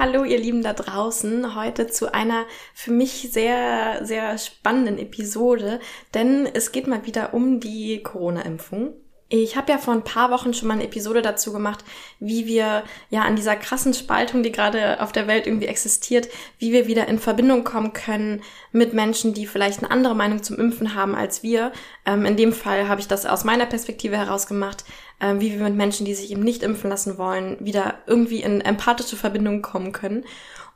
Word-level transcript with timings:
Hallo 0.00 0.24
ihr 0.24 0.38
Lieben 0.38 0.62
da 0.62 0.72
draußen, 0.72 1.54
heute 1.54 1.86
zu 1.86 2.14
einer 2.14 2.46
für 2.72 2.90
mich 2.90 3.28
sehr, 3.32 4.00
sehr 4.02 4.38
spannenden 4.38 4.96
Episode, 4.96 5.78
denn 6.14 6.46
es 6.46 6.72
geht 6.72 6.86
mal 6.86 7.04
wieder 7.04 7.34
um 7.34 7.60
die 7.60 8.02
Corona-Impfung. 8.02 8.94
Ich 9.32 9.56
habe 9.56 9.70
ja 9.70 9.78
vor 9.78 9.94
ein 9.94 10.02
paar 10.02 10.32
Wochen 10.32 10.52
schon 10.52 10.66
mal 10.66 10.74
eine 10.74 10.84
Episode 10.84 11.22
dazu 11.22 11.52
gemacht, 11.52 11.84
wie 12.18 12.46
wir 12.46 12.82
ja 13.10 13.22
an 13.22 13.36
dieser 13.36 13.54
krassen 13.54 13.94
Spaltung, 13.94 14.42
die 14.42 14.50
gerade 14.50 15.00
auf 15.00 15.12
der 15.12 15.28
Welt 15.28 15.46
irgendwie 15.46 15.68
existiert, 15.68 16.28
wie 16.58 16.72
wir 16.72 16.88
wieder 16.88 17.06
in 17.06 17.20
Verbindung 17.20 17.62
kommen 17.62 17.92
können 17.92 18.42
mit 18.72 18.92
Menschen, 18.92 19.32
die 19.32 19.46
vielleicht 19.46 19.78
eine 19.78 19.92
andere 19.92 20.16
Meinung 20.16 20.42
zum 20.42 20.58
Impfen 20.58 20.96
haben 20.96 21.14
als 21.14 21.44
wir. 21.44 21.70
Ähm, 22.04 22.24
in 22.24 22.36
dem 22.36 22.52
Fall 22.52 22.88
habe 22.88 23.00
ich 23.00 23.06
das 23.06 23.24
aus 23.24 23.44
meiner 23.44 23.66
Perspektive 23.66 24.16
heraus 24.16 24.48
gemacht, 24.48 24.84
äh, 25.20 25.34
wie 25.38 25.52
wir 25.52 25.62
mit 25.62 25.76
Menschen, 25.76 26.04
die 26.04 26.14
sich 26.14 26.32
eben 26.32 26.42
nicht 26.42 26.64
impfen 26.64 26.90
lassen 26.90 27.16
wollen, 27.16 27.56
wieder 27.60 28.00
irgendwie 28.08 28.42
in 28.42 28.60
empathische 28.60 29.14
Verbindung 29.14 29.62
kommen 29.62 29.92
können. 29.92 30.24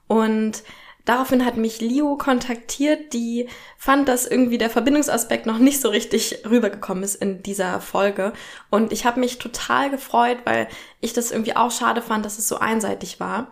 Und 0.06 0.62
Daraufhin 1.04 1.44
hat 1.44 1.56
mich 1.58 1.80
Leo 1.80 2.16
kontaktiert, 2.16 3.12
die 3.12 3.48
fand, 3.76 4.08
dass 4.08 4.26
irgendwie 4.26 4.56
der 4.56 4.70
Verbindungsaspekt 4.70 5.44
noch 5.44 5.58
nicht 5.58 5.80
so 5.80 5.90
richtig 5.90 6.38
rübergekommen 6.48 7.04
ist 7.04 7.16
in 7.16 7.42
dieser 7.42 7.80
Folge. 7.80 8.32
Und 8.70 8.92
ich 8.92 9.04
habe 9.04 9.20
mich 9.20 9.38
total 9.38 9.90
gefreut, 9.90 10.38
weil 10.44 10.66
ich 11.00 11.12
das 11.12 11.30
irgendwie 11.30 11.56
auch 11.56 11.70
schade 11.70 12.00
fand, 12.00 12.24
dass 12.24 12.38
es 12.38 12.48
so 12.48 12.58
einseitig 12.58 13.20
war. 13.20 13.48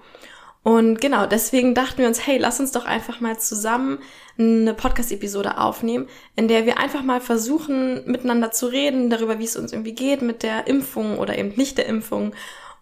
Und 0.65 1.01
genau, 1.01 1.27
deswegen 1.27 1.75
dachten 1.75 1.99
wir 1.99 2.07
uns, 2.07 2.25
hey, 2.25 2.39
lass 2.39 2.61
uns 2.61 2.71
doch 2.71 2.85
einfach 2.85 3.21
mal 3.21 3.39
zusammen 3.39 3.99
eine 4.39 4.75
Podcast-Episode 4.75 5.59
aufnehmen, 5.59 6.09
in 6.37 6.47
der 6.47 6.67
wir 6.67 6.79
einfach 6.79 7.03
mal 7.03 7.21
versuchen, 7.21 8.09
miteinander 8.11 8.53
zu 8.53 8.67
reden, 8.67 9.11
darüber, 9.11 9.41
wie 9.41 9.45
es 9.45 9.57
uns 9.57 9.73
irgendwie 9.73 9.95
geht 9.95 10.23
mit 10.23 10.43
der 10.45 10.69
Impfung 10.69 11.19
oder 11.19 11.37
eben 11.37 11.53
nicht 11.57 11.79
der 11.79 11.87
Impfung. 11.87 12.33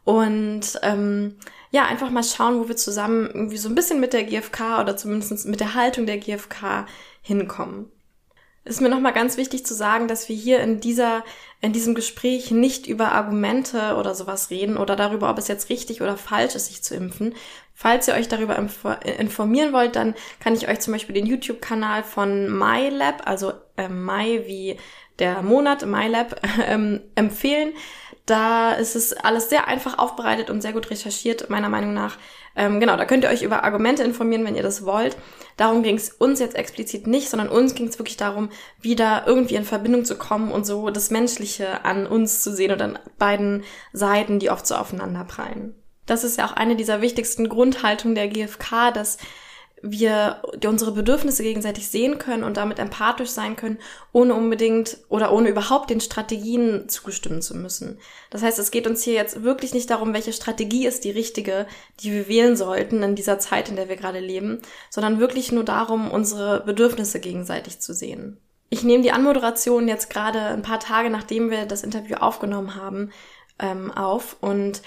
Und 0.05 0.79
ähm, 0.83 1.37
ja, 1.71 1.85
einfach 1.85 2.11
mal 2.11 2.25
schauen, 2.25 2.59
wo 2.59 2.69
wir 2.69 2.77
zusammen 2.77 3.27
irgendwie 3.27 3.57
so 3.57 3.69
ein 3.69 3.75
bisschen 3.75 4.01
mit 4.01 4.13
der 4.13 4.25
GfK 4.25 4.81
oder 4.81 4.97
zumindest 4.97 5.47
mit 5.47 5.61
der 5.61 5.75
Haltung 5.75 6.07
der 6.07 6.19
GfK 6.19 6.87
hinkommen. 7.23 7.91
Ist 8.65 8.83
mir 8.83 8.91
nochmal 8.91 9.15
ganz 9.15 9.39
wichtig 9.39 9.65
zu 9.65 9.73
sagen, 9.73 10.07
dass 10.07 10.29
wir 10.29 10.37
hier 10.37 10.61
in 10.61 10.81
dieser, 10.81 11.25
in 11.63 11.73
diesem 11.73 11.95
Gespräch 11.95 12.51
nicht 12.51 12.87
über 12.87 13.13
Argumente 13.13 13.97
oder 13.97 14.15
sowas 14.15 14.51
reden 14.51 14.77
oder 14.77 14.97
darüber, 14.97 15.31
ob 15.31 15.39
es 15.39 15.49
jetzt 15.49 15.71
richtig 15.71 16.03
oder 16.03 16.19
falsch 16.19 16.55
ist, 16.55 16.67
sich 16.67 16.83
zu 16.83 16.95
impfen. 16.95 17.35
Falls 17.75 18.07
ihr 18.07 18.15
euch 18.15 18.29
darüber 18.29 18.59
informieren 19.19 19.73
wollt, 19.73 19.97
dann 19.97 20.15
kann 20.41 20.55
ich 20.55 20.69
euch 20.69 20.81
zum 20.81 20.93
Beispiel 20.93 21.15
den 21.15 21.25
YouTube-Kanal 21.25 22.03
von 22.03 22.51
MyLab, 22.51 23.27
also 23.27 23.55
äh, 23.79 23.89
My 23.89 24.43
wie 24.47 24.77
der 25.19 25.43
Monat, 25.43 25.87
MyLab, 25.87 26.41
ähm, 26.67 27.01
empfehlen. 27.15 27.73
Da 28.31 28.75
ist 28.75 28.95
es 28.95 29.13
alles 29.13 29.51
sehr 29.51 29.67
einfach 29.67 29.99
aufbereitet 29.99 30.51
und 30.51 30.61
sehr 30.61 30.73
gut 30.73 30.89
recherchiert, 30.89 31.51
meiner 31.51 31.69
Meinung 31.69 31.93
nach. 31.93 32.17
Ähm, 32.55 32.79
genau, 32.79 32.97
da 32.97 33.05
könnt 33.05 33.25
ihr 33.25 33.31
euch 33.31 33.43
über 33.43 33.65
Argumente 33.65 34.05
informieren, 34.05 34.45
wenn 34.45 34.55
ihr 34.55 34.63
das 34.63 34.85
wollt. 34.85 35.17
Darum 35.57 35.83
ging 35.83 35.97
es 35.97 36.11
uns 36.11 36.39
jetzt 36.39 36.55
explizit 36.55 37.09
nicht, 37.09 37.29
sondern 37.29 37.49
uns 37.49 37.75
ging 37.75 37.89
es 37.89 37.99
wirklich 37.99 38.17
darum, 38.17 38.51
wieder 38.81 39.25
irgendwie 39.27 39.57
in 39.57 39.65
Verbindung 39.65 40.05
zu 40.05 40.17
kommen 40.17 40.53
und 40.53 40.65
so 40.65 40.91
das 40.91 41.11
Menschliche 41.11 41.85
an 41.85 42.07
uns 42.07 42.41
zu 42.41 42.53
sehen 42.55 42.71
und 42.71 42.81
an 42.81 43.01
beiden 43.19 43.65
Seiten, 43.93 44.39
die 44.39 44.51
oft 44.51 44.65
so 44.65 44.77
aufeinander 44.77 45.25
prallen. 45.25 45.75
Das 46.07 46.23
ist 46.23 46.39
ja 46.39 46.47
auch 46.47 46.53
eine 46.53 46.77
dieser 46.77 47.01
wichtigsten 47.01 47.49
Grundhaltungen 47.49 48.15
der 48.15 48.29
GfK, 48.29 48.93
dass 48.95 49.19
wir 49.83 50.43
unsere 50.67 50.93
Bedürfnisse 50.93 51.43
gegenseitig 51.43 51.89
sehen 51.89 52.19
können 52.19 52.45
und 52.45 52.57
damit 52.57 52.79
empathisch 52.79 53.31
sein 53.31 53.57
können, 53.57 53.79
ohne 54.13 54.35
unbedingt 54.35 54.99
oder 55.09 55.33
ohne 55.33 55.49
überhaupt 55.49 55.91
den 55.91 56.01
Strategien 56.01 56.89
zugestimmen 56.89 57.41
zu 57.41 57.57
müssen. 57.57 57.99
Das 58.31 58.43
heißt, 58.43 58.59
es 58.59 58.71
geht 58.71 58.87
uns 58.87 59.03
hier 59.03 59.15
jetzt 59.15 59.43
wirklich 59.43 59.73
nicht 59.73 59.89
darum, 59.89 60.13
welche 60.13 60.33
Strategie 60.33 60.87
ist 60.87 61.05
die 61.05 61.11
richtige, 61.11 61.67
die 62.01 62.13
wir 62.13 62.29
wählen 62.29 62.57
sollten 62.57 63.03
in 63.03 63.15
dieser 63.15 63.39
Zeit, 63.39 63.71
in 63.71 63.77
der 63.77 63.89
wir 63.89 63.97
gerade 63.97 64.21
leben, 64.21 64.61
sondern 64.91 65.19
wirklich 65.19 65.51
nur 65.51 65.65
darum, 65.65 66.11
unsere 66.11 66.61
Bedürfnisse 66.61 67.21
gegenseitig 67.21 67.81
zu 67.81 67.95
sehen. 67.95 68.39
Ich 68.69 68.85
nehme 68.85 69.03
die 69.03 69.13
Anmoderation 69.13 69.89
jetzt 69.89 70.11
gerade 70.11 70.41
ein 70.41 70.63
paar 70.63 70.79
Tage, 70.79 71.11
nachdem 71.11 71.51
wir 71.51 71.67
das 71.67 71.83
Interview 71.83 72.17
aufgenommen 72.17 72.77
haben, 72.77 73.11
ähm, 73.59 73.91
auf 73.91 74.37
und 74.41 74.83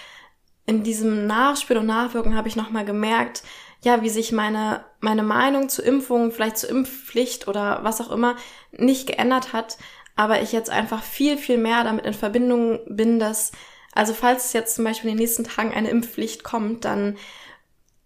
in 0.65 0.83
diesem 0.83 1.27
Nachspiel 1.27 1.77
und 1.77 1.87
Nachwirken 1.87 2.35
habe 2.35 2.47
ich 2.47 2.55
nochmal 2.55 2.85
gemerkt, 2.85 3.43
ja, 3.83 4.01
wie 4.01 4.09
sich 4.09 4.31
meine, 4.31 4.83
meine 4.99 5.23
Meinung 5.23 5.69
zu 5.69 5.81
Impfungen, 5.81 6.31
vielleicht 6.31 6.57
zur 6.57 6.69
Impfpflicht 6.69 7.47
oder 7.47 7.83
was 7.83 8.01
auch 8.01 8.11
immer 8.11 8.35
nicht 8.71 9.07
geändert 9.07 9.53
hat, 9.53 9.77
aber 10.15 10.41
ich 10.41 10.51
jetzt 10.51 10.69
einfach 10.69 11.03
viel, 11.03 11.37
viel 11.37 11.57
mehr 11.57 11.83
damit 11.83 12.05
in 12.05 12.13
Verbindung 12.13 12.79
bin, 12.87 13.19
dass, 13.19 13.51
also 13.93 14.13
falls 14.13 14.45
es 14.45 14.53
jetzt 14.53 14.75
zum 14.75 14.85
Beispiel 14.85 15.09
in 15.09 15.17
den 15.17 15.23
nächsten 15.23 15.43
Tagen 15.43 15.73
eine 15.73 15.89
Impfpflicht 15.89 16.43
kommt, 16.43 16.85
dann 16.85 17.17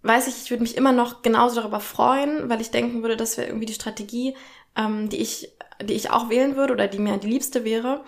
weiß 0.01 0.27
ich, 0.27 0.41
ich 0.43 0.49
würde 0.49 0.63
mich 0.63 0.77
immer 0.77 0.91
noch 0.91 1.21
genauso 1.21 1.61
darüber 1.61 1.79
freuen, 1.79 2.49
weil 2.49 2.61
ich 2.61 2.71
denken 2.71 3.03
würde, 3.03 3.17
das 3.17 3.37
wäre 3.37 3.47
irgendwie 3.47 3.65
die 3.65 3.73
Strategie, 3.73 4.35
ähm, 4.75 5.09
die 5.09 5.17
ich, 5.17 5.51
die 5.81 5.93
ich 5.93 6.09
auch 6.09 6.29
wählen 6.29 6.55
würde 6.55 6.73
oder 6.73 6.87
die 6.87 6.99
mir 6.99 7.17
die 7.17 7.29
liebste 7.29 7.65
wäre. 7.65 8.03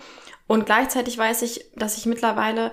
Und 0.46 0.66
gleichzeitig 0.66 1.16
weiß 1.16 1.42
ich, 1.42 1.66
dass 1.76 1.96
ich 1.96 2.06
mittlerweile 2.06 2.72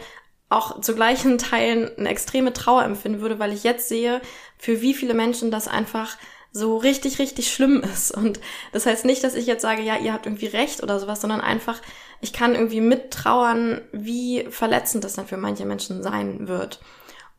auch 0.49 0.81
zu 0.81 0.95
gleichen 0.95 1.37
Teilen 1.37 1.91
eine 1.97 2.09
extreme 2.09 2.53
Trauer 2.53 2.83
empfinden 2.83 3.21
würde, 3.21 3.37
weil 3.37 3.53
ich 3.53 3.63
jetzt 3.63 3.89
sehe, 3.89 4.21
für 4.57 4.81
wie 4.81 4.93
viele 4.93 5.13
Menschen 5.13 5.51
das 5.51 5.67
einfach 5.67 6.17
so 6.51 6.77
richtig, 6.77 7.19
richtig 7.19 7.53
schlimm 7.53 7.81
ist. 7.81 8.11
Und 8.11 8.39
das 8.71 8.85
heißt 8.85 9.05
nicht, 9.05 9.23
dass 9.23 9.35
ich 9.35 9.45
jetzt 9.45 9.61
sage, 9.61 9.81
ja, 9.81 9.97
ihr 9.97 10.13
habt 10.13 10.25
irgendwie 10.25 10.47
recht 10.47 10.83
oder 10.83 10.99
sowas, 10.99 11.21
sondern 11.21 11.41
einfach, 11.41 11.81
ich 12.21 12.33
kann 12.33 12.55
irgendwie 12.55 12.81
mittrauern, 12.81 13.81
wie 13.91 14.47
verletzend 14.49 15.03
das 15.03 15.13
dann 15.13 15.27
für 15.27 15.37
manche 15.37 15.65
Menschen 15.65 16.01
sein 16.01 16.47
wird. 16.47 16.79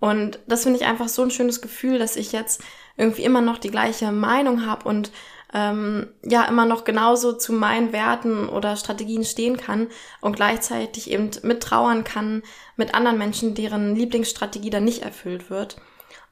Und 0.00 0.38
das 0.46 0.62
finde 0.62 0.78
ich 0.78 0.86
einfach 0.86 1.08
so 1.08 1.22
ein 1.22 1.32
schönes 1.32 1.60
Gefühl, 1.60 1.98
dass 1.98 2.16
ich 2.16 2.30
jetzt 2.30 2.62
irgendwie 2.96 3.24
immer 3.24 3.40
noch 3.40 3.58
die 3.58 3.70
gleiche 3.70 4.12
Meinung 4.12 4.64
habe 4.64 4.88
und 4.88 5.10
ähm, 5.52 6.08
ja 6.22 6.44
immer 6.44 6.66
noch 6.66 6.84
genauso 6.84 7.32
zu 7.32 7.52
meinen 7.52 7.92
Werten 7.92 8.48
oder 8.48 8.76
Strategien 8.76 9.24
stehen 9.24 9.56
kann 9.56 9.88
und 10.20 10.36
gleichzeitig 10.36 11.10
eben 11.10 11.30
mittrauern 11.42 12.04
kann 12.04 12.42
mit 12.76 12.94
anderen 12.94 13.18
Menschen, 13.18 13.54
deren 13.54 13.96
Lieblingsstrategie 13.96 14.70
dann 14.70 14.84
nicht 14.84 15.02
erfüllt 15.02 15.50
wird. 15.50 15.76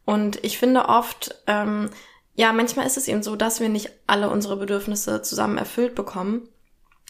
Und 0.07 0.43
ich 0.43 0.57
finde 0.57 0.89
oft, 0.89 1.35
ähm, 1.47 1.91
ja, 2.35 2.53
manchmal 2.53 2.87
ist 2.87 2.97
es 2.97 3.09
eben 3.09 3.23
so, 3.23 3.37
dass 3.37 3.61
wir 3.61 3.69
nicht 3.69 3.91
alle 4.07 4.31
unsere 4.31 4.57
Bedürfnisse 4.57 5.21
zusammen 5.21 5.59
erfüllt 5.59 5.95
bekommen. 5.95 6.49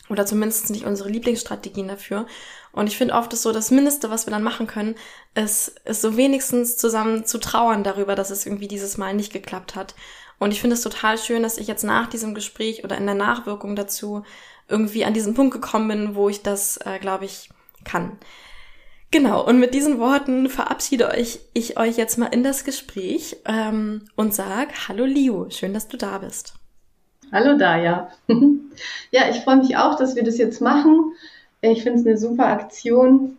Oder 0.09 0.25
zumindest 0.25 0.71
nicht 0.71 0.85
unsere 0.85 1.09
Lieblingsstrategien 1.09 1.89
dafür. 1.89 2.27
Und 2.73 2.87
ich 2.87 2.97
finde 2.97 3.15
oft 3.15 3.33
ist 3.33 3.43
so, 3.43 3.53
das 3.53 3.71
Mindeste, 3.71 4.09
was 4.09 4.27
wir 4.27 4.31
dann 4.31 4.43
machen 4.43 4.67
können, 4.67 4.95
ist, 5.35 5.81
ist 5.85 6.01
so 6.01 6.17
wenigstens 6.17 6.77
zusammen 6.77 7.25
zu 7.27 7.39
trauern 7.39 7.83
darüber, 7.83 8.15
dass 8.15 8.31
es 8.31 8.47
irgendwie 8.47 8.69
dieses 8.69 8.99
Mal 8.99 9.15
nicht 9.15 9.33
geklappt 9.33 9.75
hat. 9.75 9.95
Und 10.39 10.53
ich 10.53 10.61
finde 10.61 10.75
es 10.75 10.83
total 10.83 11.19
schön, 11.19 11.43
dass 11.43 11.59
ich 11.59 11.67
jetzt 11.67 11.83
nach 11.83 12.09
diesem 12.09 12.35
Gespräch 12.35 12.85
oder 12.85 12.97
in 12.97 13.07
der 13.07 13.15
Nachwirkung 13.15 13.75
dazu 13.75 14.25
irgendwie 14.69 15.05
an 15.05 15.15
diesen 15.15 15.35
Punkt 15.35 15.53
gekommen 15.53 15.89
bin, 15.89 16.15
wo 16.15 16.29
ich 16.29 16.43
das, 16.43 16.77
äh, 16.79 16.99
glaube 16.99 17.25
ich, 17.25 17.51
kann. 17.85 18.19
Genau, 19.17 19.43
und 19.43 19.59
mit 19.59 19.73
diesen 19.73 19.99
Worten 19.99 20.51
verabschiede 20.51 21.09
euch, 21.09 21.39
ich 21.55 21.79
euch 21.79 21.97
jetzt 21.97 22.19
mal 22.19 22.27
in 22.27 22.45
das 22.45 22.65
Gespräch 22.65 23.39
ähm, 23.47 24.03
und 24.15 24.35
sag 24.35 24.89
Hallo 24.89 25.07
Leo, 25.07 25.49
schön, 25.49 25.73
dass 25.73 25.89
du 25.89 25.97
da 25.97 26.19
bist. 26.19 26.53
Hallo 27.33 27.57
Daya. 27.57 28.11
ja, 29.13 29.31
ich 29.31 29.39
freue 29.39 29.57
mich 29.57 29.75
auch, 29.79 29.97
dass 29.97 30.17
wir 30.17 30.23
das 30.23 30.37
jetzt 30.37 30.61
machen. 30.61 31.13
Ich 31.63 31.83
finde 31.83 32.01
es 32.01 32.07
eine 32.07 32.19
super 32.19 32.45
Aktion. 32.45 33.39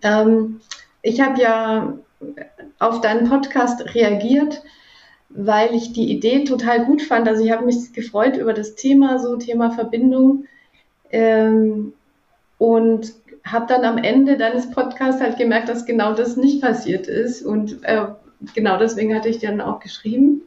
Ähm, 0.00 0.62
ich 1.02 1.20
habe 1.20 1.42
ja 1.42 1.92
auf 2.78 3.02
deinen 3.02 3.28
Podcast 3.28 3.94
reagiert 3.94 4.62
weil 5.28 5.74
ich 5.74 5.92
die 5.92 6.10
Idee 6.10 6.44
total 6.44 6.86
gut 6.86 7.02
fand. 7.02 7.28
Also 7.28 7.44
ich 7.44 7.50
habe 7.50 7.66
mich 7.66 7.92
gefreut 7.92 8.38
über 8.38 8.54
das 8.54 8.76
Thema, 8.76 9.18
so 9.18 9.36
Thema 9.36 9.72
Verbindung. 9.72 10.46
Ähm, 11.10 11.92
und 12.58 13.12
habe 13.46 13.66
dann 13.66 13.84
am 13.84 13.98
Ende 13.98 14.36
deines 14.36 14.70
Podcasts 14.70 15.20
halt 15.20 15.38
gemerkt, 15.38 15.68
dass 15.68 15.86
genau 15.86 16.14
das 16.14 16.36
nicht 16.36 16.60
passiert 16.60 17.06
ist. 17.06 17.42
Und 17.42 17.84
äh, 17.84 18.06
genau 18.54 18.78
deswegen 18.78 19.14
hatte 19.14 19.28
ich 19.28 19.38
dann 19.38 19.60
auch 19.60 19.80
geschrieben. 19.80 20.42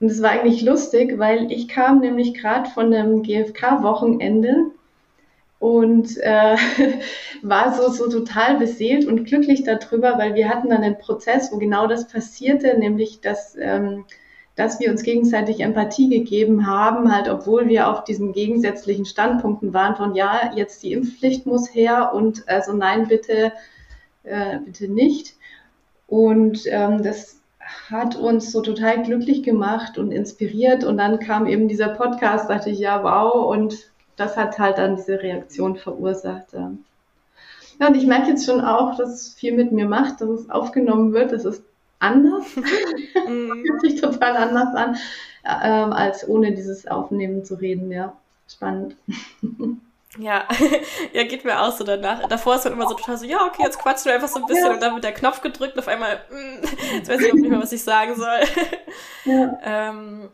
Und 0.00 0.10
es 0.10 0.20
war 0.20 0.30
eigentlich 0.30 0.62
lustig, 0.62 1.18
weil 1.18 1.50
ich 1.50 1.68
kam 1.68 2.00
nämlich 2.00 2.34
gerade 2.34 2.68
von 2.68 2.92
einem 2.92 3.22
GFK-Wochenende 3.22 4.66
und 5.60 6.18
äh, 6.18 6.56
war 7.42 7.72
so, 7.74 7.88
so 7.88 8.10
total 8.10 8.58
beseelt 8.58 9.06
und 9.06 9.24
glücklich 9.24 9.62
darüber, 9.62 10.18
weil 10.18 10.34
wir 10.34 10.48
hatten 10.48 10.70
dann 10.70 10.82
einen 10.82 10.98
Prozess, 10.98 11.52
wo 11.52 11.58
genau 11.58 11.86
das 11.86 12.08
passierte, 12.08 12.76
nämlich 12.78 13.20
dass 13.20 13.56
ähm, 13.58 14.04
dass 14.56 14.78
wir 14.78 14.90
uns 14.90 15.02
gegenseitig 15.02 15.60
Empathie 15.60 16.08
gegeben 16.08 16.66
haben, 16.66 17.12
halt, 17.12 17.28
obwohl 17.28 17.68
wir 17.68 17.88
auf 17.88 18.04
diesen 18.04 18.32
gegensätzlichen 18.32 19.04
Standpunkten 19.04 19.74
waren 19.74 19.96
von 19.96 20.14
ja, 20.14 20.52
jetzt 20.54 20.82
die 20.82 20.92
Impfpflicht 20.92 21.44
muss 21.46 21.74
her 21.74 22.12
und 22.14 22.48
also 22.48 22.72
nein, 22.72 23.08
bitte, 23.08 23.52
äh, 24.22 24.58
bitte 24.64 24.88
nicht. 24.88 25.34
Und 26.06 26.66
ähm, 26.66 27.02
das 27.02 27.40
hat 27.90 28.16
uns 28.16 28.52
so 28.52 28.60
total 28.60 29.02
glücklich 29.02 29.42
gemacht 29.42 29.98
und 29.98 30.12
inspiriert. 30.12 30.84
Und 30.84 30.98
dann 30.98 31.18
kam 31.18 31.46
eben 31.46 31.68
dieser 31.68 31.88
Podcast, 31.88 32.48
dachte 32.48 32.70
ich, 32.70 32.78
ja, 32.78 33.02
wow. 33.02 33.50
Und 33.50 33.90
das 34.16 34.36
hat 34.36 34.58
halt 34.58 34.78
dann 34.78 34.96
diese 34.96 35.22
Reaktion 35.22 35.76
verursacht. 35.76 36.52
Ja, 36.52 37.88
und 37.88 37.96
ich 37.96 38.06
merke 38.06 38.28
jetzt 38.28 38.46
schon 38.46 38.60
auch, 38.60 38.96
dass 38.96 39.10
es 39.10 39.34
viel 39.34 39.54
mit 39.56 39.72
mir 39.72 39.88
macht, 39.88 40.20
dass 40.20 40.28
es 40.28 40.50
aufgenommen 40.50 41.12
wird. 41.12 41.32
Das 41.32 41.44
ist 41.44 41.64
anders. 42.04 42.44
Mhm. 43.26 43.64
Fühlt 43.64 43.80
sich 43.80 44.00
total 44.02 44.36
anders 44.36 44.74
an, 44.74 44.98
äh, 45.44 45.48
als 45.48 46.28
ohne 46.28 46.52
dieses 46.52 46.86
Aufnehmen 46.86 47.42
zu 47.42 47.54
reden. 47.54 47.90
Ja, 47.90 48.12
spannend. 48.46 48.96
Ja, 50.18 50.46
ja, 51.12 51.24
geht 51.24 51.44
mir 51.44 51.60
auch 51.60 51.72
so 51.72 51.84
danach. 51.84 52.26
Davor 52.28 52.56
ist 52.56 52.64
man 52.64 52.74
immer 52.74 52.88
so 52.88 52.94
total 52.94 53.18
so, 53.18 53.24
ja, 53.24 53.44
okay, 53.46 53.62
jetzt 53.62 53.78
quatschen 53.78 54.06
wir 54.06 54.14
einfach 54.14 54.28
so 54.28 54.40
ein 54.40 54.46
bisschen 54.46 54.66
ja. 54.66 54.72
und 54.72 54.82
dann 54.82 54.94
wird 54.94 55.04
der 55.04 55.14
Knopf 55.14 55.40
gedrückt 55.40 55.74
und 55.74 55.80
auf 55.80 55.88
einmal, 55.88 56.20
mm, 56.30 56.94
jetzt 56.94 57.08
weiß 57.08 57.20
ich 57.20 57.32
auch 57.32 57.36
nicht 57.36 57.50
mehr, 57.50 57.60
was 57.60 57.72
ich 57.72 57.82
sagen 57.82 58.14
soll. 58.14 58.40
Ja, 59.24 59.58
ähm, 59.64 60.28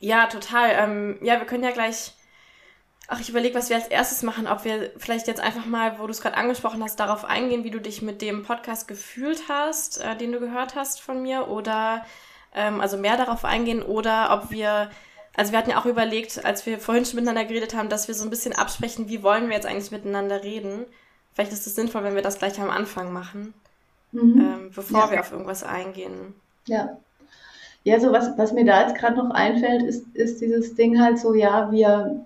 ja 0.00 0.26
total. 0.26 0.70
Ähm, 0.72 1.18
ja, 1.22 1.38
wir 1.38 1.46
können 1.46 1.64
ja 1.64 1.70
gleich, 1.70 2.12
ach, 3.08 3.20
ich 3.20 3.28
überlege, 3.28 3.54
was 3.54 3.68
wir 3.68 3.76
als 3.76 3.88
erstes 3.88 4.22
machen, 4.22 4.46
ob 4.46 4.64
wir 4.64 4.90
vielleicht 4.96 5.26
jetzt 5.26 5.40
einfach 5.40 5.66
mal, 5.66 5.98
wo 5.98 6.06
du 6.06 6.10
es 6.10 6.20
gerade 6.20 6.36
angesprochen 6.36 6.82
hast, 6.82 6.98
darauf 7.00 7.24
eingehen, 7.24 7.64
wie 7.64 7.70
du 7.70 7.80
dich 7.80 8.02
mit 8.02 8.22
dem 8.22 8.42
Podcast 8.42 8.88
gefühlt 8.88 9.42
hast, 9.48 10.00
äh, 10.02 10.16
den 10.16 10.32
du 10.32 10.40
gehört 10.40 10.74
hast 10.74 11.00
von 11.00 11.22
mir 11.22 11.48
oder, 11.48 12.04
ähm, 12.54 12.80
also 12.80 12.96
mehr 12.96 13.16
darauf 13.16 13.44
eingehen 13.44 13.82
oder 13.82 14.32
ob 14.32 14.50
wir 14.50 14.90
also 15.36 15.50
wir 15.52 15.58
hatten 15.58 15.70
ja 15.70 15.80
auch 15.80 15.86
überlegt, 15.86 16.44
als 16.44 16.64
wir 16.64 16.78
vorhin 16.78 17.04
schon 17.04 17.16
miteinander 17.16 17.44
geredet 17.44 17.74
haben, 17.74 17.88
dass 17.88 18.06
wir 18.06 18.14
so 18.14 18.24
ein 18.24 18.30
bisschen 18.30 18.54
absprechen, 18.54 19.08
wie 19.08 19.22
wollen 19.22 19.48
wir 19.48 19.56
jetzt 19.56 19.66
eigentlich 19.66 19.90
miteinander 19.90 20.44
reden. 20.44 20.86
Vielleicht 21.32 21.52
ist 21.52 21.66
es 21.66 21.74
sinnvoll, 21.74 22.04
wenn 22.04 22.14
wir 22.14 22.22
das 22.22 22.38
gleich 22.38 22.60
am 22.60 22.70
Anfang 22.70 23.12
machen, 23.12 23.52
mhm. 24.12 24.40
ähm, 24.40 24.70
bevor 24.74 25.00
ja. 25.00 25.10
wir 25.10 25.20
auf 25.20 25.32
irgendwas 25.32 25.64
eingehen. 25.64 26.34
Ja. 26.66 26.96
Ja, 27.82 28.00
so 28.00 28.12
was, 28.12 28.38
was 28.38 28.52
mir 28.52 28.64
da 28.64 28.82
jetzt 28.82 28.96
gerade 28.96 29.16
noch 29.16 29.30
einfällt, 29.30 29.82
ist, 29.82 30.06
ist 30.14 30.40
dieses 30.40 30.74
Ding 30.74 31.00
halt 31.00 31.18
so, 31.18 31.34
ja, 31.34 31.70
wir, 31.70 32.24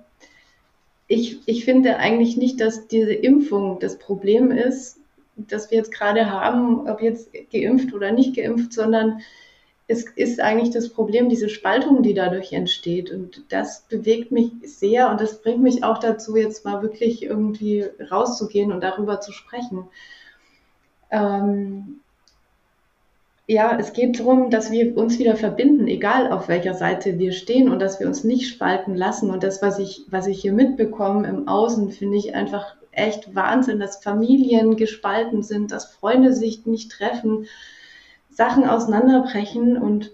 ich, 1.08 1.40
ich 1.46 1.64
finde 1.64 1.96
eigentlich 1.96 2.36
nicht, 2.36 2.60
dass 2.60 2.86
diese 2.86 3.14
Impfung 3.14 3.80
das 3.80 3.98
Problem 3.98 4.50
ist, 4.50 5.00
das 5.36 5.70
wir 5.70 5.78
jetzt 5.78 5.92
gerade 5.92 6.30
haben, 6.30 6.88
ob 6.88 7.00
jetzt 7.00 7.30
geimpft 7.50 7.94
oder 7.94 8.12
nicht 8.12 8.36
geimpft, 8.36 8.72
sondern 8.72 9.20
es 9.86 10.04
ist 10.04 10.38
eigentlich 10.38 10.70
das 10.70 10.90
Problem, 10.90 11.30
diese 11.30 11.48
Spaltung, 11.48 12.02
die 12.02 12.12
dadurch 12.12 12.52
entsteht. 12.52 13.10
Und 13.10 13.42
das 13.48 13.86
bewegt 13.88 14.30
mich 14.30 14.52
sehr 14.62 15.10
und 15.10 15.18
das 15.18 15.40
bringt 15.40 15.62
mich 15.62 15.82
auch 15.82 15.98
dazu, 15.98 16.36
jetzt 16.36 16.66
mal 16.66 16.82
wirklich 16.82 17.22
irgendwie 17.22 17.86
rauszugehen 18.10 18.70
und 18.70 18.82
darüber 18.82 19.20
zu 19.20 19.32
sprechen. 19.32 19.84
Ähm, 21.10 22.00
ja, 23.50 23.78
es 23.78 23.94
geht 23.94 24.20
darum, 24.20 24.50
dass 24.50 24.70
wir 24.70 24.94
uns 24.98 25.18
wieder 25.18 25.34
verbinden, 25.34 25.88
egal 25.88 26.30
auf 26.30 26.48
welcher 26.48 26.74
Seite 26.74 27.18
wir 27.18 27.32
stehen 27.32 27.70
und 27.70 27.80
dass 27.80 27.98
wir 27.98 28.06
uns 28.06 28.22
nicht 28.22 28.46
spalten 28.50 28.94
lassen. 28.94 29.30
Und 29.30 29.42
das, 29.42 29.62
was 29.62 29.78
ich, 29.78 30.04
was 30.10 30.26
ich 30.26 30.42
hier 30.42 30.52
mitbekomme 30.52 31.26
im 31.26 31.48
Außen, 31.48 31.90
finde 31.90 32.18
ich 32.18 32.34
einfach 32.34 32.76
echt 32.92 33.34
Wahnsinn, 33.34 33.80
dass 33.80 34.02
Familien 34.04 34.76
gespalten 34.76 35.42
sind, 35.42 35.72
dass 35.72 35.86
Freunde 35.86 36.34
sich 36.34 36.66
nicht 36.66 36.92
treffen, 36.92 37.46
Sachen 38.28 38.68
auseinanderbrechen 38.68 39.78
und 39.78 40.12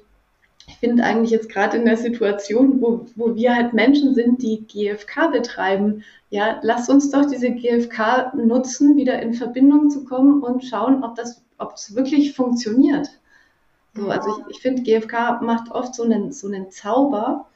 ich 0.68 0.76
finde 0.76 1.02
eigentlich 1.02 1.32
jetzt 1.32 1.50
gerade 1.50 1.76
in 1.76 1.84
der 1.84 1.96
Situation, 1.96 2.80
wo, 2.80 3.04
wo 3.16 3.34
wir 3.34 3.54
halt 3.54 3.74
Menschen 3.74 4.14
sind, 4.14 4.42
die 4.42 4.64
GFK 4.64 5.32
betreiben, 5.32 6.04
ja, 6.30 6.60
lasst 6.62 6.88
uns 6.88 7.10
doch 7.10 7.26
diese 7.26 7.50
GFK 7.50 8.32
nutzen, 8.34 8.96
wieder 8.96 9.20
in 9.20 9.34
Verbindung 9.34 9.90
zu 9.90 10.04
kommen 10.04 10.40
und 10.42 10.64
schauen, 10.64 11.02
ob 11.02 11.16
das, 11.16 11.42
ob 11.58 11.74
es 11.74 11.94
wirklich 11.96 12.34
funktioniert. 12.34 13.08
So, 13.96 14.10
also 14.10 14.42
ich, 14.48 14.56
ich 14.56 14.62
finde, 14.62 14.82
GFK 14.82 15.40
macht 15.42 15.70
oft 15.70 15.94
so 15.94 16.02
einen, 16.02 16.32
so 16.32 16.48
einen 16.48 16.70
Zauber, 16.70 17.46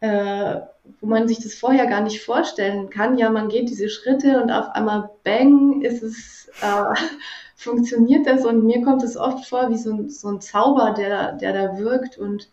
äh, 0.00 0.60
wo 1.00 1.06
man 1.06 1.26
sich 1.28 1.38
das 1.42 1.54
vorher 1.54 1.86
gar 1.86 2.02
nicht 2.02 2.22
vorstellen 2.22 2.90
kann. 2.90 3.16
Ja, 3.16 3.30
man 3.30 3.48
geht 3.48 3.70
diese 3.70 3.88
Schritte 3.88 4.42
und 4.42 4.50
auf 4.50 4.68
einmal 4.70 5.10
bang, 5.24 5.82
ist 5.82 6.02
es 6.02 6.50
äh, 6.60 6.82
funktioniert 7.56 8.26
das 8.26 8.44
und 8.44 8.64
mir 8.64 8.82
kommt 8.82 9.02
es 9.02 9.16
oft 9.16 9.46
vor 9.48 9.70
wie 9.70 9.78
so 9.78 9.92
ein, 9.92 10.10
so 10.10 10.28
ein 10.28 10.40
Zauber, 10.40 10.94
der, 10.96 11.32
der 11.32 11.52
da 11.52 11.78
wirkt 11.78 12.18
und 12.18 12.48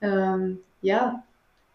ähm, 0.00 0.60
ja, 0.80 1.22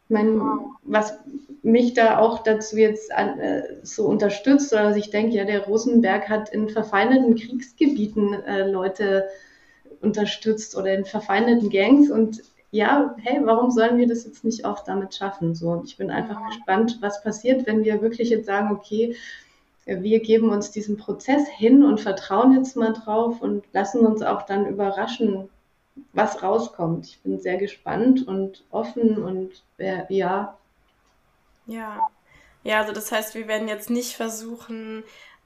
mein, 0.10 0.42
was 0.84 1.18
mich 1.62 1.94
da 1.94 2.20
auch 2.20 2.44
dazu 2.44 2.78
jetzt 2.78 3.12
an, 3.14 3.40
äh, 3.40 3.64
so 3.84 4.06
unterstützt 4.06 4.74
oder 4.74 4.86
was 4.86 4.98
ich 4.98 5.12
denke, 5.12 5.36
ja, 5.36 5.46
der 5.46 5.66
Rosenberg 5.66 6.30
hat 6.30 6.50
in 6.50 6.70
verfeindeten 6.70 7.36
Kriegsgebieten 7.36 8.34
äh, 8.34 8.70
Leute 8.70 9.28
unterstützt 10.03 10.75
oder 10.75 10.94
in 10.94 11.05
verfeindeten 11.05 11.69
Gangs 11.69 12.09
und 12.09 12.44
ja, 12.71 13.15
hey, 13.21 13.39
warum 13.44 13.69
sollen 13.69 13.97
wir 14.00 14.07
das 14.07 14.25
jetzt 14.25 14.44
nicht 14.44 14.65
auch 14.65 14.83
damit 14.83 15.13
schaffen? 15.13 15.53
So, 15.53 15.69
und 15.69 15.85
ich 15.85 15.97
bin 15.97 16.09
einfach 16.09 16.44
gespannt, 16.47 16.97
was 17.01 17.21
passiert, 17.21 17.67
wenn 17.67 17.83
wir 17.83 18.01
wirklich 18.01 18.29
jetzt 18.29 18.47
sagen, 18.47 18.71
okay, 18.71 19.15
wir 19.85 20.19
geben 20.21 20.50
uns 20.50 20.71
diesen 20.71 20.97
Prozess 20.97 21.47
hin 21.47 21.83
und 21.83 22.00
vertrauen 22.00 22.55
jetzt 22.55 22.75
mal 22.75 22.94
drauf 22.94 23.41
und 23.41 23.63
lassen 23.73 24.05
uns 24.05 24.23
auch 24.23 24.44
dann 24.44 24.65
überraschen, 24.65 25.50
was 26.13 26.41
rauskommt. 26.41 27.05
Ich 27.05 27.19
bin 27.19 27.39
sehr 27.39 27.57
gespannt 27.57 28.27
und 28.27 28.63
offen 28.71 29.21
und 29.21 29.51
äh, 29.77 30.01
ja. 30.09 30.57
Ja. 31.67 32.07
Ja, 32.63 32.79
also 32.79 32.94
das 32.94 33.11
heißt, 33.11 33.35
wir 33.35 33.47
werden 33.47 33.67
jetzt 33.67 33.89
nicht 33.89 34.13
versuchen, 34.13 35.03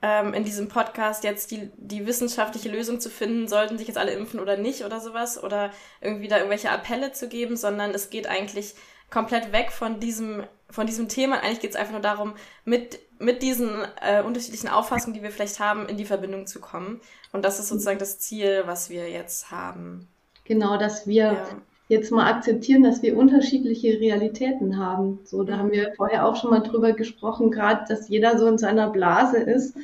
ähm, 0.08 0.34
in 0.34 0.46
diesem 0.46 0.70
Podcast 0.70 1.26
jetzt 1.26 1.52
die, 1.52 1.70
die 1.76 2.06
wissenschaftliche 2.06 2.70
Lösung 2.70 3.02
zu 3.02 3.10
finden, 3.10 3.50
sollten 3.50 3.78
sich 3.78 3.88
jetzt 3.88 3.98
alle 3.98 4.14
impfen 4.14 4.40
oder 4.40 4.56
nicht 4.56 4.86
oder 4.86 5.02
sowas 5.02 5.44
oder 5.44 5.72
irgendwie 6.00 6.30
da 6.30 6.38
irgendwelche 6.38 6.72
Appelle 6.72 7.12
zu 7.12 7.28
geben, 7.28 7.58
sondern 7.58 7.92
es 7.92 8.10
geht 8.10 8.28
eigentlich 8.28 8.76
komplett 9.10 9.52
weg 9.52 9.72
von 9.72 10.00
diesem, 10.00 10.44
von 10.70 10.88
diesem 10.88 11.10
Thema. 11.10 11.42
Eigentlich 11.42 11.60
geht 11.60 11.72
es 11.72 11.76
einfach 11.76 11.92
nur 11.92 12.02
darum, 12.02 12.36
mit, 12.64 13.00
mit 13.20 13.42
diesen 13.42 13.86
äh, 14.02 14.22
unterschiedlichen 14.22 14.70
Auffassungen, 14.70 15.14
die 15.14 15.24
wir 15.24 15.32
vielleicht 15.32 15.60
haben, 15.60 15.90
in 15.90 15.98
die 15.98 16.06
Verbindung 16.06 16.48
zu 16.48 16.62
kommen. 16.62 17.02
Und 17.34 17.44
das 17.44 17.60
ist 17.60 17.68
sozusagen 17.68 18.00
das 18.00 18.20
Ziel, 18.20 18.64
was 18.66 18.90
wir 18.90 19.10
jetzt 19.10 19.52
haben. 19.52 20.08
Genau, 20.46 20.78
dass 20.78 21.06
wir 21.06 21.34
ja. 21.34 21.48
Jetzt 21.88 22.12
mal 22.12 22.30
akzeptieren, 22.30 22.84
dass 22.84 23.02
wir 23.02 23.18
unterschiedliche 23.18 24.00
Realitäten 24.00 24.78
haben. 24.78 25.20
So, 25.24 25.44
da 25.44 25.56
mhm. 25.56 25.60
haben 25.60 25.72
wir 25.72 25.94
vorher 25.96 26.26
auch 26.26 26.36
schon 26.36 26.52
mal 26.52 26.60
drüber 26.60 26.94
gesprochen, 26.94 27.52
gerade, 27.52 27.86
dass 27.88 28.10
jeder 28.10 28.38
so 28.38 28.48
in 28.48 28.58
seiner 28.58 28.90
Blase 28.90 29.38
ist 29.38 29.76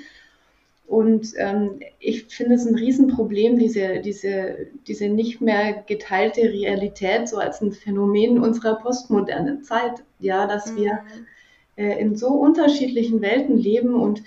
und 0.86 1.34
ähm, 1.38 1.80
ich 2.00 2.26
finde 2.26 2.56
es 2.56 2.68
ein 2.68 2.76
Riesenproblem, 2.76 3.58
diese, 3.58 4.00
diese, 4.00 4.68
diese 4.86 5.08
nicht 5.08 5.42
mehr 5.42 5.84
geteilte 5.88 6.42
Realität 6.42 7.28
so 7.30 7.38
als 7.38 7.62
ein 7.62 7.72
Phänomen 7.72 8.40
unserer 8.40 8.76
postmodernen 8.76 9.64
Zeit. 9.64 10.04
Ja, 10.20 10.46
dass 10.46 10.72
mhm. 10.72 10.78
wir 10.78 11.00
äh, 11.78 12.00
in 12.00 12.16
so 12.16 12.28
unterschiedlichen 12.28 13.22
Welten 13.22 13.58
leben 13.58 13.96
und 13.96 14.22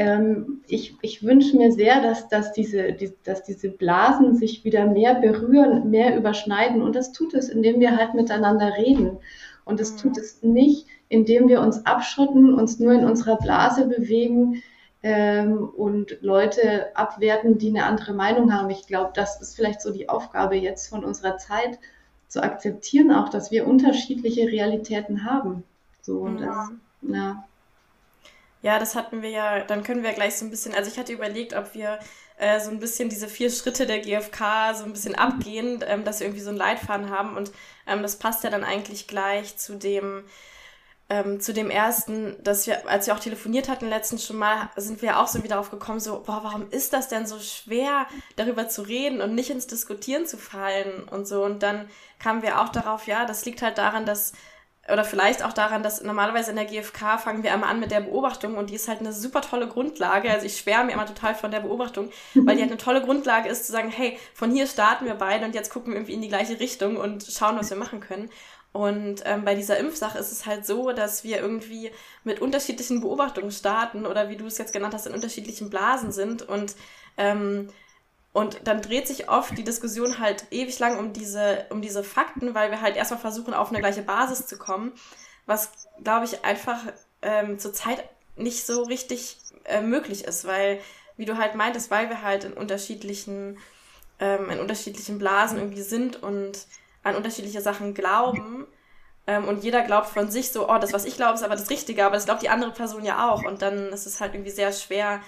ähm, 0.00 0.62
ich, 0.66 0.96
ich 1.02 1.22
wünsche 1.22 1.58
mir 1.58 1.72
sehr, 1.72 2.00
dass, 2.00 2.26
dass, 2.28 2.52
diese, 2.52 2.94
die, 2.94 3.12
dass 3.22 3.42
diese 3.42 3.68
Blasen 3.68 4.34
sich 4.34 4.64
wieder 4.64 4.86
mehr 4.86 5.14
berühren, 5.16 5.90
mehr 5.90 6.16
überschneiden. 6.16 6.80
Und 6.80 6.96
das 6.96 7.12
tut 7.12 7.34
es, 7.34 7.50
indem 7.50 7.80
wir 7.80 7.94
halt 7.94 8.14
miteinander 8.14 8.72
reden. 8.78 9.18
Und 9.66 9.78
das 9.78 9.92
mhm. 9.92 9.96
tut 9.98 10.16
es 10.16 10.42
nicht, 10.42 10.86
indem 11.10 11.48
wir 11.48 11.60
uns 11.60 11.84
abschotten, 11.84 12.54
uns 12.54 12.78
nur 12.78 12.94
in 12.94 13.04
unserer 13.04 13.36
Blase 13.36 13.86
bewegen, 13.86 14.62
ähm, 15.02 15.68
und 15.76 16.18
Leute 16.22 16.94
abwerten, 16.96 17.58
die 17.58 17.68
eine 17.68 17.84
andere 17.84 18.14
Meinung 18.14 18.54
haben. 18.54 18.70
Ich 18.70 18.86
glaube, 18.86 19.12
das 19.14 19.40
ist 19.40 19.54
vielleicht 19.54 19.82
so 19.82 19.92
die 19.92 20.08
Aufgabe 20.08 20.56
jetzt 20.56 20.88
von 20.88 21.04
unserer 21.04 21.36
Zeit, 21.36 21.78
zu 22.28 22.42
akzeptieren 22.42 23.10
auch, 23.10 23.28
dass 23.28 23.50
wir 23.50 23.66
unterschiedliche 23.66 24.46
Realitäten 24.46 25.24
haben. 25.24 25.64
So 26.00 26.20
und 26.20 26.40
mhm. 26.40 26.46
das, 26.46 26.70
ja. 27.02 27.44
Ja, 28.62 28.78
das 28.78 28.94
hatten 28.94 29.22
wir 29.22 29.30
ja, 29.30 29.60
dann 29.60 29.82
können 29.82 30.02
wir 30.02 30.12
gleich 30.12 30.36
so 30.36 30.44
ein 30.44 30.50
bisschen, 30.50 30.74
also 30.74 30.90
ich 30.90 30.98
hatte 30.98 31.12
überlegt, 31.12 31.54
ob 31.54 31.74
wir 31.74 31.98
äh, 32.36 32.60
so 32.60 32.70
ein 32.70 32.80
bisschen 32.80 33.08
diese 33.08 33.28
vier 33.28 33.50
Schritte 33.50 33.86
der 33.86 34.00
GfK 34.00 34.74
so 34.74 34.84
ein 34.84 34.92
bisschen 34.92 35.14
abgehen, 35.14 35.82
ähm, 35.86 36.04
dass 36.04 36.20
wir 36.20 36.26
irgendwie 36.26 36.42
so 36.42 36.50
einen 36.50 36.58
Leitfaden 36.58 37.10
haben 37.10 37.36
und 37.36 37.52
ähm, 37.86 38.02
das 38.02 38.16
passt 38.16 38.44
ja 38.44 38.50
dann 38.50 38.64
eigentlich 38.64 39.06
gleich 39.06 39.56
zu 39.56 39.76
dem, 39.76 40.24
ähm, 41.08 41.40
zu 41.40 41.52
dem 41.52 41.70
ersten, 41.70 42.36
dass 42.42 42.66
wir, 42.66 42.88
als 42.88 43.06
wir 43.06 43.14
auch 43.14 43.20
telefoniert 43.20 43.68
hatten 43.68 43.88
letztens 43.88 44.24
schon 44.26 44.36
mal, 44.36 44.70
sind 44.76 45.02
wir 45.02 45.18
auch 45.18 45.26
so 45.26 45.38
wieder 45.38 45.56
darauf 45.56 45.70
gekommen, 45.70 46.00
so, 46.00 46.22
boah, 46.24 46.40
warum 46.44 46.70
ist 46.70 46.92
das 46.92 47.08
denn 47.08 47.26
so 47.26 47.38
schwer, 47.40 48.06
darüber 48.36 48.68
zu 48.68 48.82
reden 48.82 49.20
und 49.20 49.34
nicht 49.34 49.50
ins 49.50 49.66
Diskutieren 49.66 50.26
zu 50.26 50.38
fallen 50.38 51.04
und 51.10 51.26
so. 51.26 51.44
Und 51.44 51.62
dann 51.62 51.90
kamen 52.20 52.42
wir 52.42 52.60
auch 52.60 52.68
darauf, 52.68 53.06
ja, 53.06 53.26
das 53.26 53.44
liegt 53.44 53.60
halt 53.60 53.78
daran, 53.78 54.06
dass 54.06 54.32
oder 54.92 55.04
vielleicht 55.04 55.44
auch 55.44 55.52
daran, 55.52 55.82
dass 55.82 56.02
normalerweise 56.02 56.50
in 56.50 56.56
der 56.56 56.64
GfK 56.64 57.18
fangen 57.18 57.42
wir 57.42 57.52
einmal 57.52 57.70
an 57.70 57.80
mit 57.80 57.90
der 57.90 58.00
Beobachtung 58.00 58.56
und 58.56 58.70
die 58.70 58.74
ist 58.74 58.88
halt 58.88 59.00
eine 59.00 59.12
super 59.12 59.40
tolle 59.40 59.68
Grundlage. 59.68 60.30
Also 60.30 60.46
ich 60.46 60.58
schwärme 60.58 60.92
immer 60.92 61.06
total 61.06 61.34
von 61.34 61.50
der 61.50 61.60
Beobachtung, 61.60 62.10
weil 62.34 62.56
die 62.56 62.62
halt 62.62 62.70
eine 62.70 62.78
tolle 62.78 63.02
Grundlage 63.02 63.48
ist 63.48 63.66
zu 63.66 63.72
sagen, 63.72 63.90
hey, 63.90 64.18
von 64.34 64.50
hier 64.50 64.66
starten 64.66 65.06
wir 65.06 65.14
beide 65.14 65.44
und 65.44 65.54
jetzt 65.54 65.70
gucken 65.70 65.92
wir 65.92 65.98
irgendwie 65.98 66.14
in 66.14 66.22
die 66.22 66.28
gleiche 66.28 66.60
Richtung 66.60 66.96
und 66.96 67.24
schauen, 67.24 67.56
was 67.56 67.70
wir 67.70 67.76
machen 67.76 68.00
können. 68.00 68.30
Und 68.72 69.22
ähm, 69.24 69.44
bei 69.44 69.56
dieser 69.56 69.78
Impfsache 69.78 70.18
ist 70.18 70.30
es 70.30 70.46
halt 70.46 70.64
so, 70.64 70.92
dass 70.92 71.24
wir 71.24 71.40
irgendwie 71.40 71.90
mit 72.22 72.40
unterschiedlichen 72.40 73.00
Beobachtungen 73.00 73.50
starten 73.50 74.06
oder 74.06 74.28
wie 74.28 74.36
du 74.36 74.46
es 74.46 74.58
jetzt 74.58 74.72
genannt 74.72 74.94
hast, 74.94 75.06
in 75.06 75.14
unterschiedlichen 75.14 75.70
Blasen 75.70 76.12
sind 76.12 76.42
und 76.42 76.76
ähm, 77.16 77.68
und 78.32 78.66
dann 78.66 78.80
dreht 78.80 79.08
sich 79.08 79.28
oft 79.28 79.56
die 79.58 79.64
Diskussion 79.64 80.18
halt 80.18 80.44
ewig 80.50 80.78
lang 80.78 80.98
um 80.98 81.12
diese, 81.12 81.66
um 81.70 81.82
diese 81.82 82.04
Fakten, 82.04 82.54
weil 82.54 82.70
wir 82.70 82.80
halt 82.80 82.96
erstmal 82.96 83.20
versuchen, 83.20 83.54
auf 83.54 83.70
eine 83.70 83.80
gleiche 83.80 84.02
Basis 84.02 84.46
zu 84.46 84.56
kommen, 84.56 84.92
was, 85.46 85.72
glaube 86.02 86.26
ich, 86.26 86.44
einfach 86.44 86.78
ähm, 87.22 87.58
zurzeit 87.58 88.08
nicht 88.36 88.64
so 88.64 88.82
richtig 88.84 89.38
äh, 89.64 89.82
möglich 89.82 90.24
ist, 90.24 90.46
weil, 90.46 90.80
wie 91.16 91.24
du 91.24 91.36
halt 91.36 91.54
meintest, 91.56 91.90
weil 91.90 92.08
wir 92.08 92.22
halt 92.22 92.44
in 92.44 92.52
unterschiedlichen, 92.52 93.58
ähm, 94.20 94.48
in 94.48 94.60
unterschiedlichen 94.60 95.18
Blasen 95.18 95.58
irgendwie 95.58 95.82
sind 95.82 96.22
und 96.22 96.66
an 97.02 97.16
unterschiedliche 97.16 97.60
Sachen 97.60 97.94
glauben, 97.94 98.66
ähm, 99.30 99.46
und 99.46 99.62
jeder 99.62 99.82
glaubt 99.82 100.08
von 100.08 100.28
sich 100.30 100.50
so, 100.50 100.68
oh, 100.68 100.78
das, 100.78 100.92
was 100.92 101.04
ich 101.04 101.16
glaube, 101.16 101.34
ist 101.34 101.44
aber 101.44 101.54
das 101.54 101.70
Richtige, 101.70 102.04
aber 102.04 102.16
das 102.16 102.24
glaubt 102.24 102.42
die 102.42 102.48
andere 102.48 102.72
Person 102.72 103.04
ja 103.04 103.30
auch. 103.30 103.44
Und 103.44 103.62
dann 103.62 103.92
ist 103.92 104.06
es 104.06 104.20
halt 104.20 104.34
irgendwie 104.34 104.50
sehr 104.50 104.72
schwer, 104.72 105.20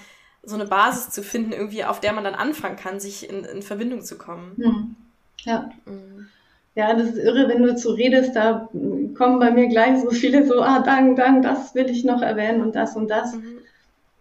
so 0.43 0.55
eine 0.55 0.67
Basis 0.67 1.11
zu 1.11 1.23
finden, 1.23 1.53
irgendwie, 1.53 1.85
auf 1.85 2.01
der 2.01 2.13
man 2.13 2.25
dann 2.25 2.35
anfangen 2.35 2.77
kann, 2.77 3.01
sich 3.01 3.29
in, 3.29 3.45
in 3.45 3.63
Verbindung 3.63 4.03
zu 4.03 4.19
kommen. 4.19 4.57
Hm. 4.57 4.97
Ja. 5.45 5.71
Mhm. 5.85 6.29
Ja, 6.75 6.95
das 6.95 7.11
ist 7.11 7.19
irre, 7.19 7.49
wenn 7.49 7.63
du 7.63 7.77
zu 7.77 7.91
redest, 7.91 8.35
da 8.35 8.69
kommen 9.15 9.39
bei 9.39 9.51
mir 9.51 9.69
gleich 9.69 10.01
so 10.01 10.11
viele 10.11 10.47
so, 10.47 10.63
ah, 10.63 10.81
dank, 10.81 11.17
dank, 11.17 11.43
das 11.43 11.75
will 11.75 11.91
ich 11.91 12.03
noch 12.03 12.23
erwähnen 12.23 12.63
und 12.63 12.75
das 12.75 12.97
und 12.97 13.09
das. 13.09 13.35
Mhm. 13.35 13.59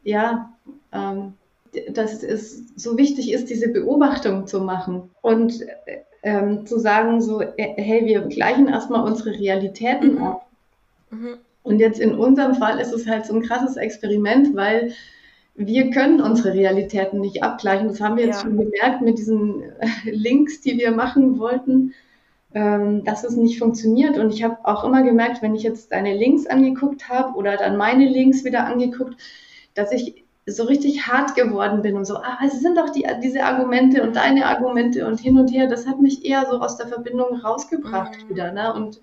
Ja, 0.03 0.51
ähm, 0.91 1.33
dass 1.91 2.23
es 2.23 2.63
so 2.75 2.97
wichtig 2.97 3.31
ist, 3.31 3.49
diese 3.49 3.69
Beobachtung 3.69 4.47
zu 4.47 4.59
machen 4.59 5.09
und 5.21 5.61
ähm, 6.23 6.65
zu 6.65 6.77
sagen 6.77 7.21
so, 7.21 7.41
äh, 7.41 7.73
hey, 7.77 8.05
wir 8.05 8.21
gleichen 8.21 8.67
erstmal 8.67 9.05
unsere 9.05 9.31
Realitäten 9.31 10.15
mhm. 10.15 10.23
ab. 10.23 10.45
Mhm. 11.09 11.37
Und 11.63 11.79
jetzt 11.79 11.99
in 11.99 12.15
unserem 12.15 12.55
Fall 12.55 12.79
ist 12.79 12.91
es 12.91 13.07
halt 13.07 13.25
so 13.25 13.35
ein 13.35 13.43
krasses 13.43 13.77
Experiment, 13.77 14.55
weil 14.55 14.93
wir 15.55 15.89
können 15.89 16.21
unsere 16.21 16.53
Realitäten 16.53 17.19
nicht 17.19 17.43
abgleichen. 17.43 17.87
Das 17.87 18.01
haben 18.01 18.17
wir 18.17 18.25
jetzt 18.25 18.43
ja. 18.43 18.49
schon 18.49 18.57
gemerkt 18.57 19.01
mit 19.01 19.17
diesen 19.17 19.61
äh, 19.61 19.87
Links, 20.05 20.61
die 20.61 20.77
wir 20.77 20.91
machen 20.91 21.39
wollten, 21.39 21.93
ähm, 22.53 23.03
dass 23.03 23.23
es 23.23 23.35
nicht 23.35 23.59
funktioniert. 23.59 24.17
Und 24.17 24.33
ich 24.33 24.43
habe 24.43 24.57
auch 24.63 24.83
immer 24.83 25.03
gemerkt, 25.03 25.41
wenn 25.41 25.55
ich 25.55 25.63
jetzt 25.63 25.91
deine 25.91 26.15
Links 26.15 26.47
angeguckt 26.47 27.09
habe 27.09 27.35
oder 27.35 27.57
dann 27.57 27.77
meine 27.77 28.07
Links 28.07 28.43
wieder 28.43 28.65
angeguckt, 28.65 29.15
dass 29.73 29.91
ich 29.91 30.25
so 30.47 30.63
richtig 30.63 31.07
hart 31.07 31.35
geworden 31.35 31.81
bin 31.81 31.95
und 31.95 32.05
so, 32.05 32.17
ah, 32.17 32.39
es 32.45 32.59
sind 32.59 32.77
doch 32.77 32.89
die, 32.89 33.05
diese 33.23 33.43
Argumente 33.43 34.01
und 34.03 34.15
deine 34.15 34.47
Argumente 34.47 35.05
und 35.05 35.19
hin 35.19 35.37
und 35.37 35.49
her. 35.49 35.67
Das 35.67 35.85
hat 35.85 36.01
mich 36.01 36.25
eher 36.25 36.45
so 36.49 36.59
aus 36.59 36.77
der 36.77 36.87
Verbindung 36.87 37.35
rausgebracht 37.35 38.23
mhm. 38.23 38.29
wieder. 38.29 38.51
Ne? 38.51 38.73
Und 38.73 39.01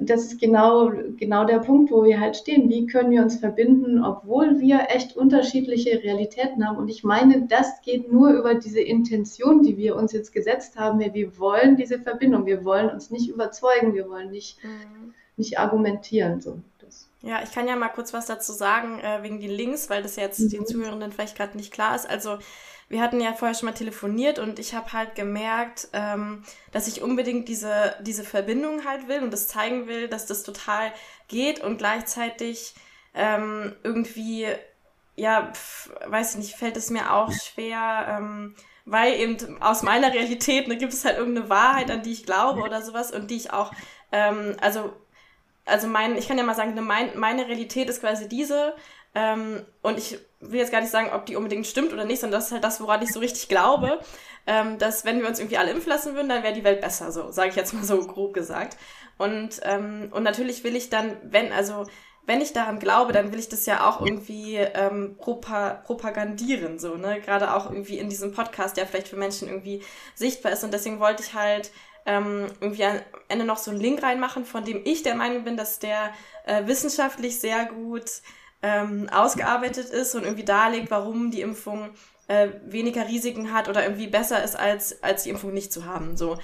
das 0.00 0.26
ist 0.26 0.40
genau, 0.40 0.92
genau 1.16 1.46
der 1.46 1.58
Punkt, 1.58 1.90
wo 1.90 2.04
wir 2.04 2.20
halt 2.20 2.36
stehen. 2.36 2.68
Wie 2.68 2.86
können 2.86 3.10
wir 3.10 3.22
uns 3.22 3.36
verbinden, 3.36 4.04
obwohl 4.04 4.60
wir 4.60 4.88
echt 4.90 5.16
unterschiedliche 5.16 6.02
Realitäten 6.02 6.68
haben? 6.68 6.76
Und 6.76 6.90
ich 6.90 7.02
meine, 7.02 7.46
das 7.48 7.80
geht 7.80 8.12
nur 8.12 8.32
über 8.32 8.54
diese 8.56 8.80
Intention, 8.80 9.62
die 9.62 9.78
wir 9.78 9.96
uns 9.96 10.12
jetzt 10.12 10.32
gesetzt 10.32 10.76
haben. 10.76 11.00
Wir 11.00 11.38
wollen 11.38 11.76
diese 11.76 11.98
Verbindung. 11.98 12.44
Wir 12.44 12.62
wollen 12.66 12.90
uns 12.90 13.10
nicht 13.10 13.30
überzeugen. 13.30 13.94
Wir 13.94 14.06
wollen 14.10 14.30
nicht, 14.30 14.62
mhm. 14.62 15.14
nicht 15.38 15.58
argumentieren. 15.58 16.42
So. 16.42 16.58
Ja, 17.24 17.42
ich 17.42 17.52
kann 17.52 17.66
ja 17.66 17.74
mal 17.74 17.88
kurz 17.88 18.12
was 18.12 18.26
dazu 18.26 18.52
sagen, 18.52 19.00
äh, 19.00 19.22
wegen 19.22 19.40
den 19.40 19.50
Links, 19.50 19.88
weil 19.88 20.02
das 20.02 20.16
jetzt 20.16 20.40
mhm. 20.40 20.50
den 20.50 20.66
Zuhörenden 20.66 21.10
vielleicht 21.10 21.36
gerade 21.36 21.56
nicht 21.56 21.72
klar 21.72 21.96
ist. 21.96 22.08
Also, 22.08 22.38
wir 22.90 23.00
hatten 23.00 23.18
ja 23.18 23.32
vorher 23.32 23.56
schon 23.56 23.66
mal 23.66 23.74
telefoniert 23.74 24.38
und 24.38 24.58
ich 24.58 24.74
habe 24.74 24.92
halt 24.92 25.14
gemerkt, 25.14 25.88
ähm, 25.94 26.44
dass 26.70 26.86
ich 26.86 27.00
unbedingt 27.00 27.48
diese, 27.48 27.96
diese 28.02 28.24
Verbindung 28.24 28.84
halt 28.84 29.08
will 29.08 29.22
und 29.22 29.32
das 29.32 29.48
zeigen 29.48 29.86
will, 29.86 30.06
dass 30.08 30.26
das 30.26 30.42
total 30.42 30.92
geht 31.28 31.60
und 31.60 31.78
gleichzeitig 31.78 32.74
ähm, 33.14 33.74
irgendwie, 33.82 34.46
ja, 35.16 35.50
pf, 35.54 35.90
weiß 36.06 36.32
ich 36.32 36.38
nicht, 36.38 36.56
fällt 36.56 36.76
es 36.76 36.90
mir 36.90 37.14
auch 37.14 37.32
schwer, 37.32 38.18
ähm, 38.18 38.54
weil 38.84 39.14
eben 39.14 39.62
aus 39.62 39.82
meiner 39.82 40.12
Realität 40.12 40.68
ne, 40.68 40.76
gibt 40.76 40.92
es 40.92 41.06
halt 41.06 41.16
irgendeine 41.16 41.48
Wahrheit, 41.48 41.90
an 41.90 42.02
die 42.02 42.12
ich 42.12 42.26
glaube 42.26 42.60
oder 42.60 42.82
sowas 42.82 43.12
und 43.12 43.30
die 43.30 43.36
ich 43.36 43.52
auch, 43.52 43.72
ähm, 44.12 44.56
also 44.60 44.92
also 45.64 45.86
mein, 45.86 46.16
ich 46.16 46.28
kann 46.28 46.38
ja 46.38 46.44
mal 46.44 46.54
sagen, 46.54 46.74
mein, 46.84 47.18
meine 47.18 47.46
Realität 47.46 47.88
ist 47.88 48.00
quasi 48.00 48.28
diese, 48.28 48.74
ähm, 49.14 49.64
und 49.82 49.98
ich 49.98 50.18
will 50.40 50.58
jetzt 50.58 50.72
gar 50.72 50.80
nicht 50.80 50.90
sagen, 50.90 51.10
ob 51.12 51.26
die 51.26 51.36
unbedingt 51.36 51.66
stimmt 51.66 51.92
oder 51.92 52.04
nicht, 52.04 52.20
sondern 52.20 52.38
das 52.38 52.46
ist 52.46 52.52
halt 52.52 52.64
das, 52.64 52.80
woran 52.80 53.02
ich 53.02 53.12
so 53.12 53.20
richtig 53.20 53.48
glaube, 53.48 54.00
ähm, 54.46 54.78
dass 54.78 55.04
wenn 55.04 55.20
wir 55.20 55.28
uns 55.28 55.38
irgendwie 55.38 55.56
alle 55.56 55.70
impfen 55.70 55.88
lassen 55.88 56.14
würden, 56.14 56.28
dann 56.28 56.42
wäre 56.42 56.52
die 56.52 56.64
Welt 56.64 56.80
besser, 56.80 57.12
so 57.12 57.30
sage 57.30 57.50
ich 57.50 57.56
jetzt 57.56 57.72
mal 57.72 57.84
so 57.84 57.98
grob 58.06 58.34
gesagt. 58.34 58.76
Und, 59.16 59.60
ähm, 59.62 60.10
und 60.12 60.24
natürlich 60.24 60.64
will 60.64 60.76
ich 60.76 60.90
dann, 60.90 61.16
wenn, 61.22 61.52
also 61.52 61.86
wenn 62.26 62.40
ich 62.40 62.52
daran 62.52 62.78
glaube, 62.78 63.12
dann 63.12 63.32
will 63.32 63.38
ich 63.38 63.48
das 63.48 63.66
ja 63.66 63.88
auch 63.88 64.00
irgendwie 64.04 64.56
ähm, 64.56 65.16
propa 65.18 65.82
propagandieren, 65.84 66.78
so, 66.78 66.96
ne? 66.96 67.20
Gerade 67.20 67.54
auch 67.54 67.70
irgendwie 67.70 67.98
in 67.98 68.08
diesem 68.08 68.32
Podcast, 68.32 68.76
der 68.76 68.86
vielleicht 68.86 69.08
für 69.08 69.16
Menschen 69.16 69.46
irgendwie 69.48 69.82
sichtbar 70.14 70.52
ist. 70.52 70.64
Und 70.64 70.72
deswegen 70.72 71.00
wollte 71.00 71.22
ich 71.22 71.34
halt 71.34 71.70
ähm, 72.06 72.46
irgendwie 72.60 72.84
am 72.84 73.00
Ende 73.28 73.44
noch 73.44 73.58
so 73.58 73.70
einen 73.70 73.80
Link 73.80 74.02
reinmachen, 74.02 74.44
von 74.44 74.64
dem 74.64 74.82
ich 74.84 75.02
der 75.02 75.14
Meinung 75.14 75.44
bin, 75.44 75.56
dass 75.56 75.78
der 75.78 76.12
äh, 76.46 76.66
wissenschaftlich 76.66 77.40
sehr 77.40 77.64
gut 77.66 78.10
ähm, 78.62 79.08
ausgearbeitet 79.10 79.90
ist 79.90 80.14
und 80.14 80.24
irgendwie 80.24 80.44
darlegt, 80.44 80.90
warum 80.90 81.30
die 81.30 81.40
Impfung 81.40 81.90
äh, 82.28 82.48
weniger 82.64 83.06
Risiken 83.08 83.52
hat 83.52 83.68
oder 83.68 83.82
irgendwie 83.82 84.06
besser 84.06 84.42
ist, 84.42 84.56
als, 84.56 85.02
als 85.02 85.24
die 85.24 85.30
Impfung 85.30 85.52
nicht 85.52 85.72
zu 85.72 85.84
haben. 85.84 86.16
So. 86.16 86.38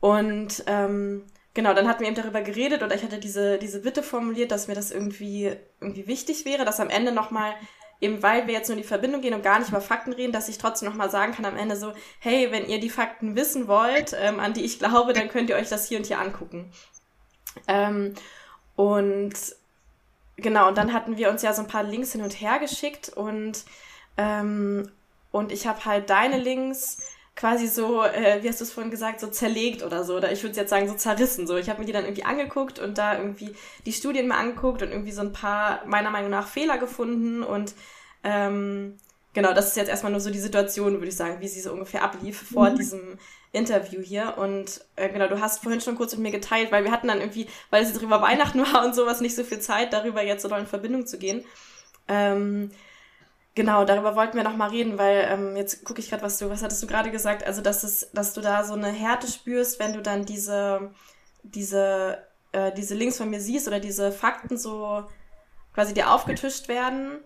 Und 0.00 0.64
ähm, 0.66 1.24
genau, 1.54 1.74
dann 1.74 1.88
hatten 1.88 2.00
wir 2.00 2.08
eben 2.08 2.16
darüber 2.16 2.42
geredet 2.42 2.82
oder 2.82 2.94
ich 2.94 3.02
hatte 3.02 3.18
diese, 3.18 3.58
diese 3.58 3.80
Bitte 3.80 4.02
formuliert, 4.02 4.50
dass 4.50 4.68
mir 4.68 4.74
das 4.74 4.90
irgendwie, 4.90 5.52
irgendwie 5.80 6.06
wichtig 6.06 6.44
wäre, 6.44 6.64
dass 6.64 6.80
am 6.80 6.90
Ende 6.90 7.12
nochmal, 7.12 7.54
eben 8.00 8.22
weil 8.22 8.46
wir 8.46 8.54
jetzt 8.54 8.68
nur 8.68 8.76
in 8.76 8.82
die 8.82 8.88
Verbindung 8.88 9.20
gehen 9.20 9.34
und 9.34 9.42
gar 9.42 9.58
nicht 9.58 9.70
über 9.70 9.80
Fakten 9.80 10.12
reden, 10.12 10.32
dass 10.32 10.48
ich 10.48 10.58
trotzdem 10.58 10.88
nochmal 10.88 11.10
sagen 11.10 11.32
kann 11.32 11.44
am 11.44 11.56
Ende 11.56 11.76
so, 11.76 11.92
hey, 12.20 12.52
wenn 12.52 12.66
ihr 12.66 12.80
die 12.80 12.90
Fakten 12.90 13.36
wissen 13.36 13.68
wollt, 13.68 14.14
ähm, 14.20 14.40
an 14.40 14.52
die 14.52 14.64
ich 14.64 14.78
glaube, 14.78 15.12
dann 15.12 15.28
könnt 15.28 15.50
ihr 15.50 15.56
euch 15.56 15.68
das 15.68 15.88
hier 15.88 15.98
und 15.98 16.06
hier 16.06 16.20
angucken. 16.20 16.70
Ähm, 17.68 18.14
und 18.74 19.34
Genau, 20.36 20.68
und 20.68 20.76
dann 20.76 20.92
hatten 20.92 21.16
wir 21.16 21.30
uns 21.30 21.42
ja 21.42 21.52
so 21.54 21.62
ein 21.62 21.68
paar 21.68 21.82
Links 21.82 22.12
hin 22.12 22.20
und 22.22 22.40
her 22.40 22.58
geschickt 22.58 23.08
und, 23.08 23.64
ähm, 24.18 24.90
und 25.32 25.50
ich 25.50 25.66
habe 25.66 25.84
halt 25.86 26.10
deine 26.10 26.38
Links 26.38 26.98
quasi 27.36 27.68
so, 27.68 28.02
äh, 28.02 28.42
wie 28.42 28.48
hast 28.48 28.60
du 28.60 28.64
es 28.64 28.72
vorhin 28.72 28.90
gesagt, 28.90 29.20
so 29.20 29.28
zerlegt 29.28 29.82
oder 29.82 30.04
so, 30.04 30.16
oder 30.16 30.32
ich 30.32 30.42
würde 30.42 30.56
jetzt 30.56 30.70
sagen 30.70 30.88
so 30.88 30.94
zerrissen. 30.94 31.46
So, 31.46 31.56
ich 31.56 31.68
habe 31.68 31.80
mir 31.80 31.86
die 31.86 31.92
dann 31.92 32.04
irgendwie 32.04 32.24
angeguckt 32.24 32.78
und 32.78 32.98
da 32.98 33.18
irgendwie 33.18 33.54
die 33.84 33.92
Studien 33.92 34.26
mal 34.26 34.38
angeguckt 34.38 34.82
und 34.82 34.90
irgendwie 34.90 35.12
so 35.12 35.20
ein 35.20 35.32
paar 35.32 35.84
meiner 35.86 36.10
Meinung 36.10 36.30
nach 36.30 36.48
Fehler 36.48 36.78
gefunden 36.78 37.42
und 37.42 37.74
ähm, 38.24 38.96
genau, 39.34 39.52
das 39.52 39.68
ist 39.68 39.76
jetzt 39.76 39.90
erstmal 39.90 40.10
nur 40.10 40.20
so 40.20 40.30
die 40.30 40.38
Situation, 40.38 40.94
würde 40.94 41.08
ich 41.08 41.16
sagen, 41.16 41.40
wie 41.40 41.48
sie 41.48 41.60
so 41.60 41.72
ungefähr 41.72 42.02
ablief 42.02 42.42
vor 42.52 42.70
mhm. 42.70 42.76
diesem 42.76 43.18
Interview 43.52 44.00
hier. 44.00 44.34
Und 44.38 44.80
äh, 44.96 45.08
genau, 45.10 45.28
du 45.28 45.40
hast 45.40 45.62
vorhin 45.62 45.80
schon 45.80 45.96
kurz 45.96 46.12
mit 46.14 46.22
mir 46.22 46.32
geteilt, 46.32 46.72
weil 46.72 46.84
wir 46.84 46.90
hatten 46.90 47.08
dann 47.08 47.20
irgendwie, 47.20 47.46
weil 47.70 47.82
es 47.82 47.90
jetzt 47.90 48.02
über 48.02 48.20
Weihnachten 48.22 48.60
war 48.72 48.84
und 48.84 48.94
sowas, 48.94 49.20
nicht 49.20 49.36
so 49.36 49.44
viel 49.44 49.60
Zeit, 49.60 49.92
darüber 49.92 50.22
jetzt 50.22 50.42
so 50.42 50.48
doll 50.48 50.60
in 50.60 50.66
Verbindung 50.66 51.06
zu 51.06 51.18
gehen. 51.18 51.44
Ähm, 52.08 52.70
genau, 53.56 53.84
darüber 53.84 54.14
wollten 54.14 54.36
wir 54.36 54.44
noch 54.44 54.56
mal 54.56 54.70
reden, 54.70 54.98
weil 54.98 55.26
ähm, 55.28 55.56
jetzt 55.56 55.84
gucke 55.84 55.98
ich 55.98 56.10
gerade, 56.10 56.22
was 56.22 56.38
du, 56.38 56.48
was 56.48 56.62
hattest 56.62 56.80
du 56.80 56.86
gerade 56.86 57.10
gesagt? 57.10 57.44
Also, 57.44 57.60
dass 57.60 57.82
es, 57.82 58.12
dass 58.12 58.32
du 58.32 58.40
da 58.40 58.62
so 58.62 58.74
eine 58.74 58.88
Härte 58.88 59.26
spürst, 59.26 59.80
wenn 59.80 59.94
du 59.94 60.02
dann 60.02 60.24
diese, 60.24 60.92
diese, 61.42 62.18
äh, 62.52 62.70
diese 62.72 62.94
Links 62.94 63.16
von 63.16 63.28
mir 63.28 63.40
siehst 63.40 63.66
oder 63.66 63.80
diese 63.80 64.12
Fakten 64.12 64.56
so 64.56 65.02
quasi 65.74 65.92
dir 65.92 66.12
aufgetischt 66.12 66.68
werden 66.68 67.18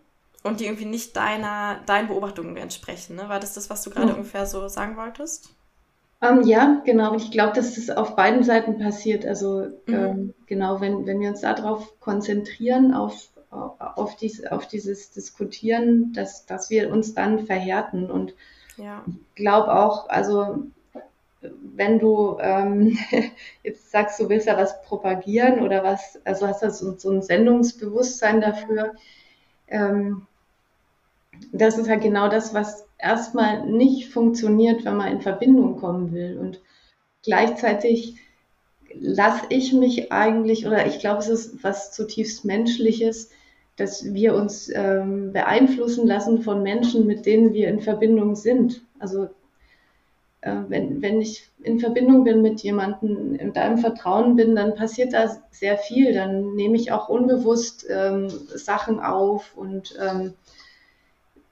und 0.42 0.60
die 0.60 0.64
irgendwie 0.64 0.86
nicht 0.86 1.16
deiner, 1.16 1.80
deinen 1.86 2.08
Beobachtungen 2.08 2.56
entsprechen. 2.56 3.16
Ne? 3.16 3.28
War 3.28 3.40
das 3.40 3.54
das, 3.54 3.68
was 3.68 3.82
du 3.82 3.90
gerade 3.90 4.08
mhm. 4.08 4.14
ungefähr 4.14 4.46
so 4.46 4.66
sagen 4.68 4.96
wolltest? 4.96 5.54
Um, 6.22 6.40
ähm, 6.40 6.42
ja, 6.42 6.82
genau. 6.84 7.12
Und 7.12 7.22
ich 7.22 7.30
glaube, 7.30 7.54
dass 7.54 7.74
das 7.74 7.90
auf 7.90 8.14
beiden 8.14 8.42
Seiten 8.42 8.78
passiert. 8.78 9.26
Also 9.26 9.68
mhm. 9.86 9.94
ähm, 9.94 10.34
genau, 10.46 10.80
wenn, 10.80 11.06
wenn 11.06 11.20
wir 11.20 11.30
uns 11.30 11.40
darauf 11.40 11.98
konzentrieren, 12.00 12.94
auf, 12.94 13.29
auf, 13.50 14.16
dies, 14.16 14.46
auf 14.46 14.66
dieses 14.68 15.10
Diskutieren, 15.10 16.12
dass, 16.12 16.46
dass 16.46 16.70
wir 16.70 16.90
uns 16.90 17.14
dann 17.14 17.46
verhärten. 17.46 18.10
Und 18.10 18.34
ja. 18.76 19.04
ich 19.06 19.34
glaube 19.34 19.74
auch, 19.74 20.08
also 20.08 20.66
wenn 21.42 21.98
du 21.98 22.38
ähm, 22.40 22.96
jetzt 23.62 23.90
sagst, 23.90 24.20
du 24.20 24.28
willst 24.28 24.46
ja 24.46 24.56
was 24.56 24.82
propagieren 24.82 25.60
oder 25.60 25.82
was, 25.82 26.20
also 26.24 26.46
hast 26.46 26.62
du 26.62 26.70
so, 26.70 26.96
so 26.96 27.10
ein 27.10 27.22
Sendungsbewusstsein 27.22 28.40
dafür, 28.40 28.94
ähm, 29.68 30.26
das 31.52 31.78
ist 31.78 31.88
halt 31.88 32.02
genau 32.02 32.28
das, 32.28 32.52
was 32.52 32.86
erstmal 32.98 33.66
nicht 33.66 34.12
funktioniert, 34.12 34.84
wenn 34.84 34.96
man 34.96 35.12
in 35.12 35.22
Verbindung 35.22 35.78
kommen 35.78 36.12
will. 36.12 36.38
Und 36.38 36.60
gleichzeitig 37.22 38.16
lasse 38.94 39.46
ich 39.48 39.72
mich 39.72 40.12
eigentlich, 40.12 40.66
oder 40.66 40.86
ich 40.86 40.98
glaube, 40.98 41.20
es 41.20 41.28
ist 41.28 41.64
was 41.64 41.92
zutiefst 41.92 42.44
Menschliches, 42.44 43.30
dass 43.76 44.12
wir 44.12 44.34
uns 44.34 44.70
ähm, 44.74 45.32
beeinflussen 45.32 46.06
lassen 46.06 46.42
von 46.42 46.62
Menschen, 46.62 47.06
mit 47.06 47.24
denen 47.26 47.52
wir 47.52 47.68
in 47.68 47.80
Verbindung 47.80 48.36
sind. 48.36 48.82
Also 48.98 49.28
äh, 50.42 50.56
wenn, 50.68 51.02
wenn 51.02 51.20
ich 51.20 51.48
in 51.62 51.80
Verbindung 51.80 52.24
bin 52.24 52.42
mit 52.42 52.62
jemandem, 52.62 53.34
in 53.34 53.52
deinem 53.52 53.78
Vertrauen 53.78 54.36
bin, 54.36 54.54
dann 54.54 54.74
passiert 54.74 55.12
da 55.12 55.42
sehr 55.50 55.78
viel. 55.78 56.12
Dann 56.14 56.54
nehme 56.54 56.76
ich 56.76 56.92
auch 56.92 57.08
unbewusst 57.08 57.86
ähm, 57.88 58.28
Sachen 58.54 59.00
auf 59.00 59.56
und 59.56 59.94
ähm, 60.00 60.34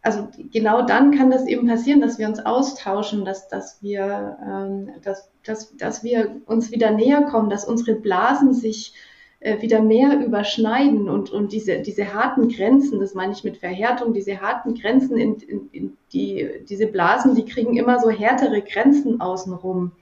also 0.00 0.28
genau 0.52 0.82
dann 0.82 1.16
kann 1.16 1.30
das 1.30 1.46
eben 1.46 1.66
passieren, 1.66 2.00
dass 2.00 2.18
wir 2.18 2.28
uns 2.28 2.38
austauschen, 2.38 3.25
dass, 3.25 3.48
dass, 3.48 3.82
wir, 3.82 4.38
ähm, 4.46 4.90
dass, 5.02 5.30
dass, 5.44 5.76
dass 5.76 6.04
wir 6.04 6.37
uns 6.46 6.70
wieder 6.70 6.92
näher 6.92 7.22
kommen, 7.22 7.50
dass 7.50 7.66
unsere 7.66 7.94
Blasen 7.94 8.54
sich 8.54 8.94
äh, 8.94 9.17
wieder 9.40 9.80
mehr 9.80 10.18
überschneiden 10.18 11.09
und, 11.09 11.30
und 11.30 11.52
diese, 11.52 11.80
diese 11.80 12.12
harten 12.12 12.49
Grenzen, 12.49 12.99
das 12.99 13.14
meine 13.14 13.33
ich 13.33 13.45
mit 13.45 13.59
Verhärtung, 13.59 14.12
diese 14.12 14.40
harten 14.40 14.75
Grenzen 14.75 15.16
in, 15.16 15.37
in, 15.37 15.68
in 15.71 15.97
die, 16.12 16.49
diese 16.68 16.88
Blasen, 16.88 17.37
die 17.37 17.45
kriegen 17.45 17.76
immer 17.76 18.00
so 18.00 18.11
härtere 18.11 18.62
Grenzen 18.62 19.21
außenrum. 19.21 19.92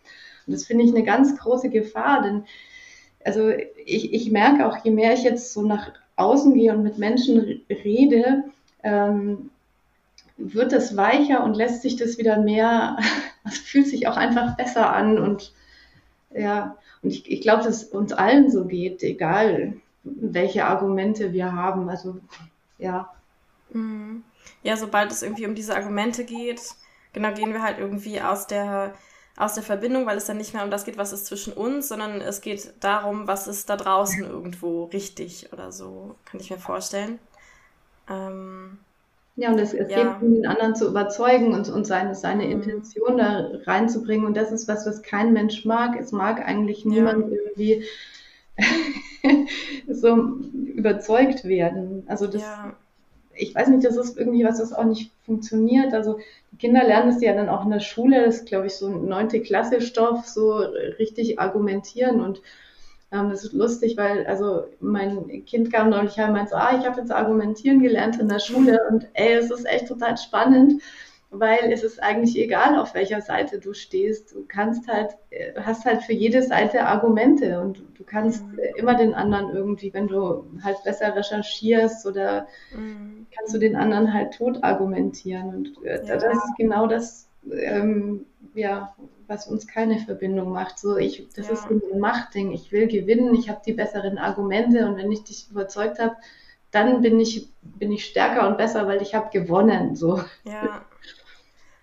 Und 0.47 0.53
das 0.53 0.65
finde 0.65 0.85
ich 0.85 0.91
eine 0.91 1.05
ganz 1.05 1.37
große 1.37 1.69
Gefahr, 1.69 2.23
denn 2.23 2.45
also 3.25 3.51
ich, 3.85 4.15
ich 4.15 4.31
merke 4.31 4.67
auch, 4.67 4.85
je 4.85 4.93
mehr 4.93 5.13
ich 5.13 5.25
jetzt 5.25 5.53
so 5.53 5.63
nach 5.63 5.93
außen 6.15 6.55
gehe 6.55 6.73
und 6.73 6.83
mit 6.83 6.97
Menschen 6.97 7.61
rede, 7.69 8.45
ähm, 8.83 9.51
wird 10.39 10.73
es 10.73 10.97
weicher 10.97 11.43
und 11.43 11.57
lässt 11.57 11.83
sich 11.83 11.97
das 11.97 12.19
wieder 12.19 12.39
mehr, 12.39 12.97
es 13.45 13.59
fühlt 13.67 13.89
sich 13.89 14.07
auch 14.07 14.17
einfach 14.17 14.57
besser 14.57 14.93
an 14.93 15.19
und 15.19 15.53
ja, 16.35 16.77
und 17.07 17.13
ich, 17.13 17.31
ich 17.31 17.41
glaube, 17.41 17.63
dass 17.63 17.85
uns 17.85 18.13
allen 18.13 18.51
so 18.51 18.65
geht, 18.65 19.05
egal 19.05 19.75
welche 20.03 20.65
Argumente 20.65 21.33
wir 21.33 21.53
haben. 21.53 21.89
Also 21.89 22.17
ja. 22.79 23.15
Mhm. 23.71 24.25
Ja, 24.65 24.77
sobald 24.77 25.13
es 25.13 25.23
irgendwie 25.23 25.47
um 25.47 25.55
diese 25.55 25.77
Argumente 25.77 26.25
geht, 26.25 26.61
genau 27.13 27.33
gehen 27.33 27.53
wir 27.53 27.63
halt 27.63 27.79
irgendwie 27.79 28.21
aus 28.21 28.49
der 28.49 28.93
aus 29.37 29.55
der 29.55 29.63
Verbindung, 29.63 30.07
weil 30.07 30.17
es 30.17 30.25
dann 30.25 30.39
nicht 30.39 30.53
mehr 30.53 30.65
um 30.65 30.71
das 30.71 30.85
geht, 30.85 30.97
was 30.99 31.13
ist 31.13 31.27
zwischen 31.27 31.53
uns, 31.53 31.87
sondern 31.87 32.21
es 32.21 32.41
geht 32.41 32.73
darum, 32.81 33.29
was 33.29 33.47
ist 33.47 33.71
da 33.71 33.77
draußen 33.77 34.25
irgendwo 34.25 34.87
richtig 34.87 35.53
oder 35.53 35.71
so, 35.71 36.17
kann 36.25 36.41
ich 36.41 36.51
mir 36.51 36.59
vorstellen. 36.59 37.21
Ähm, 38.09 38.79
ja, 39.37 39.51
und 39.51 39.59
es, 39.59 39.75
es 39.75 39.91
ja. 39.91 40.15
geht 40.15 40.23
um 40.23 40.35
den 40.35 40.47
anderen 40.47 40.75
zu 40.75 40.89
überzeugen 40.89 41.53
und, 41.53 41.69
und 41.69 41.87
seine, 41.87 42.15
seine 42.15 42.47
mhm. 42.47 42.53
Intention 42.53 43.19
da 43.19 43.51
reinzubringen. 43.65 44.27
Und 44.27 44.35
das 44.35 44.51
ist 44.51 44.67
was, 44.67 44.87
was 44.87 45.03
kein 45.03 45.35
Mensch 45.35 45.67
mag. 45.67 46.01
Es 46.01 46.11
mag 46.11 46.41
eigentlich 46.45 46.85
ja. 46.85 46.91
niemand 46.91 47.31
irgendwie 47.31 47.85
so 49.89 50.17
überzeugt 50.75 51.45
werden. 51.45 52.05
Also 52.07 52.27
das, 52.27 52.41
ja. 52.41 52.73
ich 53.35 53.55
weiß 53.55 53.69
nicht, 53.69 53.85
das 53.85 53.99
ist 53.99 54.17
irgendwie 54.17 54.45
was, 54.45 54.59
was 54.59 54.73
auch 54.73 54.85
nicht 54.85 55.13
funktioniert. 55.27 55.93
Also 55.93 56.19
die 56.53 56.57
Kinder 56.57 56.83
lernen 56.83 57.11
es 57.11 57.21
ja 57.21 57.35
dann 57.35 57.51
auch 57.51 57.67
in 57.67 57.71
der 57.71 57.81
Schule, 57.81 58.25
das 58.25 58.37
ist, 58.37 58.47
glaube 58.47 58.69
ich, 58.69 58.75
so 58.77 58.87
ein 58.87 59.05
neunte 59.05 59.43
Klasse 59.43 59.83
Stoff, 59.83 60.27
so 60.27 60.57
richtig 60.99 61.39
argumentieren 61.39 62.23
und 62.23 62.41
ähm, 63.13 63.31
das 63.31 63.45
ist 63.45 63.53
lustig, 63.53 63.97
weil 63.97 64.27
also 64.27 64.65
mein 64.81 65.45
Kind 65.45 65.73
kam 65.73 65.91
neulich 65.91 66.19
heim 66.19 66.29
und 66.29 66.35
meinte 66.35 66.51
so, 66.51 66.57
ah, 66.57 66.77
ich 66.79 66.87
habe 66.87 67.01
jetzt 67.01 67.13
argumentieren 67.13 67.81
gelernt 67.81 68.19
in 68.19 68.29
der 68.29 68.41
Schule 68.41 68.81
und 68.91 69.07
ey, 69.15 69.35
es 69.35 69.51
ist 69.51 69.65
echt 69.65 69.89
total 69.89 70.17
spannend, 70.17 70.83
weil 71.31 71.73
es 71.73 71.83
ist 71.83 72.03
eigentlich 72.03 72.39
egal, 72.39 72.79
auf 72.79 72.95
welcher 72.95 73.21
Seite 73.21 73.59
du 73.61 73.75
stehst. 73.75 74.35
Du 74.35 74.45
kannst 74.47 74.89
halt, 74.89 75.17
äh, 75.31 75.53
hast 75.61 75.85
halt 75.85 76.03
für 76.03 76.13
jede 76.13 76.43
Seite 76.43 76.87
Argumente 76.87 77.61
und 77.61 77.83
du 77.95 78.05
kannst 78.05 78.45
mhm. 78.45 78.59
immer 78.77 78.95
den 78.95 79.15
anderen 79.15 79.55
irgendwie, 79.55 79.93
wenn 79.95 80.09
du 80.09 80.45
halt 80.63 80.83
besser 80.85 81.15
recherchierst 81.15 82.07
oder 82.07 82.47
mhm. 82.75 83.27
kannst 83.37 83.55
du 83.55 83.59
den 83.59 83.77
anderen 83.77 84.13
halt 84.13 84.35
tot 84.35 84.63
argumentieren. 84.63 85.55
Und 85.55 85.85
äh, 85.85 86.05
ja. 86.05 86.17
das 86.17 86.25
ist 86.25 86.57
genau 86.57 86.87
das, 86.87 87.29
ähm, 87.53 88.27
ja, 88.55 88.95
was 89.29 89.47
uns 89.47 89.67
keine 89.67 89.99
Verbindung 90.01 90.53
macht. 90.53 90.79
So, 90.79 90.97
ich, 90.97 91.29
das 91.35 91.47
ja. 91.47 91.53
ist 91.53 91.71
ein 91.71 91.99
Machtding. 91.99 92.53
Ich 92.53 92.73
will 92.73 92.87
gewinnen, 92.87 93.35
ich 93.35 93.49
habe 93.49 93.61
die 93.65 93.73
besseren 93.73 94.19
Argumente 94.19 94.87
und 94.87 94.97
wenn 94.97 95.11
ich 95.13 95.25
dich 95.25 95.51
überzeugt 95.51 95.99
habe, 95.99 96.17
dann 96.71 97.01
bin 97.01 97.19
ich, 97.21 97.49
bin 97.63 97.93
ich 97.93 98.05
stärker 98.05 98.49
und 98.49 98.59
besser, 98.59 98.87
weil 98.87 99.01
ich 99.03 99.15
habe 99.15 99.31
gewonnen. 99.31 99.97
So. 99.97 100.23
Ja. 100.45 100.85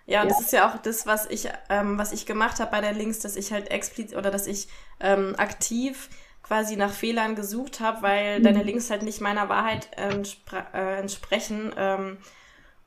Ja, 0.06 0.22
und 0.22 0.28
ja. 0.28 0.34
das 0.34 0.40
ist 0.42 0.52
ja 0.52 0.68
auch 0.68 0.76
das, 0.78 1.06
was 1.06 1.26
ich, 1.30 1.48
ähm, 1.70 1.98
was 1.98 2.12
ich 2.12 2.26
gemacht 2.26 2.60
habe 2.60 2.70
bei 2.70 2.80
der 2.82 2.92
Links, 2.92 3.20
dass 3.20 3.36
ich 3.36 3.52
halt 3.52 3.70
explizit 3.70 4.16
oder 4.16 4.30
dass 4.30 4.46
ich 4.46 4.68
ähm, 5.00 5.34
aktiv 5.38 6.10
quasi 6.42 6.76
nach 6.76 6.92
Fehlern 6.92 7.34
gesucht 7.34 7.80
habe, 7.80 8.02
weil 8.02 8.38
mhm. 8.38 8.44
deine 8.44 8.62
Links 8.62 8.90
halt 8.90 9.02
nicht 9.02 9.20
meiner 9.22 9.48
Wahrheit 9.48 9.88
äh, 9.96 10.98
entsprechen. 10.98 11.72
Ähm, 11.76 12.18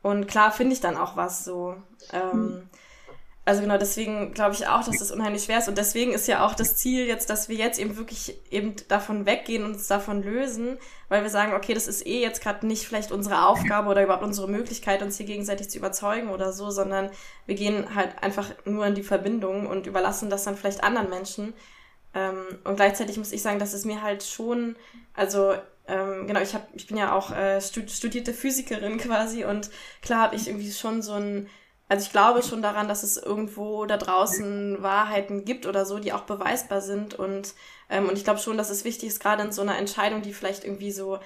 und 0.04 0.28
klar 0.28 0.52
finde 0.52 0.74
ich 0.74 0.80
dann 0.80 0.96
auch 0.96 1.18
was 1.18 1.44
so. 1.44 1.76
Ähm, 2.14 2.32
mhm. 2.32 2.70
Also 3.48 3.62
genau, 3.62 3.78
deswegen 3.78 4.34
glaube 4.34 4.56
ich 4.56 4.68
auch, 4.68 4.84
dass 4.84 5.00
das 5.00 5.10
unheimlich 5.10 5.46
schwer 5.46 5.60
ist. 5.60 5.70
Und 5.70 5.78
deswegen 5.78 6.12
ist 6.12 6.28
ja 6.28 6.46
auch 6.46 6.54
das 6.54 6.76
Ziel 6.76 7.06
jetzt, 7.06 7.30
dass 7.30 7.48
wir 7.48 7.56
jetzt 7.56 7.80
eben 7.80 7.96
wirklich 7.96 8.38
eben 8.52 8.76
davon 8.90 9.26
weggehen 9.26 9.64
und 9.64 9.76
uns 9.76 9.88
davon 9.88 10.22
lösen, 10.22 10.78
weil 11.08 11.24
wir 11.24 11.30
sagen, 11.30 11.54
okay, 11.54 11.74
das 11.74 11.88
ist 11.88 12.06
eh 12.06 12.22
jetzt 12.22 12.42
gerade 12.42 12.68
nicht 12.68 12.86
vielleicht 12.86 13.14
unsere 13.14 13.48
Aufgabe 13.48 13.90
oder 13.90 14.04
überhaupt 14.04 14.26
unsere 14.26 14.50
Möglichkeit, 14.50 15.02
uns 15.02 15.16
hier 15.16 15.26
gegenseitig 15.26 15.70
zu 15.70 15.78
überzeugen 15.78 16.28
oder 16.28 16.52
so, 16.52 16.72
sondern 16.72 17.10
wir 17.46 17.56
gehen 17.56 17.96
halt 17.96 18.22
einfach 18.22 18.52
nur 18.66 18.86
in 18.86 18.96
die 18.96 19.04
Verbindung 19.04 19.66
und 19.66 19.88
überlassen 19.88 20.30
das 20.30 20.44
dann 20.44 20.58
vielleicht 20.58 20.84
anderen 20.84 21.10
Menschen. 21.10 21.54
Ähm, 22.14 22.44
und 22.66 22.76
gleichzeitig 22.76 23.16
muss 23.16 23.32
ich 23.32 23.42
sagen, 23.42 23.60
dass 23.60 23.72
es 23.72 23.86
mir 23.86 24.02
halt 24.02 24.24
schon, 24.24 24.76
also 25.14 25.54
ähm, 25.88 26.28
genau, 26.28 26.42
ich 26.42 26.54
habe, 26.54 26.68
ich 26.74 26.86
bin 26.88 26.98
ja 26.98 27.14
auch 27.14 27.32
äh, 27.32 27.62
studierte 27.62 28.34
Physikerin 28.34 28.98
quasi 28.98 29.46
und 29.46 29.70
klar 30.02 30.24
habe 30.24 30.36
ich 30.36 30.50
irgendwie 30.50 30.74
schon 30.74 31.02
so 31.02 31.14
ein 31.14 31.48
also 31.90 32.06
ich 32.06 32.12
glaube 32.12 32.44
schon 32.44 32.62
daran, 32.62 32.88
dass 32.88 33.04
es 33.04 33.18
irgendwo 33.18 33.86
da 33.86 33.98
draußen 33.98 34.84
Wahrheiten 34.84 35.46
gibt 35.46 35.66
oder 35.66 35.86
so, 35.86 36.00
die 36.00 36.12
auch 36.12 36.24
beweisbar 36.24 36.82
sind. 36.82 37.14
Und, 37.14 37.54
ähm, 37.90 38.10
und 38.10 38.18
ich 38.18 38.26
glaube 38.26 38.40
schon, 38.40 38.58
dass 38.58 38.70
es 38.70 38.84
wichtig 38.84 39.10
ist, 39.10 39.22
gerade 39.22 39.44
in 39.44 39.54
so 39.54 39.62
einer 39.62 39.78
Entscheidung, 39.78 40.22
die 40.22 40.34
vielleicht 40.34 40.66
irgendwie 40.66 40.92
so, 40.92 41.20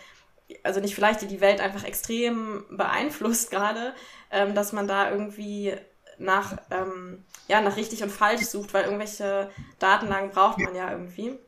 also 0.63 0.80
nicht 0.80 0.93
vielleicht, 0.93 1.21
die 1.21 1.28
die 1.28 1.41
Welt 1.41 1.62
einfach 1.62 1.84
extrem 1.84 2.65
beeinflusst 2.69 3.50
gerade, 3.50 3.95
ähm, 4.30 4.54
dass 4.54 4.71
man 4.71 4.88
da 4.88 5.10
irgendwie 5.10 5.76
nach, 6.19 6.58
ähm, 6.69 7.26
ja, 7.47 7.62
nach 7.62 7.78
richtig 7.78 8.04
und 8.04 8.12
falsch 8.12 8.45
sucht, 8.45 8.74
weil 8.76 8.84
irgendwelche 8.84 9.50
Datenlagen 9.80 10.30
braucht 10.30 10.60
man 10.60 10.76
ja 10.76 10.91
irgendwie. 10.91 11.39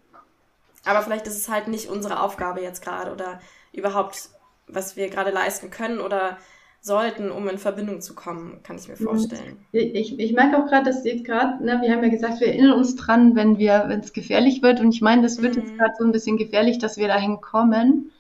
Aber 0.86 1.04
vielleicht 1.04 1.28
ist 1.28 1.38
es 1.38 1.50
halt 1.50 1.68
nicht 1.68 1.88
unsere 1.88 2.20
Aufgabe 2.20 2.62
jetzt 2.62 2.84
gerade 2.84 3.12
oder 3.12 3.40
überhaupt, 3.72 4.30
was 4.68 4.96
wir 4.96 5.10
gerade 5.10 5.30
leisten 5.30 5.70
können 5.70 6.02
oder 6.02 6.38
sollten, 6.84 7.32
um 7.32 7.48
in 7.48 7.58
Verbindung 7.58 8.02
zu 8.02 8.14
kommen, 8.14 8.60
kann 8.62 8.76
ich 8.76 8.90
mir 8.90 9.00
mhm. 9.00 9.06
vorstellen. 9.06 9.66
Ich, 9.72 10.20
ich 10.20 10.34
merke 10.34 10.58
auch 10.58 10.68
gerade, 10.68 10.84
dass 10.84 11.06
jetzt 11.06 11.24
gerade, 11.24 11.64
ne, 11.64 11.80
wir 11.82 11.92
haben 11.92 12.04
ja 12.04 12.10
gesagt, 12.10 12.42
wir 12.42 12.48
erinnern 12.48 12.74
uns 12.74 12.98
dran, 12.98 13.36
wenn 13.36 13.58
wir, 13.58 13.86
wenn 13.88 14.02
es 14.02 14.12
gefährlich 14.12 14.62
wird. 14.62 14.82
Und 14.82 14.94
ich 14.94 15.02
meine, 15.02 15.22
das 15.22 15.42
wird 15.42 15.56
mhm. 15.56 15.62
jetzt 15.62 15.78
gerade 15.78 15.94
so 15.98 16.04
ein 16.04 16.12
bisschen 16.12 16.38
gefährlich, 16.38 16.80
dass 16.80 16.98
wir 16.98 17.08
dahin 17.08 17.40
kommen. 17.40 18.12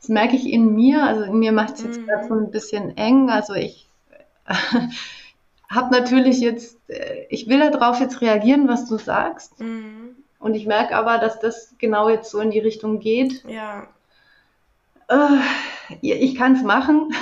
Das 0.00 0.08
merke 0.08 0.34
ich 0.34 0.50
in 0.50 0.74
mir. 0.74 1.02
Also 1.02 1.24
in 1.24 1.38
mir 1.38 1.52
macht 1.52 1.74
es 1.74 1.84
jetzt 1.84 2.00
mhm. 2.00 2.06
gerade 2.06 2.26
so 2.26 2.34
ein 2.34 2.50
bisschen 2.50 2.96
eng. 2.96 3.28
Also 3.28 3.52
ich 3.52 3.90
habe 5.68 5.94
natürlich 5.94 6.40
jetzt, 6.40 6.78
äh, 6.88 7.26
ich 7.28 7.48
will 7.48 7.70
darauf 7.70 8.00
jetzt 8.00 8.22
reagieren, 8.22 8.66
was 8.66 8.88
du 8.88 8.96
sagst. 8.96 9.60
Mhm. 9.60 10.16
Und 10.38 10.54
ich 10.54 10.66
merke 10.66 10.96
aber, 10.96 11.18
dass 11.18 11.38
das 11.38 11.74
genau 11.76 12.08
jetzt 12.08 12.30
so 12.30 12.40
in 12.40 12.50
die 12.50 12.60
Richtung 12.60 12.98
geht. 12.98 13.44
Ja. 13.46 13.88
Äh, 15.08 15.98
ich 16.00 16.34
kann 16.36 16.54
es 16.54 16.62
machen. 16.62 17.14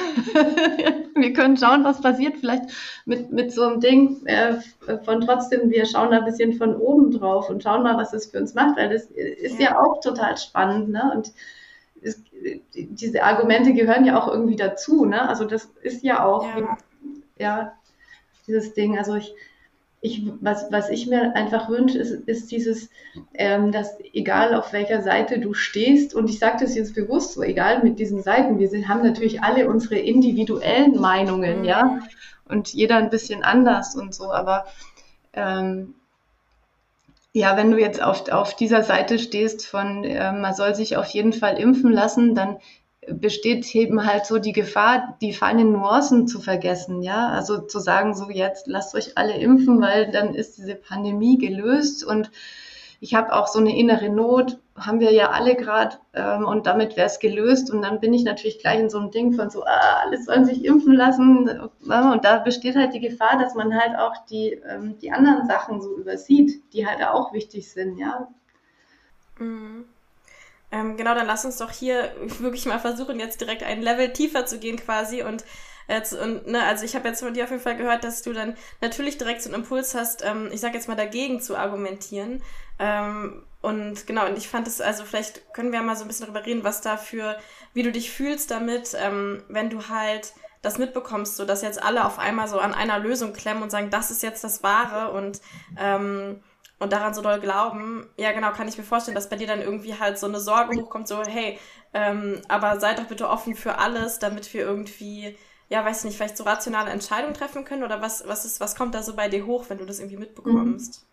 wir 1.14 1.32
können 1.32 1.56
schauen, 1.56 1.84
was 1.84 2.00
passiert. 2.00 2.36
Vielleicht 2.38 2.64
mit, 3.04 3.32
mit 3.32 3.52
so 3.52 3.62
einem 3.64 3.80
Ding 3.80 4.24
äh, 4.26 4.54
von 5.04 5.20
trotzdem, 5.20 5.70
wir 5.70 5.86
schauen 5.86 6.10
da 6.10 6.18
ein 6.18 6.24
bisschen 6.24 6.54
von 6.54 6.76
oben 6.76 7.10
drauf 7.10 7.50
und 7.50 7.62
schauen 7.62 7.82
mal, 7.82 7.96
was 7.96 8.12
es 8.12 8.26
für 8.26 8.38
uns 8.38 8.54
macht, 8.54 8.76
weil 8.76 8.90
das 8.90 9.04
ist 9.06 9.58
ja, 9.58 9.70
ja 9.70 9.80
auch 9.80 10.00
total 10.00 10.36
spannend. 10.36 10.90
Ne? 10.90 11.12
Und 11.14 11.32
es, 12.02 12.22
diese 12.74 13.22
Argumente 13.22 13.74
gehören 13.74 14.04
ja 14.04 14.20
auch 14.20 14.28
irgendwie 14.28 14.56
dazu. 14.56 15.04
Ne? 15.04 15.28
Also 15.28 15.44
das 15.44 15.70
ist 15.82 16.02
ja 16.02 16.24
auch, 16.24 16.46
ja, 16.56 16.78
ja 17.38 17.72
dieses 18.46 18.74
Ding. 18.74 18.98
Also 18.98 19.16
ich, 19.16 19.34
ich, 20.04 20.26
was, 20.40 20.66
was 20.70 20.90
ich 20.90 21.06
mir 21.06 21.36
einfach 21.36 21.68
wünsche, 21.68 21.96
ist, 21.96 22.10
ist 22.10 22.50
dieses, 22.50 22.90
ähm, 23.34 23.70
dass 23.70 23.96
egal 24.12 24.54
auf 24.56 24.72
welcher 24.72 25.00
Seite 25.00 25.38
du 25.38 25.54
stehst, 25.54 26.12
und 26.12 26.28
ich 26.28 26.40
sage 26.40 26.56
das 26.60 26.74
jetzt 26.74 26.96
bewusst 26.96 27.34
so, 27.34 27.42
egal 27.42 27.84
mit 27.84 28.00
diesen 28.00 28.20
Seiten, 28.20 28.58
wir 28.58 28.68
sind, 28.68 28.88
haben 28.88 29.04
natürlich 29.06 29.42
alle 29.44 29.68
unsere 29.68 29.94
individuellen 29.94 31.00
Meinungen, 31.00 31.60
mhm. 31.60 31.64
ja, 31.64 32.00
und 32.46 32.74
jeder 32.74 32.96
ein 32.96 33.10
bisschen 33.10 33.44
anders 33.44 33.94
und 33.94 34.12
so, 34.12 34.32
aber 34.32 34.66
ähm, 35.34 35.94
ja, 37.32 37.56
wenn 37.56 37.70
du 37.70 37.78
jetzt 37.78 38.02
auf, 38.02 38.28
auf 38.28 38.56
dieser 38.56 38.82
Seite 38.82 39.20
stehst 39.20 39.66
von, 39.66 40.02
äh, 40.02 40.32
man 40.32 40.52
soll 40.52 40.74
sich 40.74 40.96
auf 40.96 41.06
jeden 41.10 41.32
Fall 41.32 41.58
impfen 41.58 41.92
lassen, 41.92 42.34
dann 42.34 42.58
besteht 43.08 43.74
eben 43.74 44.06
halt 44.06 44.26
so 44.26 44.38
die 44.38 44.52
Gefahr, 44.52 45.16
die 45.20 45.32
feinen 45.32 45.72
Nuancen 45.72 46.28
zu 46.28 46.40
vergessen, 46.40 47.02
ja. 47.02 47.28
Also 47.28 47.58
zu 47.58 47.80
sagen, 47.80 48.14
so 48.14 48.30
jetzt 48.30 48.66
lasst 48.66 48.94
euch 48.94 49.18
alle 49.18 49.34
impfen, 49.34 49.80
weil 49.80 50.10
dann 50.12 50.34
ist 50.34 50.58
diese 50.58 50.76
Pandemie 50.76 51.38
gelöst 51.38 52.04
und 52.04 52.30
ich 53.00 53.14
habe 53.14 53.32
auch 53.32 53.48
so 53.48 53.58
eine 53.58 53.76
innere 53.76 54.08
Not, 54.10 54.58
haben 54.76 55.00
wir 55.00 55.12
ja 55.12 55.30
alle 55.30 55.56
gerade 55.56 55.96
ähm, 56.14 56.44
und 56.44 56.66
damit 56.66 56.96
wäre 56.96 57.08
es 57.08 57.18
gelöst 57.18 57.68
und 57.72 57.82
dann 57.82 57.98
bin 57.98 58.14
ich 58.14 58.22
natürlich 58.22 58.60
gleich 58.60 58.78
in 58.78 58.90
so 58.90 58.98
einem 58.98 59.10
Ding 59.10 59.32
von 59.32 59.50
so, 59.50 59.64
ah, 59.64 60.02
alle 60.04 60.22
sollen 60.22 60.44
sich 60.44 60.64
impfen 60.64 60.94
lassen 60.94 61.48
und 61.58 62.24
da 62.24 62.38
besteht 62.38 62.76
halt 62.76 62.94
die 62.94 63.00
Gefahr, 63.00 63.36
dass 63.40 63.56
man 63.56 63.74
halt 63.74 63.98
auch 63.98 64.24
die, 64.26 64.60
ähm, 64.70 64.96
die 65.00 65.10
anderen 65.10 65.48
Sachen 65.48 65.82
so 65.82 65.96
übersieht, 65.96 66.62
die 66.72 66.86
halt 66.86 67.02
auch 67.02 67.32
wichtig 67.32 67.68
sind, 67.68 67.98
ja. 67.98 68.28
Mhm. 69.40 69.86
Ähm, 70.72 70.96
genau, 70.96 71.14
dann 71.14 71.26
lass 71.26 71.44
uns 71.44 71.58
doch 71.58 71.70
hier 71.70 72.12
wirklich 72.38 72.66
mal 72.66 72.80
versuchen, 72.80 73.20
jetzt 73.20 73.40
direkt 73.40 73.62
ein 73.62 73.82
Level 73.82 74.12
tiefer 74.12 74.46
zu 74.46 74.58
gehen 74.58 74.78
quasi 74.78 75.22
und 75.22 75.44
Jetzt, 75.88 76.14
und, 76.14 76.46
ne, 76.46 76.62
also 76.64 76.84
ich 76.84 76.94
habe 76.94 77.08
jetzt 77.08 77.22
von 77.22 77.34
dir 77.34 77.44
auf 77.44 77.50
jeden 77.50 77.62
Fall 77.62 77.76
gehört, 77.76 78.04
dass 78.04 78.22
du 78.22 78.32
dann 78.32 78.56
natürlich 78.80 79.18
direkt 79.18 79.42
so 79.42 79.50
einen 79.50 79.62
Impuls 79.62 79.94
hast, 79.94 80.24
ähm, 80.24 80.48
ich 80.52 80.60
sag 80.60 80.74
jetzt 80.74 80.88
mal 80.88 80.94
dagegen 80.94 81.40
zu 81.40 81.56
argumentieren. 81.56 82.42
Ähm, 82.78 83.42
und 83.60 84.06
genau, 84.06 84.26
und 84.26 84.38
ich 84.38 84.48
fand 84.48 84.66
es, 84.66 84.80
also 84.80 85.04
vielleicht 85.04 85.52
können 85.52 85.72
wir 85.72 85.82
mal 85.82 85.96
so 85.96 86.02
ein 86.02 86.08
bisschen 86.08 86.26
darüber 86.26 86.46
reden, 86.46 86.64
was 86.64 86.80
da 86.80 86.96
für, 86.96 87.36
wie 87.74 87.82
du 87.82 87.92
dich 87.92 88.10
fühlst 88.10 88.50
damit, 88.50 88.96
ähm, 88.98 89.42
wenn 89.48 89.70
du 89.70 89.88
halt 89.88 90.32
das 90.62 90.78
mitbekommst, 90.78 91.36
so 91.36 91.44
dass 91.44 91.62
jetzt 91.62 91.82
alle 91.82 92.04
auf 92.04 92.18
einmal 92.18 92.48
so 92.48 92.58
an 92.58 92.74
einer 92.74 92.98
Lösung 92.98 93.32
klemmen 93.32 93.62
und 93.62 93.70
sagen, 93.70 93.90
das 93.90 94.10
ist 94.10 94.22
jetzt 94.22 94.44
das 94.44 94.62
Wahre 94.62 95.12
und 95.12 95.40
ähm, 95.78 96.40
und 96.82 96.92
daran 96.92 97.14
so 97.14 97.22
doll 97.22 97.40
glauben, 97.40 98.06
ja 98.18 98.32
genau, 98.32 98.50
kann 98.50 98.68
ich 98.68 98.76
mir 98.76 98.84
vorstellen, 98.84 99.14
dass 99.14 99.30
bei 99.30 99.36
dir 99.36 99.46
dann 99.46 99.62
irgendwie 99.62 99.94
halt 99.98 100.18
so 100.18 100.26
eine 100.26 100.40
Sorge 100.40 100.76
hochkommt, 100.80 101.06
so, 101.06 101.22
hey, 101.22 101.58
ähm, 101.94 102.40
aber 102.48 102.80
seid 102.80 102.98
doch 102.98 103.06
bitte 103.06 103.28
offen 103.28 103.54
für 103.54 103.78
alles, 103.78 104.18
damit 104.18 104.52
wir 104.52 104.62
irgendwie, 104.62 105.36
ja, 105.68 105.84
weiß 105.84 106.04
nicht, 106.04 106.16
vielleicht 106.16 106.36
so 106.36 106.44
rationale 106.44 106.90
Entscheidungen 106.90 107.34
treffen 107.34 107.64
können 107.64 107.84
oder 107.84 108.02
was, 108.02 108.26
was 108.26 108.44
ist, 108.44 108.60
was 108.60 108.74
kommt 108.74 108.94
da 108.94 109.02
so 109.02 109.14
bei 109.14 109.28
dir 109.28 109.46
hoch, 109.46 109.66
wenn 109.68 109.78
du 109.78 109.86
das 109.86 110.00
irgendwie 110.00 110.18
mitbekommst? 110.18 111.06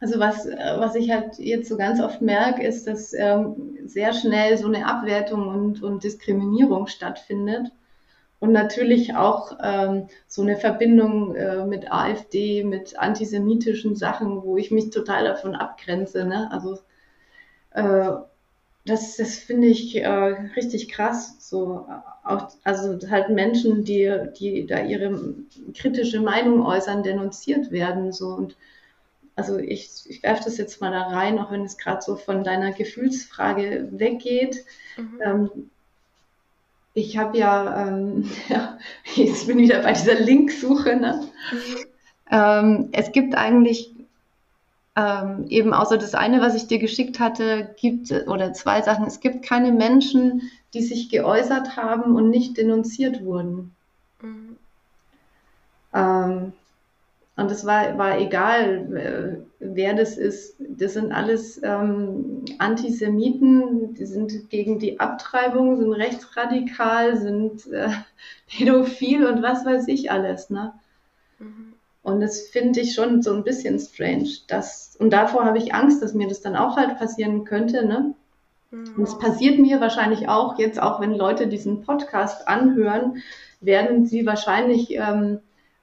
Also 0.00 0.18
was, 0.18 0.46
was 0.46 0.94
ich 0.96 1.10
halt 1.10 1.38
jetzt 1.38 1.68
so 1.68 1.76
ganz 1.76 2.00
oft 2.00 2.22
merke, 2.22 2.66
ist, 2.66 2.86
dass 2.86 3.12
ähm, 3.12 3.78
sehr 3.84 4.12
schnell 4.12 4.58
so 4.58 4.66
eine 4.66 4.86
Abwertung 4.86 5.46
und, 5.46 5.82
und 5.82 6.02
Diskriminierung 6.02 6.88
stattfindet 6.88 7.70
und 8.42 8.50
natürlich 8.50 9.14
auch 9.14 9.56
ähm, 9.62 10.08
so 10.26 10.42
eine 10.42 10.56
Verbindung 10.56 11.36
äh, 11.36 11.64
mit 11.64 11.92
AfD, 11.92 12.64
mit 12.64 12.98
antisemitischen 12.98 13.94
Sachen, 13.94 14.42
wo 14.42 14.56
ich 14.56 14.72
mich 14.72 14.90
total 14.90 15.22
davon 15.22 15.54
abgrenze. 15.54 16.24
Ne? 16.24 16.50
Also 16.50 16.80
äh, 17.70 18.10
das, 18.84 19.16
das 19.16 19.36
finde 19.36 19.68
ich 19.68 19.94
äh, 19.94 20.08
richtig 20.08 20.88
krass. 20.88 21.36
So 21.38 21.86
auch, 22.24 22.48
also 22.64 22.98
halt 23.08 23.28
Menschen, 23.28 23.84
die, 23.84 24.12
die 24.36 24.66
da 24.66 24.80
ihre 24.80 25.36
kritische 25.76 26.18
Meinung 26.18 26.66
äußern, 26.66 27.04
denunziert 27.04 27.70
werden. 27.70 28.10
So 28.10 28.30
und 28.30 28.56
also 29.36 29.56
ich, 29.58 29.88
ich 30.08 30.20
werfe 30.24 30.42
das 30.46 30.56
jetzt 30.56 30.80
mal 30.80 30.90
da 30.90 31.02
rein, 31.02 31.38
auch 31.38 31.52
wenn 31.52 31.62
es 31.64 31.78
gerade 31.78 32.02
so 32.02 32.16
von 32.16 32.42
deiner 32.42 32.72
Gefühlsfrage 32.72 33.86
weggeht. 33.92 34.64
Mhm. 34.96 35.20
Ähm, 35.24 35.70
ich 36.94 37.16
habe 37.16 37.38
ja, 37.38 37.88
ähm, 37.88 38.30
ja, 38.48 38.78
jetzt 39.14 39.46
bin 39.46 39.58
ich 39.58 39.68
wieder 39.68 39.82
bei 39.82 39.92
dieser 39.92 40.14
Linksuche. 40.14 40.96
Ne? 40.96 41.28
Mhm. 41.52 41.76
Ähm, 42.30 42.88
es 42.92 43.12
gibt 43.12 43.34
eigentlich 43.34 43.92
ähm, 44.94 45.46
eben 45.48 45.72
außer 45.72 45.96
das 45.96 46.14
eine, 46.14 46.40
was 46.40 46.54
ich 46.54 46.66
dir 46.66 46.78
geschickt 46.78 47.18
hatte, 47.18 47.74
gibt 47.80 48.10
oder 48.26 48.52
zwei 48.52 48.82
Sachen. 48.82 49.06
Es 49.06 49.20
gibt 49.20 49.44
keine 49.44 49.72
Menschen, 49.72 50.50
die 50.74 50.82
sich 50.82 51.08
geäußert 51.08 51.76
haben 51.76 52.14
und 52.14 52.30
nicht 52.30 52.56
denunziert 52.56 53.24
wurden. 53.24 53.74
Mhm. 54.20 54.56
Und 57.36 57.50
es 57.50 57.64
war, 57.64 57.96
war 57.96 58.18
egal, 58.18 58.94
äh, 58.94 59.42
wer 59.58 59.94
das 59.94 60.18
ist. 60.18 60.56
Das 60.58 60.94
sind 60.94 61.12
alles 61.12 61.60
ähm, 61.62 62.44
Antisemiten, 62.58 63.94
die 63.94 64.04
sind 64.04 64.50
gegen 64.50 64.78
die 64.78 65.00
Abtreibung, 65.00 65.78
sind 65.78 65.92
rechtsradikal, 65.92 67.16
sind 67.16 67.66
äh, 67.72 67.88
pädophil 68.48 69.26
und 69.26 69.42
was 69.42 69.64
weiß 69.64 69.88
ich 69.88 70.10
alles. 70.10 70.50
Ne? 70.50 70.74
Mhm. 71.38 71.72
Und 72.02 72.20
das 72.20 72.48
finde 72.48 72.80
ich 72.80 72.94
schon 72.94 73.22
so 73.22 73.32
ein 73.32 73.44
bisschen 73.44 73.78
strange. 73.78 74.28
Dass, 74.48 74.96
und 74.98 75.10
davor 75.10 75.44
habe 75.46 75.58
ich 75.58 75.74
Angst, 75.74 76.02
dass 76.02 76.12
mir 76.12 76.28
das 76.28 76.42
dann 76.42 76.56
auch 76.56 76.76
halt 76.76 76.98
passieren 76.98 77.44
könnte. 77.44 77.86
Ne? 77.86 78.14
Mhm. 78.70 78.94
Und 78.98 79.04
es 79.04 79.18
passiert 79.18 79.58
mir 79.58 79.80
wahrscheinlich 79.80 80.28
auch, 80.28 80.58
jetzt 80.58 80.82
auch 80.82 81.00
wenn 81.00 81.14
Leute 81.14 81.46
diesen 81.46 81.82
Podcast 81.82 82.46
anhören, 82.46 83.22
werden 83.62 84.04
sie 84.04 84.26
wahrscheinlich... 84.26 84.90
Ähm, 84.90 85.38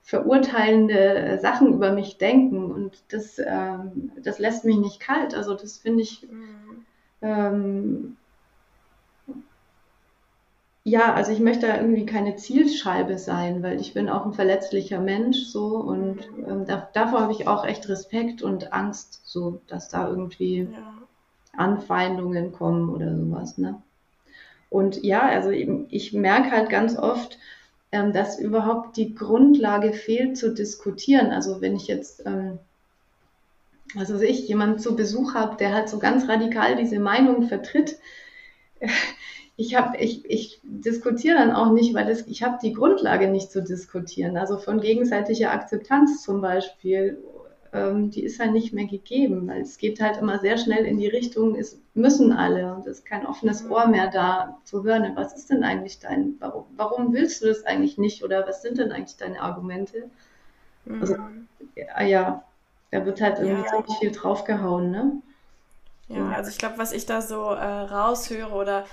verurteilende 0.09 1.37
Sachen 1.39 1.71
über 1.71 1.91
mich 1.91 2.17
denken 2.17 2.71
und 2.71 3.03
das, 3.09 3.37
ähm, 3.37 4.11
das 4.23 4.39
lässt 4.39 4.65
mich 4.65 4.77
nicht 4.77 4.99
kalt. 4.99 5.35
Also 5.35 5.53
das 5.53 5.77
finde 5.77 6.01
ich, 6.01 6.27
mhm. 6.27 6.85
ähm, 7.21 8.17
ja, 10.83 11.13
also 11.13 11.31
ich 11.31 11.39
möchte 11.39 11.67
da 11.67 11.77
irgendwie 11.77 12.07
keine 12.07 12.37
Zielscheibe 12.37 13.19
sein, 13.19 13.61
weil 13.61 13.79
ich 13.79 13.93
bin 13.93 14.09
auch 14.09 14.25
ein 14.25 14.33
verletzlicher 14.33 14.99
Mensch 14.99 15.43
so 15.43 15.77
und 15.77 16.27
ähm, 16.47 16.65
da, 16.65 16.89
davor 16.93 17.21
habe 17.21 17.33
ich 17.33 17.47
auch 17.47 17.63
echt 17.63 17.87
Respekt 17.87 18.41
und 18.41 18.73
Angst, 18.73 19.21
so 19.25 19.61
dass 19.67 19.89
da 19.89 20.07
irgendwie 20.07 20.69
ja. 20.73 20.93
Anfeindungen 21.55 22.51
kommen 22.51 22.89
oder 22.89 23.15
sowas. 23.15 23.59
Ne? 23.59 23.79
Und 24.71 25.03
ja, 25.03 25.21
also 25.21 25.51
ich, 25.51 25.69
ich 25.89 26.13
merke 26.13 26.49
halt 26.49 26.71
ganz 26.71 26.97
oft, 26.97 27.37
ähm, 27.91 28.13
dass 28.13 28.39
überhaupt 28.39 28.97
die 28.97 29.15
Grundlage 29.15 29.93
fehlt 29.93 30.37
zu 30.37 30.53
diskutieren. 30.53 31.31
Also 31.31 31.61
wenn 31.61 31.75
ich 31.75 31.87
jetzt, 31.87 32.23
ähm, 32.25 32.59
was 33.95 34.13
weiß 34.13 34.21
ich, 34.21 34.47
jemanden 34.47 34.79
zu 34.79 34.95
Besuch 34.95 35.33
habe, 35.33 35.57
der 35.57 35.73
halt 35.73 35.89
so 35.89 35.97
ganz 35.97 36.27
radikal 36.27 36.75
diese 36.75 36.99
Meinung 36.99 37.47
vertritt, 37.47 37.97
ich 39.57 39.75
habe, 39.75 39.97
ich, 39.97 40.23
ich 40.29 40.61
diskutiere 40.63 41.37
dann 41.37 41.51
auch 41.51 41.71
nicht, 41.71 41.93
weil 41.93 42.05
das, 42.05 42.27
ich 42.27 42.43
habe 42.43 42.59
die 42.61 42.73
Grundlage 42.73 43.27
nicht 43.27 43.51
zu 43.51 43.61
diskutieren. 43.61 44.37
Also 44.37 44.57
von 44.57 44.79
gegenseitiger 44.79 45.51
Akzeptanz 45.51 46.21
zum 46.21 46.41
Beispiel 46.41 47.21
ähm, 47.73 48.09
die 48.09 48.23
ist 48.23 48.39
halt 48.39 48.53
nicht 48.53 48.73
mehr 48.73 48.85
gegeben, 48.85 49.47
weil 49.47 49.61
es 49.61 49.77
geht 49.77 50.01
halt 50.01 50.17
immer 50.17 50.39
sehr 50.39 50.57
schnell 50.57 50.85
in 50.85 50.97
die 50.97 51.07
Richtung, 51.07 51.55
es 51.55 51.79
müssen 51.93 52.31
alle 52.31 52.73
und 52.73 52.87
es 52.87 52.99
ist 52.99 53.05
kein 53.05 53.25
offenes 53.25 53.69
Ohr 53.69 53.87
mehr 53.87 54.09
da 54.09 54.57
zu 54.63 54.83
hören, 54.83 55.15
was 55.15 55.35
ist 55.35 55.49
denn 55.49 55.63
eigentlich 55.63 55.99
dein, 55.99 56.35
warum, 56.39 56.65
warum 56.75 57.13
willst 57.13 57.41
du 57.41 57.47
das 57.47 57.65
eigentlich 57.65 57.97
nicht 57.97 58.23
oder 58.23 58.47
was 58.47 58.61
sind 58.61 58.77
denn 58.77 58.91
eigentlich 58.91 59.17
deine 59.17 59.41
Argumente? 59.41 60.09
Mhm. 60.85 61.01
Also, 61.01 61.15
ja, 61.75 62.03
ja, 62.03 62.43
da 62.91 63.05
wird 63.05 63.21
halt 63.21 63.39
irgendwie 63.39 63.63
ja. 63.63 63.69
ziemlich 63.69 63.97
viel 63.99 64.11
draufgehauen, 64.11 64.91
ne? 64.91 65.21
Ja, 66.07 66.31
also 66.31 66.49
ich 66.49 66.57
glaube, 66.57 66.79
was 66.79 66.91
ich 66.91 67.05
da 67.05 67.21
so 67.21 67.51
äh, 67.51 67.63
raushöre 67.63 68.51
oder 68.51 68.85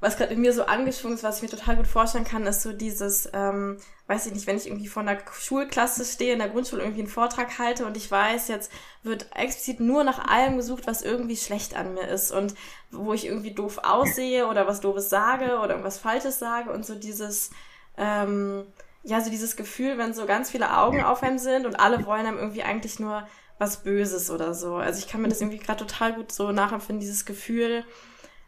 was 0.00 0.16
gerade 0.16 0.32
in 0.32 0.40
mir 0.40 0.54
so 0.54 0.64
angeschwungen 0.64 1.16
ist, 1.16 1.22
was 1.22 1.36
ich 1.36 1.42
mir 1.42 1.56
total 1.56 1.76
gut 1.76 1.86
vorstellen 1.86 2.24
kann, 2.24 2.46
ist 2.46 2.62
so 2.62 2.72
dieses, 2.72 3.28
ähm, 3.34 3.76
weiß 4.06 4.26
ich 4.26 4.32
nicht, 4.32 4.46
wenn 4.46 4.56
ich 4.56 4.66
irgendwie 4.66 4.88
vor 4.88 5.02
einer 5.02 5.18
Schulklasse 5.30 6.06
stehe, 6.06 6.32
in 6.32 6.38
der 6.38 6.48
Grundschule 6.48 6.82
irgendwie 6.82 7.02
einen 7.02 7.10
Vortrag 7.10 7.58
halte 7.58 7.84
und 7.84 7.96
ich 7.98 8.10
weiß, 8.10 8.48
jetzt 8.48 8.72
wird 9.02 9.26
explizit 9.36 9.80
nur 9.80 10.02
nach 10.02 10.26
allem 10.26 10.56
gesucht, 10.56 10.86
was 10.86 11.02
irgendwie 11.02 11.36
schlecht 11.36 11.76
an 11.76 11.92
mir 11.92 12.08
ist 12.08 12.32
und 12.32 12.54
wo 12.90 13.12
ich 13.12 13.26
irgendwie 13.26 13.52
doof 13.52 13.80
aussehe 13.82 14.46
oder 14.46 14.66
was 14.66 14.80
doofes 14.80 15.10
sage 15.10 15.58
oder 15.58 15.70
irgendwas 15.70 15.98
Falsches 15.98 16.38
sage 16.38 16.70
und 16.70 16.86
so 16.86 16.94
dieses, 16.94 17.50
ähm, 17.98 18.66
ja, 19.02 19.20
so 19.20 19.30
dieses 19.30 19.54
Gefühl, 19.54 19.98
wenn 19.98 20.14
so 20.14 20.24
ganz 20.24 20.50
viele 20.50 20.78
Augen 20.78 21.04
auf 21.04 21.22
einem 21.22 21.38
sind 21.38 21.66
und 21.66 21.78
alle 21.78 22.06
wollen 22.06 22.26
einem 22.26 22.38
irgendwie 22.38 22.62
eigentlich 22.62 23.00
nur 23.00 23.26
was 23.58 23.82
Böses 23.82 24.30
oder 24.30 24.54
so. 24.54 24.76
Also 24.76 24.98
ich 24.98 25.08
kann 25.08 25.20
mir 25.20 25.28
das 25.28 25.42
irgendwie 25.42 25.58
gerade 25.58 25.84
total 25.84 26.14
gut 26.14 26.32
so 26.32 26.52
nachempfinden, 26.52 27.00
dieses 27.00 27.26
Gefühl, 27.26 27.84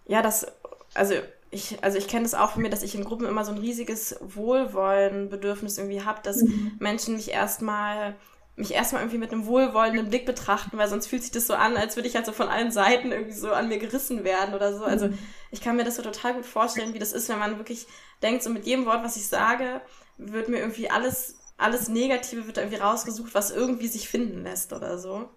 ja, 0.07 0.23
das, 0.23 0.47
also 0.95 1.15
ich, 1.53 1.85
also 1.85 1.99
ich 1.99 2.09
kenne 2.09 2.23
das 2.23 2.35
auch 2.35 2.53
von 2.53 2.62
mir, 2.62 2.71
dass 2.71 2.83
ich 2.83 2.95
in 2.95 3.05
Gruppen 3.05 3.27
immer 3.27 3.45
so 3.45 3.53
ein 3.53 3.59
riesiges 3.59 4.17
Wohlwollen-Bedürfnis 4.21 5.77
irgendwie 5.77 6.03
habe, 6.03 6.21
dass 6.23 6.43
mhm. 6.43 6.73
Menschen 6.79 7.15
mich 7.15 7.31
erstmal 7.31 8.17
mich 8.55 8.75
erstmal 8.75 9.03
irgendwie 9.03 9.19
mit 9.19 9.33
einem 9.33 9.47
wohlwollenden 9.47 10.11
Blick 10.11 10.27
betrachten, 10.27 10.77
weil 10.77 10.88
sonst 10.88 11.07
fühlt 11.07 11.23
sich 11.23 11.31
das 11.31 11.47
so 11.47 11.55
an, 11.55 11.77
als 11.77 11.97
würde 11.97 12.07
ich 12.07 12.17
halt 12.17 12.27
so 12.27 12.33
von 12.33 12.49
allen 12.49 12.71
Seiten 12.71 13.11
irgendwie 13.11 13.33
so 13.33 13.51
an 13.51 13.69
mir 13.69 13.79
gerissen 13.79 14.25
werden 14.25 14.55
oder 14.55 14.77
so. 14.77 14.85
Also 14.85 15.09
mhm. 15.09 15.19
ich 15.51 15.62
kann 15.62 15.77
mir 15.77 15.85
das 15.85 15.97
so 15.97 16.03
total 16.03 16.35
gut 16.35 16.45
vorstellen, 16.45 16.93
wie 16.93 16.99
das 16.99 17.15
ist, 17.15 17.31
wenn 17.31 17.38
man 17.38 17.57
wirklich 17.57 17.87
denkt, 18.23 18.43
so 18.43 18.51
mit 18.51 18.67
jedem 18.67 18.85
Wort, 18.85 19.03
was 19.03 19.17
ich 19.17 19.27
sage, 19.27 19.81
wird 20.19 20.51
mir 20.51 20.59
irgendwie 20.59 20.91
alles, 20.91 21.38
alles 21.57 21.88
Negative 21.88 22.47
wird 22.47 22.59
irgendwie 22.59 22.77
rausgesucht, 22.77 23.35
was 23.35 23.51
irgendwie 23.51 23.88
sich 23.88 24.09
finden 24.09 24.43
lässt 24.43 24.75
oder 24.75 24.99
so. 24.99 25.31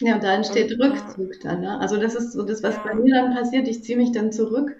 Ja, 0.00 0.14
und 0.14 0.24
da 0.24 0.32
entsteht 0.32 0.72
und, 0.72 0.80
Rückzug 0.80 1.40
dann, 1.42 1.60
ne? 1.60 1.78
Also 1.80 1.98
das 1.98 2.14
ist 2.14 2.32
so 2.32 2.44
das, 2.44 2.62
was 2.62 2.76
ja. 2.76 2.82
bei 2.82 2.94
mir 2.94 3.14
dann 3.14 3.34
passiert. 3.34 3.68
Ich 3.68 3.84
ziehe 3.84 3.98
mich 3.98 4.12
dann 4.12 4.32
zurück 4.32 4.74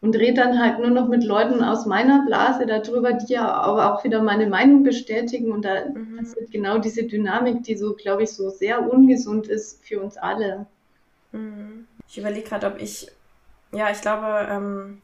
und 0.00 0.14
rede 0.14 0.34
dann 0.34 0.60
halt 0.60 0.78
nur 0.78 0.90
noch 0.90 1.08
mit 1.08 1.24
Leuten 1.24 1.62
aus 1.62 1.86
meiner 1.86 2.24
Blase 2.24 2.66
darüber, 2.66 3.12
die 3.12 3.32
ja 3.32 3.50
aber 3.50 3.94
auch 3.94 4.04
wieder 4.04 4.22
meine 4.22 4.46
Meinung 4.46 4.84
bestätigen 4.84 5.50
und 5.50 5.64
da 5.64 5.86
mhm. 5.86 6.18
passiert 6.18 6.50
genau 6.50 6.78
diese 6.78 7.04
Dynamik, 7.04 7.64
die 7.64 7.76
so, 7.76 7.94
glaube 7.94 8.22
ich, 8.22 8.30
so 8.30 8.50
sehr 8.50 8.90
ungesund 8.90 9.48
ist 9.48 9.84
für 9.84 10.00
uns 10.00 10.16
alle. 10.16 10.66
Mhm. 11.32 11.86
Ich 12.08 12.18
überlege 12.18 12.48
gerade, 12.48 12.68
ob 12.68 12.80
ich, 12.80 13.10
ja, 13.72 13.90
ich 13.90 14.00
glaube, 14.00 14.46
ähm, 14.48 15.02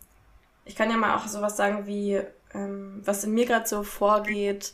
ich 0.64 0.76
kann 0.76 0.90
ja 0.90 0.96
mal 0.96 1.16
auch 1.16 1.26
sowas 1.26 1.56
sagen 1.56 1.86
wie, 1.86 2.20
ähm, 2.54 3.02
was 3.04 3.24
in 3.24 3.34
mir 3.34 3.46
gerade 3.46 3.66
so 3.66 3.82
vorgeht. 3.82 4.72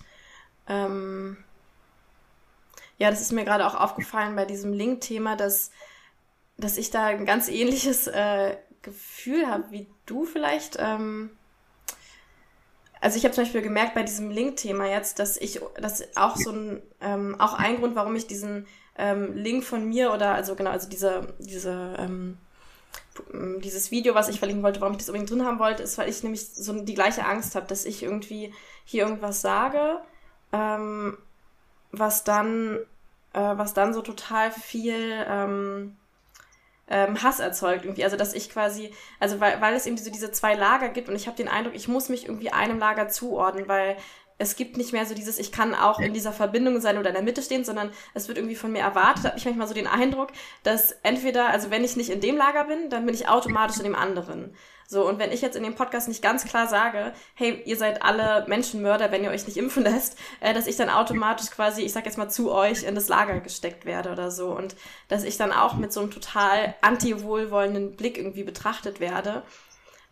Ähm, 0.68 1.38
ja, 2.98 3.10
das 3.10 3.22
ist 3.22 3.32
mir 3.32 3.44
gerade 3.44 3.66
auch 3.66 3.74
aufgefallen 3.74 4.36
bei 4.36 4.44
diesem 4.44 4.74
Link-Thema, 4.74 5.34
dass 5.34 5.70
dass 6.60 6.76
ich 6.76 6.90
da 6.90 7.06
ein 7.06 7.26
ganz 7.26 7.48
ähnliches 7.48 8.06
äh, 8.06 8.56
Gefühl 8.82 9.46
habe 9.46 9.64
wie 9.70 9.88
du 10.10 10.24
vielleicht. 10.24 10.76
Ähm, 10.78 11.30
also 13.00 13.16
ich 13.16 13.24
habe 13.24 13.34
zum 13.34 13.44
Beispiel 13.44 13.62
gemerkt 13.62 13.94
bei 13.94 14.02
diesem 14.02 14.30
Link-Thema 14.30 14.86
jetzt, 14.86 15.18
dass 15.18 15.36
ich, 15.36 15.60
das 15.80 16.04
auch 16.16 16.36
so 16.36 16.50
ein, 16.50 16.82
ähm, 17.00 17.36
auch 17.38 17.54
ein 17.54 17.76
Grund, 17.76 17.94
warum 17.96 18.14
ich 18.14 18.26
diesen 18.26 18.66
ähm, 18.98 19.34
Link 19.34 19.64
von 19.64 19.88
mir 19.88 20.12
oder 20.12 20.34
also 20.34 20.54
genau, 20.54 20.70
also 20.70 20.88
diese, 20.88 21.34
diese, 21.38 21.94
ähm, 21.98 22.36
dieses 23.62 23.90
Video, 23.90 24.14
was 24.14 24.28
ich 24.28 24.38
verlinken 24.38 24.62
wollte, 24.62 24.80
warum 24.80 24.92
ich 24.92 24.98
das 24.98 25.08
unbedingt 25.08 25.30
drin 25.30 25.46
haben 25.46 25.58
wollte, 25.58 25.82
ist, 25.82 25.96
weil 25.96 26.10
ich 26.10 26.22
nämlich 26.22 26.46
so 26.46 26.72
die 26.72 26.94
gleiche 26.94 27.24
Angst 27.24 27.54
habe, 27.54 27.66
dass 27.66 27.86
ich 27.86 28.02
irgendwie 28.02 28.52
hier 28.84 29.04
irgendwas 29.04 29.40
sage, 29.40 30.00
ähm, 30.52 31.16
was 31.92 32.24
dann, 32.24 32.76
äh, 33.32 33.40
was 33.40 33.72
dann 33.72 33.94
so 33.94 34.02
total 34.02 34.50
viel 34.50 35.24
ähm, 35.26 35.96
ähm, 36.90 37.22
Hass 37.22 37.40
erzeugt 37.40 37.84
irgendwie. 37.84 38.04
Also 38.04 38.16
dass 38.16 38.34
ich 38.34 38.50
quasi, 38.50 38.92
also 39.18 39.40
weil, 39.40 39.60
weil 39.60 39.74
es 39.74 39.86
eben 39.86 39.96
diese, 39.96 40.10
diese 40.10 40.32
zwei 40.32 40.54
Lager 40.54 40.90
gibt 40.90 41.08
und 41.08 41.16
ich 41.16 41.26
habe 41.26 41.36
den 41.36 41.48
Eindruck, 41.48 41.74
ich 41.74 41.88
muss 41.88 42.08
mich 42.08 42.26
irgendwie 42.26 42.50
einem 42.50 42.78
Lager 42.78 43.08
zuordnen, 43.08 43.68
weil 43.68 43.96
es 44.40 44.56
gibt 44.56 44.78
nicht 44.78 44.92
mehr 44.92 45.04
so 45.04 45.14
dieses, 45.14 45.38
ich 45.38 45.52
kann 45.52 45.74
auch 45.74 46.00
in 46.00 46.14
dieser 46.14 46.32
Verbindung 46.32 46.80
sein 46.80 46.96
oder 46.96 47.10
in 47.10 47.14
der 47.14 47.22
Mitte 47.22 47.42
stehen, 47.42 47.62
sondern 47.62 47.90
es 48.14 48.26
wird 48.26 48.38
irgendwie 48.38 48.56
von 48.56 48.72
mir 48.72 48.80
erwartet, 48.80 49.24
habe 49.26 49.36
ich 49.36 49.44
manchmal 49.44 49.68
so 49.68 49.74
den 49.74 49.86
Eindruck, 49.86 50.30
dass 50.62 50.92
entweder, 51.02 51.50
also 51.50 51.70
wenn 51.70 51.84
ich 51.84 51.96
nicht 51.96 52.08
in 52.08 52.22
dem 52.22 52.38
Lager 52.38 52.64
bin, 52.64 52.88
dann 52.88 53.04
bin 53.04 53.14
ich 53.14 53.28
automatisch 53.28 53.76
in 53.76 53.84
dem 53.84 53.94
anderen. 53.94 54.54
So, 54.90 55.06
und 55.06 55.20
wenn 55.20 55.30
ich 55.30 55.40
jetzt 55.40 55.54
in 55.54 55.62
dem 55.62 55.76
Podcast 55.76 56.08
nicht 56.08 56.20
ganz 56.20 56.44
klar 56.44 56.66
sage, 56.66 57.12
hey, 57.34 57.62
ihr 57.64 57.76
seid 57.76 58.02
alle 58.02 58.44
Menschenmörder, 58.48 59.12
wenn 59.12 59.22
ihr 59.22 59.30
euch 59.30 59.46
nicht 59.46 59.56
impfen 59.56 59.84
lässt, 59.84 60.18
äh, 60.40 60.52
dass 60.52 60.66
ich 60.66 60.74
dann 60.74 60.90
automatisch 60.90 61.48
quasi, 61.52 61.82
ich 61.82 61.92
sag 61.92 62.06
jetzt 62.06 62.18
mal, 62.18 62.28
zu 62.28 62.50
euch 62.50 62.82
in 62.82 62.96
das 62.96 63.06
Lager 63.06 63.38
gesteckt 63.38 63.84
werde 63.84 64.10
oder 64.10 64.32
so. 64.32 64.48
Und 64.48 64.74
dass 65.06 65.22
ich 65.22 65.36
dann 65.36 65.52
auch 65.52 65.74
mit 65.74 65.92
so 65.92 66.00
einem 66.00 66.10
total 66.10 66.74
anti-wohlwollenden 66.80 67.94
Blick 67.94 68.18
irgendwie 68.18 68.42
betrachtet 68.42 68.98
werde. 68.98 69.44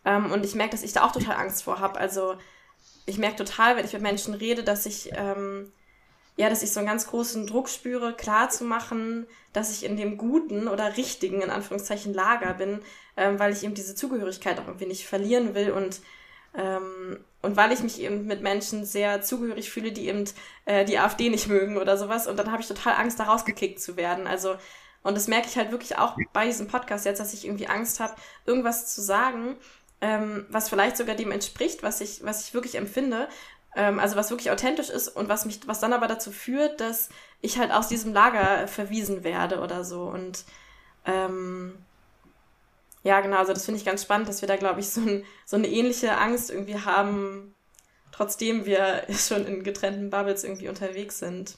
Ähm, 0.05 0.31
und 0.31 0.45
ich 0.45 0.55
merke, 0.55 0.71
dass 0.71 0.85
ich 0.85 0.93
da 0.93 1.05
auch 1.05 1.11
total 1.11 1.35
Angst 1.35 1.65
vor 1.65 1.81
habe. 1.81 1.99
Also 1.99 2.37
ich 3.05 3.19
merke 3.19 3.35
total, 3.35 3.75
wenn 3.75 3.85
ich 3.85 3.95
mit 3.95 4.03
Menschen 4.03 4.33
rede, 4.33 4.63
dass 4.63 4.87
ich 4.87 5.11
ähm, 5.13 5.73
ja, 6.39 6.49
dass 6.49 6.63
ich 6.63 6.73
so 6.73 6.79
einen 6.79 6.89
ganz 6.89 7.09
großen 7.09 7.49
Druck 7.49 7.69
spüre, 7.69 8.15
klar 8.15 8.49
zu 8.49 8.65
machen, 8.65 9.27
dass 9.53 9.73
ich 9.73 9.85
in 9.85 9.97
dem 9.97 10.17
guten 10.17 10.69
oder 10.69 10.97
richtigen, 10.97 11.43
in 11.43 11.51
Anführungszeichen, 11.51 12.15
Lager 12.15 12.55
bin, 12.55 12.81
ähm, 13.17 13.41
weil 13.41 13.53
ich 13.53 13.65
eben 13.65 13.75
diese 13.75 13.97
Zugehörigkeit 13.97 14.59
auch 14.61 14.69
irgendwie 14.69 14.87
nicht 14.87 15.07
verlieren 15.07 15.55
will 15.57 15.73
und 15.73 16.01
ähm, 16.55 17.19
und 17.43 17.57
weil 17.57 17.73
ich 17.73 17.83
mich 17.83 18.01
eben 18.01 18.27
mit 18.27 18.43
Menschen 18.43 18.85
sehr 18.85 19.21
zugehörig 19.21 19.71
fühle, 19.71 19.93
die 19.93 20.09
eben 20.09 20.25
äh, 20.65 20.85
die 20.85 20.99
AfD 20.99 21.29
nicht 21.29 21.49
mögen 21.49 21.77
oder 21.77 21.97
sowas. 21.97 22.27
Und 22.27 22.37
dann 22.39 22.51
habe 22.51 22.63
ich 22.63 22.69
total 22.69 22.95
Angst, 22.95 23.21
da 23.21 23.25
rausgekickt 23.25 23.81
zu 23.81 23.97
werden. 23.97 24.27
Also, 24.27 24.57
und 25.03 25.17
das 25.17 25.29
merke 25.29 25.47
ich 25.49 25.57
halt 25.57 25.71
wirklich 25.71 25.99
auch 25.99 26.17
bei 26.33 26.47
diesem 26.47 26.67
Podcast 26.67 27.05
jetzt, 27.05 27.21
dass 27.21 27.35
ich 27.35 27.45
irgendwie 27.45 27.69
Angst 27.69 28.01
habe, 28.01 28.15
irgendwas 28.47 28.93
zu 28.93 29.03
sagen, 29.03 29.57
ähm, 30.01 30.47
was 30.49 30.69
vielleicht 30.69 30.97
sogar 30.97 31.17
dem 31.17 31.31
entspricht, 31.31 31.83
was 31.83 32.01
ich, 32.01 32.25
was 32.25 32.47
ich 32.47 32.55
wirklich 32.55 32.77
empfinde 32.77 33.29
ähm, 33.79 34.01
also 34.01 34.17
was 34.17 34.31
wirklich 34.31 34.51
authentisch 34.51 34.91
ist 34.91 35.09
und 35.09 35.29
was 35.29 35.47
mich, 35.47 35.61
was 35.67 35.79
dann 35.79 35.93
aber 35.93 36.09
dazu 36.09 36.33
führt, 36.33 36.81
dass 36.81 37.09
ich 37.41 37.59
halt 37.59 37.71
aus 37.71 37.87
diesem 37.87 38.13
Lager 38.13 38.67
verwiesen 38.67 39.23
werde 39.23 39.61
oder 39.61 39.85
so. 39.85 40.03
Und 40.03 40.45
ähm, 41.07 41.79
ja, 43.05 43.21
genau, 43.21 43.37
also 43.39 43.53
das 43.53 43.65
finde 43.65 43.79
ich 43.79 43.87
ganz 43.87 44.03
spannend, 44.03 44.29
dass 44.29 44.43
wir 44.43 44.49
da, 44.49 44.57
glaube 44.57 44.81
ich, 44.81 44.91
so, 44.91 45.01
ein, 45.01 45.23
so 45.47 45.57
eine 45.57 45.69
ähnliche 45.69 46.19
Angst 46.19 46.51
irgendwie 46.51 46.81
haben, 46.81 47.55
trotzdem 48.11 48.67
wir 48.67 49.05
schon 49.11 49.47
in 49.47 49.63
getrennten 49.63 50.11
Bubbles 50.11 50.43
irgendwie 50.43 50.69
unterwegs 50.69 51.21
sind. 51.21 51.57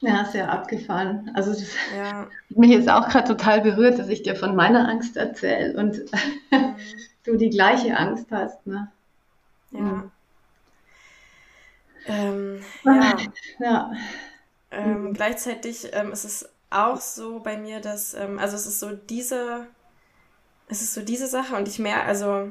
Ja, 0.00 0.26
sehr 0.26 0.52
abgefahren. 0.52 1.32
Also 1.34 1.50
das 1.50 1.66
ja. 1.96 2.28
mich 2.50 2.70
ist 2.70 2.88
auch 2.88 3.08
gerade 3.08 3.26
total 3.26 3.62
berührt, 3.62 3.98
dass 3.98 4.08
ich 4.08 4.22
dir 4.22 4.36
von 4.36 4.54
meiner 4.54 4.88
Angst 4.88 5.16
erzähle 5.16 5.76
und 5.76 5.98
mhm. 6.52 6.76
du 7.24 7.36
die 7.36 7.50
gleiche 7.50 7.96
Angst 7.96 8.26
hast. 8.30 8.64
Ne? 8.68 8.88
Ja. 9.72 10.10
Ähm, 12.06 12.62
ja. 12.84 13.16
ja. 13.60 13.92
Ähm, 14.70 15.04
mhm. 15.04 15.14
Gleichzeitig 15.14 15.88
ähm, 15.92 16.12
ist 16.12 16.24
es 16.24 16.48
auch 16.70 17.00
so 17.00 17.40
bei 17.40 17.56
mir, 17.56 17.80
dass, 17.80 18.14
ähm, 18.14 18.38
also 18.38 18.56
es 18.56 18.66
ist 18.66 18.80
so 18.80 18.92
diese, 18.92 19.66
es 20.68 20.82
ist 20.82 20.94
so 20.94 21.02
diese 21.02 21.26
Sache 21.26 21.56
und 21.56 21.68
ich 21.68 21.78
merke, 21.78 22.02
also 22.02 22.50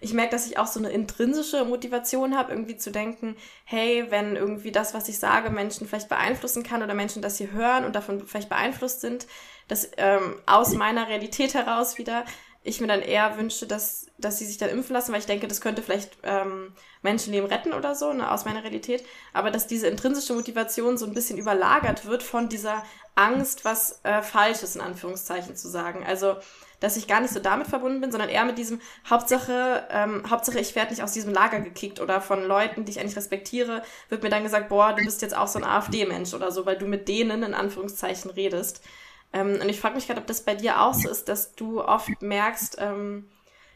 ich 0.00 0.14
merke, 0.14 0.32
dass 0.32 0.46
ich 0.46 0.58
auch 0.58 0.66
so 0.66 0.80
eine 0.80 0.90
intrinsische 0.90 1.64
Motivation 1.64 2.36
habe, 2.36 2.50
irgendwie 2.52 2.76
zu 2.76 2.90
denken, 2.90 3.36
hey, 3.64 4.06
wenn 4.10 4.34
irgendwie 4.34 4.72
das, 4.72 4.94
was 4.94 5.08
ich 5.08 5.18
sage, 5.18 5.48
Menschen 5.50 5.86
vielleicht 5.86 6.08
beeinflussen 6.08 6.64
kann 6.64 6.82
oder 6.82 6.92
Menschen 6.92 7.22
das 7.22 7.38
hier 7.38 7.52
hören 7.52 7.84
und 7.84 7.94
davon 7.94 8.26
vielleicht 8.26 8.48
beeinflusst 8.48 9.00
sind, 9.00 9.28
dass 9.68 9.90
ähm, 9.96 10.40
aus 10.44 10.74
meiner 10.74 11.08
Realität 11.08 11.54
heraus 11.54 11.98
wieder 11.98 12.24
ich 12.64 12.80
mir 12.80 12.86
dann 12.86 13.02
eher 13.02 13.36
wünsche, 13.38 13.66
dass, 13.66 14.06
dass 14.18 14.38
sie 14.38 14.46
sich 14.46 14.58
dann 14.58 14.70
impfen 14.70 14.94
lassen, 14.94 15.12
weil 15.12 15.20
ich 15.20 15.26
denke, 15.26 15.48
das 15.48 15.60
könnte 15.60 15.82
vielleicht 15.82 16.16
ähm, 16.22 16.72
Menschenleben 17.02 17.48
retten 17.48 17.72
oder 17.72 17.94
so, 17.94 18.12
ne, 18.12 18.30
aus 18.30 18.44
meiner 18.44 18.62
Realität. 18.62 19.04
Aber 19.32 19.50
dass 19.50 19.66
diese 19.66 19.88
intrinsische 19.88 20.34
Motivation 20.34 20.96
so 20.96 21.04
ein 21.06 21.14
bisschen 21.14 21.38
überlagert 21.38 22.06
wird 22.06 22.22
von 22.22 22.48
dieser 22.48 22.84
Angst, 23.16 23.64
was 23.64 24.00
äh, 24.04 24.22
falsch 24.22 24.62
ist, 24.62 24.76
in 24.76 24.80
Anführungszeichen 24.80 25.56
zu 25.56 25.68
sagen. 25.68 26.04
Also, 26.06 26.36
dass 26.78 26.96
ich 26.96 27.08
gar 27.08 27.20
nicht 27.20 27.34
so 27.34 27.40
damit 27.40 27.66
verbunden 27.66 28.00
bin, 28.00 28.10
sondern 28.10 28.28
eher 28.28 28.44
mit 28.44 28.58
diesem 28.58 28.80
Hauptsache, 29.08 29.86
ähm, 29.90 30.28
Hauptsache, 30.28 30.58
ich 30.58 30.74
werde 30.74 30.90
nicht 30.90 31.02
aus 31.02 31.12
diesem 31.12 31.32
Lager 31.32 31.60
gekickt 31.60 32.00
oder 32.00 32.20
von 32.20 32.44
Leuten, 32.44 32.84
die 32.84 32.92
ich 32.92 33.00
eigentlich 33.00 33.16
respektiere, 33.16 33.82
wird 34.08 34.22
mir 34.22 34.30
dann 34.30 34.42
gesagt, 34.42 34.68
boah, 34.68 34.92
du 34.92 35.04
bist 35.04 35.22
jetzt 35.22 35.36
auch 35.36 35.48
so 35.48 35.58
ein 35.58 35.64
AfD-Mensch 35.64 36.34
oder 36.34 36.50
so, 36.50 36.64
weil 36.64 36.78
du 36.78 36.86
mit 36.86 37.08
denen 37.08 37.42
in 37.42 37.54
Anführungszeichen 37.54 38.30
redest. 38.30 38.82
Ähm, 39.32 39.58
und 39.60 39.68
ich 39.68 39.80
frage 39.80 39.94
mich 39.94 40.06
gerade, 40.06 40.20
ob 40.20 40.26
das 40.26 40.42
bei 40.42 40.54
dir 40.54 40.80
auch 40.80 40.94
so 40.94 41.08
ist, 41.08 41.28
dass 41.28 41.54
du 41.54 41.82
oft 41.82 42.10
merkst, 42.20 42.76
ähm, 42.78 43.28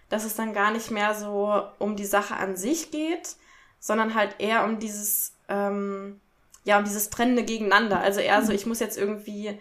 dass 0.08 0.24
es 0.24 0.36
dann 0.36 0.52
gar 0.52 0.70
nicht 0.70 0.90
mehr 0.90 1.14
so 1.14 1.62
um 1.78 1.96
die 1.96 2.04
Sache 2.04 2.36
an 2.36 2.56
sich 2.56 2.90
geht, 2.90 3.36
sondern 3.80 4.14
halt 4.14 4.36
eher 4.38 4.64
um 4.64 4.78
dieses, 4.78 5.34
ähm, 5.48 6.20
ja, 6.64 6.78
um 6.78 6.84
dieses 6.84 7.10
Trennende 7.10 7.44
gegeneinander. 7.44 8.00
Also 8.00 8.20
eher 8.20 8.42
so, 8.44 8.52
ich 8.52 8.66
muss 8.66 8.80
jetzt 8.80 8.98
irgendwie, 8.98 9.58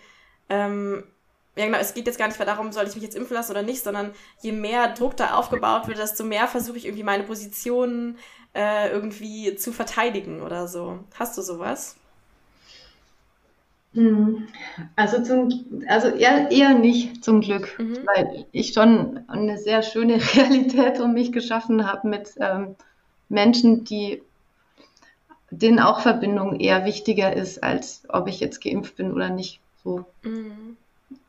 ähm, 0.49 1.03
ja 1.55 1.65
genau, 1.65 1.77
es 1.77 1.93
geht 1.93 2.07
jetzt 2.07 2.19
gar 2.19 2.27
nicht 2.27 2.37
mehr 2.37 2.45
darum, 2.45 2.71
soll 2.71 2.87
ich 2.87 2.95
mich 2.95 3.03
jetzt 3.03 3.15
impfen 3.15 3.35
lassen 3.35 3.51
oder 3.51 3.63
nicht, 3.63 3.83
sondern 3.83 4.13
je 4.41 4.51
mehr 4.51 4.93
Druck 4.93 5.15
da 5.17 5.35
aufgebaut 5.35 5.87
wird, 5.87 5.97
desto 5.97 6.23
mehr 6.23 6.47
versuche 6.47 6.77
ich 6.77 6.85
irgendwie 6.85 7.03
meine 7.03 7.23
Positionen 7.23 8.17
äh, 8.53 8.89
irgendwie 8.89 9.55
zu 9.55 9.71
verteidigen 9.71 10.41
oder 10.41 10.67
so. 10.67 10.99
Hast 11.17 11.37
du 11.37 11.41
sowas? 11.41 11.95
Hm. 13.95 14.47
Also, 14.97 15.23
zum, 15.23 15.65
also 15.87 16.09
eher, 16.09 16.51
eher 16.51 16.73
nicht 16.73 17.23
zum 17.23 17.39
Glück, 17.39 17.79
mhm. 17.79 17.97
weil 18.05 18.45
ich 18.51 18.73
schon 18.73 19.21
eine 19.27 19.57
sehr 19.57 19.83
schöne 19.83 20.15
Realität 20.35 20.99
um 20.99 21.13
mich 21.13 21.31
geschaffen 21.31 21.89
habe 21.89 22.09
mit 22.09 22.33
ähm, 22.39 22.75
Menschen, 23.29 23.85
die 23.85 24.21
denen 25.49 25.79
auch 25.79 26.01
Verbindung 26.01 26.59
eher 26.59 26.83
wichtiger 26.83 27.33
ist, 27.33 27.63
als 27.63 28.03
ob 28.09 28.27
ich 28.27 28.41
jetzt 28.41 28.61
geimpft 28.61 28.97
bin 28.97 29.13
oder 29.13 29.29
nicht. 29.29 29.61
So 29.83 30.03
mhm. 30.23 30.75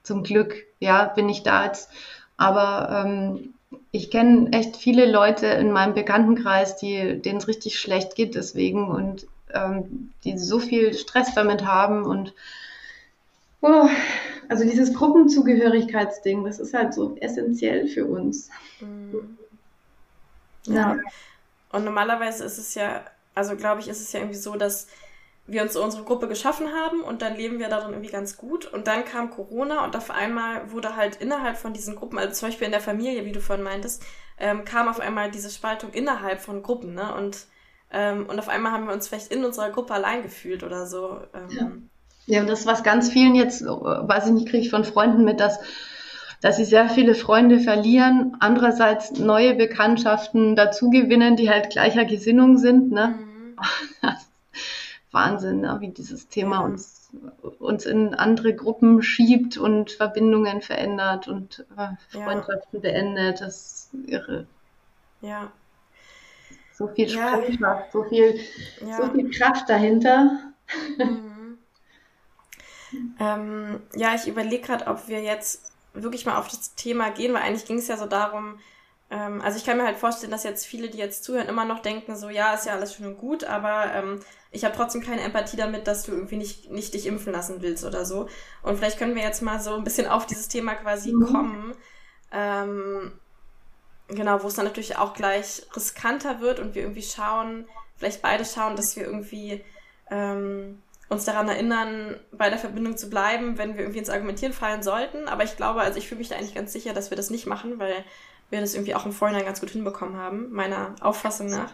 zum 0.03 0.25
Glück, 0.25 0.57
ja, 0.81 1.05
bin 1.05 1.29
ich 1.29 1.45
da 1.45 1.67
jetzt. 1.67 1.91
Aber 2.37 3.05
ähm, 3.07 3.55
ich 3.93 4.11
kenne 4.11 4.51
echt 4.53 4.77
viele 4.77 5.11
Leute 5.11 5.47
in 5.47 5.71
meinem 5.71 5.95
Bekanntenkreis, 5.95 6.77
die 6.77 7.21
denen 7.23 7.39
es 7.39 7.47
richtig 7.47 7.79
schlecht 7.79 8.17
geht 8.17 8.35
deswegen 8.35 8.89
und 8.89 9.27
ähm, 9.57 10.13
die 10.25 10.39
so 10.39 10.59
viel 10.59 10.95
Stress 10.95 11.35
damit 11.35 11.65
haben 11.65 12.05
und 12.05 12.35
oh, 13.63 13.89
also 14.49 14.65
dieses 14.65 14.95
Gruppenzugehörigkeitsding, 14.95 16.45
das 16.45 16.59
ist 16.59 16.75
halt 16.75 16.95
so 16.95 17.17
essentiell 17.17 17.89
für 17.89 18.07
uns. 18.07 18.51
Mhm. 18.81 19.37
Ja. 20.65 20.97
Und 21.73 21.85
normalerweise 21.85 22.45
ist 22.45 22.59
es 22.59 22.75
ja, 22.75 23.05
also 23.35 23.57
glaube 23.57 23.81
ich, 23.81 23.89
ist 23.89 24.01
es 24.01 24.13
ja 24.13 24.21
irgendwie 24.21 24.39
so, 24.39 24.57
dass 24.57 24.87
wir 25.47 25.63
uns 25.63 25.77
unsere 25.77 26.05
Gruppe 26.05 26.27
geschaffen 26.27 26.73
haben 26.73 27.03
und 27.03 27.23
dann 27.23 27.37
leben 27.37 27.59
wir 27.59 27.69
darin 27.69 27.93
irgendwie 27.93 28.11
ganz 28.11 28.37
gut. 28.37 28.67
Und 28.67 28.87
dann 28.89 29.05
kam 29.05 29.31
Corona 29.31 29.85
und 29.85 29.97
auf 29.97 30.11
einmal 30.11 30.73
wurde 30.73 30.97
halt 30.97 31.17
innerhalb 31.17 31.57
von 31.57 31.73
diesen 31.73 31.95
Gruppen, 31.95 32.19
also 32.19 32.33
zum 32.33 32.49
Beispiel 32.49 32.67
in 32.67 32.73
der 32.73 32.81
Familie, 32.81 33.25
wie 33.25 33.33
du 33.33 33.41
vorhin 33.41 33.65
meintest, 33.65 34.03
ähm, 34.39 34.65
kam 34.65 34.89
auf 34.89 34.99
einmal 35.01 35.31
diese 35.31 35.51
Spaltung 35.51 35.93
innerhalb 35.93 36.41
von 36.41 36.63
Gruppen, 36.63 36.95
ne? 36.95 37.15
Und 37.15 37.47
ähm, 37.91 38.27
und 38.27 38.39
auf 38.39 38.49
einmal 38.49 38.73
haben 38.73 38.87
wir 38.87 38.95
uns 38.95 39.09
vielleicht 39.09 39.33
in 39.33 39.45
unserer 39.45 39.71
Gruppe 39.71 39.95
allein 39.95 40.23
gefühlt 40.23 40.63
oder 40.63 40.87
so. 40.87 41.21
Ähm, 41.35 41.49
ja. 42.27 42.37
ja, 42.37 42.41
und 42.41 42.51
das, 42.51 42.67
was 42.67 42.83
ganz 42.83 43.11
vielen 43.11 43.35
jetzt, 43.35 43.65
weiß 43.65 44.27
ich 44.27 44.33
nicht, 44.33 44.49
kriege 44.49 44.65
ich 44.65 44.71
von 44.71 44.85
Freunden 44.85 45.25
mit, 45.25 45.41
dass, 45.41 45.61
dass 46.41 46.57
sie 46.57 46.65
sehr 46.65 46.89
viele 46.89 47.15
Freunde 47.15 47.61
verlieren, 47.61 48.37
andererseits 48.41 49.13
neue 49.13 49.55
Bekanntschaften 49.55 50.57
dazugewinnen, 50.57 51.37
die 51.37 51.49
halt 51.49 51.71
gleicher 51.71 52.05
Gesinnung 52.05 52.59
sind. 52.59 52.91
Ne? 52.91 53.19
Mhm. 53.19 53.57
Wahnsinn, 55.13 55.61
ne? 55.61 55.77
wie 55.81 55.89
dieses 55.89 56.29
Thema 56.29 56.61
uns, 56.61 57.11
uns 57.61 57.87
in 57.87 58.15
andere 58.15 58.53
Gruppen 58.55 59.01
schiebt 59.03 59.57
und 59.57 59.93
Verbindungen 59.93 60.61
verändert 60.61 61.29
und 61.29 61.65
äh, 61.79 61.89
Freundschaften 62.09 62.81
ja. 62.83 62.91
beendet. 62.91 63.41
Das 63.41 63.91
ist 63.93 64.09
irre. 64.09 64.47
Ja, 65.23 65.53
so 66.77 66.89
viel 66.89 67.09
ja. 67.09 67.41
so, 67.91 68.05
viel, 68.05 68.39
ja. 68.87 68.97
so 68.97 69.11
viel 69.11 69.31
Kraft 69.31 69.69
dahinter. 69.69 70.53
Mhm. 70.99 71.59
ähm, 73.19 73.81
ja, 73.95 74.15
ich 74.15 74.29
überlege 74.29 74.67
gerade, 74.67 74.87
ob 74.87 75.09
wir 75.09 75.23
jetzt 75.23 75.73
wirklich 75.95 76.27
mal 76.27 76.39
auf 76.39 76.49
das 76.49 76.75
Thema 76.75 77.11
gehen, 77.11 77.33
weil 77.33 77.43
eigentlich 77.43 77.65
ging 77.65 77.79
es 77.79 77.89
ja 77.89 77.97
so 77.97 78.07
darum, 78.07 78.59
ähm, 79.11 79.41
also 79.41 79.57
ich 79.57 79.65
kann 79.65 79.79
mir 79.79 79.85
halt 79.85 79.97
vorstellen, 79.97 80.33
dass 80.33 80.45
jetzt 80.45 80.67
viele, 80.67 80.91
die 80.91 80.99
jetzt 80.99 81.25
zuhören, 81.25 81.49
immer 81.49 81.65
noch 81.65 81.81
denken, 81.81 82.17
so 82.17 82.29
ja, 82.29 82.55
ist 82.55 82.67
ja 82.67 82.73
alles 82.73 82.95
schön 82.95 83.07
und 83.07 83.19
gut, 83.19 83.45
aber 83.45 83.93
ähm, 83.95 84.21
ich 84.51 84.65
habe 84.65 84.77
trotzdem 84.77 85.03
keine 85.03 85.23
Empathie 85.23 85.57
damit, 85.57 85.87
dass 85.87 86.03
du 86.03 86.13
irgendwie 86.13 86.37
nicht, 86.37 86.71
nicht 86.71 86.93
dich 86.93 87.07
impfen 87.07 87.33
lassen 87.33 87.63
willst 87.63 87.85
oder 87.85 88.05
so. 88.05 88.29
Und 88.63 88.77
vielleicht 88.77 88.99
können 88.99 89.15
wir 89.15 89.23
jetzt 89.23 89.43
mal 89.43 89.61
so 89.61 89.75
ein 89.75 89.85
bisschen 89.85 90.09
auf 90.09 90.27
dieses 90.27 90.49
Thema 90.49 90.75
quasi 90.75 91.13
mhm. 91.13 91.27
kommen. 91.27 91.77
Ähm, 92.33 93.13
genau, 94.09 94.43
wo 94.43 94.49
es 94.49 94.55
dann 94.55 94.65
natürlich 94.65 94.97
auch 94.97 95.15
gleich 95.15 95.63
riskanter 95.75 96.41
wird 96.41 96.61
und 96.61 96.75
wir 96.75 96.83
irgendwie 96.83 97.03
schauen, 97.03 97.67
vielleicht 97.97 98.23
beide 98.23 98.45
schauen, 98.45 98.77
dass 98.77 98.97
wir 98.97 99.05
irgendwie 99.05 99.65
ähm, 100.11 100.83
uns 101.09 101.25
daran 101.25 101.49
erinnern, 101.49 102.19
bei 102.33 102.51
der 102.51 102.59
Verbindung 102.59 102.97
zu 102.97 103.09
bleiben, 103.09 103.59
wenn 103.59 103.75
wir 103.75 103.83
irgendwie 103.83 104.01
ins 104.01 104.11
Argumentieren 104.11 104.53
fallen 104.53 104.83
sollten. 104.83 105.29
Aber 105.29 105.45
ich 105.45 105.57
glaube, 105.57 105.81
also 105.81 105.99
ich 105.99 106.09
fühle 106.09 106.19
mich 106.19 106.29
da 106.29 106.37
eigentlich 106.37 106.55
ganz 106.55 106.73
sicher, 106.73 106.93
dass 106.93 107.11
wir 107.11 107.17
das 107.17 107.31
nicht 107.31 107.47
machen, 107.47 107.79
weil 107.79 108.05
wir 108.51 108.61
das 108.61 108.75
irgendwie 108.75 108.95
auch 108.95 109.07
im 109.07 109.13
Vorhinein 109.13 109.45
ganz 109.45 109.61
gut 109.61 109.71
hinbekommen 109.71 110.17
haben, 110.17 110.51
meiner 110.53 110.95
Auffassung 111.01 111.49
nach. 111.49 111.73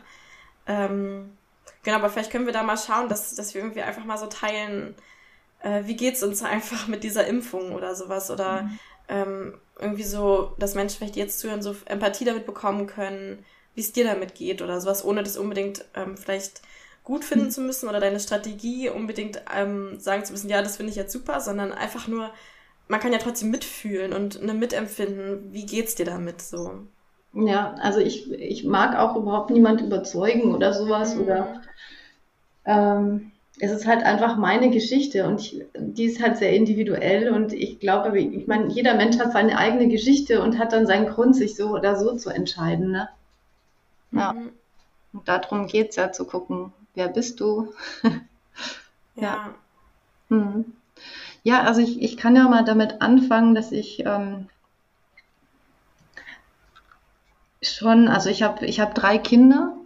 Ähm, 0.66 1.36
genau, 1.82 1.96
aber 1.96 2.10
vielleicht 2.10 2.30
können 2.30 2.46
wir 2.46 2.52
da 2.52 2.62
mal 2.62 2.78
schauen, 2.78 3.08
dass, 3.08 3.34
dass 3.34 3.54
wir 3.54 3.62
irgendwie 3.62 3.82
einfach 3.82 4.04
mal 4.04 4.18
so 4.18 4.26
teilen, 4.26 4.94
äh, 5.60 5.82
wie 5.84 5.96
geht's 5.96 6.22
uns 6.22 6.42
einfach 6.42 6.86
mit 6.86 7.02
dieser 7.02 7.26
Impfung 7.26 7.72
oder 7.72 7.94
sowas 7.94 8.30
oder 8.30 8.62
mhm. 8.62 8.78
Ähm, 9.12 9.54
irgendwie 9.78 10.02
so, 10.02 10.54
dass 10.58 10.74
Menschen 10.74 10.98
vielleicht 10.98 11.16
jetzt 11.16 11.38
zuhören, 11.38 11.62
so 11.62 11.76
Empathie 11.84 12.24
damit 12.24 12.46
bekommen 12.46 12.86
können, 12.86 13.44
wie 13.74 13.80
es 13.80 13.92
dir 13.92 14.04
damit 14.04 14.34
geht 14.34 14.62
oder 14.62 14.80
sowas, 14.80 15.04
ohne 15.04 15.22
das 15.22 15.36
unbedingt 15.36 15.84
ähm, 15.94 16.16
vielleicht 16.16 16.62
gut 17.04 17.24
finden 17.24 17.46
mhm. 17.46 17.50
zu 17.50 17.60
müssen 17.60 17.88
oder 17.88 18.00
deine 18.00 18.20
Strategie 18.20 18.88
unbedingt 18.88 19.42
ähm, 19.54 19.98
sagen 19.98 20.24
zu 20.24 20.32
müssen, 20.32 20.48
ja, 20.48 20.62
das 20.62 20.76
finde 20.76 20.90
ich 20.90 20.96
jetzt 20.96 21.12
super, 21.12 21.40
sondern 21.40 21.72
einfach 21.72 22.08
nur 22.08 22.30
man 22.88 23.00
kann 23.00 23.12
ja 23.12 23.18
trotzdem 23.18 23.50
mitfühlen 23.50 24.12
und 24.12 24.40
eine 24.42 24.54
mitempfinden. 24.54 25.52
Wie 25.52 25.64
geht's 25.64 25.94
dir 25.94 26.04
damit 26.04 26.42
so? 26.42 26.80
Ja, 27.32 27.74
also 27.80 28.00
ich, 28.00 28.30
ich 28.30 28.64
mag 28.64 28.96
auch 28.98 29.16
überhaupt 29.16 29.50
niemand 29.50 29.80
überzeugen 29.80 30.54
oder 30.54 30.74
sowas 30.74 31.14
mhm. 31.14 31.22
oder 31.22 31.62
ähm, 32.66 33.31
es 33.62 33.70
ist 33.70 33.86
halt 33.86 34.02
einfach 34.02 34.36
meine 34.36 34.70
Geschichte 34.70 35.24
und 35.24 35.40
ich, 35.40 35.64
die 35.76 36.06
ist 36.06 36.20
halt 36.20 36.36
sehr 36.36 36.52
individuell 36.52 37.32
und 37.32 37.52
ich 37.52 37.78
glaube, 37.78 38.18
ich 38.18 38.48
meine, 38.48 38.66
jeder 38.66 38.94
Mensch 38.94 39.20
hat 39.20 39.30
seine 39.30 39.56
eigene 39.56 39.86
Geschichte 39.86 40.42
und 40.42 40.58
hat 40.58 40.72
dann 40.72 40.84
seinen 40.84 41.06
Grund, 41.06 41.36
sich 41.36 41.54
so 41.54 41.68
oder 41.68 41.94
so 41.94 42.16
zu 42.16 42.30
entscheiden. 42.30 42.90
Ne? 42.90 43.08
Ja. 44.10 44.32
Mhm. 44.32 44.50
Und 45.12 45.28
darum 45.28 45.68
geht 45.68 45.90
es 45.90 45.96
ja 45.96 46.10
zu 46.10 46.24
gucken, 46.24 46.72
wer 46.96 47.06
bist 47.06 47.38
du? 47.38 47.72
ja. 49.14 49.22
ja. 49.22 49.54
Mhm. 50.28 50.72
Ja, 51.44 51.62
also 51.62 51.82
ich, 51.82 52.02
ich 52.02 52.16
kann 52.16 52.34
ja 52.34 52.48
mal 52.48 52.64
damit 52.64 53.00
anfangen, 53.00 53.54
dass 53.54 53.70
ich 53.70 54.04
ähm, 54.04 54.48
schon, 57.62 58.08
also 58.08 58.28
ich 58.28 58.42
habe 58.42 58.66
ich 58.66 58.80
hab 58.80 58.96
drei 58.96 59.18
Kinder 59.18 59.76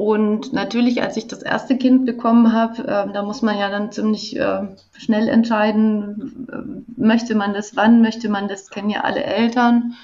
und 0.00 0.54
natürlich, 0.54 1.02
als 1.02 1.18
ich 1.18 1.26
das 1.26 1.42
erste 1.42 1.76
Kind 1.76 2.06
bekommen 2.06 2.54
habe, 2.54 2.84
äh, 2.84 3.12
da 3.12 3.22
muss 3.22 3.42
man 3.42 3.58
ja 3.58 3.68
dann 3.68 3.92
ziemlich 3.92 4.34
äh, 4.34 4.62
schnell 4.96 5.28
entscheiden, 5.28 6.48
äh, 6.50 6.98
möchte 6.98 7.34
man 7.34 7.52
das, 7.52 7.76
wann 7.76 8.00
möchte 8.00 8.30
man 8.30 8.48
das, 8.48 8.70
kennen 8.70 8.88
ja 8.88 9.02
alle 9.02 9.22
Eltern. 9.22 9.96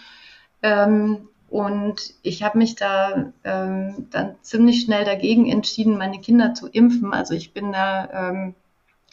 Ähm, 0.60 1.28
und 1.48 2.12
ich 2.20 2.42
habe 2.42 2.58
mich 2.58 2.74
da 2.74 3.32
ähm, 3.42 4.08
dann 4.10 4.34
ziemlich 4.42 4.82
schnell 4.82 5.06
dagegen 5.06 5.46
entschieden, 5.50 5.96
meine 5.96 6.20
Kinder 6.20 6.52
zu 6.52 6.68
impfen. 6.68 7.14
Also 7.14 7.32
ich 7.32 7.54
bin 7.54 7.72
da 7.72 8.10
ähm, 8.12 8.54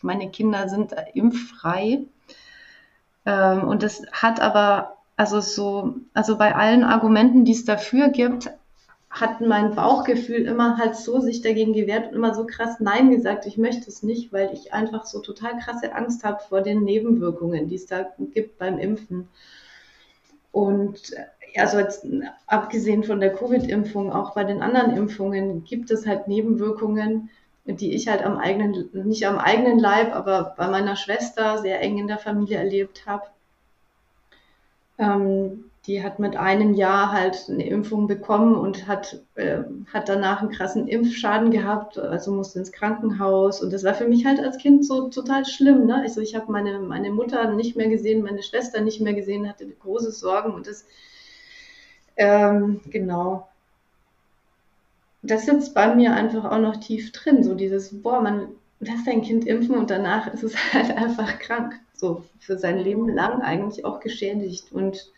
meine 0.01 0.31
Kinder 0.31 0.67
sind 0.67 0.93
impffrei. 1.13 2.01
Ähm, 3.25 3.63
und 3.69 3.83
das 3.83 4.01
hat 4.11 4.41
aber, 4.41 4.97
also 5.15 5.39
so, 5.39 5.95
also 6.13 6.37
bei 6.37 6.53
allen 6.53 6.83
Argumenten, 6.83 7.45
die 7.45 7.53
es 7.53 7.63
dafür 7.63 8.09
gibt, 8.09 8.51
hat 9.13 9.41
mein 9.41 9.75
Bauchgefühl 9.75 10.47
immer 10.47 10.77
halt 10.77 10.95
so 10.95 11.19
sich 11.19 11.41
dagegen 11.41 11.73
gewehrt 11.73 12.07
und 12.07 12.15
immer 12.15 12.33
so 12.33 12.47
krass 12.47 12.79
Nein 12.79 13.11
gesagt, 13.11 13.45
ich 13.45 13.59
möchte 13.59 13.87
es 13.87 14.01
nicht, 14.01 14.33
weil 14.33 14.51
ich 14.53 14.73
einfach 14.73 15.05
so 15.05 15.19
total 15.19 15.59
krasse 15.59 15.93
Angst 15.93 16.23
habe 16.23 16.41
vor 16.49 16.61
den 16.61 16.83
Nebenwirkungen, 16.83 17.67
die 17.67 17.75
es 17.75 17.85
da 17.85 18.11
gibt 18.33 18.57
beim 18.57 18.79
Impfen. 18.79 19.27
Und 20.51 21.15
also 21.55 21.77
jetzt, 21.77 22.07
abgesehen 22.47 23.03
von 23.03 23.19
der 23.19 23.35
Covid-Impfung, 23.35 24.11
auch 24.11 24.33
bei 24.33 24.43
den 24.43 24.63
anderen 24.63 24.97
Impfungen 24.97 25.63
gibt 25.63 25.91
es 25.91 26.07
halt 26.07 26.27
Nebenwirkungen, 26.27 27.29
die 27.65 27.93
ich 27.93 28.07
halt 28.07 28.23
am 28.23 28.39
eigenen, 28.39 28.89
nicht 28.93 29.27
am 29.27 29.37
eigenen 29.37 29.77
Leib, 29.77 30.15
aber 30.15 30.55
bei 30.57 30.67
meiner 30.67 30.95
Schwester 30.95 31.59
sehr 31.59 31.81
eng 31.81 31.99
in 31.99 32.07
der 32.07 32.17
Familie 32.17 32.57
erlebt 32.57 33.05
habe. 33.05 33.25
Ähm, 34.97 35.65
die 35.85 36.01
hat 36.01 36.19
mit 36.19 36.37
einem 36.37 36.73
Jahr 36.73 37.11
halt 37.11 37.45
eine 37.49 37.67
Impfung 37.67 38.07
bekommen 38.07 38.55
und 38.55 38.87
hat, 38.87 39.21
äh, 39.35 39.59
hat 39.91 40.07
danach 40.07 40.41
einen 40.41 40.51
krassen 40.51 40.87
Impfschaden 40.87 41.51
gehabt, 41.51 41.97
also 41.97 42.31
musste 42.31 42.59
ins 42.59 42.71
Krankenhaus. 42.71 43.61
Und 43.61 43.73
das 43.73 43.83
war 43.83 43.93
für 43.93 44.07
mich 44.07 44.25
halt 44.25 44.39
als 44.39 44.57
Kind 44.57 44.85
so 44.85 45.09
total 45.09 45.45
schlimm. 45.45 45.85
Ne? 45.85 46.01
Also 46.01 46.21
ich 46.21 46.35
habe 46.35 46.51
meine, 46.51 46.79
meine 46.79 47.11
Mutter 47.11 47.53
nicht 47.53 47.75
mehr 47.75 47.89
gesehen, 47.89 48.23
meine 48.23 48.43
Schwester 48.43 48.81
nicht 48.81 49.01
mehr 49.01 49.13
gesehen, 49.13 49.49
hatte 49.49 49.67
große 49.67 50.11
Sorgen 50.11 50.53
und 50.53 50.67
das, 50.67 50.85
ähm, 52.15 52.79
genau 52.89 53.47
das 55.23 55.45
sitzt 55.45 55.73
bei 55.73 55.95
mir 55.95 56.13
einfach 56.13 56.43
auch 56.45 56.59
noch 56.59 56.75
tief 56.75 57.11
drin, 57.13 57.43
so 57.43 57.55
dieses, 57.55 58.01
boah, 58.01 58.21
man 58.21 58.49
lässt 58.81 59.07
dein 59.07 59.21
Kind 59.21 59.47
impfen 59.47 59.75
und 59.75 59.89
danach 59.89 60.31
ist 60.31 60.43
es 60.43 60.55
halt 60.73 60.95
einfach 60.95 61.39
krank, 61.39 61.79
so 61.93 62.23
für 62.39 62.57
sein 62.57 62.77
Leben 62.77 63.07
lang 63.09 63.41
eigentlich 63.41 63.85
auch 63.85 64.01
geschädigt. 64.01 64.71
Und 64.71 65.11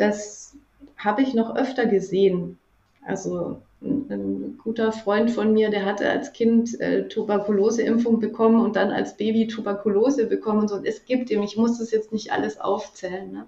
das 0.00 0.56
habe 0.96 1.22
ich 1.22 1.34
noch 1.34 1.54
öfter 1.54 1.86
gesehen. 1.86 2.58
Also 3.04 3.62
ein, 3.82 4.06
ein, 4.10 4.58
guter 4.62 4.92
Freund 4.92 5.30
von 5.30 5.52
mir, 5.52 5.70
der 5.70 5.84
hatte 5.84 6.08
als 6.10 6.32
Kind 6.32 6.78
äh, 6.80 7.08
Tuberkuloseimpfung 7.08 8.20
bekommen 8.20 8.60
und 8.60 8.76
dann 8.76 8.90
als 8.90 9.16
Baby 9.16 9.46
Tuberkulose 9.46 10.26
bekommen 10.26 10.60
und 10.60 10.68
so. 10.68 10.80
es 10.82 11.04
gibt 11.04 11.30
ihm, 11.30 11.42
ich 11.42 11.56
muss 11.56 11.78
das 11.78 11.90
jetzt 11.90 12.12
nicht 12.12 12.32
alles 12.32 12.60
aufzählen. 12.60 13.32
Ne? 13.32 13.46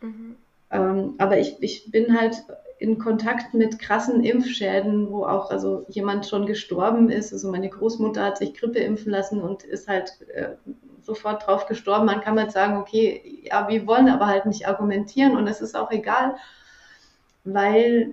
Mhm. 0.00 0.36
Ähm, 0.70 1.14
aber 1.18 1.38
ich, 1.38 1.56
ich 1.60 1.90
bin 1.90 2.18
halt 2.18 2.44
in 2.78 2.98
Kontakt 2.98 3.54
mit 3.54 3.78
krassen 3.78 4.22
Impfschäden, 4.22 5.10
wo 5.10 5.24
auch 5.24 5.50
also 5.50 5.84
jemand 5.88 6.26
schon 6.26 6.46
gestorben 6.46 7.10
ist. 7.10 7.32
Also 7.32 7.50
meine 7.50 7.68
Großmutter 7.68 8.24
hat 8.24 8.38
sich 8.38 8.54
Grippe 8.54 8.78
impfen 8.78 9.12
lassen 9.12 9.40
und 9.42 9.64
ist 9.64 9.88
halt 9.88 10.12
äh, 10.32 10.50
sofort 11.08 11.46
drauf 11.46 11.66
gestorben. 11.66 12.06
Man 12.06 12.20
kann 12.20 12.38
halt 12.38 12.52
sagen, 12.52 12.76
okay, 12.76 13.40
ja, 13.42 13.66
wir 13.66 13.86
wollen 13.86 14.08
aber 14.08 14.26
halt 14.26 14.44
nicht 14.46 14.68
argumentieren 14.68 15.36
und 15.36 15.48
es 15.48 15.62
ist 15.62 15.74
auch 15.74 15.90
egal, 15.90 16.36
weil 17.44 18.12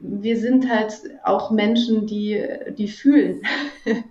wir 0.00 0.36
sind 0.36 0.70
halt 0.70 0.92
auch 1.24 1.50
Menschen, 1.50 2.06
die, 2.06 2.46
die 2.76 2.88
fühlen. 2.88 3.42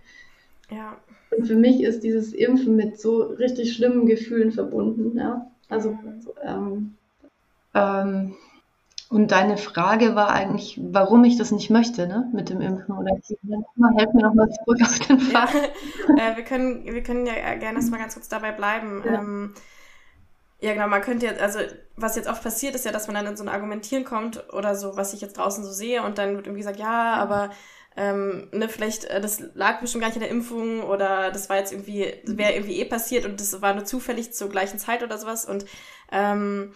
Ja. 0.72 0.98
Und 1.30 1.46
für 1.46 1.56
mich 1.56 1.84
ist 1.84 2.04
dieses 2.04 2.34
Impfen 2.34 2.76
mit 2.76 3.00
so 3.00 3.22
richtig 3.22 3.74
schlimmen 3.74 4.08
Gefühlen 4.08 4.52
verbunden. 4.52 5.16
Ja? 5.16 5.52
Also 5.70 5.92
mhm. 5.92 6.22
ähm, 6.44 6.96
ähm, 7.76 8.36
und 9.10 9.32
deine 9.32 9.58
Frage 9.58 10.15
war 10.15 10.30
eigentlich, 10.30 10.80
warum 10.82 11.24
ich 11.24 11.38
das 11.38 11.52
nicht 11.52 11.70
möchte, 11.70 12.08
ne, 12.08 12.30
mit 12.34 12.50
dem 12.50 12.62
Impfen 12.62 12.98
oder 12.98 13.12
Helf 13.13 14.13
mir 14.13 14.24
nochmal 14.24 14.50
zurück 14.50 14.82
auf 14.82 15.00
den 15.00 15.20
Pfad. 15.20 15.54
Ja, 15.54 16.32
äh, 16.32 16.36
wir, 16.36 16.44
können, 16.44 16.86
wir 16.86 17.04
können 17.04 17.26
ja 17.26 17.34
gerne 17.56 17.78
erstmal 17.78 18.00
ganz 18.00 18.15
kurz 18.15 18.30
dabei 18.30 18.52
bleiben. 18.52 19.04
Ja. 19.06 19.13
Ähm, 19.15 19.54
ja, 20.60 20.74
genau, 20.74 20.88
man 20.88 21.02
könnte 21.02 21.28
jetzt, 21.28 21.41
also 21.41 21.60
was 21.96 22.15
jetzt 22.15 22.30
oft 22.30 22.41
passiert, 22.41 22.76
ist 22.76 22.86
ja, 22.86 22.91
dass 22.91 23.08
man 23.08 23.15
dann 23.15 23.28
in 23.28 23.38
so 23.38 23.44
ein 23.44 23.50
Argumentieren 23.50 24.06
kommt 24.06 24.52
oder 24.54 24.76
so, 24.76 24.98
was 24.98 25.13
ich 25.13 25.22
jetzt 25.22 25.38
draußen 25.38 25.63
so 25.63 25.72
sehe 25.72 26.02
und 26.02 26.18
dann 26.18 26.36
wird 26.36 26.48
irgendwie 26.48 26.62
gesagt, 26.62 26.80
ja, 26.80 27.13
aber 27.13 27.52
ähm, 27.98 28.48
ne, 28.52 28.68
vielleicht, 28.68 29.06
äh, 29.06 29.22
das 29.22 29.44
lag 29.54 29.80
bestimmt 29.80 30.02
gar 30.02 30.08
nicht 30.08 30.18
in 30.18 30.24
der 30.24 30.32
Impfung 30.32 30.82
oder 30.82 31.32
das 31.32 31.50
war 31.50 31.58
jetzt 31.58 31.72
irgendwie, 31.72 32.13
wäre 32.26 32.54
irgendwie 32.54 32.80
eh 32.80 32.86
passiert 32.86 33.26
und 33.26 33.39
das 33.39 33.62
war 33.62 33.74
nur 33.74 33.86
zufällig 33.86 34.34
zur 34.34 34.50
gleichen 34.50 34.80
Zeit 34.80 35.04
oder 35.04 35.18
sowas 35.18 35.46
und 35.46 35.65
ähm, 36.12 36.74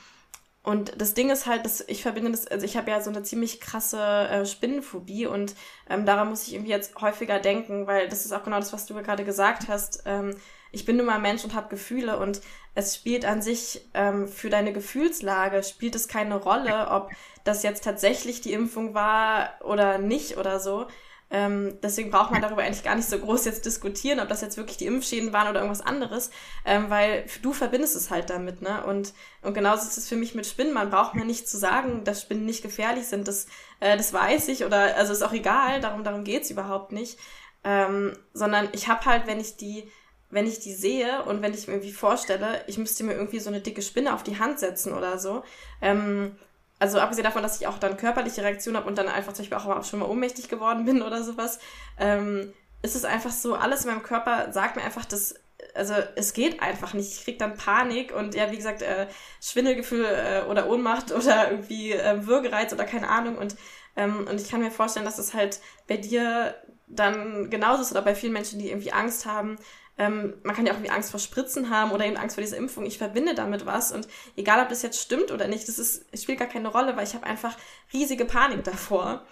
und 0.70 1.02
das 1.02 1.16
Ding 1.16 1.32
ist 1.32 1.48
halt, 1.48 1.66
dass 1.66 1.82
ich 1.88 2.04
verbinde 2.04 2.30
das, 2.30 2.46
also 2.46 2.64
ich 2.64 2.78
habe 2.78 2.92
ja 2.92 3.02
so 3.02 3.10
eine 3.10 3.24
ziemlich 3.24 3.60
krasse 3.60 4.00
äh, 4.00 4.46
Spinnenphobie 4.46 5.26
und 5.26 5.56
ähm, 5.90 6.06
daran 6.06 6.30
muss 6.30 6.46
ich 6.46 6.54
irgendwie 6.54 6.70
jetzt 6.70 6.94
häufiger 7.02 7.40
denken, 7.40 7.88
weil 7.88 8.08
das 8.08 8.24
ist 8.24 8.32
auch 8.32 8.44
genau 8.44 8.58
das, 8.58 8.72
was 8.72 8.86
du 8.86 8.94
gerade 8.94 9.26
gesagt 9.26 9.68
hast. 9.68 10.04
Ähm, 10.06 10.36
ich 10.72 10.86
bin 10.86 10.98
nun 10.98 11.08
mal 11.08 11.18
Mensch 11.18 11.44
und 11.44 11.56
habe 11.56 11.70
Gefühle 11.70 12.20
und 12.20 12.42
es 12.76 12.96
spielt 12.96 13.26
an 13.26 13.42
sich 13.42 13.90
ähm, 13.96 14.28
für 14.28 14.52
deine 14.52 14.72
Gefühlslage 14.72 15.64
spielt 15.64 15.96
es 15.96 16.08
keine 16.08 16.36
Rolle, 16.36 16.90
ob 16.92 17.10
das 17.44 17.64
jetzt 17.64 17.84
tatsächlich 17.84 18.42
die 18.42 18.54
Impfung 18.54 18.94
war 18.94 19.56
oder 19.64 19.98
nicht 19.98 20.38
oder 20.38 20.60
so. 20.60 20.86
Ähm, 21.32 21.78
deswegen 21.84 22.10
braucht 22.10 22.32
man 22.32 22.42
darüber 22.42 22.64
eigentlich 22.64 22.84
gar 22.84 22.96
nicht 22.96 23.08
so 23.08 23.20
groß 23.20 23.46
jetzt 23.46 23.66
diskutieren, 23.66 24.20
ob 24.20 24.30
das 24.30 24.42
jetzt 24.42 24.58
wirklich 24.58 24.78
die 24.78 24.88
Impfschäden 24.88 25.32
waren 25.32 25.48
oder 25.48 25.60
irgendwas 25.60 25.86
anderes, 25.86 26.32
ähm, 26.66 26.90
weil 26.90 27.26
du 27.44 27.54
verbindest 27.54 27.96
es 27.96 28.10
halt 28.10 28.32
damit, 28.32 28.62
ne? 28.64 28.84
Und, 28.86 29.14
und 29.44 29.54
genauso 29.54 29.88
ist 29.88 29.98
es 29.98 30.08
für 30.08 30.16
mich 30.16 30.34
mit 30.34 30.48
Spinnen. 30.48 30.74
Man 30.74 30.90
braucht 30.90 31.14
mir 31.14 31.26
nicht 31.26 31.48
zu 31.48 31.58
sagen, 31.58 32.04
dass 32.04 32.22
Spinnen 32.22 32.46
nicht 32.46 32.64
gefährlich 32.64 33.08
sind. 33.08 33.28
Das, 33.28 33.46
äh, 33.80 33.96
das 33.96 34.12
weiß 34.12 34.48
ich 34.48 34.66
oder 34.66 34.96
also 34.96 35.14
ist 35.14 35.22
auch 35.22 35.34
egal, 35.34 35.82
darum, 35.82 36.04
darum 36.04 36.24
geht's 36.24 36.50
überhaupt 36.50 36.92
nicht. 36.92 37.20
Ähm, 37.64 38.18
sondern 38.34 38.70
ich 38.72 38.88
habe 38.88 39.06
halt, 39.06 39.28
wenn 39.28 39.40
ich 39.40 39.58
die 39.58 39.90
wenn 40.32 40.46
ich 40.46 40.60
die 40.60 40.74
sehe 40.74 41.24
und 41.24 41.42
wenn 41.42 41.54
ich 41.54 41.68
mir 41.68 41.74
irgendwie 41.74 41.92
vorstelle, 41.92 42.64
ich 42.68 42.78
müsste 42.78 43.04
mir 43.04 43.14
irgendwie 43.14 43.40
so 43.40 43.50
eine 43.50 43.62
dicke 43.62 43.82
Spinne 43.82 44.14
auf 44.14 44.24
die 44.24 44.38
Hand 44.38 44.60
setzen 44.60 44.94
oder 44.94 45.18
so, 45.18 45.44
ähm, 45.82 46.36
also 46.80 47.00
abgesehen 47.00 47.26
davon, 47.26 47.44
dass 47.44 47.60
ich 47.60 47.68
auch 47.68 47.78
dann 47.78 47.98
körperliche 47.98 48.44
Reaktionen 48.44 48.78
habe 48.78 48.88
und 48.88 48.98
dann 48.98 49.08
einfach 49.08 49.34
zum 49.34 49.44
Beispiel 49.48 49.58
auch 49.58 49.84
schon 49.84 50.00
mal 50.00 50.10
ohnmächtig 50.10 50.48
geworden 50.50 50.86
bin 50.86 51.02
oder 51.02 51.24
sowas, 51.24 51.60
ähm, 52.00 52.54
ist 52.82 52.96
es 52.96 53.06
einfach 53.06 53.32
so, 53.32 53.56
alles 53.56 53.84
in 53.84 53.92
meinem 53.92 54.04
Körper 54.04 54.52
sagt 54.54 54.78
mir 54.78 54.84
einfach, 54.84 55.06
dass 55.06 55.36
also 55.76 55.94
es 56.16 56.34
geht 56.34 56.62
einfach 56.62 56.94
nicht. 56.94 57.12
Ich 57.12 57.24
krieg 57.24 57.40
dann 57.40 57.56
Panik 57.56 58.14
und 58.16 58.36
ja, 58.36 58.52
wie 58.52 58.56
gesagt, 58.56 58.82
äh, 58.82 59.08
Schwindelgefühl 59.42 60.06
äh, 60.06 60.50
oder 60.50 60.70
Ohnmacht 60.70 61.12
oder 61.14 61.52
irgendwie 61.52 61.92
äh, 61.92 62.26
Würgereiz 62.26 62.74
oder 62.74 62.86
keine 62.86 63.10
Ahnung. 63.10 63.38
Und, 63.38 63.56
ähm, 63.96 64.26
und 64.30 64.40
ich 64.40 64.50
kann 64.50 64.62
mir 64.62 64.72
vorstellen, 64.72 65.06
dass 65.06 65.18
es 65.18 65.34
halt 65.34 65.60
bei 65.88 65.98
dir 65.98 66.56
dann 66.88 67.50
genauso 67.50 67.82
ist 67.82 67.92
oder 67.92 68.02
bei 68.02 68.16
vielen 68.16 68.34
Menschen, 68.34 68.60
die 68.60 68.70
irgendwie 68.70 68.94
Angst 68.94 69.26
haben. 69.26 69.58
Ähm, 70.00 70.34
man 70.44 70.56
kann 70.56 70.66
ja 70.66 70.72
auch 70.72 70.78
irgendwie 70.78 70.92
Angst 70.92 71.12
vor 71.12 71.20
Spritzen 71.20 71.70
haben 71.70 71.92
oder 71.92 72.06
eben 72.06 72.18
Angst 72.18 72.36
vor 72.36 72.44
dieser 72.44 72.58
Impfung. 72.58 72.86
Ich 72.86 72.98
verbinde 72.98 73.36
damit 73.36 73.68
was 73.68 73.92
und 73.92 74.08
egal, 74.36 74.64
ob 74.64 74.70
das 74.70 74.82
jetzt 74.82 75.00
stimmt 75.00 75.32
oder 75.32 75.48
nicht, 75.48 75.68
das 75.68 75.78
ist, 75.78 76.06
spielt 76.20 76.40
gar 76.40 76.48
keine 76.48 76.70
Rolle, 76.70 76.96
weil 76.96 77.06
ich 77.06 77.14
habe 77.14 77.28
einfach 77.28 77.56
riesige 77.94 78.26
Panik 78.26 78.64
davor. 78.64 79.26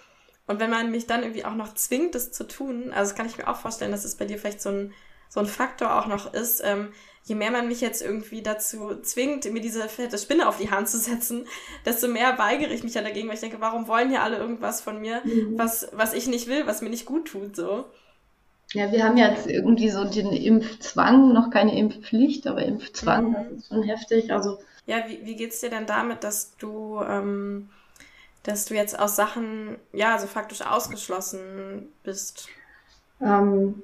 Und 0.46 0.60
wenn 0.60 0.70
man 0.70 0.90
mich 0.90 1.06
dann 1.06 1.22
irgendwie 1.22 1.44
auch 1.44 1.54
noch 1.54 1.74
zwingt, 1.74 2.14
das 2.14 2.30
zu 2.30 2.46
tun, 2.46 2.92
also 2.92 3.10
das 3.10 3.16
kann 3.16 3.26
ich 3.26 3.36
mir 3.36 3.48
auch 3.48 3.56
vorstellen, 3.56 3.92
dass 3.92 4.04
es 4.04 4.16
bei 4.16 4.24
dir 4.24 4.38
vielleicht 4.38 4.62
so 4.62 4.70
ein 4.70 4.94
so 5.28 5.40
ein 5.40 5.46
Faktor 5.46 5.98
auch 5.98 6.06
noch 6.06 6.32
ist, 6.32 6.62
ähm, 6.64 6.92
je 7.24 7.34
mehr 7.34 7.50
man 7.50 7.68
mich 7.68 7.80
jetzt 7.80 8.00
irgendwie 8.00 8.42
dazu 8.42 9.00
zwingt, 9.02 9.50
mir 9.52 9.60
diese 9.60 9.88
fette 9.88 10.16
Spinne 10.16 10.48
auf 10.48 10.56
die 10.56 10.70
Hand 10.70 10.88
zu 10.88 10.98
setzen, 10.98 11.46
desto 11.84 12.08
mehr 12.08 12.38
weigere 12.38 12.72
ich 12.72 12.82
mich 12.82 12.94
ja 12.94 13.02
dagegen, 13.02 13.28
weil 13.28 13.34
ich 13.34 13.40
denke, 13.40 13.60
warum 13.60 13.86
wollen 13.86 14.08
hier 14.08 14.22
alle 14.22 14.38
irgendwas 14.38 14.80
von 14.80 15.00
mir, 15.00 15.20
mhm. 15.24 15.58
was, 15.58 15.88
was 15.92 16.14
ich 16.14 16.26
nicht 16.26 16.48
will, 16.48 16.66
was 16.66 16.80
mir 16.80 16.90
nicht 16.90 17.06
gut 17.06 17.28
tut, 17.28 17.56
so. 17.56 17.86
Ja, 18.74 18.92
wir 18.92 19.02
haben 19.02 19.16
jetzt 19.16 19.46
irgendwie 19.46 19.88
so 19.88 20.04
den 20.04 20.32
Impfzwang, 20.32 21.32
noch 21.32 21.50
keine 21.50 21.76
Impfpflicht, 21.76 22.46
aber 22.46 22.62
Impfzwang, 22.62 23.30
mhm. 23.30 23.34
das 23.34 23.52
ist 23.52 23.68
schon 23.68 23.82
heftig. 23.82 24.32
Also 24.32 24.58
ja, 24.86 25.04
wie, 25.06 25.20
wie 25.24 25.36
geht's 25.36 25.60
dir 25.60 25.70
denn 25.70 25.86
damit, 25.86 26.24
dass 26.24 26.56
du, 26.56 27.00
ähm, 27.02 27.70
dass 28.42 28.66
du 28.66 28.74
jetzt 28.74 28.98
aus 28.98 29.16
Sachen, 29.16 29.76
ja, 29.92 30.18
so 30.18 30.26
faktisch 30.26 30.62
ausgeschlossen 30.62 31.88
bist? 32.02 32.48
Ähm, 33.20 33.82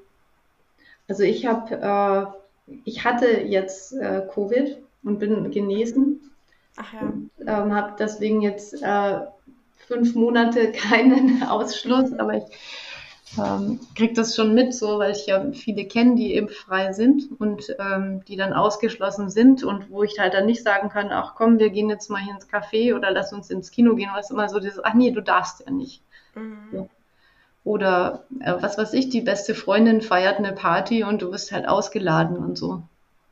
also 1.09 1.23
ich 1.23 1.47
habe, 1.47 2.35
äh, 2.67 2.73
ich 2.85 3.05
hatte 3.05 3.27
jetzt 3.27 3.93
äh, 3.93 4.23
Covid 4.33 4.79
und 5.03 5.19
bin 5.19 5.51
genesen. 5.51 6.31
Ach 6.77 6.93
ja. 6.93 7.01
Und, 7.01 7.31
ähm, 7.41 7.75
habe 7.75 7.97
deswegen 7.99 8.41
jetzt 8.41 8.83
äh, 8.83 9.21
fünf 9.87 10.15
Monate 10.15 10.73
keinen 10.73 11.43
Ausschluss, 11.49 12.13
aber 12.15 12.39
ich 12.39 12.45
ähm, 13.39 13.81
kriege 13.95 14.15
das 14.15 14.37
schon 14.37 14.55
mit, 14.55 14.75
so 14.75 14.99
weil 14.99 15.13
ich 15.13 15.27
ja 15.27 15.51
viele 15.53 15.87
kenne, 15.87 16.15
die 16.15 16.35
impffrei 16.35 16.93
sind 16.93 17.29
und 17.39 17.75
ähm, 17.79 18.25
die 18.27 18.37
dann 18.37 18.53
ausgeschlossen 18.53 19.31
sind 19.31 19.65
und 19.65 19.91
wo 19.91 20.03
ich 20.03 20.19
halt 20.19 20.35
dann 20.35 20.47
nicht 20.47 20.63
sagen 20.63 20.89
kann, 20.89 21.11
ach 21.11 21.35
komm, 21.35 21.59
wir 21.59 21.71
gehen 21.71 21.91
jetzt 21.91 22.11
mal 22.11 22.21
hier 22.21 22.35
ins 22.35 22.49
Café 22.49 22.95
oder 22.95 23.11
lass 23.11 23.33
uns 23.33 23.51
ins 23.51 23.71
Kino 23.71 23.95
gehen, 23.95 24.11
was 24.15 24.31
immer 24.31 24.49
so 24.49 24.61
dieses, 24.61 24.85
ach 24.85 24.95
nee, 24.95 25.11
du 25.11 25.23
darfst 25.23 25.65
ja 25.65 25.73
nicht. 25.73 26.03
Mhm. 26.35 26.69
So. 26.71 26.89
Oder 27.65 28.25
äh, 28.41 28.55
was 28.61 28.77
weiß 28.77 28.93
ich, 28.93 29.09
die 29.09 29.23
beste 29.23 29.55
Freundin 29.55 30.03
feiert 30.03 30.39
eine 30.39 30.53
Party 30.53 31.03
und 31.03 31.23
du 31.23 31.33
wirst 31.33 31.51
halt 31.51 31.67
ausgeladen 31.67 32.37
und 32.37 32.59
so. 32.59 32.83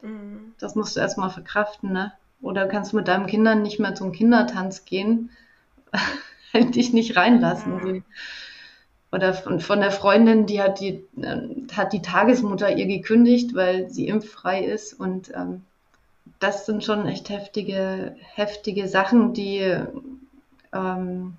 Mhm. 0.01 0.55
Das 0.59 0.75
musst 0.75 0.97
du 0.97 1.01
erstmal 1.01 1.31
verkraften, 1.31 1.93
ne? 1.93 2.13
Oder 2.41 2.67
kannst 2.67 2.93
mit 2.93 3.07
deinen 3.07 3.27
Kindern 3.27 3.63
nicht 3.63 3.79
mehr 3.79 3.95
zum 3.95 4.11
Kindertanz 4.11 4.85
gehen, 4.85 5.31
halt 6.53 6.75
dich 6.75 6.93
nicht 6.93 7.17
reinlassen. 7.17 7.75
Mhm. 7.75 8.05
Oder 9.13 9.35
von, 9.35 9.81
der 9.81 9.91
Freundin, 9.91 10.47
die 10.47 10.63
hat 10.63 10.81
die, 10.81 11.05
äh, 11.21 11.49
hat 11.73 11.93
die 11.93 12.03
Tagesmutter 12.03 12.75
ihr 12.75 12.87
gekündigt, 12.87 13.55
weil 13.55 13.91
sie 13.91 14.09
impffrei 14.09 14.65
ist. 14.65 14.99
Und 14.99 15.31
ähm, 15.35 15.63
das 16.41 16.67
sind 16.67 16.83
schon 16.83 17.07
echt 17.07 17.29
heftige, 17.29 18.17
heftige 18.35 18.89
Sachen, 18.89 19.35
die 19.35 19.77
ähm, 20.73 21.37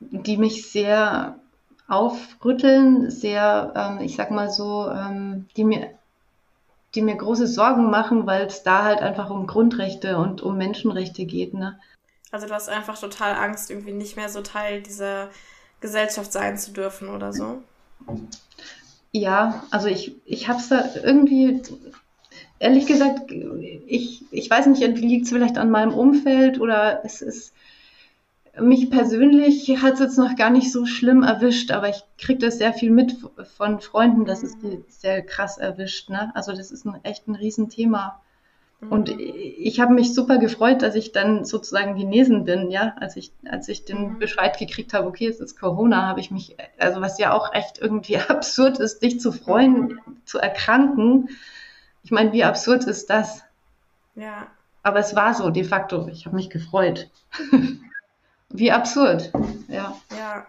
die 0.00 0.36
mich 0.36 0.70
sehr 0.70 1.38
aufrütteln, 1.88 3.10
sehr, 3.10 3.72
ähm, 3.74 4.04
ich 4.04 4.16
sag 4.16 4.30
mal 4.30 4.50
so, 4.50 4.88
ähm, 4.90 5.48
die 5.56 5.64
mir 5.64 5.90
die 6.94 7.02
mir 7.02 7.16
große 7.16 7.46
Sorgen 7.46 7.90
machen, 7.90 8.26
weil 8.26 8.46
es 8.46 8.62
da 8.62 8.82
halt 8.84 9.00
einfach 9.00 9.28
um 9.28 9.46
Grundrechte 9.46 10.16
und 10.16 10.40
um 10.40 10.56
Menschenrechte 10.56 11.26
geht. 11.26 11.52
Ne? 11.52 11.78
Also 12.30 12.46
du 12.46 12.54
hast 12.54 12.70
einfach 12.70 12.98
total 12.98 13.34
Angst, 13.34 13.70
irgendwie 13.70 13.92
nicht 13.92 14.16
mehr 14.16 14.30
so 14.30 14.40
Teil 14.40 14.82
dieser 14.82 15.28
Gesellschaft 15.80 16.32
sein 16.32 16.58
zu 16.58 16.72
dürfen 16.72 17.08
oder 17.08 17.32
so? 17.32 17.62
Ja, 19.12 19.64
also 19.70 19.88
ich, 19.88 20.14
ich 20.24 20.48
habe 20.48 20.58
es 20.58 20.68
da 20.68 20.84
irgendwie, 21.02 21.62
ehrlich 22.58 22.86
gesagt, 22.86 23.30
ich, 23.86 24.24
ich 24.30 24.50
weiß 24.50 24.66
nicht, 24.66 24.80
liegt 24.98 25.24
es 25.24 25.32
vielleicht 25.32 25.58
an 25.58 25.70
meinem 25.70 25.94
Umfeld 25.94 26.60
oder 26.60 27.04
es 27.04 27.22
ist, 27.22 27.52
mich 28.60 28.90
persönlich 28.90 29.68
hat 29.82 29.94
es 29.94 30.00
jetzt 30.00 30.18
noch 30.18 30.34
gar 30.36 30.50
nicht 30.50 30.72
so 30.72 30.84
schlimm 30.84 31.22
erwischt, 31.22 31.70
aber 31.70 31.88
ich 31.88 32.02
kriege 32.18 32.40
das 32.40 32.58
sehr 32.58 32.72
viel 32.72 32.90
mit 32.90 33.16
von 33.56 33.80
Freunden, 33.80 34.24
dass 34.24 34.42
es 34.42 34.56
sehr 34.88 35.22
krass 35.22 35.58
erwischt. 35.58 36.10
Ne? 36.10 36.32
Also 36.34 36.52
das 36.52 36.70
ist 36.70 36.84
ein, 36.84 36.98
echt 37.04 37.28
ein 37.28 37.34
Riesenthema. 37.34 38.20
Mhm. 38.80 38.92
Und 38.92 39.08
ich 39.08 39.80
habe 39.80 39.94
mich 39.94 40.14
super 40.14 40.38
gefreut, 40.38 40.82
dass 40.82 40.94
ich 40.94 41.12
dann 41.12 41.44
sozusagen 41.44 41.96
genesen 41.96 42.44
bin, 42.44 42.70
ja, 42.70 42.94
als 43.00 43.16
ich, 43.16 43.32
als 43.50 43.68
ich 43.68 43.84
den 43.84 44.14
mhm. 44.14 44.18
Bescheid 44.18 44.58
gekriegt 44.58 44.94
habe, 44.94 45.06
okay, 45.06 45.26
es 45.26 45.40
ist 45.40 45.58
Corona, 45.58 46.06
habe 46.06 46.20
ich 46.20 46.30
mich, 46.30 46.56
also 46.78 47.00
was 47.00 47.18
ja 47.18 47.32
auch 47.32 47.52
echt 47.52 47.78
irgendwie 47.78 48.18
absurd 48.28 48.78
ist, 48.78 49.02
dich 49.02 49.20
zu 49.20 49.32
freuen, 49.32 49.80
mhm. 49.80 50.00
zu 50.24 50.38
erkranken. 50.38 51.30
Ich 52.02 52.10
meine, 52.10 52.32
wie 52.32 52.44
absurd 52.44 52.84
ist 52.84 53.10
das? 53.10 53.42
Ja. 54.14 54.46
Aber 54.82 55.00
es 55.00 55.14
war 55.14 55.34
so, 55.34 55.50
de 55.50 55.64
facto. 55.64 56.08
Ich 56.08 56.26
habe 56.26 56.36
mich 56.36 56.50
gefreut. 56.50 57.10
Wie 58.48 58.72
absurd. 58.72 59.30
Ja. 59.68 59.94
Ja. 60.16 60.46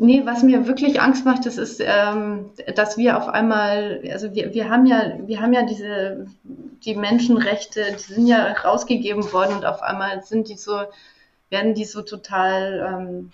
Nee, 0.00 0.24
was 0.24 0.44
mir 0.44 0.68
wirklich 0.68 1.00
Angst 1.00 1.24
macht, 1.24 1.44
das 1.44 1.58
ist, 1.58 1.80
ähm, 1.84 2.50
dass 2.76 2.96
wir 2.96 3.18
auf 3.18 3.28
einmal, 3.28 4.00
also 4.12 4.32
wir, 4.32 4.54
wir 4.54 4.70
haben 4.70 4.86
ja, 4.86 5.18
wir 5.26 5.40
haben 5.40 5.52
ja 5.52 5.64
diese, 5.64 6.28
die 6.44 6.94
Menschenrechte, 6.94 7.84
die 7.94 8.14
sind 8.14 8.28
ja 8.28 8.52
rausgegeben 8.52 9.32
worden 9.32 9.56
und 9.56 9.64
auf 9.64 9.82
einmal 9.82 10.22
sind 10.22 10.48
die 10.48 10.56
so, 10.56 10.82
werden 11.50 11.74
die 11.74 11.84
so 11.84 12.02
total, 12.02 12.86
ähm, 12.88 13.32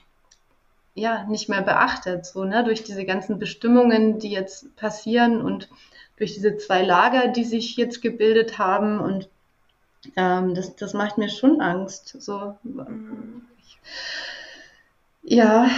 ja, 0.94 1.24
nicht 1.24 1.50
mehr 1.50 1.60
beachtet, 1.60 2.24
so, 2.24 2.44
ne, 2.44 2.64
durch 2.64 2.82
diese 2.82 3.04
ganzen 3.04 3.38
Bestimmungen, 3.38 4.18
die 4.18 4.30
jetzt 4.30 4.74
passieren 4.76 5.42
und 5.42 5.68
durch 6.16 6.32
diese 6.32 6.56
zwei 6.56 6.80
Lager, 6.80 7.28
die 7.28 7.44
sich 7.44 7.76
jetzt 7.76 8.00
gebildet 8.00 8.56
haben 8.56 9.00
und 9.00 9.28
ähm, 10.16 10.54
das, 10.54 10.76
das 10.76 10.94
macht 10.94 11.18
mir 11.18 11.28
schon 11.28 11.60
Angst. 11.60 12.16
So. 12.22 12.56
Ja, 15.26 15.70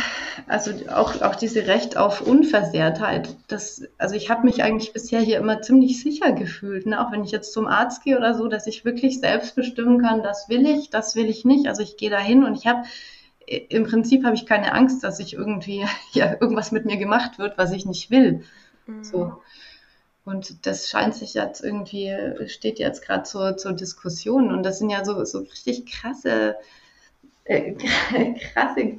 also 0.48 0.72
auch, 0.88 1.22
auch 1.22 1.36
diese 1.36 1.68
Recht 1.68 1.96
auf 1.96 2.20
Unversehrtheit. 2.20 3.36
Das, 3.46 3.84
also 3.96 4.16
ich 4.16 4.28
habe 4.28 4.44
mich 4.44 4.64
eigentlich 4.64 4.92
bisher 4.92 5.20
hier 5.20 5.38
immer 5.38 5.62
ziemlich 5.62 6.02
sicher 6.02 6.32
gefühlt, 6.32 6.84
ne? 6.86 7.00
auch 7.00 7.12
wenn 7.12 7.22
ich 7.22 7.30
jetzt 7.30 7.52
zum 7.52 7.68
Arzt 7.68 8.02
gehe 8.02 8.18
oder 8.18 8.34
so, 8.34 8.48
dass 8.48 8.66
ich 8.66 8.84
wirklich 8.84 9.20
selbst 9.20 9.54
bestimmen 9.54 10.02
kann, 10.02 10.24
das 10.24 10.48
will 10.48 10.66
ich, 10.66 10.90
das 10.90 11.14
will 11.14 11.26
ich 11.26 11.44
nicht. 11.44 11.68
Also 11.68 11.82
ich 11.82 11.96
gehe 11.96 12.10
dahin 12.10 12.42
und 12.42 12.56
ich 12.56 12.66
habe 12.66 12.82
im 13.46 13.84
Prinzip 13.84 14.24
habe 14.24 14.34
ich 14.34 14.46
keine 14.46 14.72
Angst, 14.72 15.04
dass 15.04 15.20
ich 15.20 15.34
irgendwie 15.34 15.84
ja 16.12 16.32
irgendwas 16.32 16.72
mit 16.72 16.84
mir 16.84 16.96
gemacht 16.96 17.38
wird, 17.38 17.56
was 17.56 17.70
ich 17.70 17.86
nicht 17.86 18.10
will. 18.10 18.42
Mhm. 18.86 19.04
So. 19.04 19.42
Und 20.24 20.66
das 20.66 20.90
scheint 20.90 21.14
sich 21.14 21.34
jetzt 21.34 21.62
irgendwie, 21.62 22.12
steht 22.48 22.80
jetzt 22.80 23.02
gerade 23.02 23.22
zur, 23.22 23.56
zur 23.56 23.74
Diskussion. 23.74 24.52
Und 24.52 24.64
das 24.64 24.80
sind 24.80 24.90
ja 24.90 25.04
so, 25.04 25.24
so 25.24 25.38
richtig 25.38 25.86
krasse, 25.86 26.56
äh, 27.44 27.74
krasse 28.52 28.98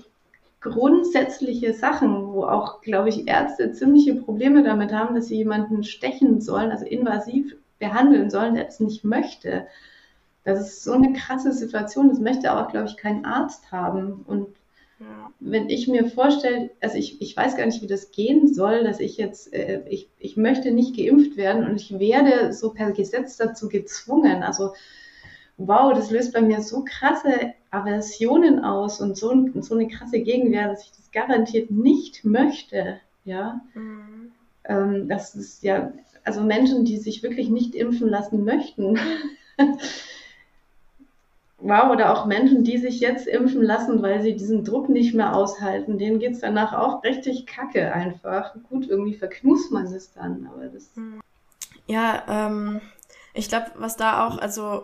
grundsätzliche 0.69 1.73
Sachen, 1.73 2.33
wo 2.33 2.43
auch, 2.43 2.81
glaube 2.81 3.09
ich, 3.09 3.27
Ärzte 3.27 3.71
ziemliche 3.71 4.15
Probleme 4.15 4.63
damit 4.63 4.93
haben, 4.93 5.15
dass 5.15 5.27
sie 5.27 5.37
jemanden 5.37 5.83
stechen 5.83 6.41
sollen, 6.41 6.71
also 6.71 6.85
invasiv 6.85 7.55
behandeln 7.79 8.29
sollen, 8.29 8.55
der 8.55 8.67
es 8.67 8.79
nicht 8.79 9.03
möchte. 9.03 9.67
Das 10.43 10.59
ist 10.61 10.83
so 10.83 10.93
eine 10.93 11.13
krasse 11.13 11.51
Situation. 11.51 12.09
Das 12.09 12.19
möchte 12.19 12.53
auch, 12.53 12.69
glaube 12.69 12.87
ich, 12.87 12.97
kein 12.97 13.25
Arzt 13.25 13.71
haben. 13.71 14.23
Und 14.27 14.47
wenn 15.39 15.69
ich 15.69 15.87
mir 15.87 16.09
vorstelle, 16.09 16.71
also 16.81 16.97
ich, 16.97 17.21
ich 17.21 17.37
weiß 17.37 17.55
gar 17.55 17.65
nicht, 17.65 17.81
wie 17.81 17.87
das 17.87 18.11
gehen 18.11 18.51
soll, 18.51 18.83
dass 18.83 18.99
ich 18.99 19.17
jetzt, 19.17 19.53
äh, 19.53 19.83
ich, 19.87 20.09
ich 20.17 20.37
möchte 20.37 20.71
nicht 20.71 20.95
geimpft 20.97 21.37
werden 21.37 21.65
und 21.67 21.75
ich 21.75 21.99
werde 21.99 22.51
so 22.53 22.71
per 22.71 22.91
Gesetz 22.91 23.37
dazu 23.37 23.69
gezwungen. 23.69 24.41
Also 24.41 24.73
wow, 25.57 25.93
das 25.93 26.11
löst 26.11 26.33
bei 26.33 26.41
mir 26.41 26.61
so 26.61 26.83
krasse 26.85 27.53
Aversionen 27.71 28.63
aus 28.63 29.01
und 29.01 29.17
so, 29.17 29.49
so 29.59 29.75
eine 29.75 29.87
krasse 29.87 30.19
Gegenwehr, 30.19 30.67
dass 30.69 30.83
ich 30.83 30.91
das 30.91 31.11
garantiert 31.11 31.71
nicht 31.71 32.23
möchte. 32.23 32.99
Ja. 33.25 33.61
Mhm. 33.73 34.31
Ähm, 34.65 35.09
das 35.09 35.35
ist 35.35 35.63
ja, 35.63 35.91
also 36.23 36.41
Menschen, 36.41 36.85
die 36.85 36.97
sich 36.97 37.23
wirklich 37.23 37.49
nicht 37.49 37.75
impfen 37.75 38.07
lassen 38.09 38.43
möchten. 38.43 38.99
wow, 41.57 41.91
oder 41.91 42.13
auch 42.13 42.25
Menschen, 42.25 42.63
die 42.63 42.77
sich 42.77 42.99
jetzt 42.99 43.27
impfen 43.27 43.63
lassen, 43.63 44.01
weil 44.01 44.21
sie 44.21 44.35
diesen 44.35 44.63
Druck 44.63 44.89
nicht 44.89 45.13
mehr 45.13 45.35
aushalten, 45.35 45.97
denen 45.97 46.19
geht 46.19 46.33
es 46.33 46.41
danach 46.41 46.73
auch 46.73 47.03
richtig 47.03 47.47
kacke 47.47 47.91
einfach. 47.93 48.55
Gut, 48.69 48.87
irgendwie 48.87 49.15
verknust 49.15 49.71
man 49.71 49.87
es 49.87 50.13
dann, 50.13 50.47
aber 50.53 50.67
das. 50.67 50.91
Ja, 51.87 52.23
ähm, 52.27 52.81
ich 53.33 53.49
glaube, 53.49 53.71
was 53.75 53.97
da 53.97 54.27
auch, 54.27 54.37
also 54.37 54.83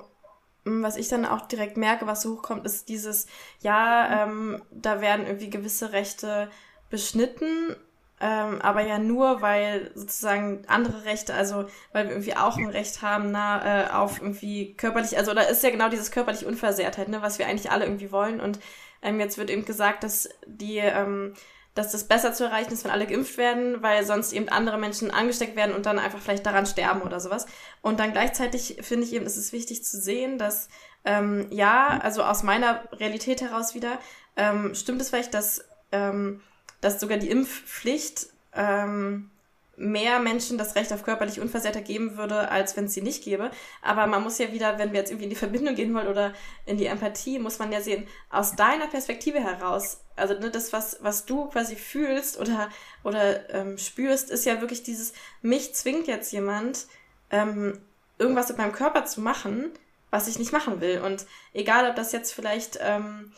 was 0.66 0.95
ich 0.95 1.07
dann 1.09 1.26
auch 1.26 1.41
direkt 1.47 1.78
merke, 1.78 2.07
was 2.07 2.22
so 2.22 2.36
hochkommt, 2.36 2.66
ist 2.66 2.89
dieses, 2.89 3.28
ja, 3.61 4.24
ähm, 4.24 4.61
da 4.72 5.01
werden 5.01 5.26
irgendwie 5.26 5.49
gewisse 5.49 5.91
Rechte 5.91 6.49
beschnitten, 6.89 7.76
ähm, 8.22 8.61
aber 8.61 8.82
ja 8.82 8.99
nur, 8.99 9.41
weil 9.41 9.91
sozusagen 9.95 10.64
andere 10.68 11.03
Rechte, 11.03 11.34
also 11.34 11.66
weil 11.91 12.05
wir 12.05 12.11
irgendwie 12.11 12.38
auch 12.38 12.57
ein 12.57 12.70
Recht 12.70 13.01
haben, 13.01 13.32
na, 13.32 13.88
äh, 13.88 13.89
auf 13.89 14.22
irgendwie 14.22 14.76
körperlich, 14.76 15.18
also 15.18 15.34
da 15.34 15.41
ist 15.41 15.64
ja 15.64 15.72
genau 15.72 15.89
dieses 15.89 16.11
körperliche 16.11 16.47
Unversehrtheit, 16.47 17.09
ne, 17.09 17.22
was 17.22 17.39
wir 17.39 17.47
eigentlich 17.47 17.72
alle 17.72 17.86
irgendwie 17.86 18.11
wollen. 18.14 18.39
Und 18.39 18.59
ähm, 19.01 19.20
jetzt 19.20 19.38
wird 19.38 19.49
eben 19.49 19.66
gesagt, 19.66 20.03
dass 20.03 20.30
die 20.45 20.78
ähm, 20.78 21.34
dass 21.76 21.92
das 21.92 22.04
besser 22.04 22.34
zu 22.34 22.44
erreichen 22.44 22.74
ist, 22.74 22.84
wenn 22.84 22.92
alle 22.92 23.08
geimpft 23.08 23.38
werden, 23.38 23.82
weil 23.82 24.06
sonst 24.06 24.32
eben 24.32 24.50
andere 24.50 24.78
Menschen 24.78 25.12
angesteckt 25.12 25.56
werden 25.56 25.74
und 25.74 25.86
dann 25.86 25.98
einfach 25.98 26.20
vielleicht 26.20 26.46
daran 26.46 26.66
sterben 26.66 27.02
oder 27.02 27.20
sowas. 27.20 27.48
Und 27.82 28.00
dann 28.00 28.12
gleichzeitig 28.12 28.78
finde 28.82 29.06
ich 29.06 29.14
eben, 29.14 29.26
ist 29.26 29.38
es 29.38 29.54
wichtig 29.54 29.84
zu 29.84 30.00
sehen, 30.00 30.38
dass 30.38 30.68
ähm, 31.06 31.48
ja, 31.50 32.00
also 32.02 32.24
aus 32.24 32.44
meiner 32.44 32.84
Realität 32.94 33.42
heraus 33.42 33.76
wieder, 33.76 34.00
ähm, 34.38 34.76
stimmt 34.76 35.02
es 35.02 35.10
vielleicht, 35.10 35.34
dass, 35.34 35.66
ähm, 35.92 36.42
dass 36.82 37.00
sogar 37.00 37.18
die 37.18 37.30
Impfpflicht 37.30 38.28
ähm, 38.56 39.32
mehr 39.76 40.20
Menschen 40.20 40.58
das 40.58 40.76
Recht 40.76 40.94
auf 40.94 41.04
körperlich 41.04 41.40
Unversehrtheit 41.40 41.86
geben 41.86 42.18
würde, 42.18 42.50
als 42.50 42.78
wenn 42.78 42.86
es 42.86 42.94
sie 42.94 43.02
nicht 43.02 43.24
gäbe. 43.24 43.50
Aber 43.82 44.06
man 44.08 44.24
muss 44.24 44.38
ja 44.38 44.52
wieder, 44.52 44.78
wenn 44.78 44.92
wir 44.92 45.00
jetzt 45.00 45.10
irgendwie 45.10 45.26
in 45.26 45.30
die 45.32 45.36
Verbindung 45.36 45.76
gehen 45.76 45.94
wollen 45.96 46.08
oder 46.08 46.34
in 46.66 46.78
die 46.78 46.86
Empathie, 46.86 47.40
muss 47.40 47.60
man 47.60 47.72
ja 47.72 47.82
sehen, 47.82 48.08
aus 48.30 48.56
deiner 48.56 48.88
Perspektive 48.88 49.40
heraus, 49.40 50.02
also 50.16 50.36
ne, 50.36 50.52
das, 50.52 50.74
was, 50.74 51.00
was 51.02 51.26
du 51.26 51.50
quasi 51.50 51.76
fühlst 51.76 52.40
oder, 52.40 52.70
oder 53.04 53.50
ähm, 53.50 53.78
spürst, 53.78 54.30
ist 54.30 54.46
ja 54.46 54.62
wirklich 54.62 54.84
dieses, 54.84 55.14
mich 55.42 55.74
zwingt 55.74 56.08
jetzt 56.08 56.32
jemand, 56.32 56.86
ähm, 57.32 57.80
irgendwas 58.20 58.50
mit 58.50 58.60
meinem 58.60 58.74
Körper 58.74 59.06
zu 59.06 59.22
machen, 59.22 59.72
was 60.12 60.28
ich 60.28 60.38
nicht 60.38 60.54
machen 60.54 60.82
will. 60.82 61.02
Und 61.02 61.26
egal, 61.54 61.90
ob 61.90 61.96
das 61.96 62.12
jetzt 62.12 62.32
vielleicht 62.32 62.78
ähm, 62.80 63.32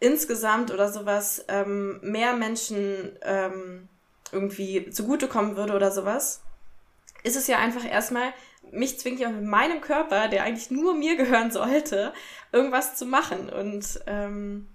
insgesamt 0.00 0.70
oder 0.70 0.92
sowas 0.92 1.44
ähm, 1.48 1.98
mehr 2.02 2.34
Menschen 2.34 3.18
ähm, 3.22 3.88
irgendwie 4.32 4.90
zugutekommen 4.90 5.56
würde 5.56 5.74
oder 5.74 5.90
sowas, 5.90 6.42
ist 7.22 7.36
es 7.36 7.46
ja 7.46 7.58
einfach 7.58 7.84
erstmal, 7.84 8.32
mich 8.72 8.98
zwingt 8.98 9.20
ja 9.20 9.28
mit 9.28 9.44
meinem 9.44 9.80
Körper, 9.80 10.28
der 10.28 10.42
eigentlich 10.42 10.70
nur 10.70 10.94
mir 10.94 11.16
gehören 11.16 11.50
sollte, 11.50 12.12
irgendwas 12.52 12.96
zu 12.96 13.06
machen. 13.06 13.48
Und 13.48 14.00
ähm, 14.06 14.68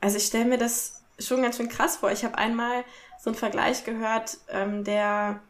also 0.00 0.16
ich 0.16 0.26
stelle 0.26 0.44
mir 0.44 0.58
das 0.58 1.02
schon 1.18 1.42
ganz 1.42 1.56
schön 1.56 1.68
krass 1.68 1.96
vor. 1.96 2.10
Ich 2.12 2.24
habe 2.24 2.38
einmal 2.38 2.84
so 3.20 3.30
einen 3.30 3.38
Vergleich 3.38 3.84
gehört, 3.84 4.38
ähm, 4.48 4.84
der 4.84 5.40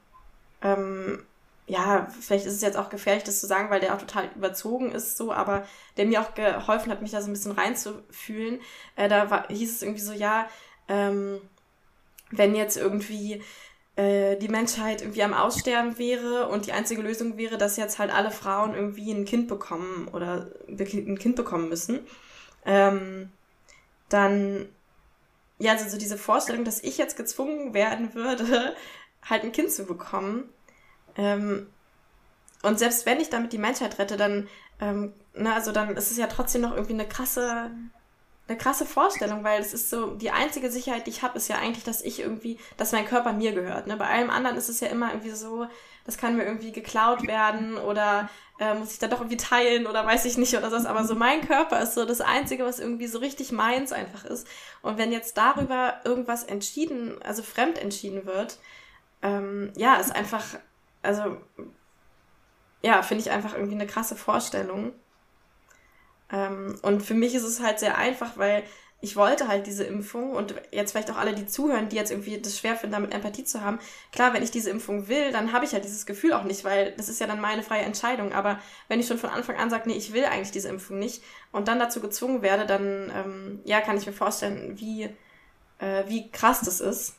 ähm, 0.63 1.25
ja, 1.67 2.07
vielleicht 2.21 2.47
ist 2.47 2.55
es 2.55 2.63
jetzt 2.63 2.77
auch 2.77 2.91
gefährlich, 2.91 3.25
das 3.25 3.41
zu 3.41 3.47
sagen, 3.47 3.71
weil 3.71 3.81
der 3.81 3.95
auch 3.95 3.99
total 3.99 4.31
überzogen 4.37 4.93
ist, 4.93 5.17
so, 5.17 5.33
aber 5.33 5.67
der 5.97 6.07
mir 6.07 6.21
auch 6.21 6.35
geholfen 6.35 6.93
hat, 6.93 7.03
mich 7.03 7.11
da 7.11 7.21
so 7.21 7.29
ein 7.29 7.33
bisschen 7.33 7.53
reinzufühlen. 7.53 8.61
Äh, 8.95 9.09
da 9.09 9.31
war, 9.31 9.49
hieß 9.49 9.77
es 9.77 9.83
irgendwie 9.83 10.01
so, 10.01 10.13
ja, 10.13 10.49
ähm, 10.89 11.41
wenn 12.31 12.55
jetzt 12.55 12.77
irgendwie 12.77 13.43
äh, 13.97 14.37
die 14.37 14.49
Menschheit 14.49 15.01
irgendwie 15.01 15.23
am 15.23 15.35
Aussterben 15.35 15.99
wäre 15.99 16.49
und 16.49 16.67
die 16.67 16.73
einzige 16.73 17.03
Lösung 17.03 17.37
wäre, 17.37 17.59
dass 17.59 17.77
jetzt 17.77 17.99
halt 17.99 18.13
alle 18.13 18.31
Frauen 18.31 18.75
irgendwie 18.75 19.11
ein 19.13 19.25
Kind 19.25 19.49
bekommen 19.49 20.09
oder 20.09 20.51
ein 20.69 21.19
Kind 21.19 21.37
bekommen 21.37 21.69
müssen, 21.69 22.01
ähm, 22.65 23.31
dann, 24.09 24.69
ja, 25.59 25.73
also 25.73 25.89
so 25.89 25.99
diese 25.99 26.19
Vorstellung, 26.19 26.65
dass 26.65 26.83
ich 26.83 26.99
jetzt 26.99 27.17
gezwungen 27.17 27.75
werden 27.75 28.15
würde, 28.15 28.77
halt 29.23 29.45
ein 29.45 29.53
Kind 29.53 29.73
zu 29.73 29.85
bekommen. 29.85 30.49
Ähm, 31.17 31.69
und 32.63 32.79
selbst 32.79 33.07
wenn 33.07 33.21
ich 33.21 33.31
damit 33.31 33.53
die 33.53 33.59
Menschheit 33.59 33.99
rette, 33.99 34.17
dann, 34.17 34.49
ähm, 34.81 35.13
na, 35.35 35.55
also 35.55 35.73
dann 35.73 35.97
ist 35.97 36.11
es 36.11 36.19
ja 36.19 36.27
trotzdem 36.27 36.63
noch 36.63 36.73
irgendwie 36.73 36.95
eine 36.95 37.09
krasse 37.09 37.71
eine 38.49 38.57
krasse 38.59 38.87
Vorstellung, 38.87 39.43
weil 39.43 39.61
es 39.61 39.75
ist 39.75 39.91
so, 39.91 40.15
die 40.15 40.31
einzige 40.31 40.71
Sicherheit, 40.71 41.07
die 41.07 41.11
ich 41.11 41.23
habe, 41.23 41.37
ist 41.37 41.49
ja 41.49 41.57
eigentlich, 41.57 41.83
dass 41.83 42.03
ich 42.03 42.21
irgendwie, 42.21 42.59
dass 42.77 42.93
mein 42.93 43.07
Körper 43.07 43.33
mir 43.33 43.53
gehört. 43.53 43.89
Ne? 43.89 43.97
Bei 43.97 44.07
allem 44.07 44.31
anderen 44.31 44.57
ist 44.57 44.69
es 44.69 44.81
ja 44.81 44.89
immer 44.89 45.11
irgendwie 45.11 45.31
so, 45.31 45.67
das 46.05 46.17
kann 46.17 46.37
mir 46.37 46.45
irgendwie 46.45 46.71
geklaut 46.71 47.27
werden 47.27 47.77
oder 47.77 48.29
äh, 48.61 48.75
muss 48.75 48.93
ich 48.93 49.01
da 49.01 49.09
doch 49.09 49.21
irgendwie 49.21 49.37
teilen 49.37 49.87
oder 49.87 50.07
weiß 50.07 50.25
ich 50.27 50.39
nicht 50.39 50.57
oder 50.57 50.71
so. 50.71 50.89
Aber 50.89 51.05
so 51.05 51.17
mein 51.17 51.47
Körper 51.47 51.81
ist 51.83 51.95
so 51.95 52.05
das 52.05 52.21
Einzige, 52.21 52.65
was 52.65 52.79
irgendwie 52.79 53.09
so 53.09 53.19
richtig 53.19 53.51
meins 53.51 53.91
einfach 53.93 54.25
ist. 54.25 54.47
Und 54.81 54.97
wenn 54.97 55.11
jetzt 55.11 55.37
darüber 55.37 56.01
irgendwas 56.05 56.45
entschieden, 56.45 57.21
also 57.23 57.43
fremd 57.43 57.79
entschieden 57.79 58.27
wird, 58.27 58.59
ähm, 59.23 59.73
ja, 59.77 59.97
ist 59.97 60.15
einfach, 60.15 60.45
also 61.03 61.37
ja, 62.83 63.03
finde 63.03 63.23
ich 63.23 63.31
einfach 63.33 63.55
irgendwie 63.55 63.75
eine 63.75 63.87
krasse 63.89 64.15
Vorstellung. 64.15 64.93
Ähm, 66.31 66.79
und 66.83 67.03
für 67.03 67.15
mich 67.15 67.35
ist 67.35 67.45
es 67.45 67.61
halt 67.61 67.79
sehr 67.79 67.99
einfach, 67.99 68.37
weil 68.37 68.65
ich 69.01 69.15
wollte 69.15 69.47
halt 69.47 69.67
diese 69.67 69.85
Impfung 69.85 70.33
und 70.33 70.55
jetzt 70.73 70.93
vielleicht 70.93 71.11
auch 71.11 71.17
alle, 71.17 71.35
die 71.35 71.47
zuhören, 71.47 71.89
die 71.89 71.97
jetzt 71.97 72.11
irgendwie 72.11 72.41
das 72.41 72.59
schwer 72.59 72.77
finden, 72.77 72.95
damit 72.95 73.13
Empathie 73.13 73.45
zu 73.45 73.61
haben. 73.61 73.79
Klar, 74.11 74.33
wenn 74.33 74.43
ich 74.43 74.51
diese 74.51 74.71
Impfung 74.71 75.07
will, 75.09 75.33
dann 75.33 75.53
habe 75.53 75.65
ich 75.67 75.73
halt 75.73 75.85
dieses 75.85 76.07
Gefühl 76.07 76.33
auch 76.33 76.45
nicht, 76.45 76.65
weil 76.65 76.93
das 76.93 77.09
ist 77.09 77.21
ja 77.21 77.27
dann 77.27 77.41
meine 77.41 77.63
freie 77.63 77.83
Entscheidung. 77.83 78.33
Aber 78.33 78.59
wenn 78.89 78.99
ich 78.99 79.07
schon 79.07 79.19
von 79.19 79.31
Anfang 79.31 79.57
an 79.57 79.69
sage, 79.71 79.89
nee, 79.89 79.97
ich 79.97 80.13
will 80.13 80.25
eigentlich 80.25 80.51
diese 80.51 80.69
Impfung 80.69 80.99
nicht 80.99 81.23
und 81.53 81.69
dann 81.69 81.79
dazu 81.79 82.01
gezwungen 82.01 82.41
werde, 82.41 82.65
dann 82.67 83.13
ähm, 83.15 83.61
ja, 83.65 83.81
kann 83.83 83.99
ich 83.99 84.07
mir 84.07 84.13
vorstellen, 84.13 84.79
wie, 84.81 85.05
äh, 85.79 86.05
wie 86.09 86.31
krass 86.31 86.63
das 86.63 86.81
ist. 86.81 87.17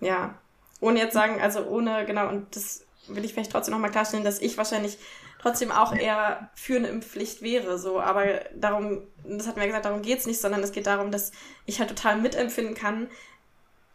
Ja. 0.00 0.38
Ohne 0.80 1.00
jetzt 1.00 1.14
sagen, 1.14 1.40
also 1.40 1.66
ohne, 1.66 2.06
genau, 2.06 2.28
und 2.28 2.54
das 2.56 2.86
will 3.08 3.24
ich 3.24 3.34
vielleicht 3.34 3.52
trotzdem 3.52 3.72
nochmal 3.74 3.90
klarstellen, 3.90 4.24
dass 4.24 4.40
ich 4.40 4.56
wahrscheinlich 4.56 4.98
trotzdem 5.40 5.70
auch 5.70 5.94
eher 5.94 6.50
für 6.54 6.76
eine 6.76 6.88
Impfpflicht 6.88 7.42
wäre. 7.42 7.78
So, 7.78 8.00
aber 8.00 8.24
darum, 8.54 9.02
das 9.24 9.46
wir 9.46 9.62
ja 9.62 9.66
gesagt, 9.66 9.84
darum 9.84 10.02
geht's 10.02 10.26
nicht, 10.26 10.40
sondern 10.40 10.62
es 10.62 10.72
geht 10.72 10.86
darum, 10.86 11.10
dass 11.10 11.32
ich 11.66 11.78
halt 11.80 11.90
total 11.90 12.20
mitempfinden 12.20 12.74
kann, 12.74 13.08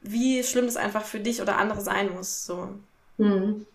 wie 0.01 0.43
schlimm 0.43 0.65
das 0.65 0.77
einfach 0.77 1.05
für 1.05 1.19
dich 1.19 1.41
oder 1.41 1.57
andere 1.57 1.81
sein 1.81 2.13
muss. 2.13 2.45
So. 2.45 2.69
Hm. 3.17 3.65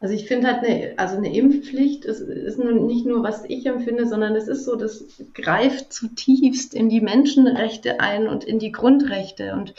Also 0.00 0.14
ich 0.14 0.26
finde 0.26 0.48
halt 0.48 0.64
eine, 0.64 0.92
also 0.98 1.16
eine 1.16 1.34
Impfpflicht 1.34 2.04
ist, 2.04 2.20
ist 2.20 2.58
nicht 2.58 3.06
nur, 3.06 3.22
was 3.22 3.44
ich 3.48 3.64
empfinde, 3.64 4.06
sondern 4.06 4.36
es 4.36 4.48
ist 4.48 4.66
so, 4.66 4.76
das 4.76 5.04
greift 5.32 5.94
zutiefst 5.94 6.74
in 6.74 6.90
die 6.90 7.00
Menschenrechte 7.00 8.00
ein 8.00 8.28
und 8.28 8.44
in 8.44 8.58
die 8.58 8.72
Grundrechte. 8.72 9.54
Und 9.54 9.74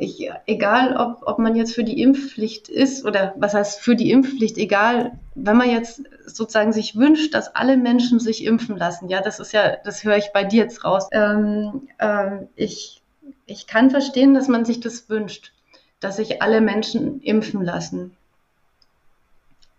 ich, 0.00 0.30
egal 0.46 0.96
ob, 0.96 1.22
ob 1.26 1.38
man 1.38 1.56
jetzt 1.56 1.74
für 1.74 1.84
die 1.84 2.00
Impfpflicht 2.00 2.68
ist 2.68 3.04
oder 3.04 3.34
was 3.36 3.54
heißt 3.54 3.80
für 3.80 3.96
die 3.96 4.10
Impfpflicht, 4.10 4.58
egal, 4.58 5.12
wenn 5.34 5.56
man 5.56 5.70
jetzt 5.70 6.02
sozusagen 6.26 6.72
sich 6.72 6.96
wünscht, 6.96 7.34
dass 7.34 7.54
alle 7.54 7.76
Menschen 7.76 8.20
sich 8.20 8.44
impfen 8.44 8.76
lassen, 8.76 9.08
ja, 9.08 9.20
das 9.20 9.40
ist 9.40 9.52
ja, 9.52 9.76
das 9.84 10.04
höre 10.04 10.16
ich 10.16 10.30
bei 10.32 10.44
dir 10.44 10.64
jetzt 10.64 10.84
raus. 10.84 11.08
Ähm, 11.12 11.88
ähm, 11.98 12.48
ich, 12.56 13.02
ich 13.46 13.66
kann 13.66 13.90
verstehen, 13.90 14.34
dass 14.34 14.48
man 14.48 14.64
sich 14.64 14.80
das 14.80 15.08
wünscht, 15.08 15.52
dass 16.00 16.16
sich 16.16 16.42
alle 16.42 16.60
Menschen 16.60 17.20
impfen 17.22 17.64
lassen, 17.64 18.16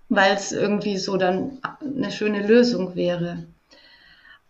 weil 0.09 0.33
es 0.35 0.51
irgendwie 0.51 0.97
so 0.97 1.17
dann 1.17 1.59
eine 1.81 2.11
schöne 2.11 2.45
Lösung 2.45 2.95
wäre. 2.95 3.43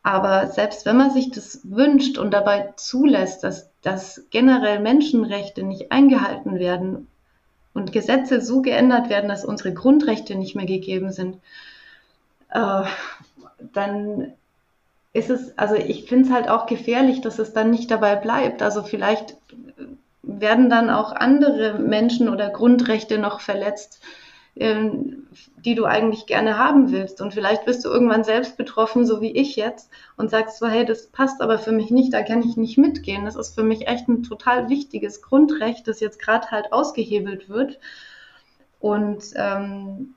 Aber 0.02 0.47
selbst 0.47 0.86
wenn 0.86 0.97
man 0.97 1.12
sich 1.12 1.32
das 1.32 1.60
wünscht 1.64 2.18
und 2.18 2.32
dabei 2.32 2.74
zulässt, 2.78 3.43
dass, 3.43 3.70
dass 3.82 4.24
generell 4.30 4.80
Menschenrechte 4.80 5.64
nicht 5.64 5.91
eingehalten 5.91 6.58
werden 6.58 7.08
und 7.74 7.91
Gesetze 7.91 8.41
so 8.41 8.62
geändert 8.62 9.10
werden, 9.10 9.30
dass 9.30 9.45
unsere 9.45 9.74
Grundrechte 9.74 10.36
nicht 10.36 10.56
mehr 10.56 10.66
gegeben 10.66 11.12
sind, 11.12 11.38
äh, 12.52 12.84
dann 13.74 14.34
ist 15.12 15.30
es, 15.30 15.58
also 15.58 15.76
ich 15.76 16.08
finde 16.08 16.30
es 16.30 16.34
halt 16.34 16.50
auch 16.50 16.66
gefährlich, 16.66 17.22
dass 17.22 17.39
es 17.39 17.54
dann 17.54 17.72
nicht 17.72 17.91
dabei 17.91 18.16
bleibt. 18.16 18.62
Also 18.62 18.84
vielleicht 18.84 19.36
werden 20.22 20.70
dann 20.70 20.89
auch 20.89 21.12
andere 21.12 21.80
Menschen 21.80 22.30
oder 22.30 22.50
Grundrechte 22.50 23.18
noch 23.18 23.41
verletzt, 23.41 24.02
die 24.60 25.76
du 25.76 25.86
eigentlich 25.86 26.26
gerne 26.26 26.57
haben 26.57 26.91
willst. 26.91 27.22
Und 27.22 27.34
vielleicht 27.34 27.66
bist 27.66 27.86
du 27.86 27.89
irgendwann 27.89 28.24
selbst 28.24 28.57
betroffen, 28.57 29.05
so 29.05 29.22
wie 29.22 29.32
ich 29.32 29.55
jetzt, 29.55 29.89
und 30.18 30.30
sagst 30.30 30.60
so, 30.60 30.68
hey, 30.68 30.86
das 30.86 31.07
passt 31.07 31.41
aber 31.41 31.60
für 31.60 31.72
mich 31.72 31.91
nicht, 31.91 32.14
da 32.14 32.24
kann 32.24 32.43
ich 32.43 32.57
nicht 32.57 32.78
mitgehen. 32.78 33.26
Das 33.26 33.36
ist 33.36 33.55
für 33.55 33.64
mich 33.64 33.88
echt 33.88 34.07
ein 34.10 34.24
total 34.24 34.70
wichtiges 34.70 35.22
Grundrecht, 35.22 35.88
das 35.88 36.01
jetzt 36.01 36.20
gerade 36.20 36.51
halt 36.51 36.74
ausgehebelt 36.74 37.47
wird. 37.47 37.80
Und 38.82 39.24
ähm, 39.36 40.16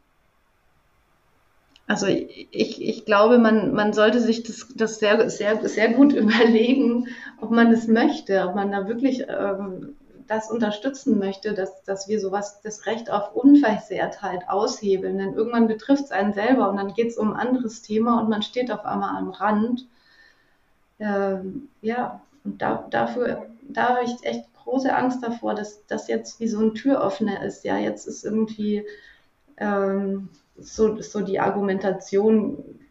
also 1.86 2.06
ich, 2.06 2.82
ich 2.82 3.04
glaube, 3.04 3.38
man, 3.38 3.74
man 3.74 3.92
sollte 3.92 4.20
sich 4.20 4.42
das, 4.42 4.68
das 4.74 4.98
sehr, 4.98 5.28
sehr, 5.30 5.68
sehr 5.68 5.92
gut 5.92 6.12
überlegen, 6.14 7.08
ob 7.40 7.50
man 7.50 7.70
das 7.70 7.86
möchte, 7.86 8.46
ob 8.48 8.56
man 8.56 8.72
da 8.72 8.88
wirklich 8.88 9.24
ähm, 9.28 9.96
das 10.26 10.50
unterstützen 10.50 11.18
möchte, 11.18 11.54
dass, 11.54 11.82
dass 11.84 12.08
wir 12.08 12.20
sowas, 12.20 12.60
das 12.62 12.86
Recht 12.86 13.10
auf 13.10 13.34
Unversehrtheit 13.34 14.48
aushebeln. 14.48 15.18
Denn 15.18 15.34
irgendwann 15.34 15.68
betrifft 15.68 16.04
es 16.04 16.10
einen 16.10 16.32
selber 16.32 16.70
und 16.70 16.76
dann 16.76 16.94
geht 16.94 17.08
es 17.08 17.18
um 17.18 17.32
ein 17.32 17.48
anderes 17.48 17.82
Thema 17.82 18.20
und 18.20 18.28
man 18.28 18.42
steht 18.42 18.70
auf 18.70 18.84
einmal 18.84 19.16
am 19.16 19.30
Rand. 19.30 19.86
Ähm, 20.98 21.68
ja, 21.80 22.20
und 22.44 22.60
da, 22.60 22.86
dafür, 22.90 23.46
da 23.68 23.90
habe 23.90 24.04
ich 24.04 24.24
echt 24.24 24.44
große 24.64 24.94
Angst 24.94 25.22
davor, 25.22 25.54
dass 25.54 25.86
das 25.86 26.08
jetzt 26.08 26.40
wie 26.40 26.48
so 26.48 26.60
ein 26.60 26.74
Türöffner 26.74 27.42
ist. 27.44 27.64
Ja, 27.64 27.78
jetzt 27.78 28.06
ist 28.06 28.24
irgendwie 28.24 28.84
ähm, 29.56 30.28
so, 30.58 31.00
so 31.00 31.20
die 31.20 31.40
Argumentation 31.40 32.81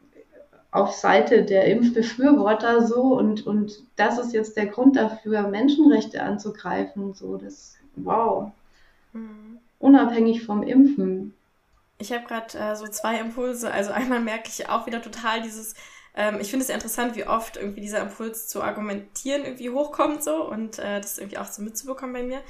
auf 0.71 0.93
Seite 0.93 1.43
der 1.43 1.65
Impfbefürworter 1.65 2.87
so 2.87 3.17
und, 3.17 3.45
und 3.45 3.83
das 3.97 4.17
ist 4.17 4.33
jetzt 4.33 4.55
der 4.55 4.67
Grund 4.67 4.95
dafür, 4.95 5.47
Menschenrechte 5.47 6.23
anzugreifen. 6.23 7.13
So, 7.13 7.37
das, 7.37 7.75
wow. 7.97 8.51
Mhm. 9.11 9.59
Unabhängig 9.79 10.45
vom 10.45 10.63
Impfen. 10.63 11.33
Ich 11.97 12.13
habe 12.13 12.25
gerade 12.25 12.57
äh, 12.57 12.75
so 12.75 12.87
zwei 12.87 13.19
Impulse. 13.19 13.71
Also 13.71 13.91
einmal 13.91 14.21
merke 14.21 14.47
ich 14.47 14.69
auch 14.69 14.87
wieder 14.87 15.01
total 15.01 15.41
dieses, 15.41 15.75
ähm, 16.15 16.39
ich 16.39 16.49
finde 16.49 16.63
es 16.63 16.69
ja 16.69 16.75
interessant, 16.75 17.15
wie 17.15 17.27
oft 17.27 17.57
irgendwie 17.57 17.81
dieser 17.81 18.01
Impuls 18.01 18.47
zu 18.47 18.63
argumentieren 18.63 19.43
irgendwie 19.43 19.69
hochkommt 19.69 20.23
so 20.23 20.49
und 20.49 20.79
äh, 20.79 21.01
das 21.01 21.17
irgendwie 21.17 21.37
auch 21.37 21.45
so 21.45 21.61
mitzubekommen 21.61 22.13
bei 22.13 22.23
mir. 22.23 22.41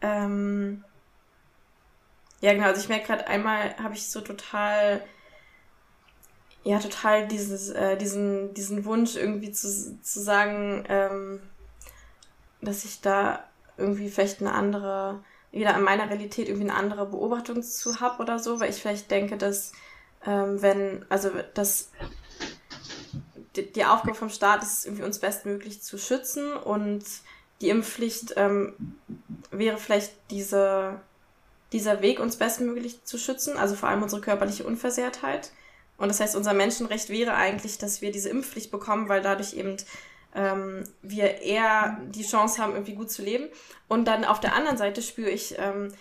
Ähm, 0.00 0.84
ja, 2.40 2.54
genau, 2.54 2.66
also 2.66 2.80
ich 2.80 2.88
merke 2.88 3.08
gerade 3.08 3.26
einmal 3.26 3.76
habe 3.82 3.94
ich 3.94 4.08
so 4.08 4.20
total 4.20 5.02
ja 6.68 6.78
total 6.78 7.28
dieses, 7.28 7.70
äh, 7.70 7.96
diesen, 7.96 8.54
diesen 8.54 8.84
Wunsch 8.84 9.16
irgendwie 9.16 9.52
zu, 9.52 10.00
zu 10.02 10.20
sagen, 10.20 10.84
ähm, 10.88 11.40
dass 12.60 12.84
ich 12.84 13.00
da 13.00 13.44
irgendwie 13.76 14.08
vielleicht 14.10 14.40
eine 14.40 14.52
andere, 14.52 15.22
wieder 15.52 15.74
in 15.76 15.82
meiner 15.82 16.08
Realität 16.10 16.48
irgendwie 16.48 16.68
eine 16.68 16.78
andere 16.78 17.06
Beobachtung 17.06 17.62
zu 17.62 18.00
habe 18.00 18.22
oder 18.22 18.38
so, 18.38 18.60
weil 18.60 18.70
ich 18.70 18.76
vielleicht 18.76 19.10
denke, 19.10 19.36
dass 19.36 19.72
ähm, 20.26 20.60
wenn, 20.60 21.04
also 21.08 21.30
dass 21.54 21.90
die, 23.56 23.72
die 23.72 23.84
Aufgabe 23.84 24.14
vom 24.14 24.30
Staat 24.30 24.62
ist, 24.62 24.84
irgendwie 24.84 25.04
uns 25.04 25.18
bestmöglich 25.18 25.82
zu 25.82 25.98
schützen 25.98 26.52
und 26.52 27.04
die 27.60 27.70
Impfpflicht 27.70 28.34
ähm, 28.36 28.74
wäre 29.50 29.78
vielleicht 29.78 30.12
diese, 30.30 31.00
dieser 31.72 32.02
Weg, 32.02 32.20
uns 32.20 32.36
bestmöglich 32.36 33.04
zu 33.04 33.18
schützen, 33.18 33.56
also 33.56 33.74
vor 33.74 33.88
allem 33.88 34.02
unsere 34.02 34.20
körperliche 34.20 34.64
Unversehrtheit. 34.64 35.50
Und 35.98 36.08
das 36.08 36.20
heißt, 36.20 36.36
unser 36.36 36.54
Menschenrecht 36.54 37.10
wäre 37.10 37.34
eigentlich, 37.34 37.76
dass 37.76 38.00
wir 38.00 38.12
diese 38.12 38.30
Impfpflicht 38.30 38.70
bekommen, 38.70 39.08
weil 39.08 39.20
dadurch 39.20 39.54
eben 39.54 39.76
ähm, 40.34 40.84
wir 41.02 41.42
eher 41.42 41.98
die 42.06 42.24
Chance 42.24 42.62
haben, 42.62 42.72
irgendwie 42.72 42.94
gut 42.94 43.10
zu 43.10 43.22
leben. 43.22 43.48
Und 43.88 44.06
dann 44.06 44.24
auf 44.24 44.40
der 44.40 44.54
anderen 44.54 44.78
Seite 44.78 45.02
spüre 45.02 45.30
ich, 45.30 45.58
ähm, 45.58 45.92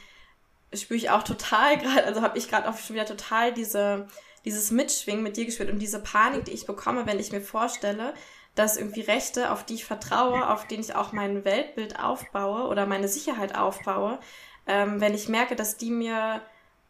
spüre 0.73 0.97
ich 0.97 1.09
auch 1.09 1.23
total 1.23 1.77
gerade, 1.81 2.05
also 2.05 2.21
habe 2.21 2.37
ich 2.37 2.47
gerade 2.47 2.69
auch 2.69 2.77
schon 2.77 2.95
wieder 2.95 3.07
total 3.07 3.53
diese, 3.53 4.07
dieses 4.45 4.69
Mitschwingen 4.69 5.23
mit 5.23 5.35
dir 5.35 5.45
gespürt 5.45 5.71
und 5.71 5.79
diese 5.79 5.99
Panik, 5.99 6.45
die 6.45 6.53
ich 6.53 6.67
bekomme, 6.67 7.07
wenn 7.07 7.19
ich 7.19 7.31
mir 7.31 7.41
vorstelle, 7.41 8.13
dass 8.53 8.77
irgendwie 8.77 9.01
Rechte, 9.01 9.51
auf 9.51 9.65
die 9.65 9.75
ich 9.75 9.85
vertraue, 9.85 10.49
auf 10.49 10.67
denen 10.67 10.83
ich 10.83 10.95
auch 10.95 11.11
mein 11.11 11.43
Weltbild 11.43 11.99
aufbaue 11.99 12.67
oder 12.67 12.85
meine 12.85 13.07
Sicherheit 13.07 13.55
aufbaue, 13.55 14.19
ähm, 14.67 15.01
wenn 15.01 15.13
ich 15.15 15.27
merke, 15.27 15.55
dass 15.55 15.77
die 15.77 15.91
mir 15.91 16.41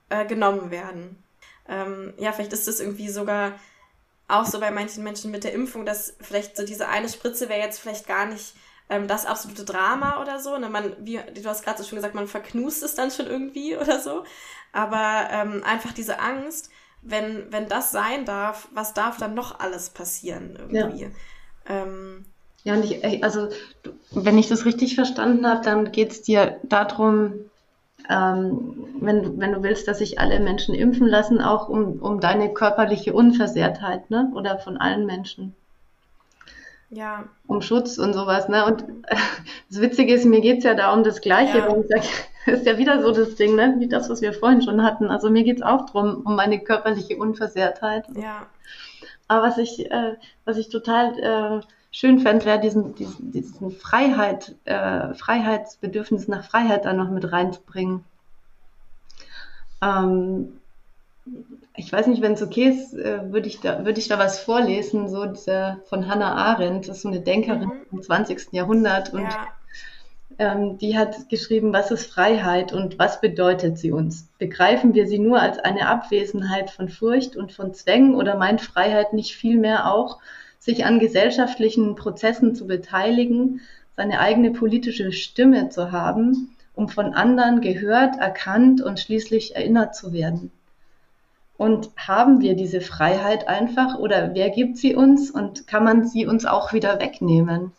äh, 0.10 0.26
genommen 0.26 0.72
werden 0.72 1.24
ähm, 1.68 2.14
ja, 2.18 2.32
vielleicht 2.32 2.54
ist 2.54 2.68
das 2.68 2.80
irgendwie 2.80 3.10
sogar 3.10 3.54
auch 4.28 4.46
so 4.46 4.60
bei 4.60 4.72
manchen 4.72 5.04
Menschen 5.04 5.32
mit 5.32 5.44
der 5.44 5.54
Impfung, 5.54 5.86
dass 5.86 6.16
vielleicht 6.20 6.58
so 6.58 6.66
diese 6.66 6.88
eine 6.88 7.10
Spritze 7.10 7.50
wäre 7.50 7.62
jetzt 7.62 7.80
vielleicht 7.80 8.08
gar 8.08 8.26
nicht 8.26 8.56
ähm, 8.90 9.08
das 9.08 9.26
absolute 9.26 9.64
Drama 9.64 10.22
oder 10.22 10.40
so. 10.40 10.58
Ne? 10.58 10.70
Man, 10.70 10.96
wie 11.00 11.20
du 11.34 11.46
hast 11.46 11.64
gerade 11.64 11.82
so 11.82 11.88
schon 11.88 11.98
gesagt, 11.98 12.16
man 12.16 12.28
verknust 12.28 12.84
es 12.84 12.96
dann 12.96 13.12
schon 13.12 13.28
irgendwie 13.28 13.78
oder 13.82 14.00
so. 14.00 14.24
Aber 14.74 15.28
ähm, 15.32 15.64
einfach 15.64 15.94
diese 15.94 16.20
Angst, 16.20 16.70
wenn, 17.02 17.52
wenn 17.52 17.68
das 17.68 17.92
sein 17.92 18.26
darf, 18.26 18.68
was 18.74 18.94
darf 18.94 19.18
dann 19.18 19.34
noch 19.34 19.60
alles 19.60 19.90
passieren 19.90 20.58
irgendwie? 20.58 21.04
Ja. 21.04 21.10
Ähm, 21.68 22.26
ja, 22.64 22.74
und 22.74 22.84
ich, 22.84 23.24
also 23.24 23.50
wenn 24.12 24.38
ich 24.38 24.50
das 24.50 24.66
richtig 24.66 24.96
verstanden 24.96 25.48
habe, 25.48 25.64
dann 25.64 25.92
geht 25.92 26.12
es 26.12 26.22
dir 26.24 26.60
darum, 26.64 27.50
ähm, 28.10 28.88
wenn, 29.00 29.40
wenn 29.40 29.54
du 29.54 29.64
willst, 29.64 29.88
dass 29.88 30.00
sich 30.00 30.20
alle 30.20 30.40
Menschen 30.40 30.74
impfen 30.76 31.08
lassen, 31.08 31.42
auch 31.42 31.70
um, 31.70 32.00
um 32.00 32.20
deine 32.20 32.54
körperliche 32.54 33.14
Unversehrtheit, 33.14 34.10
ne? 34.10 34.32
Oder 34.34 34.60
von 34.60 34.78
allen 34.78 35.06
Menschen. 35.06 35.56
Ja. 36.90 37.26
Um 37.48 37.62
Schutz 37.62 37.98
und 37.98 38.14
sowas, 38.14 38.48
ne? 38.48 38.66
Und 38.66 38.86
das 39.70 39.82
Witzige 39.82 40.14
ist, 40.14 40.26
mir 40.26 40.42
geht 40.42 40.60
es 40.60 40.64
ja 40.64 40.74
da 40.74 40.94
um 40.94 41.04
das 41.04 41.22
Gleiche. 41.22 41.60
Ja. 41.60 41.76
Sag, 41.88 42.04
ist 42.46 42.66
ja 42.66 42.78
wieder 42.78 43.02
so 43.02 43.12
das 43.12 43.36
Ding, 43.36 43.56
ne? 43.56 43.76
Wie 43.80 43.88
das, 43.88 44.10
was 44.10 44.22
wir 44.22 44.34
vorhin 44.34 44.62
schon 44.62 44.84
hatten. 44.84 45.10
Also 45.10 45.30
mir 45.30 45.44
geht 45.44 45.58
es 45.58 45.64
auch 45.64 45.86
darum, 45.88 46.22
um 46.26 46.36
meine 46.36 46.60
körperliche 46.60 47.18
Unversehrtheit. 47.18 48.06
Ja. 48.16 48.48
Aber 49.28 49.48
was 49.48 49.58
ich, 49.58 49.92
äh, 49.92 50.16
was 50.46 50.58
ich 50.58 50.70
total 50.70 51.20
äh, 51.20 51.62
schön 51.98 52.20
fände, 52.20 52.46
wäre 52.46 52.60
diesen, 52.60 52.94
diesen, 52.94 53.32
diesen 53.32 53.72
Freiheit, 53.72 54.54
äh, 54.66 55.16
Freiheitsbedürfnis 55.16 56.28
nach 56.28 56.44
Freiheit 56.44 56.86
da 56.86 56.94
noch 56.94 57.10
mit 57.10 57.32
reinzubringen. 57.32 58.04
Ähm, 59.82 60.60
ich 61.76 61.92
weiß 61.92 62.06
nicht, 62.06 62.22
wenn 62.22 62.34
es 62.34 62.44
okay 62.44 62.70
ist, 62.70 62.94
äh, 62.94 63.32
würde 63.32 63.48
ich, 63.48 63.62
da, 63.62 63.84
würd 63.84 63.98
ich 63.98 64.08
da 64.08 64.20
was 64.20 64.38
vorlesen, 64.40 65.10
so 65.10 65.26
dieser 65.26 65.80
von 65.86 66.08
Hannah 66.08 66.36
Arendt, 66.36 66.88
das 66.88 66.98
ist 66.98 67.02
so 67.02 67.10
eine 67.10 67.22
Denkerin 67.22 67.70
mhm. 67.70 67.86
im 67.92 68.04
20. 68.04 68.54
Jahrhundert 68.54 69.12
und 69.12 69.24
ja. 69.24 69.48
ähm, 70.38 70.78
die 70.78 71.00
hat 71.00 71.30
geschrieben, 71.30 71.74
was 71.74 71.90
ist 71.90 72.14
Freiheit 72.14 72.74
und 72.74 73.00
was 73.00 73.22
bedeutet 73.22 73.80
sie 73.80 73.92
uns? 73.92 74.28
Begreifen 74.38 74.94
wir 74.94 75.08
sie 75.08 75.18
nur 75.18 75.42
als 75.42 75.58
eine 75.58 75.88
Abwesenheit 75.88 76.70
von 76.70 76.90
Furcht 76.90 77.36
und 77.36 77.52
von 77.52 77.74
Zwängen 77.74 78.14
oder 78.14 78.38
meint 78.38 78.62
Freiheit 78.62 79.14
nicht 79.14 79.36
vielmehr 79.36 79.92
auch, 79.92 80.20
sich 80.68 80.84
an 80.86 81.00
gesellschaftlichen 81.00 81.96
Prozessen 81.96 82.54
zu 82.54 82.68
beteiligen, 82.68 83.62
seine 83.96 84.20
eigene 84.20 84.52
politische 84.52 85.14
Stimme 85.14 85.70
zu 85.70 85.94
haben, 85.94 86.56
um 86.76 86.90
von 86.90 87.14
anderen 87.14 87.62
gehört, 87.62 88.18
erkannt 88.18 88.82
und 88.82 89.00
schließlich 89.00 89.56
erinnert 89.56 89.96
zu 89.96 90.12
werden. 90.12 90.52
Und 91.58 91.90
haben 91.96 92.42
wir 92.42 92.56
diese 92.56 92.82
Freiheit 92.82 93.48
einfach 93.48 93.98
oder 93.98 94.36
wer 94.36 94.50
gibt 94.50 94.78
sie 94.78 94.94
uns 94.94 95.32
und 95.32 95.68
kann 95.68 95.86
man 95.86 96.06
sie 96.06 96.28
uns 96.28 96.46
auch 96.46 96.74
wieder 96.74 97.00
wegnehmen? 97.00 97.72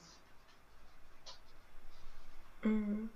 Mhm. 2.63 3.11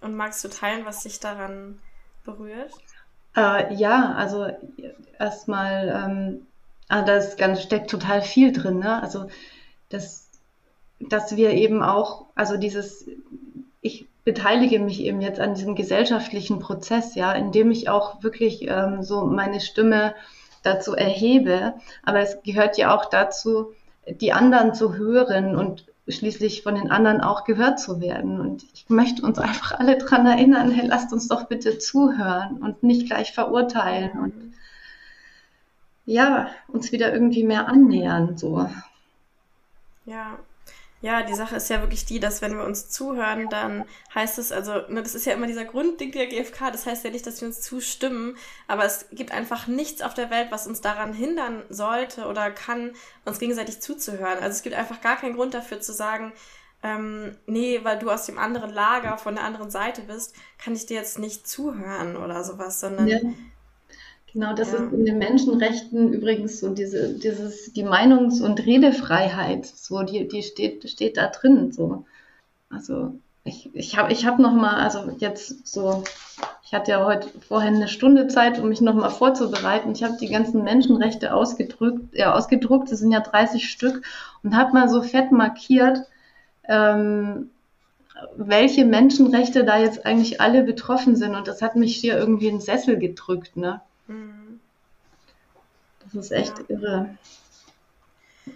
Und 0.00 0.16
magst 0.16 0.42
du 0.42 0.48
teilen, 0.48 0.86
was 0.86 1.02
dich 1.02 1.20
daran 1.20 1.78
berührt? 2.24 2.72
Äh, 3.36 3.74
ja, 3.74 4.14
also 4.14 4.48
erstmal 5.18 5.88
ähm, 6.06 6.46
Ah, 6.88 7.02
da 7.02 7.20
ganz, 7.36 7.62
steckt 7.62 7.90
total 7.90 8.22
viel 8.22 8.52
drin, 8.52 8.78
ne? 8.78 9.02
Also, 9.02 9.26
dass, 9.88 10.30
dass 11.00 11.36
wir 11.36 11.50
eben 11.50 11.82
auch, 11.82 12.26
also 12.34 12.56
dieses, 12.56 13.06
ich 13.80 14.06
beteilige 14.24 14.78
mich 14.78 15.00
eben 15.00 15.20
jetzt 15.20 15.40
an 15.40 15.54
diesem 15.54 15.74
gesellschaftlichen 15.74 16.58
Prozess, 16.58 17.14
ja, 17.14 17.32
indem 17.32 17.70
ich 17.70 17.88
auch 17.88 18.22
wirklich 18.22 18.66
ähm, 18.68 19.02
so 19.02 19.26
meine 19.26 19.60
Stimme 19.60 20.14
dazu 20.62 20.94
erhebe. 20.94 21.74
Aber 22.02 22.20
es 22.20 22.42
gehört 22.42 22.78
ja 22.78 22.96
auch 22.96 23.06
dazu, 23.06 23.72
die 24.20 24.32
anderen 24.32 24.74
zu 24.74 24.94
hören 24.94 25.56
und 25.56 25.86
schließlich 26.08 26.62
von 26.62 26.74
den 26.74 26.90
anderen 26.90 27.20
auch 27.20 27.44
gehört 27.44 27.78
zu 27.78 28.00
werden. 28.00 28.40
Und 28.40 28.64
ich 28.74 28.88
möchte 28.88 29.22
uns 29.22 29.38
einfach 29.38 29.78
alle 29.78 29.96
dran 29.98 30.26
erinnern, 30.26 30.70
hey, 30.70 30.86
lasst 30.86 31.12
uns 31.12 31.28
doch 31.28 31.44
bitte 31.44 31.78
zuhören 31.78 32.58
und 32.62 32.82
nicht 32.82 33.06
gleich 33.06 33.32
verurteilen 33.32 34.12
und 34.18 34.54
ja, 36.06 36.50
uns 36.68 36.92
wieder 36.92 37.12
irgendwie 37.12 37.44
mehr 37.44 37.68
annähern, 37.68 38.36
so. 38.36 38.68
Ja. 40.04 40.38
Ja, 41.00 41.22
die 41.22 41.34
Sache 41.34 41.56
ist 41.56 41.68
ja 41.68 41.82
wirklich 41.82 42.06
die, 42.06 42.18
dass 42.18 42.40
wenn 42.40 42.56
wir 42.56 42.64
uns 42.64 42.88
zuhören, 42.88 43.50
dann 43.50 43.84
heißt 44.14 44.38
es, 44.38 44.52
also, 44.52 44.72
ne, 44.88 45.02
das 45.02 45.14
ist 45.14 45.26
ja 45.26 45.34
immer 45.34 45.46
dieser 45.46 45.66
Grundding 45.66 46.12
der 46.12 46.28
GfK, 46.28 46.70
das 46.70 46.86
heißt 46.86 47.04
ja 47.04 47.10
nicht, 47.10 47.26
dass 47.26 47.42
wir 47.42 47.48
uns 47.48 47.60
zustimmen, 47.60 48.38
aber 48.68 48.86
es 48.86 49.10
gibt 49.12 49.30
einfach 49.30 49.66
nichts 49.66 50.00
auf 50.00 50.14
der 50.14 50.30
Welt, 50.30 50.50
was 50.50 50.66
uns 50.66 50.80
daran 50.80 51.12
hindern 51.12 51.62
sollte 51.68 52.24
oder 52.24 52.50
kann, 52.50 52.92
uns 53.26 53.38
gegenseitig 53.38 53.82
zuzuhören. 53.82 54.38
Also 54.38 54.48
es 54.48 54.62
gibt 54.62 54.76
einfach 54.76 55.02
gar 55.02 55.16
keinen 55.16 55.34
Grund 55.34 55.52
dafür 55.52 55.78
zu 55.78 55.92
sagen, 55.92 56.32
ähm, 56.82 57.36
nee, 57.46 57.80
weil 57.82 57.98
du 57.98 58.10
aus 58.10 58.24
dem 58.24 58.38
anderen 58.38 58.70
Lager, 58.70 59.18
von 59.18 59.34
der 59.34 59.44
anderen 59.44 59.70
Seite 59.70 60.00
bist, 60.00 60.34
kann 60.56 60.74
ich 60.74 60.86
dir 60.86 60.96
jetzt 60.96 61.18
nicht 61.18 61.46
zuhören 61.46 62.16
oder 62.16 62.44
sowas, 62.44 62.80
sondern 62.80 63.08
ja. 63.08 63.18
Genau, 64.34 64.52
das 64.52 64.72
ja. 64.72 64.78
ist 64.78 64.92
in 64.92 65.06
den 65.06 65.18
Menschenrechten 65.18 66.12
übrigens 66.12 66.58
so 66.58 66.74
diese, 66.74 67.14
dieses, 67.14 67.72
die 67.72 67.84
Meinungs- 67.84 68.42
und 68.42 68.66
Redefreiheit, 68.66 69.64
so, 69.64 70.02
die, 70.02 70.26
die 70.26 70.42
steht, 70.42 70.90
steht 70.90 71.16
da 71.16 71.28
drin, 71.28 71.70
so. 71.70 72.04
Also, 72.68 73.14
ich, 73.44 73.70
ich 73.74 73.96
habe 73.96 74.12
ich 74.12 74.26
hab 74.26 74.40
noch 74.40 74.52
mal, 74.52 74.74
also 74.82 75.12
jetzt 75.18 75.68
so, 75.68 76.02
ich 76.64 76.74
hatte 76.74 76.90
ja 76.90 77.04
heute 77.04 77.28
vorhin 77.46 77.76
eine 77.76 77.86
Stunde 77.86 78.26
Zeit, 78.26 78.58
um 78.58 78.70
mich 78.70 78.80
noch 78.80 78.94
mal 78.94 79.10
vorzubereiten. 79.10 79.92
Ich 79.92 80.02
habe 80.02 80.16
die 80.20 80.28
ganzen 80.28 80.64
Menschenrechte 80.64 81.32
ausgedrückt, 81.32 82.14
äh, 82.14 82.24
ausgedruckt, 82.24 82.90
das 82.90 82.98
sind 82.98 83.12
ja 83.12 83.20
30 83.20 83.70
Stück, 83.70 84.02
und 84.42 84.56
habe 84.56 84.72
mal 84.72 84.88
so 84.88 85.02
fett 85.02 85.30
markiert, 85.30 86.00
ähm, 86.68 87.50
welche 88.36 88.84
Menschenrechte 88.84 89.64
da 89.64 89.78
jetzt 89.78 90.04
eigentlich 90.06 90.40
alle 90.40 90.64
betroffen 90.64 91.14
sind. 91.14 91.36
Und 91.36 91.46
das 91.46 91.62
hat 91.62 91.76
mich 91.76 91.94
hier 91.94 92.18
irgendwie 92.18 92.48
in 92.48 92.56
den 92.56 92.60
Sessel 92.60 92.98
gedrückt. 92.98 93.56
Ne? 93.56 93.80
Das 96.04 96.14
ist 96.14 96.30
echt 96.30 96.58
ja. 96.58 96.64
irre. 96.68 97.18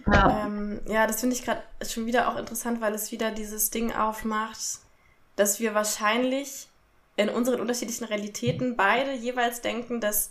Ja, 0.07 0.47
ähm, 0.47 0.81
ja 0.87 1.07
das 1.07 1.21
finde 1.21 1.35
ich 1.37 1.45
gerade 1.45 1.63
schon 1.89 2.07
wieder 2.07 2.29
auch 2.29 2.37
interessant, 2.37 2.81
weil 2.81 2.95
es 2.95 3.13
wieder 3.13 3.31
dieses 3.31 3.71
Ding 3.71 3.93
aufmacht, 3.93 4.81
dass 5.37 5.61
wir 5.61 5.75
wahrscheinlich 5.75 6.69
in 7.17 7.29
unseren 7.29 7.61
unterschiedlichen 7.61 8.05
Realitäten 8.05 8.77
beide 8.77 9.13
jeweils 9.13 9.61
denken, 9.61 10.01
dass 10.01 10.31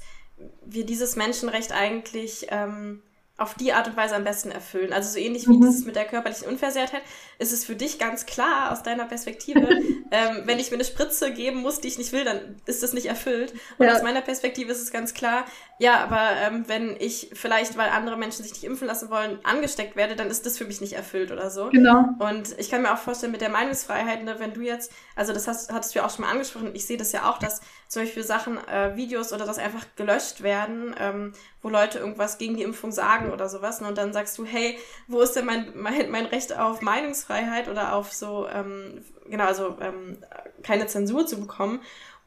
wir 0.65 0.85
dieses 0.85 1.15
Menschenrecht 1.15 1.71
eigentlich 1.71 2.47
ähm, 2.49 3.01
auf 3.37 3.53
die 3.53 3.71
Art 3.71 3.87
und 3.87 3.95
Weise 3.95 4.15
am 4.15 4.23
besten 4.23 4.49
erfüllen. 4.49 4.91
Also 4.91 5.11
so 5.11 5.19
ähnlich 5.19 5.47
wie 5.47 5.53
mhm. 5.53 5.61
dieses 5.61 5.85
mit 5.85 5.95
der 5.95 6.05
körperlichen 6.05 6.47
Unversehrtheit, 6.47 7.03
ist 7.37 7.53
es 7.53 7.65
für 7.65 7.75
dich 7.75 7.99
ganz 7.99 8.25
klar 8.25 8.71
aus 8.71 8.81
deiner 8.81 9.05
Perspektive, 9.05 9.61
ähm, 10.11 10.41
wenn 10.45 10.57
ich 10.57 10.71
mir 10.71 10.77
eine 10.77 10.85
Spritze 10.85 11.31
geben 11.31 11.61
muss, 11.61 11.79
die 11.79 11.87
ich 11.87 11.99
nicht 11.99 12.11
will, 12.13 12.25
dann 12.25 12.55
ist 12.65 12.81
das 12.81 12.93
nicht 12.93 13.05
erfüllt. 13.05 13.53
Und 13.77 13.85
ja. 13.85 13.95
aus 13.95 14.01
meiner 14.01 14.21
Perspektive 14.21 14.71
ist 14.71 14.81
es 14.81 14.91
ganz 14.91 15.13
klar, 15.13 15.45
ja, 15.77 16.03
aber 16.03 16.31
ähm, 16.41 16.63
wenn 16.67 16.95
ich 16.99 17.29
vielleicht, 17.33 17.77
weil 17.77 17.91
andere 17.91 18.17
Menschen 18.17 18.43
sich 18.43 18.53
nicht 18.53 18.63
impfen 18.63 18.87
lassen 18.87 19.11
wollen, 19.11 19.37
angesteckt 19.43 19.95
werde, 19.95 20.15
dann 20.15 20.31
ist 20.31 20.47
das 20.47 20.57
für 20.57 20.65
mich 20.65 20.81
nicht 20.81 20.93
erfüllt 20.93 21.31
oder 21.31 21.51
so. 21.51 21.69
Genau. 21.69 22.05
Und 22.17 22.57
ich 22.57 22.71
kann 22.71 22.81
mir 22.81 22.91
auch 22.91 22.97
vorstellen, 22.97 23.31
mit 23.31 23.41
der 23.41 23.49
Meinungsfreiheit, 23.49 24.23
ne, 24.23 24.39
wenn 24.39 24.53
du 24.53 24.61
jetzt, 24.61 24.91
also 25.15 25.31
das 25.33 25.47
hast, 25.47 25.71
hattest 25.71 25.93
du 25.93 25.99
ja 25.99 26.05
auch 26.05 26.09
schon 26.09 26.25
mal 26.25 26.31
angesprochen, 26.31 26.71
ich 26.73 26.87
sehe 26.87 26.97
das 26.97 27.11
ja 27.11 27.29
auch, 27.29 27.37
dass 27.37 27.61
zum 27.87 28.03
Beispiel 28.03 28.23
Sachen, 28.23 28.57
äh, 28.67 28.95
Videos 28.95 29.31
oder 29.31 29.45
das 29.45 29.57
einfach 29.57 29.85
gelöscht 29.95 30.43
werden, 30.43 30.93
ähm, 30.99 31.33
wo 31.61 31.69
Leute 31.69 31.99
irgendwas 31.99 32.37
gegen 32.37 32.57
die 32.57 32.63
Impfung 32.63 32.91
sagen 32.91 33.31
oder 33.31 33.47
sowas. 33.47 33.79
Ne? 33.81 33.87
Und 33.87 33.97
dann 33.97 34.13
sagst 34.13 34.37
du, 34.37 34.45
hey, 34.45 34.77
wo 35.07 35.21
ist 35.21 35.33
denn 35.33 35.45
mein, 35.45 35.71
mein, 35.75 36.11
mein 36.11 36.25
Recht 36.25 36.57
auf 36.57 36.81
Meinungsfreiheit 36.81 37.69
oder 37.69 37.93
auf 37.93 38.13
so, 38.13 38.47
ähm, 38.49 39.05
genau, 39.29 39.45
also 39.45 39.77
ähm, 39.79 40.17
keine 40.63 40.87
Zensur 40.87 41.25
zu 41.25 41.39
bekommen? 41.39 41.81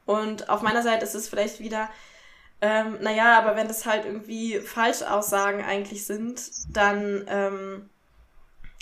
Und 0.05 0.49
auf 0.49 0.61
meiner 0.63 0.81
Seite 0.81 1.05
ist 1.05 1.15
es 1.15 1.29
vielleicht 1.29 1.59
wieder, 1.59 1.89
ähm, 2.61 2.97
naja, 3.01 3.37
aber 3.37 3.55
wenn 3.55 3.67
das 3.67 3.85
halt 3.85 4.05
irgendwie 4.05 4.59
Falschaussagen 4.59 5.63
eigentlich 5.63 6.05
sind, 6.05 6.41
dann 6.75 7.25
ähm, 7.27 7.89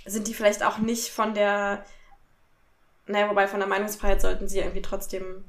sind 0.05 0.27
die 0.27 0.33
vielleicht 0.33 0.63
auch 0.63 0.77
nicht 0.77 1.09
von 1.09 1.33
der, 1.33 1.83
naja, 3.05 3.29
wobei 3.29 3.47
von 3.47 3.59
der 3.59 3.69
Meinungsfreiheit 3.69 4.21
sollten 4.21 4.47
sie 4.47 4.59
irgendwie 4.59 4.81
trotzdem 4.81 5.43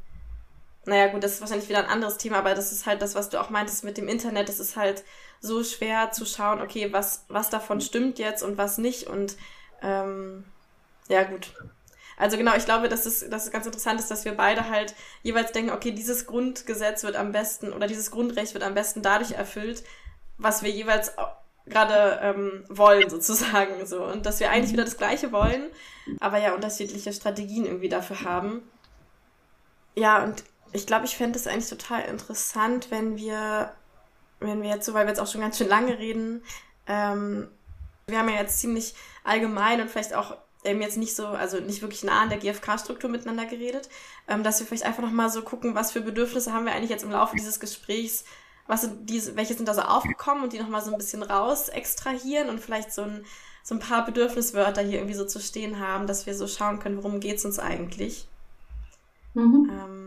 naja, 0.91 1.07
gut, 1.07 1.23
das 1.23 1.35
ist 1.35 1.41
wahrscheinlich 1.41 1.69
wieder 1.69 1.79
ein 1.79 1.89
anderes 1.89 2.19
Thema, 2.19 2.39
aber 2.39 2.53
das 2.57 2.73
ist 2.73 2.85
halt 2.85 3.01
das, 3.01 3.15
was 3.15 3.31
du 3.31 3.41
auch 3.41 3.49
meintest 3.49 3.85
mit 3.85 3.97
dem 3.97 4.09
Internet. 4.09 4.49
Es 4.49 4.59
ist 4.59 4.75
halt 4.75 5.05
so 5.39 5.63
schwer 5.63 6.11
zu 6.11 6.27
schauen, 6.27 6.61
okay, 6.61 6.93
was, 6.93 7.25
was 7.29 7.49
davon 7.49 7.81
stimmt 7.81 8.19
jetzt 8.19 8.43
und 8.43 8.59
was 8.59 8.77
nicht. 8.77 9.07
Und 9.07 9.37
ähm, 9.83 10.45
ja, 11.09 11.23
gut. 11.23 11.53
Also 12.17 12.37
genau, 12.37 12.57
ich 12.57 12.65
glaube, 12.65 12.89
dass 12.89 13.07
es, 13.07 13.31
dass 13.31 13.45
es 13.45 13.53
ganz 13.53 13.67
interessant 13.67 14.01
ist, 14.01 14.11
dass 14.11 14.25
wir 14.25 14.37
beide 14.37 14.69
halt 14.69 14.97
jeweils 15.23 15.53
denken, 15.53 15.71
okay, 15.71 15.93
dieses 15.93 16.27
Grundgesetz 16.27 17.05
wird 17.05 17.15
am 17.15 17.31
besten 17.31 17.73
oder 17.73 17.87
dieses 17.87 18.11
Grundrecht 18.11 18.55
wird 18.55 18.65
am 18.65 18.75
besten 18.75 19.01
dadurch 19.01 19.31
erfüllt, 19.31 19.85
was 20.39 20.65
wir 20.65 20.71
jeweils 20.71 21.13
gerade 21.67 22.19
ähm, 22.21 22.65
wollen, 22.69 23.09
sozusagen. 23.09 23.87
So. 23.87 24.03
Und 24.03 24.27
dass 24.27 24.41
wir 24.41 24.51
eigentlich 24.51 24.73
wieder 24.73 24.85
das 24.85 24.97
Gleiche 24.97 25.31
wollen, 25.31 25.71
aber 26.19 26.39
ja 26.39 26.53
unterschiedliche 26.53 27.13
Strategien 27.13 27.65
irgendwie 27.65 27.89
dafür 27.89 28.23
haben. 28.23 28.69
Ja, 29.95 30.25
und 30.25 30.43
ich 30.73 30.87
glaube, 30.87 31.07
ich 31.07 31.17
fände 31.17 31.39
es 31.39 31.47
eigentlich 31.47 31.69
total 31.69 32.03
interessant, 32.03 32.91
wenn 32.91 33.17
wir, 33.17 33.73
wenn 34.39 34.63
wir 34.63 34.71
jetzt 34.71 34.87
so, 34.87 34.95
weil 34.95 35.07
wir 35.07 35.11
jetzt 35.11 35.21
auch 35.21 35.27
schon 35.27 35.41
ganz 35.41 35.59
schön 35.59 35.69
lange 35.69 35.99
reden, 35.99 36.43
ähm, 36.87 37.49
wir 38.07 38.19
haben 38.19 38.29
ja 38.29 38.37
jetzt 38.37 38.61
ziemlich 38.61 38.95
allgemein 39.25 39.81
und 39.81 39.91
vielleicht 39.91 40.15
auch 40.15 40.37
eben 40.65 40.83
jetzt 40.83 40.97
nicht 40.97 41.17
so, 41.17 41.27
also 41.27 41.59
nicht 41.61 41.81
wirklich 41.83 42.05
nah 42.05 42.21
an 42.21 42.29
der 42.29 42.39
GfK-Struktur 42.39 43.09
miteinander 43.09 43.47
geredet, 43.47 43.89
ähm, 44.29 44.43
dass 44.43 44.61
wir 44.61 44.67
vielleicht 44.67 44.85
einfach 44.85 45.03
nochmal 45.03 45.31
so 45.31 45.43
gucken, 45.43 45.75
was 45.75 45.93
für 45.93 46.01
Bedürfnisse 46.01 46.53
haben 46.53 46.67
wir 46.67 46.73
eigentlich 46.73 46.91
jetzt 46.91 47.05
im 47.05 47.11
Laufe 47.11 47.37
dieses 47.37 47.61
Gesprächs, 47.61 48.25
was 48.67 48.83
sind 48.83 49.09
diese, 49.09 49.37
welche 49.37 49.55
sind 49.55 49.67
da 49.67 49.75
so 49.75 49.83
aufgekommen 49.83 50.45
und 50.45 50.53
die 50.53 50.59
nochmal 50.59 50.83
so 50.83 50.93
ein 50.93 50.99
bisschen 50.99 51.23
raus 51.23 51.69
extrahieren 51.69 52.49
und 52.49 52.61
vielleicht 52.61 52.93
so 52.93 53.03
ein, 53.03 53.25
so 53.63 53.75
ein 53.75 53.81
paar 53.81 54.05
Bedürfniswörter 54.05 54.83
hier 54.83 54.99
irgendwie 54.99 55.15
so 55.15 55.25
zu 55.25 55.41
stehen 55.41 55.81
haben, 55.81 56.07
dass 56.07 56.27
wir 56.27 56.35
so 56.35 56.47
schauen 56.47 56.79
können, 56.79 56.99
worum 56.99 57.21
geht's 57.21 57.45
uns 57.45 57.59
eigentlich. 57.59 58.29
Mhm. 59.35 59.71
Ähm, 59.71 60.00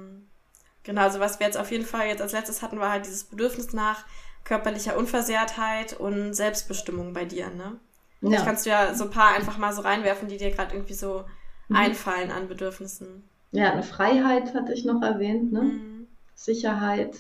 Genau, 0.84 1.02
also 1.02 1.20
was 1.20 1.40
wir 1.40 1.48
jetzt 1.48 1.58
auf 1.58 1.72
jeden 1.72 1.86
Fall 1.86 2.08
jetzt 2.08 2.22
als 2.22 2.34
letztes 2.34 2.62
hatten, 2.62 2.80
war 2.80 2.92
halt 2.92 3.06
dieses 3.06 3.24
Bedürfnis 3.24 3.74
nach 3.74 4.06
körperlicher 4.44 4.98
Unversehrtheit 4.98 5.94
und 5.94 6.34
Selbstbestimmung 6.34 7.14
bei 7.14 7.26
dir, 7.26 7.50
ne? 7.50 7.78
Ja. 8.22 8.30
Vielleicht 8.30 8.46
kannst 8.46 8.66
du 8.66 8.70
ja 8.70 8.94
so 8.94 9.06
ein 9.06 9.10
paar 9.10 9.34
einfach 9.36 9.58
mal 9.58 9.74
so 9.74 9.82
reinwerfen, 9.82 10.28
die 10.28 10.38
dir 10.38 10.52
gerade 10.52 10.74
irgendwie 10.74 10.94
so 10.94 11.24
mhm. 11.68 11.76
einfallen 11.76 12.32
an 12.32 12.48
Bedürfnissen. 12.48 13.24
Ja, 13.52 13.72
eine 13.72 13.84
Freiheit 13.84 14.54
hatte 14.54 14.74
ich 14.74 14.86
noch 14.86 15.02
erwähnt, 15.02 15.52
ne? 15.52 15.62
Mhm. 15.62 16.08
Sicherheit. 16.36 17.18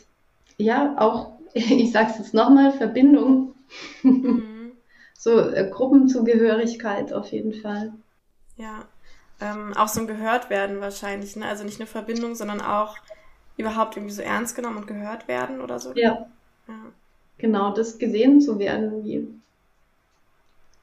Ja, 0.57 0.95
auch, 0.97 1.33
ich 1.53 1.91
sag's 1.91 2.17
jetzt 2.17 2.33
nochmal, 2.33 2.71
Verbindung. 2.71 3.55
Mhm. 4.01 4.73
so 5.17 5.39
äh, 5.39 5.69
Gruppenzugehörigkeit 5.69 7.13
auf 7.13 7.31
jeden 7.31 7.53
Fall. 7.53 7.93
Ja. 8.57 8.85
Ähm, 9.39 9.73
auch 9.75 9.87
so 9.87 10.01
ein 10.01 10.07
Gehört 10.07 10.49
werden 10.49 10.79
wahrscheinlich, 10.81 11.35
ne? 11.35 11.45
Also 11.45 11.63
nicht 11.63 11.79
eine 11.79 11.87
Verbindung, 11.87 12.35
sondern 12.35 12.61
auch 12.61 12.97
überhaupt 13.57 13.97
irgendwie 13.97 14.13
so 14.13 14.21
ernst 14.21 14.55
genommen 14.55 14.77
und 14.77 14.87
gehört 14.87 15.27
werden 15.27 15.61
oder 15.61 15.79
so. 15.79 15.93
Ja. 15.95 16.27
ja. 16.67 16.73
Genau, 17.37 17.73
das 17.73 17.97
gesehen 17.97 18.41
zu 18.41 18.59
werden, 18.59 19.03
wie 19.03 19.27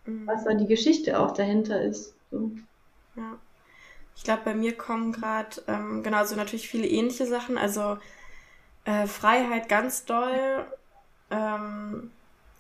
mhm. 0.04 0.26
was 0.26 0.44
da 0.44 0.54
die 0.54 0.66
Geschichte 0.66 1.18
auch 1.18 1.32
dahinter 1.32 1.82
ist. 1.82 2.14
So. 2.30 2.50
Ja. 3.16 3.38
Ich 4.16 4.24
glaube, 4.24 4.42
bei 4.44 4.54
mir 4.54 4.76
kommen 4.76 5.12
gerade 5.12 5.62
ähm, 5.66 6.02
genau 6.02 6.24
so 6.24 6.36
natürlich 6.36 6.68
viele 6.68 6.86
ähnliche 6.86 7.26
Sachen. 7.26 7.56
Also 7.56 7.96
äh, 8.84 9.06
Freiheit 9.06 9.68
ganz 9.68 10.04
doll. 10.04 10.66
Ähm, 11.30 12.10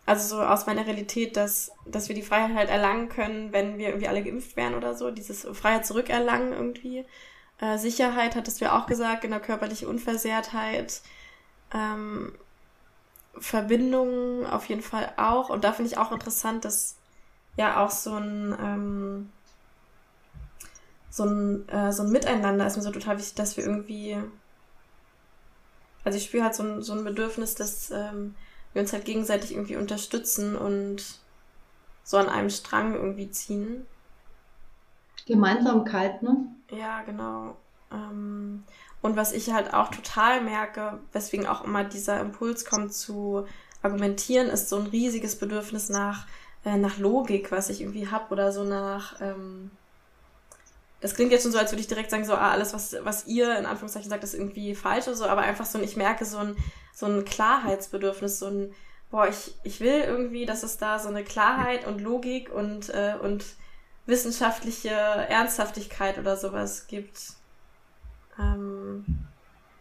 also 0.06 0.36
so 0.36 0.42
aus 0.42 0.66
meiner 0.66 0.86
Realität, 0.86 1.36
dass, 1.36 1.72
dass 1.86 2.08
wir 2.08 2.16
die 2.16 2.22
Freiheit 2.22 2.56
halt 2.56 2.70
erlangen 2.70 3.08
können, 3.08 3.52
wenn 3.52 3.78
wir 3.78 3.88
irgendwie 3.88 4.08
alle 4.08 4.22
geimpft 4.22 4.56
werden 4.56 4.74
oder 4.74 4.94
so. 4.94 5.10
Dieses 5.10 5.46
Freiheit 5.52 5.86
zurückerlangen 5.86 6.52
irgendwie. 6.52 7.04
Äh, 7.60 7.78
Sicherheit 7.78 8.36
hattest 8.36 8.60
du 8.60 8.66
ja 8.66 8.78
auch 8.78 8.86
gesagt, 8.86 9.24
in 9.24 9.30
der 9.30 9.40
körperlichen 9.40 9.88
Unversehrtheit. 9.88 11.02
Ähm, 11.72 12.32
Verbindungen 13.38 14.46
auf 14.46 14.66
jeden 14.66 14.82
Fall 14.82 15.12
auch. 15.16 15.50
Und 15.50 15.64
da 15.64 15.72
finde 15.72 15.90
ich 15.90 15.98
auch 15.98 16.12
interessant, 16.12 16.64
dass 16.64 16.96
ja 17.56 17.84
auch 17.84 17.90
so 17.90 18.14
ein, 18.14 18.56
ähm, 18.60 19.32
so 21.10 21.24
ein, 21.24 21.68
äh, 21.68 21.92
so 21.92 22.02
ein 22.02 22.10
Miteinander 22.10 22.66
ist 22.66 22.76
mir 22.76 22.82
so 22.82 22.90
total 22.90 23.18
wichtig, 23.18 23.34
dass 23.34 23.56
wir 23.56 23.64
irgendwie, 23.64 24.16
also 26.04 26.16
ich 26.16 26.24
spüre 26.24 26.44
halt 26.44 26.54
so 26.54 26.62
ein, 26.62 26.82
so 26.82 26.92
ein 26.94 27.04
Bedürfnis, 27.04 27.54
dass 27.54 27.90
ähm, 27.90 28.34
wir 28.72 28.82
uns 28.82 28.92
halt 28.92 29.04
gegenseitig 29.04 29.52
irgendwie 29.52 29.76
unterstützen 29.76 30.56
und 30.56 31.20
so 32.04 32.16
an 32.16 32.28
einem 32.28 32.50
Strang 32.50 32.94
irgendwie 32.94 33.30
ziehen. 33.30 33.86
Gemeinsamkeit, 35.26 36.22
ne? 36.22 36.46
Ja, 36.70 37.02
genau. 37.02 37.56
Ähm, 37.92 38.64
und 39.02 39.16
was 39.16 39.32
ich 39.32 39.52
halt 39.52 39.72
auch 39.74 39.88
total 39.88 40.42
merke, 40.42 40.98
weswegen 41.12 41.46
auch 41.46 41.64
immer 41.64 41.84
dieser 41.84 42.20
Impuls 42.20 42.64
kommt 42.64 42.92
zu 42.92 43.46
argumentieren, 43.82 44.48
ist 44.48 44.68
so 44.68 44.76
ein 44.76 44.86
riesiges 44.86 45.36
Bedürfnis 45.36 45.88
nach, 45.88 46.26
äh, 46.64 46.76
nach 46.76 46.98
Logik, 46.98 47.50
was 47.50 47.70
ich 47.70 47.80
irgendwie 47.80 48.08
habe 48.08 48.30
oder 48.32 48.52
so 48.52 48.64
nach. 48.64 49.20
Ähm, 49.20 49.70
das 51.00 51.14
klingt 51.14 51.32
jetzt 51.32 51.44
schon 51.44 51.52
so, 51.52 51.58
als 51.58 51.72
würde 51.72 51.80
ich 51.80 51.88
direkt 51.88 52.10
sagen, 52.10 52.26
so, 52.26 52.34
ah, 52.34 52.50
alles, 52.50 52.74
was, 52.74 52.94
was 53.02 53.26
ihr 53.26 53.58
in 53.58 53.64
Anführungszeichen 53.64 54.10
sagt, 54.10 54.22
ist 54.22 54.34
irgendwie 54.34 54.74
falsch 54.74 55.06
oder 55.06 55.16
so, 55.16 55.24
aber 55.24 55.40
einfach 55.40 55.64
so, 55.64 55.78
ich 55.78 55.96
merke 55.96 56.26
so 56.26 56.36
ein, 56.38 56.56
so 56.94 57.06
ein 57.06 57.24
Klarheitsbedürfnis, 57.24 58.38
so 58.38 58.48
ein, 58.48 58.74
boah, 59.10 59.26
ich, 59.26 59.54
ich 59.62 59.80
will 59.80 60.02
irgendwie, 60.06 60.44
dass 60.44 60.62
es 60.62 60.76
da 60.76 60.98
so 60.98 61.08
eine 61.08 61.24
Klarheit 61.24 61.86
und 61.86 62.02
Logik 62.02 62.52
und, 62.52 62.90
äh, 62.90 63.14
und 63.20 63.44
wissenschaftliche 64.06 64.90
Ernsthaftigkeit 64.90 66.18
oder 66.18 66.36
sowas 66.36 66.86
gibt. 66.86 67.34
Ähm, 68.38 69.04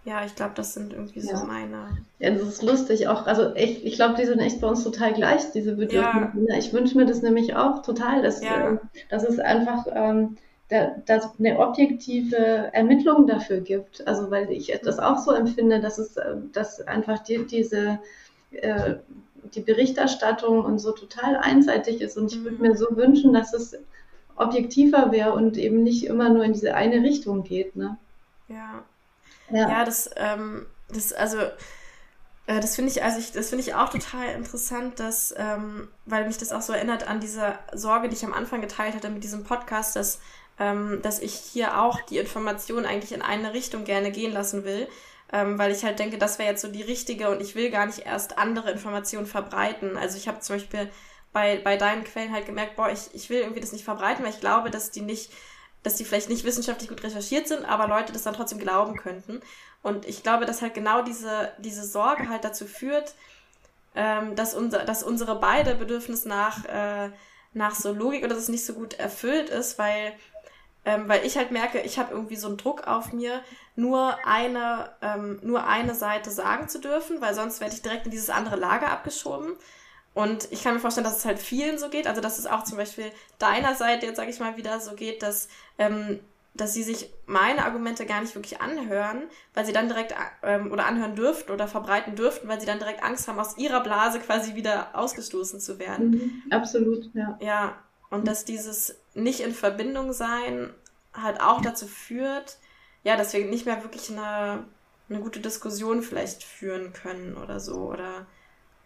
ja, 0.06 0.26
ich 0.26 0.36
glaube, 0.36 0.54
das 0.56 0.74
sind 0.74 0.94
irgendwie 0.94 1.22
so 1.22 1.36
meine. 1.46 1.98
Ja, 2.20 2.32
das 2.32 2.42
ist 2.42 2.64
lustig 2.64 3.08
auch. 3.08 3.28
Also 3.28 3.54
ich, 3.56 3.86
ich 3.86 3.96
glaube, 3.96 4.16
die 4.16 4.26
sind 4.26 4.40
echt 4.40 4.62
bei 4.62 4.68
uns 4.68 4.84
total 4.84 5.14
gleich, 5.14 5.52
diese 5.52 5.76
Bedürfnisse. 5.76 6.52
Ja. 6.52 6.58
Ich 6.58 6.74
wünsche 6.74 6.98
mir 6.98 7.06
das 7.06 7.22
nämlich 7.22 7.56
auch 7.56 7.82
total, 7.82 8.22
dass, 8.22 8.42
ja. 8.44 8.74
äh, 8.74 8.78
dass 9.10 9.24
es 9.24 9.40
einfach 9.40 9.86
ähm, 9.94 10.38
da, 10.70 10.96
dass 11.06 11.38
eine 11.38 11.60
objektive 11.60 12.72
Ermittlung 12.74 13.28
dafür 13.28 13.60
gibt. 13.60 14.08
Also 14.08 14.32
weil 14.32 14.50
ich 14.52 14.76
das 14.84 15.00
auch 15.00 15.20
so 15.20 15.32
empfinde, 15.32 15.80
dass 15.80 15.98
es, 15.98 16.18
äh, 16.18 16.36
dass 16.54 16.82
einfach 16.82 17.20
die, 17.20 17.46
diese 17.46 18.00
äh, 18.52 18.96
die 19.56 19.62
Berichterstattung 19.62 20.64
und 20.64 20.80
so 20.80 20.92
total 20.92 21.38
einseitig 21.38 22.02
ist. 22.02 22.18
Und 22.18 22.32
ich 22.32 22.44
würde 22.44 22.58
mhm. 22.58 22.62
mir 22.62 22.76
so 22.76 22.88
wünschen, 22.96 23.34
dass 23.34 23.54
es 23.54 23.78
objektiver 24.40 25.12
wäre 25.12 25.34
und 25.34 25.58
eben 25.58 25.84
nicht 25.84 26.06
immer 26.06 26.30
nur 26.30 26.44
in 26.46 26.54
diese 26.54 26.76
eine 26.76 27.04
Richtung 27.04 27.44
geht. 27.44 27.76
Ne? 27.76 27.98
Ja. 28.48 28.84
Ja, 29.50 29.70
ja 29.70 29.86
das, 29.86 30.10
ähm, 30.18 30.66
das, 30.90 31.14
also, 31.14 31.38
Äh, 32.48 32.60
das 32.62 32.76
finde 32.76 32.92
ich, 32.92 33.04
also 33.04 33.20
ich, 33.20 33.32
das 33.32 33.50
finde 33.50 33.64
ich 33.64 33.76
auch 33.76 33.90
total 33.90 34.30
interessant, 34.36 35.00
dass, 35.00 35.34
ähm, 35.38 35.88
weil 36.06 36.26
mich 36.28 36.38
das 36.38 36.52
auch 36.52 36.62
so 36.62 36.74
erinnert 36.74 37.08
an 37.08 37.20
diese 37.20 37.58
Sorge, 37.74 38.10
die 38.10 38.16
ich 38.16 38.26
am 38.26 38.34
Anfang 38.34 38.62
geteilt 38.62 38.96
hatte 38.96 39.10
mit 39.10 39.24
diesem 39.24 39.44
Podcast, 39.44 39.96
dass, 39.96 40.20
ähm, 40.60 41.00
dass 41.04 41.20
ich 41.20 41.34
hier 41.36 41.82
auch 41.82 42.02
die 42.02 42.18
Information 42.18 42.86
eigentlich 42.86 43.12
in 43.14 43.22
eine 43.22 43.54
Richtung 43.54 43.84
gerne 43.86 44.12
gehen 44.12 44.34
lassen 44.34 44.64
will, 44.66 44.88
ähm, 45.32 45.60
weil 45.60 45.72
ich 45.72 45.84
halt 45.84 46.00
denke, 46.00 46.18
das 46.18 46.40
wäre 46.40 46.50
jetzt 46.50 46.62
so 46.62 46.70
die 46.70 46.82
richtige 46.82 47.30
und 47.30 47.42
ich 47.42 47.56
will 47.56 47.70
gar 47.70 47.86
nicht 47.86 48.00
erst 48.00 48.38
andere 48.38 48.72
Informationen 48.72 49.28
verbreiten. 49.28 49.96
Also 49.98 50.18
ich 50.18 50.28
habe 50.28 50.40
zum 50.40 50.56
Beispiel 50.56 50.90
bei, 51.34 51.60
bei 51.64 51.78
deinen 51.78 52.04
Quellen 52.04 52.34
halt 52.34 52.46
gemerkt, 52.46 52.76
boah, 52.76 52.90
ich, 52.90 53.14
ich 53.14 53.30
will 53.30 53.40
irgendwie 53.40 53.62
das 53.62 53.72
nicht 53.72 53.84
verbreiten, 53.84 54.24
weil 54.24 54.32
ich 54.32 54.40
glaube, 54.40 54.72
dass 54.72 54.92
die 54.92 55.02
nicht, 55.02 55.32
dass 55.84 55.96
die 55.96 56.06
vielleicht 56.06 56.30
nicht 56.30 56.44
wissenschaftlich 56.44 56.90
gut 56.90 57.04
recherchiert 57.04 57.48
sind, 57.48 57.66
aber 57.66 57.88
Leute 57.88 58.12
das 58.12 58.24
dann 58.24 58.34
trotzdem 58.34 58.60
glauben 58.60 58.98
könnten. 58.98 59.42
Und 59.82 60.06
ich 60.08 60.24
glaube, 60.24 60.46
dass 60.46 60.62
halt 60.62 60.74
genau 60.74 61.04
diese, 61.04 61.54
diese 61.60 61.86
Sorge 61.86 62.30
halt 62.30 62.44
dazu 62.44 62.66
führt, 62.66 63.14
ähm, 63.96 64.36
dass, 64.36 64.54
unser, 64.54 64.84
dass 64.86 65.04
unsere 65.04 65.40
beide 65.40 65.76
Bedürfnis 65.76 66.26
nach, 66.26 66.66
äh, 66.66 67.12
nach 67.54 67.76
so 67.76 67.94
Logik 67.94 68.24
oder 68.24 68.36
das 68.36 68.50
nicht 68.50 68.66
so 68.66 68.74
gut 68.74 68.96
erfüllt 68.96 69.50
ist, 69.50 69.80
weil, 69.80 70.14
ähm, 70.86 71.08
weil 71.08 71.26
ich 71.26 71.38
halt 71.38 71.52
merke, 71.52 71.80
ich 71.82 71.98
habe 71.98 72.14
irgendwie 72.14 72.36
so 72.36 72.48
einen 72.48 72.58
Druck 72.58 72.88
auf 72.88 73.14
mir, 73.14 73.42
nur 73.76 74.18
eine, 74.26 74.92
ähm, 75.02 75.40
nur 75.44 75.66
eine 75.66 75.96
Seite 75.96 76.32
sagen 76.32 76.68
zu 76.68 76.80
dürfen, 76.80 77.22
weil 77.22 77.34
sonst 77.34 77.62
werde 77.62 77.74
ich 77.74 77.82
direkt 77.82 78.06
in 78.06 78.12
dieses 78.12 78.30
andere 78.30 78.58
Lager 78.58 78.92
abgeschoben. 78.92 79.56
Und 80.20 80.52
ich 80.52 80.64
kann 80.64 80.74
mir 80.74 80.82
vorstellen, 80.82 81.06
dass 81.06 81.20
es 81.20 81.24
halt 81.24 81.40
vielen 81.40 81.78
so 81.78 81.88
geht, 81.88 82.06
also 82.06 82.20
dass 82.20 82.40
es 82.40 82.46
auch 82.46 82.66
zum 82.66 82.78
Beispiel 82.78 83.10
deiner 83.38 83.74
Seite 83.74 84.06
jetzt, 84.06 84.18
sage 84.18 84.30
ich 84.30 84.42
mal, 84.42 84.58
wieder 84.58 84.82
so 84.82 84.94
geht, 84.94 85.24
dass 85.24 85.48
ähm, 85.78 86.20
dass 86.54 86.74
sie 86.74 86.84
sich 86.84 87.10
meine 87.26 87.64
Argumente 87.64 88.06
gar 88.06 88.20
nicht 88.20 88.36
wirklich 88.36 88.60
anhören, 88.60 89.30
weil 89.54 89.66
sie 89.66 89.72
dann 89.72 89.88
direkt 89.88 90.14
ähm, 90.44 90.74
oder 90.74 90.88
anhören 90.88 91.16
dürften 91.16 91.54
oder 91.54 91.70
verbreiten 91.70 92.18
dürften, 92.18 92.50
weil 92.50 92.60
sie 92.60 92.66
dann 92.66 92.80
direkt 92.80 93.02
Angst 93.02 93.30
haben, 93.30 93.40
aus 93.40 93.58
ihrer 93.58 93.82
Blase 93.82 94.20
quasi 94.20 94.56
wieder 94.56 94.90
ausgestoßen 94.94 95.62
zu 95.62 95.80
werden. 95.80 96.12
Mhm, 96.12 96.44
absolut, 96.52 97.10
ja. 97.14 97.38
Ja, 97.40 97.78
und 98.10 98.28
dass 98.28 98.44
dieses 98.44 98.98
nicht 99.14 99.40
in 99.40 99.54
Verbindung 99.54 100.12
sein 100.12 100.74
halt 101.14 101.40
auch 101.40 101.62
dazu 101.62 101.88
führt, 101.88 102.58
ja, 103.06 103.16
dass 103.16 103.32
wir 103.32 103.46
nicht 103.46 103.66
mehr 103.66 103.84
wirklich 103.84 104.10
eine, 104.10 104.66
eine 105.08 105.20
gute 105.22 105.40
Diskussion 105.40 106.02
vielleicht 106.02 106.44
führen 106.44 106.92
können 106.92 107.38
oder 107.38 107.62
so 107.62 107.76
oder 107.76 108.26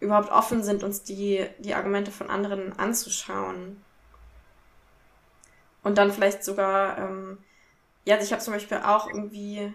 überhaupt 0.04 0.30
offen 0.30 0.62
sind, 0.62 0.84
uns 0.84 1.02
die, 1.02 1.46
die 1.58 1.74
Argumente 1.74 2.10
von 2.10 2.30
anderen 2.30 2.78
anzuschauen. 2.78 3.82
Und 5.82 5.98
dann 5.98 6.12
vielleicht 6.12 6.44
sogar 6.44 6.98
ähm, 6.98 7.38
ja, 8.04 8.16
also 8.16 8.26
ich 8.26 8.32
habe 8.32 8.42
zum 8.42 8.52
Beispiel 8.54 8.78
auch 8.78 9.08
irgendwie, 9.08 9.72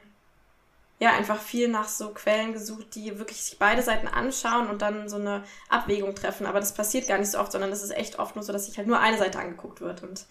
ja, 1.00 1.12
einfach 1.14 1.40
viel 1.42 1.68
nach 1.68 1.88
so 1.88 2.10
Quellen 2.14 2.54
gesucht, 2.54 2.96
die 2.96 3.18
wirklich 3.18 3.42
sich 3.42 3.60
beide 3.60 3.82
Seiten 3.82 4.08
anschauen 4.08 4.70
und 4.70 4.82
dann 4.82 5.10
so 5.10 5.18
eine 5.18 5.44
Abwägung 5.70 6.14
treffen. 6.16 6.46
Aber 6.46 6.60
das 6.60 6.74
passiert 6.74 7.08
gar 7.08 7.18
nicht 7.18 7.32
so 7.32 7.40
oft, 7.40 7.52
sondern 7.52 7.72
das 7.72 7.84
ist 7.84 7.92
echt 7.92 8.20
oft 8.20 8.36
nur 8.36 8.44
so, 8.44 8.54
dass 8.54 8.66
sich 8.68 8.78
halt 8.78 8.88
nur 8.88 9.00
eine 9.00 9.18
Seite 9.18 9.40
angeguckt 9.40 9.82
wird 9.82 10.04
und 10.04 10.26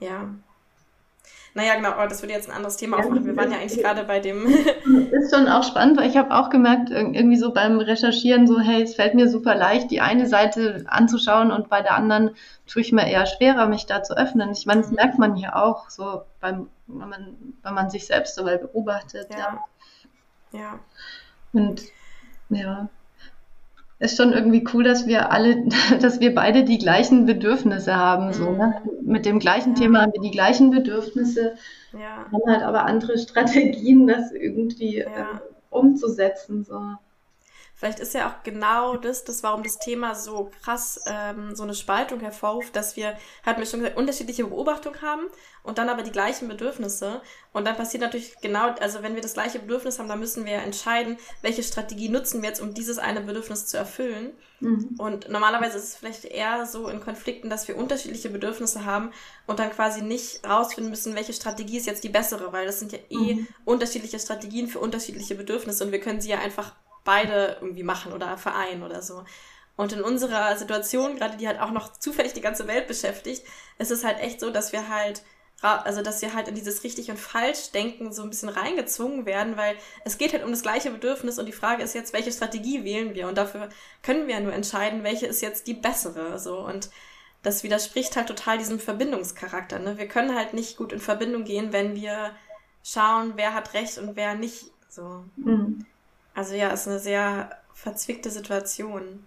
ja. 0.00 0.34
Naja, 1.56 1.74
genau, 1.74 1.92
aber 1.92 2.06
das 2.06 2.20
würde 2.20 2.34
jetzt 2.34 2.50
ein 2.50 2.54
anderes 2.54 2.76
Thema 2.76 2.98
aufmachen. 2.98 3.24
Wir 3.24 3.34
waren 3.34 3.50
ja 3.50 3.56
eigentlich 3.56 3.82
gerade 3.82 4.04
bei 4.04 4.20
dem. 4.20 4.46
ist 5.10 5.34
schon 5.34 5.48
auch 5.48 5.64
spannend, 5.64 5.98
weil 5.98 6.10
ich 6.10 6.18
habe 6.18 6.30
auch 6.34 6.50
gemerkt, 6.50 6.90
irgendwie 6.90 7.38
so 7.38 7.50
beim 7.50 7.78
Recherchieren, 7.78 8.46
so, 8.46 8.60
hey, 8.60 8.82
es 8.82 8.94
fällt 8.94 9.14
mir 9.14 9.26
super 9.26 9.54
leicht, 9.54 9.90
die 9.90 10.02
eine 10.02 10.26
Seite 10.26 10.84
anzuschauen 10.86 11.50
und 11.50 11.70
bei 11.70 11.80
der 11.80 11.94
anderen 11.94 12.32
tue 12.66 12.82
ich 12.82 12.92
mir 12.92 13.08
eher 13.08 13.24
schwerer, 13.24 13.68
mich 13.68 13.86
da 13.86 14.02
zu 14.02 14.14
öffnen. 14.18 14.50
Ich 14.52 14.66
meine, 14.66 14.82
das 14.82 14.90
mhm. 14.90 14.96
merkt 14.96 15.18
man 15.18 15.34
hier 15.34 15.56
auch, 15.56 15.88
so 15.88 16.24
beim, 16.42 16.68
wenn 16.88 17.08
man, 17.08 17.36
wenn 17.62 17.74
man 17.74 17.88
sich 17.88 18.06
selbst 18.06 18.34
so 18.34 18.44
mal 18.44 18.58
beobachtet. 18.58 19.28
Ja. 19.30 19.64
ja. 20.52 20.60
ja. 20.60 20.78
Und 21.54 21.84
ja 22.50 22.90
ist 23.98 24.16
schon 24.16 24.32
irgendwie 24.32 24.64
cool, 24.74 24.84
dass 24.84 25.06
wir 25.06 25.30
alle, 25.30 25.64
dass 26.00 26.20
wir 26.20 26.34
beide 26.34 26.64
die 26.64 26.78
gleichen 26.78 27.26
Bedürfnisse 27.26 27.96
haben. 27.96 28.32
So, 28.32 28.50
ne? 28.50 28.82
Mhm. 28.84 29.10
Mit 29.10 29.26
dem 29.26 29.38
gleichen 29.38 29.74
ja. 29.74 29.80
Thema 29.80 30.02
haben 30.02 30.12
wir 30.12 30.22
die 30.22 30.30
gleichen 30.30 30.70
Bedürfnisse, 30.70 31.54
ja. 31.92 32.26
haben 32.30 32.42
halt 32.46 32.62
aber 32.62 32.84
andere 32.84 33.18
Strategien, 33.18 34.06
das 34.06 34.32
irgendwie 34.32 34.98
ja. 34.98 35.06
ähm, 35.06 35.40
umzusetzen. 35.70 36.64
So. 36.64 36.80
Vielleicht 37.78 38.00
ist 38.00 38.14
ja 38.14 38.30
auch 38.30 38.42
genau 38.42 38.96
das, 38.96 39.24
das 39.24 39.42
warum 39.42 39.62
das 39.62 39.78
Thema 39.78 40.14
so 40.14 40.50
krass 40.62 40.98
ähm, 41.06 41.54
so 41.54 41.62
eine 41.62 41.74
Spaltung 41.74 42.20
hervorruft, 42.20 42.74
dass 42.74 42.96
wir, 42.96 43.18
hatten 43.44 43.60
wir 43.60 43.66
schon 43.66 43.80
gesagt, 43.80 43.98
unterschiedliche 43.98 44.46
Beobachtungen 44.46 45.02
haben 45.02 45.26
und 45.62 45.76
dann 45.76 45.90
aber 45.90 46.02
die 46.02 46.10
gleichen 46.10 46.48
Bedürfnisse. 46.48 47.20
Und 47.52 47.66
dann 47.66 47.76
passiert 47.76 48.02
natürlich 48.02 48.34
genau, 48.40 48.70
also 48.80 49.02
wenn 49.02 49.14
wir 49.14 49.20
das 49.20 49.34
gleiche 49.34 49.58
Bedürfnis 49.58 49.98
haben, 49.98 50.08
dann 50.08 50.20
müssen 50.20 50.46
wir 50.46 50.54
entscheiden, 50.54 51.18
welche 51.42 51.62
Strategie 51.62 52.08
nutzen 52.08 52.40
wir 52.40 52.48
jetzt, 52.48 52.62
um 52.62 52.72
dieses 52.72 52.96
eine 52.96 53.20
Bedürfnis 53.20 53.66
zu 53.66 53.76
erfüllen. 53.76 54.30
Mhm. 54.60 54.94
Und 54.96 55.28
normalerweise 55.28 55.76
ist 55.76 55.84
es 55.84 55.96
vielleicht 55.96 56.24
eher 56.24 56.64
so 56.64 56.88
in 56.88 57.00
Konflikten, 57.00 57.50
dass 57.50 57.68
wir 57.68 57.76
unterschiedliche 57.76 58.30
Bedürfnisse 58.30 58.86
haben 58.86 59.12
und 59.46 59.58
dann 59.58 59.70
quasi 59.70 60.00
nicht 60.00 60.48
rausfinden 60.48 60.88
müssen, 60.88 61.14
welche 61.14 61.34
Strategie 61.34 61.76
ist 61.76 61.86
jetzt 61.86 62.04
die 62.04 62.08
bessere, 62.08 62.54
weil 62.54 62.64
das 62.64 62.78
sind 62.78 62.92
ja 62.92 63.00
eh 63.10 63.34
mhm. 63.34 63.48
unterschiedliche 63.66 64.18
Strategien 64.18 64.68
für 64.68 64.78
unterschiedliche 64.78 65.34
Bedürfnisse 65.34 65.84
und 65.84 65.92
wir 65.92 66.00
können 66.00 66.22
sie 66.22 66.30
ja 66.30 66.38
einfach 66.38 66.72
beide 67.06 67.56
irgendwie 67.62 67.84
machen 67.84 68.12
oder 68.12 68.36
vereinen 68.36 68.82
oder 68.82 69.00
so. 69.00 69.24
Und 69.76 69.92
in 69.92 70.02
unserer 70.02 70.56
Situation, 70.56 71.16
gerade 71.16 71.36
die 71.36 71.46
halt 71.46 71.60
auch 71.60 71.70
noch 71.70 71.92
zufällig 71.92 72.34
die 72.34 72.40
ganze 72.42 72.66
Welt 72.66 72.86
beschäftigt, 72.86 73.46
ist 73.78 73.90
es 73.90 74.04
halt 74.04 74.20
echt 74.20 74.40
so, 74.40 74.50
dass 74.50 74.72
wir 74.72 74.88
halt, 74.88 75.22
also 75.60 76.02
dass 76.02 76.20
wir 76.22 76.34
halt 76.34 76.48
in 76.48 76.54
dieses 76.54 76.82
richtig 76.82 77.10
und 77.10 77.18
falsch 77.18 77.70
denken 77.72 78.12
so 78.12 78.22
ein 78.22 78.30
bisschen 78.30 78.48
reingezwungen 78.48 79.26
werden, 79.26 79.56
weil 79.56 79.76
es 80.04 80.18
geht 80.18 80.32
halt 80.32 80.44
um 80.44 80.50
das 80.50 80.62
gleiche 80.62 80.90
Bedürfnis 80.90 81.38
und 81.38 81.46
die 81.46 81.52
Frage 81.52 81.82
ist 81.82 81.94
jetzt, 81.94 82.12
welche 82.12 82.32
Strategie 82.32 82.84
wählen 82.84 83.14
wir? 83.14 83.28
Und 83.28 83.38
dafür 83.38 83.68
können 84.02 84.26
wir 84.26 84.34
ja 84.34 84.40
nur 84.40 84.52
entscheiden, 84.52 85.02
welche 85.02 85.26
ist 85.26 85.42
jetzt 85.42 85.66
die 85.66 85.74
bessere, 85.74 86.38
so. 86.38 86.58
Und 86.58 86.90
das 87.42 87.62
widerspricht 87.62 88.16
halt 88.16 88.28
total 88.28 88.58
diesem 88.58 88.80
Verbindungscharakter, 88.80 89.78
ne? 89.78 89.98
Wir 89.98 90.08
können 90.08 90.34
halt 90.34 90.54
nicht 90.54 90.76
gut 90.76 90.92
in 90.92 91.00
Verbindung 91.00 91.44
gehen, 91.44 91.72
wenn 91.72 91.94
wir 91.94 92.32
schauen, 92.82 93.34
wer 93.36 93.52
hat 93.54 93.74
recht 93.74 93.98
und 93.98 94.16
wer 94.16 94.34
nicht, 94.34 94.70
so. 94.88 95.24
Mhm. 95.36 95.84
Also 96.36 96.54
ja, 96.54 96.68
ist 96.68 96.86
eine 96.86 96.98
sehr 96.98 97.50
verzwickte 97.72 98.30
Situation. 98.30 99.26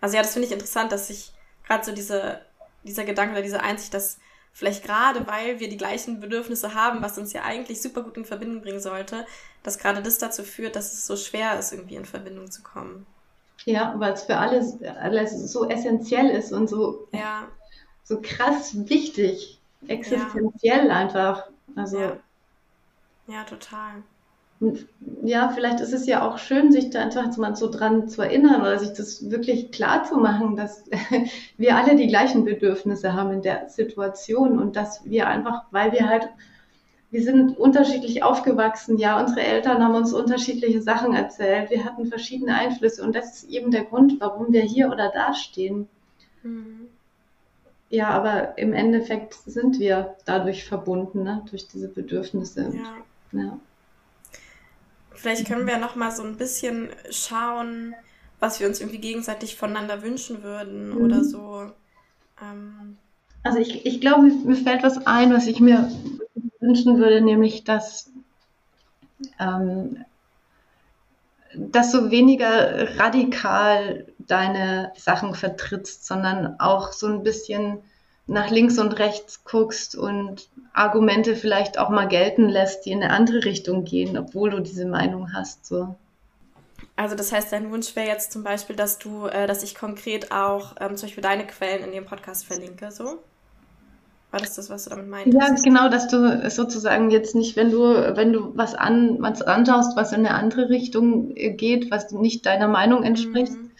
Also 0.00 0.16
ja, 0.16 0.22
das 0.22 0.32
finde 0.32 0.48
ich 0.48 0.52
interessant, 0.52 0.90
dass 0.90 1.06
sich 1.06 1.32
gerade 1.64 1.84
so 1.84 1.92
diese, 1.92 2.40
dieser 2.82 3.04
Gedanke 3.04 3.34
oder 3.34 3.42
diese 3.42 3.60
Einsicht, 3.60 3.94
dass 3.94 4.18
vielleicht 4.52 4.84
gerade 4.84 5.28
weil 5.28 5.60
wir 5.60 5.68
die 5.68 5.76
gleichen 5.76 6.18
Bedürfnisse 6.18 6.74
haben, 6.74 7.02
was 7.02 7.18
uns 7.18 7.32
ja 7.32 7.44
eigentlich 7.44 7.80
super 7.80 8.02
gut 8.02 8.16
in 8.16 8.24
Verbindung 8.24 8.62
bringen 8.62 8.80
sollte, 8.80 9.26
dass 9.62 9.78
gerade 9.78 10.02
das 10.02 10.18
dazu 10.18 10.42
führt, 10.42 10.74
dass 10.74 10.92
es 10.92 11.06
so 11.06 11.16
schwer 11.16 11.56
ist, 11.56 11.72
irgendwie 11.72 11.94
in 11.94 12.04
Verbindung 12.04 12.50
zu 12.50 12.62
kommen. 12.62 13.06
Ja, 13.64 13.94
weil 13.98 14.12
es 14.12 14.24
für 14.24 14.36
alles, 14.36 14.82
alles 14.82 15.52
so 15.52 15.68
essentiell 15.68 16.30
ist 16.30 16.52
und 16.52 16.68
so, 16.68 17.06
ja. 17.12 17.46
so 18.02 18.20
krass 18.20 18.72
wichtig, 18.88 19.60
existenziell 19.86 20.88
ja. 20.88 20.96
einfach. 20.96 21.48
Also. 21.76 22.00
Ja. 22.00 22.16
ja, 23.28 23.44
total 23.44 24.02
ja, 25.22 25.50
vielleicht 25.50 25.80
ist 25.80 25.92
es 25.92 26.06
ja 26.06 26.26
auch 26.26 26.38
schön, 26.38 26.72
sich 26.72 26.90
da 26.90 27.00
einfach 27.00 27.36
mal 27.36 27.54
so 27.54 27.70
dran 27.70 28.08
zu 28.08 28.22
erinnern 28.22 28.60
oder 28.60 28.78
sich 28.78 28.92
das 28.92 29.30
wirklich 29.30 29.70
klar 29.70 30.02
zu 30.04 30.16
machen, 30.16 30.56
dass 30.56 30.84
wir 31.56 31.76
alle 31.76 31.94
die 31.94 32.08
gleichen 32.08 32.44
Bedürfnisse 32.44 33.12
haben 33.12 33.32
in 33.32 33.42
der 33.42 33.68
Situation 33.68 34.58
und 34.58 34.74
dass 34.74 35.04
wir 35.04 35.28
einfach, 35.28 35.64
weil 35.70 35.92
wir 35.92 36.08
halt, 36.08 36.28
wir 37.10 37.22
sind 37.22 37.56
unterschiedlich 37.56 38.24
aufgewachsen, 38.24 38.98
ja, 38.98 39.20
unsere 39.20 39.42
Eltern 39.42 39.82
haben 39.82 39.94
uns 39.94 40.12
unterschiedliche 40.12 40.82
Sachen 40.82 41.14
erzählt, 41.14 41.70
wir 41.70 41.84
hatten 41.84 42.06
verschiedene 42.06 42.54
Einflüsse 42.54 43.04
und 43.04 43.14
das 43.14 43.42
ist 43.42 43.50
eben 43.50 43.70
der 43.70 43.84
Grund, 43.84 44.20
warum 44.20 44.52
wir 44.52 44.62
hier 44.62 44.88
oder 44.88 45.10
da 45.14 45.34
stehen. 45.34 45.88
Mhm. 46.42 46.88
Ja, 47.90 48.08
aber 48.10 48.58
im 48.58 48.72
Endeffekt 48.72 49.34
sind 49.34 49.78
wir 49.78 50.16
dadurch 50.26 50.64
verbunden, 50.64 51.22
ne? 51.22 51.42
durch 51.48 51.68
diese 51.68 51.88
Bedürfnisse. 51.88 52.72
Ja. 53.32 53.40
ja. 53.40 53.58
Vielleicht 55.18 55.46
können 55.48 55.66
wir 55.66 55.78
noch 55.78 55.96
mal 55.96 56.12
so 56.12 56.22
ein 56.22 56.36
bisschen 56.36 56.90
schauen, 57.10 57.96
was 58.38 58.60
wir 58.60 58.68
uns 58.68 58.80
irgendwie 58.80 59.00
gegenseitig 59.00 59.56
voneinander 59.56 60.02
wünschen 60.02 60.44
würden 60.44 60.90
mhm. 60.90 60.96
oder 60.98 61.24
so. 61.24 61.72
Ähm. 62.40 62.98
Also 63.42 63.58
ich, 63.58 63.84
ich 63.84 64.00
glaube, 64.00 64.22
mir 64.22 64.54
fällt 64.54 64.84
was 64.84 65.06
ein, 65.08 65.32
was 65.32 65.48
ich 65.48 65.58
mir 65.58 65.90
wünschen 66.60 66.98
würde, 66.98 67.20
nämlich 67.20 67.64
dass, 67.64 68.12
ähm, 69.40 70.04
dass 71.52 71.90
du 71.90 72.12
weniger 72.12 72.96
radikal 72.96 74.06
deine 74.18 74.92
Sachen 74.96 75.34
vertrittst, 75.34 76.06
sondern 76.06 76.60
auch 76.60 76.92
so 76.92 77.08
ein 77.08 77.24
bisschen 77.24 77.78
nach 78.28 78.50
links 78.50 78.78
und 78.78 78.98
rechts 78.98 79.42
guckst 79.44 79.96
und 79.96 80.48
Argumente 80.74 81.34
vielleicht 81.34 81.78
auch 81.78 81.88
mal 81.88 82.06
gelten 82.06 82.48
lässt, 82.48 82.84
die 82.84 82.92
in 82.92 83.02
eine 83.02 83.12
andere 83.12 83.44
Richtung 83.44 83.84
gehen, 83.84 84.16
obwohl 84.16 84.50
du 84.50 84.60
diese 84.60 84.86
Meinung 84.86 85.32
hast. 85.32 85.66
So. 85.66 85.96
Also 86.94 87.16
das 87.16 87.32
heißt, 87.32 87.52
dein 87.52 87.70
Wunsch 87.70 87.96
wäre 87.96 88.06
jetzt 88.06 88.32
zum 88.32 88.44
Beispiel, 88.44 88.76
dass 88.76 88.98
du, 88.98 89.26
äh, 89.26 89.46
dass 89.46 89.62
ich 89.62 89.74
konkret 89.74 90.30
auch 90.30 90.74
ähm, 90.78 90.96
zum 90.96 91.08
Beispiel 91.08 91.22
deine 91.22 91.46
Quellen 91.46 91.82
in 91.84 91.92
dem 91.92 92.04
Podcast 92.04 92.44
verlinke, 92.44 92.90
so? 92.92 93.18
War 94.30 94.40
das 94.40 94.56
das, 94.56 94.68
was 94.68 94.84
du 94.84 94.90
damit 94.90 95.08
meintest? 95.08 95.38
Ja, 95.40 95.54
genau, 95.64 95.88
dass 95.88 96.08
du 96.08 96.50
sozusagen 96.50 97.10
jetzt 97.10 97.34
nicht, 97.34 97.56
wenn 97.56 97.70
du, 97.70 98.14
wenn 98.14 98.34
du 98.34 98.54
was 98.54 98.74
an, 98.74 99.22
was 99.22 99.40
anschaust, 99.40 99.96
was 99.96 100.12
in 100.12 100.26
eine 100.26 100.34
andere 100.34 100.68
Richtung 100.68 101.34
äh, 101.34 101.50
geht, 101.52 101.90
was 101.90 102.12
nicht 102.12 102.44
deiner 102.44 102.68
Meinung 102.68 103.04
entspricht, 103.04 103.52
mhm. 103.52 103.70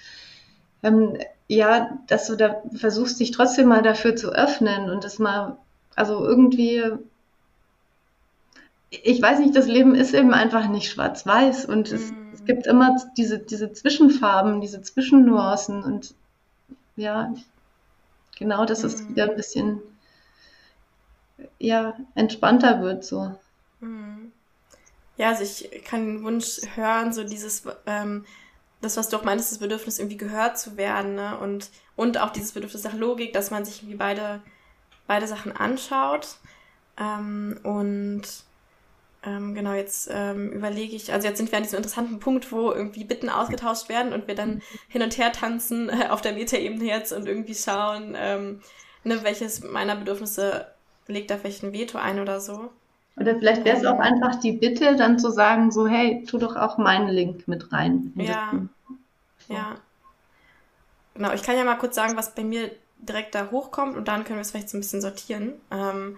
ähm, 0.82 1.18
ja, 1.48 1.98
dass 2.06 2.26
du 2.26 2.36
da 2.36 2.62
versuchst, 2.74 3.18
dich 3.18 3.30
trotzdem 3.30 3.68
mal 3.68 3.82
dafür 3.82 4.14
zu 4.14 4.30
öffnen 4.30 4.90
und 4.90 5.02
das 5.02 5.18
mal, 5.18 5.56
also 5.96 6.24
irgendwie, 6.24 6.84
ich 8.90 9.20
weiß 9.20 9.38
nicht, 9.40 9.56
das 9.56 9.66
Leben 9.66 9.94
ist 9.94 10.14
eben 10.14 10.34
einfach 10.34 10.68
nicht 10.68 10.90
schwarz-weiß 10.90 11.64
und 11.64 11.90
mhm. 11.90 11.96
es, 11.96 12.12
es 12.34 12.44
gibt 12.44 12.66
immer 12.66 12.96
diese, 13.16 13.38
diese 13.38 13.72
Zwischenfarben, 13.72 14.60
diese 14.60 14.82
Zwischennuancen 14.82 15.82
und 15.82 16.14
ja, 16.96 17.34
genau, 18.38 18.66
dass 18.66 18.84
es 18.84 19.02
mhm. 19.02 19.08
wieder 19.10 19.30
ein 19.30 19.36
bisschen 19.36 19.80
ja, 21.58 21.96
entspannter 22.14 22.82
wird 22.82 23.04
so. 23.04 23.34
Mhm. 23.80 24.32
Ja, 25.16 25.30
also 25.30 25.42
ich 25.42 25.82
kann 25.84 26.06
den 26.06 26.24
Wunsch 26.24 26.60
hören, 26.74 27.12
so 27.12 27.24
dieses, 27.24 27.64
ähm, 27.86 28.24
das, 28.80 28.96
was 28.96 29.08
du 29.08 29.16
auch 29.16 29.24
meinst, 29.24 29.50
das 29.50 29.58
Bedürfnis, 29.58 29.98
irgendwie 29.98 30.16
gehört 30.16 30.58
zu 30.58 30.76
werden, 30.76 31.14
ne? 31.14 31.38
Und, 31.38 31.70
und 31.96 32.18
auch 32.18 32.30
dieses 32.30 32.52
Bedürfnis 32.52 32.84
nach 32.84 32.94
Logik, 32.94 33.32
dass 33.32 33.50
man 33.50 33.64
sich 33.64 33.82
irgendwie 33.82 33.96
beide, 33.96 34.40
beide 35.06 35.26
Sachen 35.26 35.52
anschaut. 35.52 36.36
Ähm, 36.98 37.58
und 37.62 38.22
ähm, 39.24 39.54
genau, 39.54 39.72
jetzt 39.72 40.08
ähm, 40.12 40.52
überlege 40.52 40.94
ich, 40.94 41.12
also 41.12 41.26
jetzt 41.26 41.38
sind 41.38 41.50
wir 41.50 41.58
an 41.58 41.64
diesem 41.64 41.78
interessanten 41.78 42.20
Punkt, 42.20 42.52
wo 42.52 42.70
irgendwie 42.70 43.04
Bitten 43.04 43.28
ausgetauscht 43.28 43.88
werden 43.88 44.12
und 44.12 44.28
wir 44.28 44.36
dann 44.36 44.62
hin 44.88 45.02
und 45.02 45.18
her 45.18 45.32
tanzen 45.32 45.88
äh, 45.88 46.06
auf 46.10 46.20
der 46.20 46.34
Metaebene 46.34 46.84
jetzt 46.84 47.12
und 47.12 47.26
irgendwie 47.26 47.54
schauen, 47.54 48.14
ähm, 48.16 48.62
ne, 49.02 49.22
welches 49.24 49.62
meiner 49.62 49.96
Bedürfnisse 49.96 50.68
legt 51.08 51.30
da 51.30 51.38
vielleicht 51.38 51.62
ein 51.64 51.72
Veto 51.72 51.98
ein 51.98 52.20
oder 52.20 52.40
so. 52.40 52.70
Oder 53.20 53.36
vielleicht 53.36 53.64
wäre 53.64 53.76
es 53.76 53.84
auch 53.84 53.98
einfach 53.98 54.36
die 54.36 54.52
Bitte, 54.52 54.96
dann 54.96 55.18
zu 55.18 55.30
sagen, 55.30 55.70
so, 55.70 55.86
hey, 55.86 56.24
tu 56.28 56.38
doch 56.38 56.56
auch 56.56 56.78
meinen 56.78 57.08
Link 57.08 57.48
mit 57.48 57.72
rein. 57.72 58.12
Ja. 58.16 58.52
Ja. 59.48 59.76
Genau, 61.14 61.32
ich 61.32 61.42
kann 61.42 61.56
ja 61.56 61.64
mal 61.64 61.78
kurz 61.78 61.96
sagen, 61.96 62.16
was 62.16 62.34
bei 62.34 62.44
mir 62.44 62.70
direkt 62.98 63.34
da 63.34 63.50
hochkommt 63.50 63.96
und 63.96 64.08
dann 64.08 64.24
können 64.24 64.38
wir 64.38 64.42
es 64.42 64.50
vielleicht 64.50 64.70
so 64.70 64.76
ein 64.76 64.80
bisschen 64.80 65.00
sortieren. 65.00 65.54
Ähm, 65.70 66.16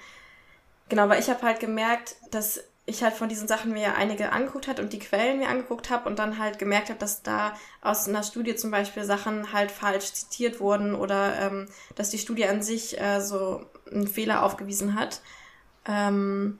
genau, 0.88 1.08
weil 1.08 1.20
ich 1.20 1.30
habe 1.30 1.42
halt 1.42 1.60
gemerkt, 1.60 2.16
dass 2.30 2.64
ich 2.86 3.02
halt 3.02 3.14
von 3.14 3.28
diesen 3.28 3.46
Sachen 3.48 3.72
mir 3.72 3.82
ja 3.82 3.94
einige 3.94 4.32
angeguckt 4.32 4.66
hat 4.66 4.80
und 4.80 4.92
die 4.92 4.98
Quellen 4.98 5.38
mir 5.38 5.48
angeguckt 5.48 5.90
habe 5.90 6.08
und 6.08 6.18
dann 6.18 6.38
halt 6.38 6.58
gemerkt 6.58 6.88
habe, 6.88 6.98
dass 6.98 7.22
da 7.22 7.54
aus 7.82 8.08
einer 8.08 8.22
Studie 8.22 8.56
zum 8.56 8.70
Beispiel 8.70 9.04
Sachen 9.04 9.52
halt 9.52 9.70
falsch 9.70 10.12
zitiert 10.12 10.60
wurden 10.60 10.94
oder 10.94 11.38
ähm, 11.40 11.68
dass 11.94 12.10
die 12.10 12.18
Studie 12.18 12.46
an 12.46 12.62
sich 12.62 13.00
äh, 13.00 13.20
so 13.20 13.64
einen 13.90 14.08
Fehler 14.08 14.42
aufgewiesen 14.42 14.98
hat. 14.98 15.20
Ähm, 15.86 16.58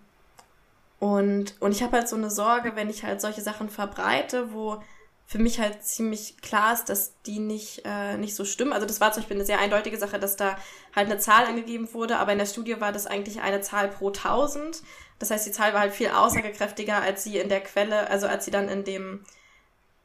und, 1.01 1.55
und 1.61 1.73
ich 1.73 1.83
habe 1.83 1.97
halt 1.97 2.09
so 2.09 2.15
eine 2.15 2.31
Sorge, 2.31 2.77
wenn 2.77 2.91
ich 2.91 3.05
halt 3.05 3.21
solche 3.21 3.41
Sachen 3.41 3.71
verbreite, 3.71 4.53
wo 4.53 4.81
für 5.27 5.39
mich 5.39 5.59
halt 5.59 5.83
ziemlich 5.83 6.43
klar 6.43 6.75
ist, 6.75 6.91
dass 6.91 7.15
die 7.23 7.39
nicht, 7.39 7.83
äh, 7.87 8.19
nicht 8.19 8.35
so 8.35 8.45
stimmen. 8.45 8.73
Also 8.73 8.87
das 8.87 9.01
war 9.01 9.11
zum 9.13 9.23
Beispiel 9.23 9.37
eine 9.37 9.47
sehr 9.47 9.61
eindeutige 9.61 9.97
Sache, 9.97 10.19
dass 10.19 10.37
da 10.37 10.59
halt 10.95 11.09
eine 11.09 11.19
Zahl 11.19 11.47
angegeben 11.47 11.89
wurde, 11.95 12.19
aber 12.19 12.33
in 12.33 12.39
der 12.39 12.47
Studie 12.47 12.81
war 12.81 12.93
das 12.93 13.07
eigentlich 13.07 13.41
eine 13.41 13.63
Zahl 13.63 13.89
pro 13.89 14.11
1000. 14.11 14.83
Das 15.19 15.31
heißt, 15.31 15.47
die 15.47 15.53
Zahl 15.53 15.73
war 15.73 15.81
halt 15.81 15.95
viel 15.95 16.11
aussagekräftiger, 16.11 17.01
als 17.01 17.25
sie 17.25 17.39
in 17.39 17.49
der 17.49 17.61
Quelle, 17.63 18.11
also 18.11 18.27
als 18.27 18.45
sie 18.45 18.51
dann 18.51 18.69
in 18.69 18.85
dem, 18.85 19.25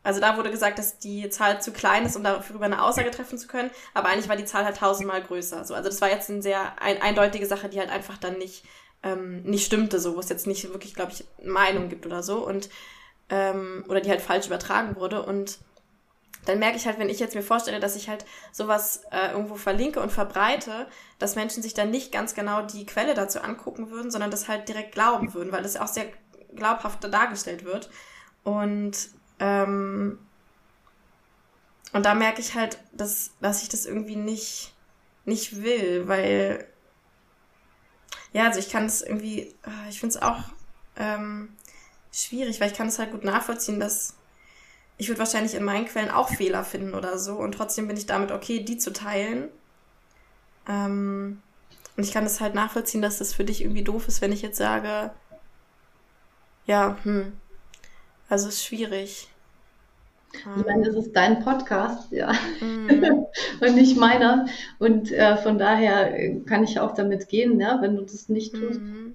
also 0.03 0.21
da 0.21 0.37
wurde 0.37 0.51
gesagt, 0.51 0.79
dass 0.79 0.99
die 0.99 1.29
Zahl 1.29 1.61
zu 1.61 1.73
klein 1.73 2.05
ist, 2.05 2.15
um 2.15 2.23
darüber 2.23 2.65
eine 2.65 2.83
Aussage 2.83 3.11
treffen 3.11 3.37
zu 3.37 3.47
können, 3.47 3.71
aber 3.93 4.09
eigentlich 4.09 4.29
war 4.29 4.35
die 4.37 4.45
Zahl 4.45 4.63
halt 4.63 4.77
tausendmal 4.77 5.23
größer. 5.23 5.65
So, 5.65 5.73
also 5.73 5.89
das 5.89 5.99
war 5.99 6.09
jetzt 6.09 6.29
eine 6.29 6.41
sehr 6.41 6.79
ein, 6.79 7.01
eindeutige 7.01 7.47
Sache, 7.47 7.67
die 7.67 7.79
halt 7.79 7.89
einfach 7.89 8.17
dann 8.17 8.37
nicht, 8.37 8.63
ähm, 9.05 9.43
nicht 9.43 9.65
stimmte, 9.65 9.99
so, 9.99 10.15
wo 10.15 10.19
es 10.19 10.27
jetzt 10.27 10.47
nicht 10.47 10.69
wirklich, 10.73 10.93
glaube 10.93 11.13
ich, 11.13 11.23
Meinung 11.45 11.87
gibt 11.87 12.05
oder 12.05 12.23
so. 12.23 12.45
Und 12.45 12.69
ähm, 13.29 13.85
oder 13.87 14.01
die 14.01 14.09
halt 14.09 14.21
falsch 14.21 14.47
übertragen 14.47 14.97
wurde. 14.97 15.23
Und 15.23 15.59
dann 16.45 16.59
merke 16.59 16.77
ich 16.77 16.85
halt, 16.85 16.99
wenn 16.99 17.09
ich 17.09 17.19
jetzt 17.19 17.35
mir 17.35 17.41
vorstelle, 17.41 17.79
dass 17.79 17.95
ich 17.95 18.09
halt 18.09 18.25
sowas 18.51 19.03
äh, 19.11 19.31
irgendwo 19.31 19.55
verlinke 19.55 20.01
und 20.01 20.11
verbreite, 20.11 20.87
dass 21.17 21.35
Menschen 21.35 21.63
sich 21.63 21.73
dann 21.73 21.89
nicht 21.89 22.11
ganz 22.11 22.35
genau 22.35 22.61
die 22.63 22.85
Quelle 22.85 23.13
dazu 23.13 23.39
angucken 23.41 23.89
würden, 23.89 24.11
sondern 24.11 24.31
das 24.31 24.47
halt 24.47 24.67
direkt 24.67 24.91
glauben 24.91 25.33
würden, 25.33 25.51
weil 25.51 25.63
das 25.63 25.77
auch 25.77 25.87
sehr 25.87 26.07
glaubhaft 26.55 27.03
dargestellt 27.03 27.63
wird. 27.63 27.89
Und 28.43 29.09
ähm, 29.39 30.19
und 31.93 32.05
da 32.05 32.13
merke 32.13 32.41
ich 32.41 32.55
halt, 32.55 32.77
dass, 32.91 33.31
dass 33.39 33.63
ich 33.63 33.69
das 33.69 33.85
irgendwie 33.85 34.17
nicht, 34.17 34.73
nicht 35.23 35.63
will, 35.63 36.07
weil 36.07 36.67
ja, 38.35 38.47
also 38.47 38.59
ich 38.59 38.69
kann 38.69 38.85
es 38.85 39.01
irgendwie, 39.01 39.43
äh, 39.65 39.89
ich 39.89 40.01
finde 40.01 40.17
es 40.17 40.21
auch 40.21 40.39
ähm, 40.97 41.55
schwierig, 42.11 42.59
weil 42.59 42.69
ich 42.69 42.77
kann 42.77 42.89
es 42.89 42.99
halt 42.99 43.11
gut 43.11 43.23
nachvollziehen, 43.23 43.79
dass 43.79 44.13
ich 44.97 45.07
würde 45.07 45.19
wahrscheinlich 45.19 45.55
in 45.55 45.63
meinen 45.63 45.85
Quellen 45.85 46.11
auch 46.11 46.27
Fehler 46.27 46.65
finden 46.65 46.95
oder 46.95 47.17
so 47.17 47.37
und 47.37 47.53
trotzdem 47.53 47.87
bin 47.87 47.95
ich 47.95 48.07
damit 48.07 48.33
okay, 48.33 48.59
die 48.59 48.77
zu 48.77 48.91
teilen. 48.91 49.47
Ähm, 50.67 51.41
und 51.95 52.03
ich 52.03 52.11
kann 52.11 52.25
es 52.25 52.41
halt 52.41 52.55
nachvollziehen, 52.55 53.01
dass 53.01 53.19
das 53.19 53.33
für 53.33 53.45
dich 53.45 53.61
irgendwie 53.61 53.85
doof 53.85 54.09
ist, 54.09 54.19
wenn 54.19 54.33
ich 54.33 54.41
jetzt 54.41 54.57
sage, 54.57 55.11
ja, 56.65 56.97
hm, 57.03 57.39
also 58.27 58.49
ist 58.49 58.65
schwierig. 58.65 59.29
Ich 60.57 60.65
meine, 60.65 60.85
das 60.85 60.95
ist 60.95 61.13
dein 61.13 61.43
Podcast, 61.43 62.11
ja, 62.11 62.33
mm. 62.59 63.25
und 63.61 63.75
nicht 63.75 63.97
meiner. 63.97 64.45
Und 64.79 65.11
äh, 65.11 65.37
von 65.37 65.57
daher 65.57 66.41
kann 66.45 66.63
ich 66.63 66.79
auch 66.79 66.93
damit 66.93 67.29
gehen, 67.29 67.59
ja, 67.59 67.81
wenn 67.81 67.95
du 67.95 68.03
das 68.03 68.29
nicht 68.29 68.53
tust. 68.53 68.79
Mm. 68.79 69.13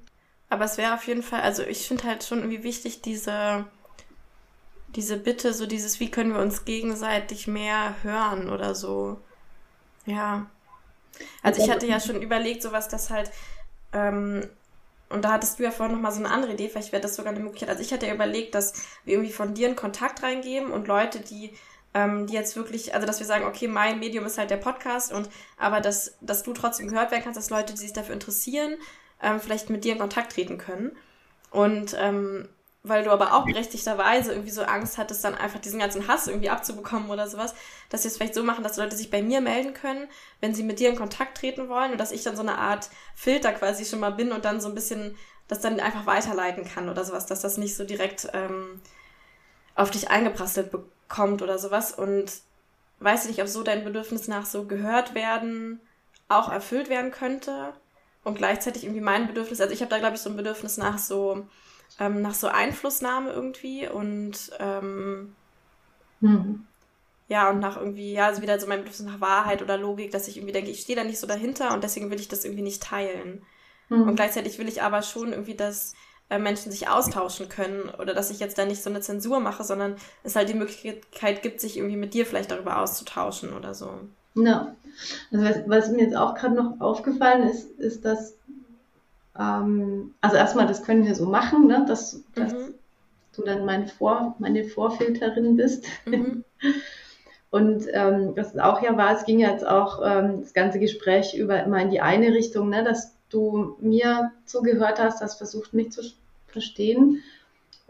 Aber 0.49 0.65
es 0.65 0.79
wäre 0.79 0.95
auf 0.95 1.07
jeden 1.07 1.23
Fall, 1.23 1.43
also 1.43 1.63
ich 1.63 1.87
finde 1.87 2.05
halt 2.05 2.25
schon 2.25 2.39
irgendwie 2.39 2.65
wichtig, 2.65 3.03
diese, 3.03 3.65
diese 4.97 5.17
Bitte, 5.17 5.53
so 5.53 5.67
dieses, 5.67 6.01
wie 6.01 6.11
können 6.11 6.35
wir 6.35 6.41
uns 6.41 6.65
gegenseitig 6.65 7.47
mehr 7.47 7.95
hören 8.03 8.51
oder 8.51 8.75
so. 8.75 9.19
Ja. 10.07 10.47
Also 11.43 11.63
ich 11.63 11.71
hatte 11.71 11.87
ja 11.87 12.01
schon 12.01 12.21
überlegt, 12.21 12.63
sowas, 12.63 12.89
das 12.89 13.11
halt, 13.11 13.31
ähm, 13.93 14.49
und 15.11 15.25
da 15.25 15.33
hattest 15.33 15.59
du 15.59 15.65
ja 15.65 15.71
vorhin 15.73 15.95
nochmal 15.95 16.13
so 16.13 16.21
eine 16.21 16.31
andere 16.31 16.53
Idee, 16.53 16.69
vielleicht 16.69 16.93
wäre 16.93 17.03
das 17.03 17.17
sogar 17.17 17.33
eine 17.33 17.43
Möglichkeit. 17.43 17.69
Also 17.69 17.83
ich 17.83 17.93
hatte 17.93 18.07
ja 18.07 18.15
überlegt, 18.15 18.55
dass 18.55 18.73
wir 19.05 19.15
irgendwie 19.15 19.33
von 19.33 19.55
dir 19.55 19.67
einen 19.67 19.77
Kontakt 19.77 20.23
reingeben 20.23 20.71
und 20.71 20.87
Leute, 20.87 21.21
die, 21.21 21.53
ähm, 21.95 22.27
die 22.29 22.35
jetzt 22.35 22.55
wirklich, 22.55 22.95
also 22.95 23.07
dass 23.07 23.19
wir 23.19 23.27
sagen, 23.27 23.45
okay, 23.45 23.67
mein 23.67 23.99
Medium 23.99 24.25
ist 24.25 24.39
halt 24.39 24.51
der 24.51 24.57
Podcast 24.57 25.13
und 25.13 25.29
aber 25.59 25.81
dass, 25.81 26.17
dass 26.21 26.45
du 26.45 26.53
trotzdem 26.53 26.89
gehört 26.89 27.11
werden 27.11 27.25
kannst, 27.25 27.37
dass 27.37 27.51
Leute, 27.51 27.73
die 27.73 27.81
sich 27.81 27.93
dafür 27.93 28.15
interessieren, 28.15 28.77
ähm, 29.21 29.41
vielleicht 29.41 29.69
mit 29.69 29.85
dir 29.85 29.93
in 29.93 29.99
Kontakt 29.99 30.33
treten 30.33 30.59
können. 30.59 30.97
Und 31.51 31.97
ähm, 31.99 32.49
weil 32.83 33.05
du 33.05 33.11
aber 33.11 33.35
auch 33.35 33.45
berechtigterweise 33.45 34.33
irgendwie 34.33 34.51
so 34.51 34.63
Angst 34.63 34.97
hattest, 34.97 35.23
dann 35.23 35.35
einfach 35.35 35.61
diesen 35.61 35.81
ganzen 35.81 36.09
Hass 36.09 36.29
irgendwie 36.29 36.49
abzubekommen 36.49 37.11
oder 37.11 37.29
sowas, 37.29 37.55
dass 37.91 38.05
wir 38.05 38.11
es 38.11 38.17
vielleicht 38.17 38.35
so 38.35 38.43
machen, 38.43 38.65
dass 38.65 38.79
Leute 38.79 38.97
sich 38.97 39.11
bei 39.11 39.23
mir 39.23 39.41
melden 39.43 39.75
können, 39.75 40.09
wenn 40.41 40.55
sie 40.55 40.63
mit 40.63 40.81
dir 40.81 40.89
in 40.89 40.97
Kontakt 40.97 41.37
treten 41.37 41.69
wollen 41.69 41.93
und 41.93 41.99
dass 41.99 42.13
ich 42.13 42.23
dann 42.23 42.37
so 42.37 42.43
eine 42.43 42.57
Art 42.57 42.89
Filter 43.15 43.53
quasi 43.53 43.85
schon 43.85 44.01
mal 44.01 44.13
bin 44.13 44.33
und 44.33 44.45
dann 44.47 44.61
so 44.61 44.69
ein 44.69 44.75
bisschen 44.75 45.17
das 45.47 45.61
dann 45.61 45.81
einfach 45.81 46.07
weiterleiten 46.07 46.65
kann 46.65 46.89
oder 46.89 47.05
sowas, 47.05 47.27
dass 47.27 47.41
das 47.41 47.59
nicht 47.59 47.77
so 47.77 47.85
direkt 47.85 48.29
ähm, 48.33 48.81
auf 49.75 49.91
dich 49.91 50.09
eingeprasselt 50.09 50.71
bekommt 50.71 51.43
oder 51.43 51.59
sowas. 51.59 51.93
Und 51.93 52.33
weiß 53.01 53.25
ich 53.25 53.31
nicht, 53.31 53.43
ob 53.43 53.49
so 53.49 53.63
dein 53.63 53.85
Bedürfnis 53.85 54.29
nach 54.29 54.47
so 54.47 54.65
gehört 54.65 55.15
werden 55.15 55.81
auch 56.29 56.51
erfüllt 56.51 56.89
werden 56.89 57.11
könnte? 57.11 57.75
Und 58.23 58.37
gleichzeitig 58.37 58.85
irgendwie 58.85 59.01
mein 59.01 59.27
Bedürfnis, 59.27 59.61
also 59.61 59.73
ich 59.73 59.81
habe 59.81 59.91
da 59.91 59.99
glaube 59.99 60.15
ich 60.15 60.23
so 60.23 60.31
ein 60.31 60.37
Bedürfnis 60.37 60.77
nach 60.77 60.99
so 60.99 61.47
ähm, 61.99 62.23
nach 62.23 62.35
so 62.35 62.49
Einflussnahme 62.49 63.31
irgendwie 63.31 63.89
und 63.89 64.51
ähm, 64.59 65.35
mhm. 66.21 66.67
ja 67.29 67.51
und 67.51 67.61
nach 67.61 67.77
irgendwie 67.77 68.13
ja 68.13 68.27
also 68.27 68.43
wieder 68.43 68.59
so 68.59 68.67
mein 68.67 68.81
Bedürfnis 68.81 69.07
nach 69.07 69.21
Wahrheit 69.21 69.63
oder 69.63 69.77
Logik, 69.77 70.11
dass 70.11 70.29
ich 70.29 70.37
irgendwie 70.37 70.53
denke, 70.53 70.71
ich 70.71 70.81
stehe 70.81 70.97
da 70.97 71.05
nicht 71.05 71.19
so 71.19 71.27
dahinter 71.27 71.75
und 71.75 71.83
deswegen 71.83 72.11
will 72.11 72.21
ich 72.21 72.29
das 72.29 72.45
irgendwie 72.45 72.63
nicht 72.63 72.83
teilen 72.83 73.43
mhm. 73.89 74.09
und 74.09 74.17
gleichzeitig 74.17 74.59
will 74.59 74.69
ich 74.69 74.83
aber 74.83 75.03
schon 75.03 75.33
irgendwie, 75.33 75.57
dass 75.57 75.95
äh, 76.31 76.39
Menschen 76.39 76.71
sich 76.71 76.89
austauschen 76.89 77.49
können 77.49 77.91
oder 77.99 78.15
dass 78.15 78.31
ich 78.31 78.39
jetzt 78.39 78.57
da 78.57 78.65
nicht 78.65 78.83
so 78.83 78.89
eine 78.89 79.01
Zensur 79.01 79.41
mache, 79.41 79.65
sondern 79.65 79.97
es 80.23 80.37
halt 80.37 80.49
die 80.49 80.55
Möglichkeit 80.55 81.43
gibt, 81.43 81.61
sich 81.61 81.77
irgendwie 81.77 81.97
mit 81.97 82.15
dir 82.15 82.25
vielleicht 82.25 82.53
darüber 82.53 82.79
auszutauschen 82.79 83.53
oder 83.53 83.75
so. 83.75 83.91
Ja, 84.37 84.77
also 85.33 85.45
was, 85.45 85.57
was 85.67 85.91
mir 85.91 86.05
jetzt 86.05 86.17
auch 86.17 86.37
gerade 86.37 86.55
noch 86.55 86.81
aufgefallen 86.81 87.49
ist, 87.49 87.69
ist, 87.79 88.05
dass, 88.05 88.35
ähm, 89.41 90.15
also 90.21 90.37
erstmal, 90.37 90.67
das 90.67 90.83
können 90.83 91.07
wir 91.07 91.15
so 91.15 91.27
machen, 91.27 91.67
ne, 91.67 91.85
dass, 91.89 92.23
dass 92.35 92.53
mhm. 92.53 92.75
du 93.35 93.43
dann 93.43 93.65
mein 93.65 93.89
Vor, 93.89 94.37
meine 94.39 94.65
Vorfilterin 94.65 95.57
bist. 95.57 95.87
Mhm. 96.05 96.45
Und 97.51 97.87
ähm, 97.93 98.37
das 98.37 98.57
auch 98.57 98.81
ja 98.81 98.97
war, 98.97 99.13
es 99.17 99.25
ging 99.25 99.41
jetzt 99.41 99.67
auch 99.67 100.01
ähm, 100.05 100.43
das 100.43 100.53
ganze 100.53 100.79
Gespräch 100.79 101.35
über 101.35 101.65
immer 101.65 101.81
in 101.81 101.91
die 101.91 102.01
eine 102.01 102.33
Richtung, 102.33 102.69
ne, 102.69 102.85
dass 102.85 103.17
du 103.29 103.77
mir 103.81 104.31
zugehört 104.45 105.01
hast, 105.01 105.21
hast 105.21 105.39
versucht, 105.39 105.75
mich 105.75 105.91
zu 105.91 106.03
verstehen 106.47 107.23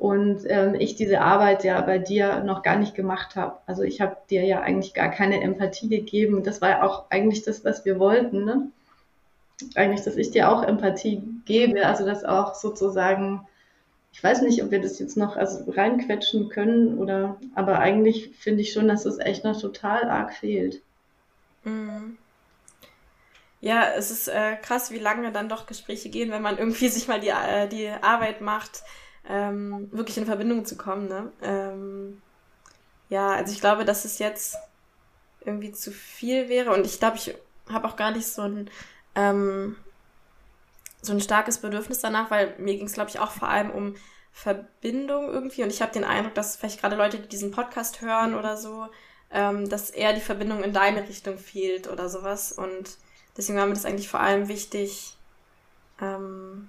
und 0.01 0.45
ähm, 0.47 0.77
ich 0.77 0.95
diese 0.95 1.21
Arbeit 1.21 1.63
ja 1.63 1.79
bei 1.83 1.99
dir 1.99 2.43
noch 2.43 2.63
gar 2.63 2.77
nicht 2.77 2.95
gemacht 2.95 3.37
habe. 3.37 3.59
Also 3.67 3.83
ich 3.83 4.01
habe 4.01 4.17
dir 4.31 4.45
ja 4.45 4.61
eigentlich 4.61 4.95
gar 4.95 5.11
keine 5.11 5.43
Empathie 5.43 5.91
gegeben. 5.91 6.43
Das 6.43 6.63
war 6.63 6.71
ja 6.71 6.83
auch 6.83 7.11
eigentlich 7.11 7.43
das, 7.43 7.67
was 7.67 7.85
wir 7.85 7.99
wollten. 7.99 8.47
Ne? 8.47 8.71
Eigentlich, 9.75 10.03
dass 10.03 10.17
ich 10.17 10.31
dir 10.31 10.51
auch 10.51 10.63
Empathie 10.63 11.23
gebe, 11.45 11.87
also 11.87 12.05
dass 12.05 12.25
auch 12.25 12.55
sozusagen, 12.55 13.47
ich 14.13 14.23
weiß 14.23 14.43
nicht, 14.43 14.63
ob 14.63 14.71
wir 14.71 14.81
das 14.81 14.99
jetzt 14.99 15.17
noch 15.17 15.37
also 15.37 15.71
reinquetschen 15.71 16.49
können 16.49 16.99
oder, 16.99 17.37
aber 17.55 17.79
eigentlich 17.79 18.37
finde 18.37 18.63
ich 18.63 18.73
schon, 18.73 18.89
dass 18.89 19.05
es 19.05 19.19
echt 19.19 19.45
noch 19.45 19.61
total 19.61 20.11
arg 20.11 20.35
fehlt. 20.35 20.81
Mhm. 21.65 22.17
Ja, 23.61 23.93
es 23.95 24.11
ist 24.11 24.29
äh, 24.29 24.57
krass, 24.57 24.91
wie 24.91 24.99
lange 24.99 25.33
dann 25.33 25.51
doch 25.51 25.67
Gespräche 25.67 26.09
gehen, 26.09 26.31
wenn 26.31 26.43
man 26.43 26.59
irgendwie 26.59 26.89
sich 26.91 27.09
mal 27.09 27.21
die, 27.21 27.29
äh, 27.29 27.69
die 27.69 27.89
Arbeit 27.89 28.41
macht, 28.41 28.83
ähm, 29.29 29.89
wirklich 29.93 30.17
in 30.19 30.27
Verbindung 30.27 30.65
zu 30.65 30.77
kommen. 30.77 31.09
Ne? 31.09 31.33
Ähm, 31.43 32.23
ja, 33.09 33.29
also 33.29 33.53
ich 33.53 33.61
glaube, 33.61 33.85
dass 33.85 34.05
es 34.05 34.19
jetzt 34.19 34.57
irgendwie 35.45 35.73
zu 35.73 35.91
viel 35.91 36.49
wäre 36.49 36.73
und 36.73 36.87
ich 36.87 36.99
glaube, 36.99 37.17
ich 37.17 37.35
habe 37.69 37.89
auch 37.89 37.97
gar 37.97 38.11
nicht 38.11 38.27
so 38.27 38.43
ein 38.43 38.71
ähm, 39.15 39.77
so 41.03 41.13
ein 41.13 41.21
starkes 41.21 41.59
Bedürfnis 41.59 42.01
danach, 42.01 42.31
weil 42.31 42.55
mir 42.59 42.77
ging 42.77 42.87
es, 42.87 42.93
glaube 42.93 43.11
ich, 43.11 43.19
auch 43.19 43.31
vor 43.31 43.49
allem 43.49 43.71
um 43.71 43.97
Verbindung 44.33 45.29
irgendwie. 45.29 45.63
Und 45.63 45.71
ich 45.71 45.83
habe 45.83 45.93
den 45.93 46.05
Eindruck, 46.05 46.35
dass 46.35 46.57
vielleicht 46.57 46.81
gerade 46.81 46.97
Leute, 46.97 47.19
die 47.19 47.29
diesen 47.29 47.51
Podcast 47.51 48.01
hören 48.01 48.35
oder 48.35 48.57
so, 48.57 48.87
ähm, 49.31 49.69
dass 49.69 49.91
eher 49.91 50.13
die 50.13 50.21
Verbindung 50.21 50.63
in 50.63 50.73
deine 50.73 51.09
Richtung 51.09 51.39
fehlt 51.39 51.89
oder 51.89 52.09
sowas. 52.09 52.53
Und 52.53 52.99
deswegen 53.37 53.59
war 53.59 53.67
mir 53.67 53.75
das 53.75 53.85
eigentlich 53.85 54.09
vor 54.09 54.21
allem 54.21 54.49
wichtig, 54.49 55.17
ähm, 56.01 56.69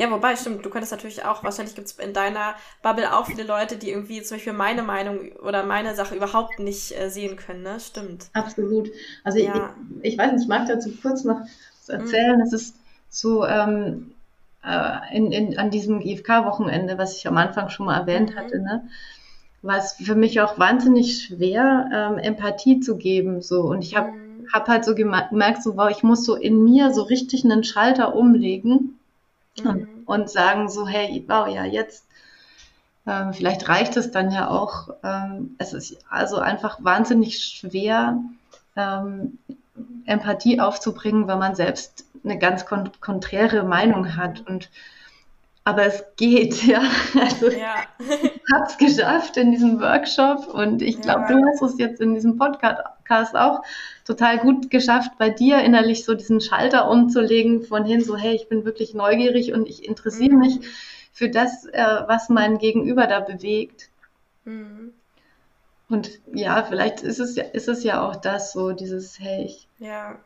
ja, 0.00 0.10
wobei, 0.10 0.34
stimmt, 0.34 0.64
du 0.64 0.70
könntest 0.70 0.92
natürlich 0.92 1.26
auch, 1.26 1.44
wahrscheinlich 1.44 1.74
gibt 1.74 1.88
es 1.88 1.98
in 1.98 2.14
deiner 2.14 2.54
Bubble 2.82 3.14
auch 3.14 3.26
viele 3.26 3.42
Leute, 3.42 3.76
die 3.76 3.90
irgendwie 3.90 4.22
zum 4.22 4.38
Beispiel 4.38 4.54
meine 4.54 4.82
Meinung 4.82 5.32
oder 5.42 5.62
meine 5.62 5.94
Sache 5.94 6.14
überhaupt 6.14 6.58
nicht 6.58 6.98
äh, 6.98 7.10
sehen 7.10 7.36
können, 7.36 7.64
ne? 7.64 7.78
Stimmt. 7.78 8.30
Absolut. 8.32 8.88
Also 9.24 9.40
ja. 9.40 9.74
ich, 10.00 10.12
ich 10.12 10.18
weiß 10.18 10.32
nicht, 10.32 10.44
ich 10.44 10.48
mag 10.48 10.66
dazu 10.68 10.90
kurz 11.02 11.24
noch 11.24 11.40
was 11.40 11.88
erzählen. 11.90 12.36
Mhm. 12.36 12.42
Es 12.44 12.54
ist 12.54 12.76
so 13.10 13.44
ähm, 13.44 14.12
äh, 14.64 15.14
in, 15.14 15.32
in, 15.32 15.58
an 15.58 15.70
diesem 15.70 16.00
GFK-Wochenende, 16.00 16.96
was 16.96 17.18
ich 17.18 17.28
am 17.28 17.36
Anfang 17.36 17.68
schon 17.68 17.84
mal 17.84 18.00
erwähnt 18.00 18.30
mhm. 18.30 18.38
hatte, 18.38 18.58
ne? 18.58 18.88
war 19.60 19.76
es 19.76 19.92
für 20.02 20.14
mich 20.14 20.40
auch 20.40 20.58
wahnsinnig 20.58 21.24
schwer, 21.24 21.90
ähm, 21.92 22.16
Empathie 22.16 22.80
zu 22.80 22.96
geben. 22.96 23.42
So. 23.42 23.64
Und 23.64 23.82
ich 23.82 23.96
habe 23.96 24.12
mhm. 24.12 24.48
hab 24.50 24.66
halt 24.66 24.86
so 24.86 24.94
gemerkt, 24.94 25.62
so, 25.62 25.76
wow, 25.76 25.90
ich 25.90 26.02
muss 26.02 26.24
so 26.24 26.36
in 26.36 26.64
mir 26.64 26.90
so 26.90 27.02
richtig 27.02 27.44
einen 27.44 27.64
Schalter 27.64 28.14
umlegen 28.14 28.96
mhm. 29.62 30.02
und, 30.06 30.30
sagen 30.30 30.68
so, 30.68 30.86
hey, 30.86 31.24
wow, 31.28 31.46
ja, 31.48 31.64
jetzt 31.64 32.06
ähm, 33.06 33.32
vielleicht 33.32 33.68
reicht 33.68 33.96
es 33.96 34.10
dann 34.10 34.30
ja 34.30 34.48
auch. 34.48 34.90
Ähm, 35.02 35.56
es 35.58 35.72
ist 35.72 35.98
also 36.10 36.38
einfach 36.38 36.78
wahnsinnig 36.82 37.42
schwer, 37.42 38.20
ähm, 38.76 39.38
Empathie 40.04 40.60
aufzubringen, 40.60 41.26
wenn 41.28 41.38
man 41.38 41.54
selbst 41.54 42.04
eine 42.24 42.38
ganz 42.38 42.66
kon 42.66 42.90
konträre 43.00 43.62
Meinung 43.62 44.16
hat 44.16 44.46
und 44.46 44.70
aber 45.64 45.84
es 45.86 46.04
geht, 46.16 46.62
ja. 46.66 46.82
Also 47.20 47.50
ja. 47.50 47.76
ich 47.98 48.54
habe 48.54 48.64
es 48.66 48.78
geschafft 48.78 49.36
in 49.36 49.52
diesem 49.52 49.80
Workshop 49.80 50.46
und 50.48 50.82
ich 50.82 51.00
glaube, 51.00 51.22
ja. 51.22 51.28
du 51.28 51.44
hast 51.46 51.62
es 51.62 51.78
jetzt 51.78 52.00
in 52.00 52.14
diesem 52.14 52.36
Podcast 52.36 52.80
auch 53.10 53.62
total 54.04 54.38
gut 54.38 54.70
geschafft, 54.70 55.12
bei 55.18 55.30
dir 55.30 55.58
innerlich 55.58 56.04
so 56.04 56.14
diesen 56.14 56.40
Schalter 56.40 56.88
umzulegen 56.88 57.62
von 57.62 57.84
hin, 57.84 58.02
so 58.02 58.16
hey, 58.16 58.34
ich 58.34 58.48
bin 58.48 58.64
wirklich 58.64 58.94
neugierig 58.94 59.52
und 59.52 59.68
ich 59.68 59.84
interessiere 59.84 60.34
mhm. 60.34 60.40
mich 60.40 60.60
für 61.12 61.28
das, 61.28 61.66
äh, 61.66 62.02
was 62.06 62.28
mein 62.28 62.58
Gegenüber 62.58 63.06
da 63.06 63.20
bewegt. 63.20 63.90
Mhm. 64.44 64.92
Und 65.88 66.20
ja, 66.32 66.62
vielleicht 66.62 67.02
ist 67.02 67.18
es 67.18 67.34
ja, 67.34 67.44
ist 67.44 67.68
es 67.68 67.82
ja 67.82 68.06
auch 68.06 68.16
das, 68.16 68.52
so 68.52 68.72
dieses, 68.72 69.18
hey, 69.18 69.44
ich 69.44 69.66
ja 69.78 70.18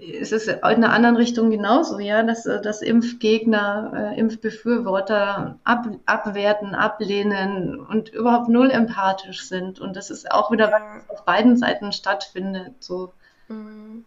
ist 0.00 0.32
es 0.32 0.46
in 0.46 0.62
einer 0.62 0.92
anderen 0.92 1.16
Richtung 1.16 1.50
genauso, 1.50 1.98
ja, 1.98 2.22
dass, 2.22 2.44
dass 2.44 2.82
Impfgegner, 2.82 4.12
äh, 4.14 4.18
Impfbefürworter 4.18 5.58
ab, 5.64 5.86
abwerten, 6.06 6.74
ablehnen 6.74 7.78
und 7.78 8.08
überhaupt 8.08 8.48
null 8.48 8.70
empathisch 8.70 9.46
sind. 9.46 9.78
Und 9.78 9.96
das 9.96 10.10
ist 10.10 10.30
auch 10.30 10.50
wieder, 10.50 10.70
ja. 10.70 10.80
was 11.06 11.10
auf 11.10 11.24
beiden 11.24 11.56
Seiten 11.56 11.92
stattfindet. 11.92 12.74
So. 12.80 13.12
Mhm. 13.48 14.04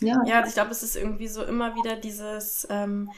Ja. 0.00 0.22
ja, 0.24 0.36
also 0.38 0.48
ich 0.48 0.54
glaube, 0.54 0.70
es 0.70 0.82
ist 0.82 0.96
irgendwie 0.96 1.28
so 1.28 1.44
immer 1.44 1.76
wieder 1.76 1.96
dieses, 1.96 2.66
ähm, 2.70 3.10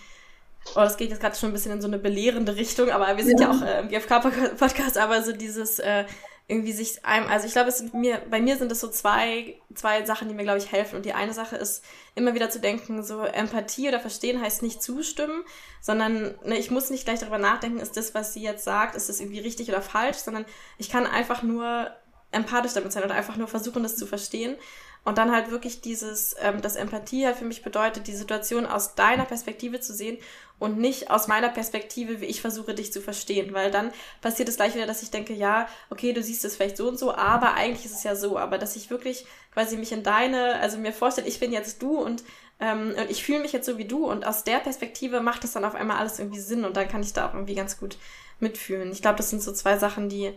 oh, 0.74 0.80
das 0.80 0.97
geht 0.97 1.11
jetzt 1.11 1.20
gerade 1.20 1.37
schon 1.37 1.51
ein 1.51 1.53
bisschen 1.53 1.72
in 1.72 1.80
so 1.80 1.89
eine 1.89 1.99
belehrende 1.99 2.57
Richtung, 2.57 2.91
aber 2.91 3.16
wir 3.16 3.24
sind 3.24 3.41
ja, 3.41 3.53
ja 3.53 3.59
auch 3.59 3.62
äh, 3.62 3.80
im 3.80 3.89
GFK-Podcast, 3.89 4.99
aber 4.99 5.22
so 5.22 5.32
dieses, 5.32 5.78
äh, 5.78 6.05
irgendwie 6.47 6.72
sich 6.72 7.05
einem, 7.07 7.26
also 7.28 7.47
ich 7.47 7.53
glaube, 7.53 7.70
es 7.70 7.78
sind 7.78 7.95
mir, 7.95 8.20
bei 8.28 8.40
mir 8.40 8.59
sind 8.59 8.70
es 8.70 8.80
so 8.80 8.88
zwei, 8.88 9.59
zwei 9.74 10.05
Sachen, 10.05 10.28
die 10.28 10.34
mir, 10.34 10.42
glaube 10.42 10.59
ich, 10.59 10.70
helfen. 10.70 10.97
Und 10.97 11.07
die 11.07 11.14
eine 11.14 11.32
Sache 11.32 11.57
ist, 11.57 11.82
immer 12.14 12.34
wieder 12.34 12.51
zu 12.51 12.61
denken, 12.61 13.03
so 13.03 13.22
Empathie 13.22 13.88
oder 13.88 13.99
Verstehen 13.99 14.40
heißt 14.40 14.62
nicht 14.62 14.82
zustimmen, 14.82 15.42
sondern 15.80 16.34
ne, 16.45 16.59
ich 16.59 16.70
muss 16.70 16.90
nicht 16.90 17.05
gleich 17.05 17.20
darüber 17.20 17.38
nachdenken, 17.38 17.80
ist 17.80 17.97
das, 17.97 18.14
was 18.14 18.34
sie 18.34 18.42
jetzt 18.42 18.64
sagt, 18.64 18.95
ist 18.95 19.09
das 19.09 19.20
irgendwie 19.20 19.40
richtig 19.40 19.70
oder 19.70 19.80
falsch, 19.80 20.18
sondern 20.18 20.45
ich 20.76 20.90
kann 20.90 21.07
einfach 21.07 21.42
nur 21.42 21.90
empathisch 22.30 22.74
damit 22.74 22.92
sein 22.92 23.05
oder 23.05 23.14
einfach 23.14 23.36
nur 23.36 23.49
versuchen, 23.49 23.82
das 23.82 23.97
zu 23.97 24.07
verstehen. 24.07 24.57
Und 25.05 25.18
dann 25.18 25.32
halt 25.32 25.50
wirklich 25.50 25.82
dieses, 25.82 26.34
ähm, 26.40 26.62
dass 26.62 26.76
Empathie 26.76 27.26
halt 27.26 27.36
für 27.36 27.44
mich 27.44 27.62
bedeutet, 27.62 28.07
die 28.07 28.16
Situation 28.16 28.64
aus 28.64 28.94
deiner 28.94 29.26
Perspektive 29.26 29.78
zu 29.80 29.92
sehen 29.92 30.16
und 30.59 30.78
nicht 30.78 31.11
aus 31.11 31.28
meiner 31.28 31.50
Perspektive, 31.50 32.22
wie 32.22 32.26
ich 32.26 32.40
versuche, 32.40 32.74
dich 32.74 32.90
zu 32.90 33.02
verstehen. 33.02 33.52
Weil 33.52 33.70
dann 33.70 33.92
passiert 34.22 34.48
es 34.48 34.57
gleich 34.57 34.74
wieder, 34.74 34.86
dass 34.86 35.02
ich 35.02 35.11
denke, 35.11 35.34
ja, 35.34 35.68
okay, 35.90 36.14
du 36.14 36.22
siehst 36.22 36.44
es 36.46 36.57
vielleicht 36.57 36.78
so 36.78 36.88
und 36.88 36.98
so, 36.98 37.14
aber 37.14 37.52
eigentlich 37.52 37.84
ist 37.84 37.96
es 37.96 38.02
ja 38.02 38.16
so. 38.16 38.38
Aber 38.38 38.57
dass 38.57 38.76
ich 38.76 38.88
wirklich 38.88 39.26
quasi 39.52 39.76
mich 39.76 39.92
in 39.92 40.02
deine, 40.02 40.55
also 40.61 40.78
mir 40.78 40.92
vorstelle, 40.92 41.28
ich 41.28 41.38
bin 41.38 41.52
jetzt 41.52 41.82
du 41.82 41.98
und, 41.98 42.24
ähm, 42.59 42.94
und 42.96 43.11
ich 43.11 43.24
fühle 43.24 43.40
mich 43.40 43.52
jetzt 43.52 43.66
so 43.66 43.76
wie 43.76 43.84
du 43.84 44.07
und 44.11 44.26
aus 44.26 44.44
der 44.44 44.59
Perspektive 44.59 45.20
macht 45.20 45.44
es 45.44 45.52
dann 45.52 45.66
auf 45.66 45.74
einmal 45.74 45.98
alles 45.98 46.18
irgendwie 46.18 46.40
Sinn 46.40 46.64
und 46.64 46.78
dann 46.78 46.88
kann 46.88 47.02
ich 47.02 47.12
da 47.12 47.28
auch 47.28 47.34
irgendwie 47.34 47.55
ganz 47.55 47.78
gut 47.78 47.98
mitfühlen. 48.40 48.90
Ich 48.90 49.02
glaube, 49.02 49.18
das 49.18 49.28
sind 49.28 49.42
so 49.42 49.52
zwei 49.52 49.76
Sachen, 49.76 50.09
die 50.09 50.32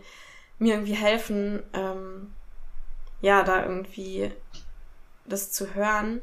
mir 0.58 0.74
irgendwie 0.74 0.94
helfen, 0.94 1.62
ähm, 1.72 2.34
ja, 3.20 3.42
da 3.42 3.64
irgendwie 3.64 4.30
das 5.26 5.52
zu 5.52 5.74
hören. 5.74 6.20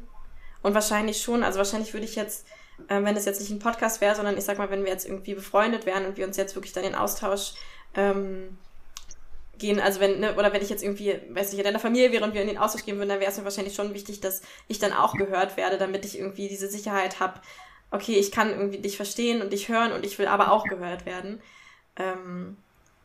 Und 0.62 0.74
wahrscheinlich 0.74 1.22
schon, 1.22 1.44
also 1.44 1.58
wahrscheinlich 1.58 1.92
würde 1.92 2.06
ich 2.06 2.16
jetzt, 2.16 2.46
äh, 2.88 3.02
wenn 3.02 3.16
es 3.16 3.24
jetzt 3.24 3.40
nicht 3.40 3.50
ein 3.50 3.58
Podcast 3.58 4.00
wäre, 4.00 4.14
sondern 4.14 4.36
ich 4.36 4.44
sag 4.44 4.58
mal, 4.58 4.70
wenn 4.70 4.84
wir 4.84 4.90
jetzt 4.90 5.06
irgendwie 5.06 5.34
befreundet 5.34 5.86
wären 5.86 6.06
und 6.06 6.16
wir 6.16 6.26
uns 6.26 6.36
jetzt 6.36 6.54
wirklich 6.54 6.72
dann 6.72 6.84
in 6.84 6.94
Austausch 6.94 7.52
ähm, 7.94 8.58
gehen, 9.58 9.80
also 9.80 10.00
wenn, 10.00 10.20
ne, 10.20 10.34
oder 10.34 10.52
wenn 10.52 10.62
ich 10.62 10.70
jetzt 10.70 10.82
irgendwie, 10.82 11.20
weiß 11.30 11.50
nicht, 11.50 11.58
in 11.58 11.64
deiner 11.64 11.78
Familie 11.78 12.12
wäre 12.12 12.24
und 12.24 12.34
wir 12.34 12.42
in 12.42 12.48
den 12.48 12.58
Austausch 12.58 12.84
gehen 12.84 12.96
würden, 12.96 13.10
dann 13.10 13.20
wäre 13.20 13.30
es 13.30 13.38
mir 13.38 13.44
wahrscheinlich 13.44 13.74
schon 13.74 13.94
wichtig, 13.94 14.20
dass 14.20 14.42
ich 14.68 14.78
dann 14.78 14.92
auch 14.92 15.14
gehört 15.14 15.56
werde, 15.56 15.78
damit 15.78 16.04
ich 16.04 16.18
irgendwie 16.18 16.48
diese 16.48 16.68
Sicherheit 16.68 17.20
habe, 17.20 17.40
okay, 17.90 18.18
ich 18.18 18.32
kann 18.32 18.50
irgendwie 18.50 18.78
dich 18.78 18.96
verstehen 18.96 19.42
und 19.42 19.52
dich 19.52 19.68
hören 19.68 19.92
und 19.92 20.04
ich 20.04 20.18
will 20.18 20.26
aber 20.26 20.50
auch 20.50 20.64
gehört 20.64 21.06
werden. 21.06 21.40
Ähm, 21.96 22.56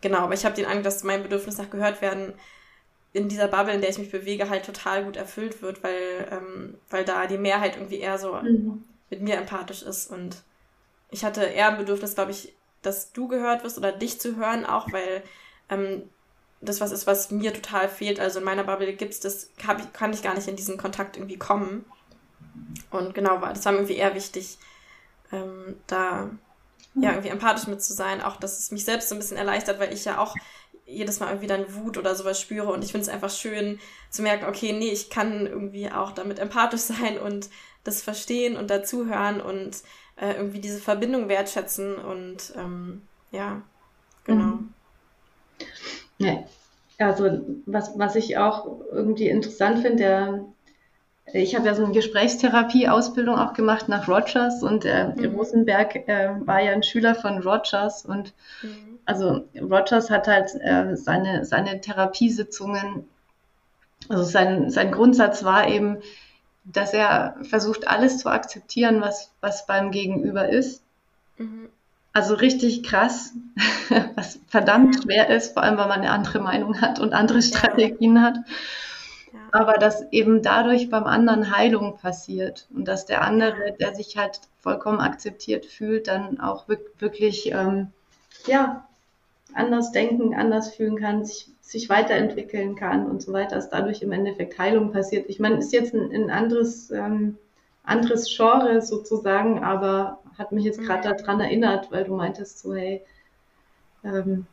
genau, 0.02 0.20
aber 0.20 0.34
ich 0.34 0.46
habe 0.46 0.56
den 0.56 0.66
Eindruck, 0.66 0.86
dass 0.86 1.04
mein 1.04 1.24
Bedürfnis 1.24 1.58
nach 1.58 1.70
gehört 1.70 2.02
werden 2.02 2.34
in 3.14 3.28
dieser 3.28 3.48
Bubble, 3.48 3.74
in 3.74 3.82
der 3.82 3.90
ich 3.90 3.98
mich 3.98 4.12
bewege, 4.12 4.50
halt 4.50 4.66
total 4.66 5.04
gut 5.04 5.18
erfüllt 5.18 5.62
wird, 5.62 5.84
weil, 5.84 6.28
ähm, 6.32 6.78
weil 6.90 7.04
da 7.04 7.28
die 7.28 7.38
Mehrheit 7.38 7.76
irgendwie 7.76 8.00
eher 8.00 8.18
so 8.18 8.34
mhm. 8.36 8.84
mit 9.10 9.22
mir 9.22 9.38
empathisch 9.38 9.84
ist. 9.84 10.10
Und 10.10 10.44
ich 11.10 11.26
hatte 11.26 11.44
eher 11.44 11.70
ein 11.70 11.78
Bedürfnis, 11.78 12.16
glaube 12.16 12.32
ich, 12.32 12.54
dass 12.82 13.12
du 13.12 13.28
gehört 13.28 13.64
wirst 13.64 13.78
oder 13.78 13.92
dich 13.92 14.20
zu 14.20 14.38
hören, 14.38 14.66
auch 14.66 14.92
weil 14.94 15.24
ähm, 15.70 16.04
das 16.62 16.80
was 16.80 16.92
ist, 16.92 17.06
was 17.06 17.32
mir 17.32 17.54
total 17.54 17.90
fehlt. 17.90 18.20
Also 18.20 18.40
in 18.40 18.46
meiner 18.46 18.64
Bubble 18.64 18.94
gibt's 18.94 19.20
das, 19.20 19.52
ich, 19.58 19.94
kann 19.94 20.14
ich 20.14 20.24
gar 20.24 20.36
nicht 20.36 20.48
in 20.48 20.56
diesen 20.56 20.78
Kontakt 20.78 21.18
irgendwie 21.18 21.38
kommen. 21.38 21.86
Und 22.92 23.14
genau, 23.14 23.40
das 23.40 23.66
war 23.66 23.74
mir 23.74 23.80
irgendwie 23.80 23.98
eher 23.98 24.16
wichtig, 24.16 24.58
ähm, 25.32 25.76
da 25.88 26.30
ja 26.96 27.12
irgendwie 27.12 27.30
empathisch 27.30 27.68
mit 27.68 27.82
zu 27.82 27.94
sein, 27.94 28.22
auch 28.22 28.36
dass 28.36 28.60
es 28.60 28.72
mich 28.72 28.84
selbst 28.84 29.10
so 29.10 29.16
ein 29.16 29.20
bisschen 29.20 29.38
erleichtert, 29.38 29.80
weil 29.80 29.94
ich 29.94 30.06
ja 30.06 30.18
auch 30.18 30.36
jedes 30.92 31.20
Mal 31.20 31.30
irgendwie 31.30 31.48
dann 31.48 31.74
Wut 31.76 31.98
oder 31.98 32.16
sowas 32.16 32.40
spüre 32.40 32.72
und 32.72 32.84
ich 32.84 32.92
finde 32.92 33.04
es 33.04 33.10
einfach 33.10 33.30
schön 33.30 33.80
zu 34.10 34.22
merken, 34.22 34.46
okay, 34.46 34.74
nee, 34.74 34.92
ich 34.92 35.10
kann 35.10 35.48
irgendwie 35.48 35.92
auch 35.92 36.12
damit 36.12 36.40
empathisch 36.40 36.82
sein 36.82 37.18
und 37.18 37.50
das 37.84 38.02
verstehen 38.02 38.58
und 38.58 38.70
dazuhören 38.70 39.42
und 39.42 39.78
äh, 40.18 40.34
irgendwie 40.34 40.60
diese 40.60 40.80
Verbindung 40.80 41.30
wertschätzen 41.30 41.96
und 41.96 42.54
ähm, 42.56 43.02
ja, 43.32 43.62
genau. 44.24 44.44
Mhm. 44.44 44.74
Ja, 46.20 46.44
also 47.00 47.42
was, 47.66 47.98
was 47.98 48.16
ich 48.16 48.38
auch 48.38 48.82
irgendwie 48.92 49.30
interessant 49.30 49.80
finde, 49.80 50.46
ich 51.34 51.56
habe 51.56 51.68
ja 51.68 51.76
so 51.76 51.84
eine 51.84 51.94
Gesprächstherapie-Ausbildung 51.94 53.36
auch 53.38 53.54
gemacht 53.54 53.88
nach 53.90 54.08
Rogers 54.08 54.64
und 54.64 54.86
äh, 54.86 55.14
mhm. 55.16 55.36
Rosenberg 55.36 55.96
äh, 56.08 56.36
war 56.46 56.62
ja 56.62 56.72
ein 56.72 56.84
Schüler 56.84 57.16
von 57.16 57.40
Rogers 57.40 58.06
und 58.06 58.34
mhm 58.62 58.92
also 59.06 59.46
Rogers 59.60 60.10
hat 60.10 60.28
halt 60.28 60.56
äh, 60.56 60.96
seine, 60.96 61.46
seine 61.46 61.82
Therapiesitzungen, 61.82 63.08
also 64.10 64.24
sein, 64.24 64.70
sein 64.70 64.92
Grundsatz 64.92 65.44
war 65.44 65.68
eben, 65.68 65.98
dass 66.64 66.94
er 66.94 67.36
versucht, 67.42 67.88
alles 67.88 68.20
zu 68.20 68.30
akzeptieren, 68.30 69.02
was, 69.02 69.32
was 69.42 69.66
beim 69.66 69.92
Gegenüber 69.92 70.50
ist. 70.50 70.84
Mhm. 71.38 71.70
Also 72.14 72.36
richtig 72.36 72.84
krass, 72.84 73.34
was 74.16 74.40
verdammt 74.48 75.02
schwer 75.02 75.30
ist, 75.30 75.54
vor 75.54 75.64
allem 75.64 75.78
weil 75.78 75.88
man 75.88 76.02
eine 76.02 76.12
andere 76.12 76.40
Meinung 76.40 76.82
hat 76.82 77.00
und 77.00 77.14
andere 77.14 77.42
Strategien 77.42 78.18
ja. 78.18 78.22
hat. 78.22 78.38
Ja. 79.34 79.40
Aber 79.52 79.74
dass 79.74 80.12
eben 80.12 80.42
dadurch 80.42 80.90
beim 80.90 81.06
anderen 81.06 81.56
Heilung 81.56 81.98
passiert 81.98 82.68
und 82.74 82.86
dass 82.86 83.06
der 83.06 83.22
andere, 83.22 83.74
der 83.80 83.96
sich 83.96 84.18
halt 84.18 84.42
vollkommen 84.60 85.00
akzeptiert 85.00 85.66
fühlt, 85.66 86.08
dann 86.08 86.40
auch 86.40 86.68
wirklich 87.00 87.52
ähm, 87.52 87.88
ja, 88.46 88.88
anders 89.54 89.92
denken, 89.92 90.36
anders 90.36 90.76
fühlen 90.76 90.98
kann, 90.98 91.26
sich, 91.26 91.50
sich 91.62 91.90
weiterentwickeln 91.90 92.76
kann 92.76 93.06
und 93.06 93.22
so 93.22 93.34
weiter, 93.34 93.56
dass 93.56 93.70
dadurch 93.70 94.02
im 94.02 94.12
Endeffekt 94.12 94.58
Heilung 94.60 94.92
passiert. 94.92 95.30
Ich 95.30 95.40
meine, 95.40 95.58
ist 95.58 95.74
jetzt 95.74 95.94
ein, 95.94 96.12
ein 96.12 96.30
anderes, 96.30 96.92
ähm, 96.92 97.38
anderes 97.84 98.34
Genre 98.36 98.82
sozusagen, 98.82 99.64
aber 99.64 100.20
hat 100.38 100.52
mich 100.52 100.66
jetzt 100.66 100.82
gerade 100.82 101.10
mhm. 101.10 101.18
daran 101.18 101.40
erinnert, 101.40 101.92
weil 101.92 102.04
du 102.04 102.16
meintest 102.16 102.60
so, 102.60 102.74
hey, 102.74 103.02
ähm, 104.04 104.46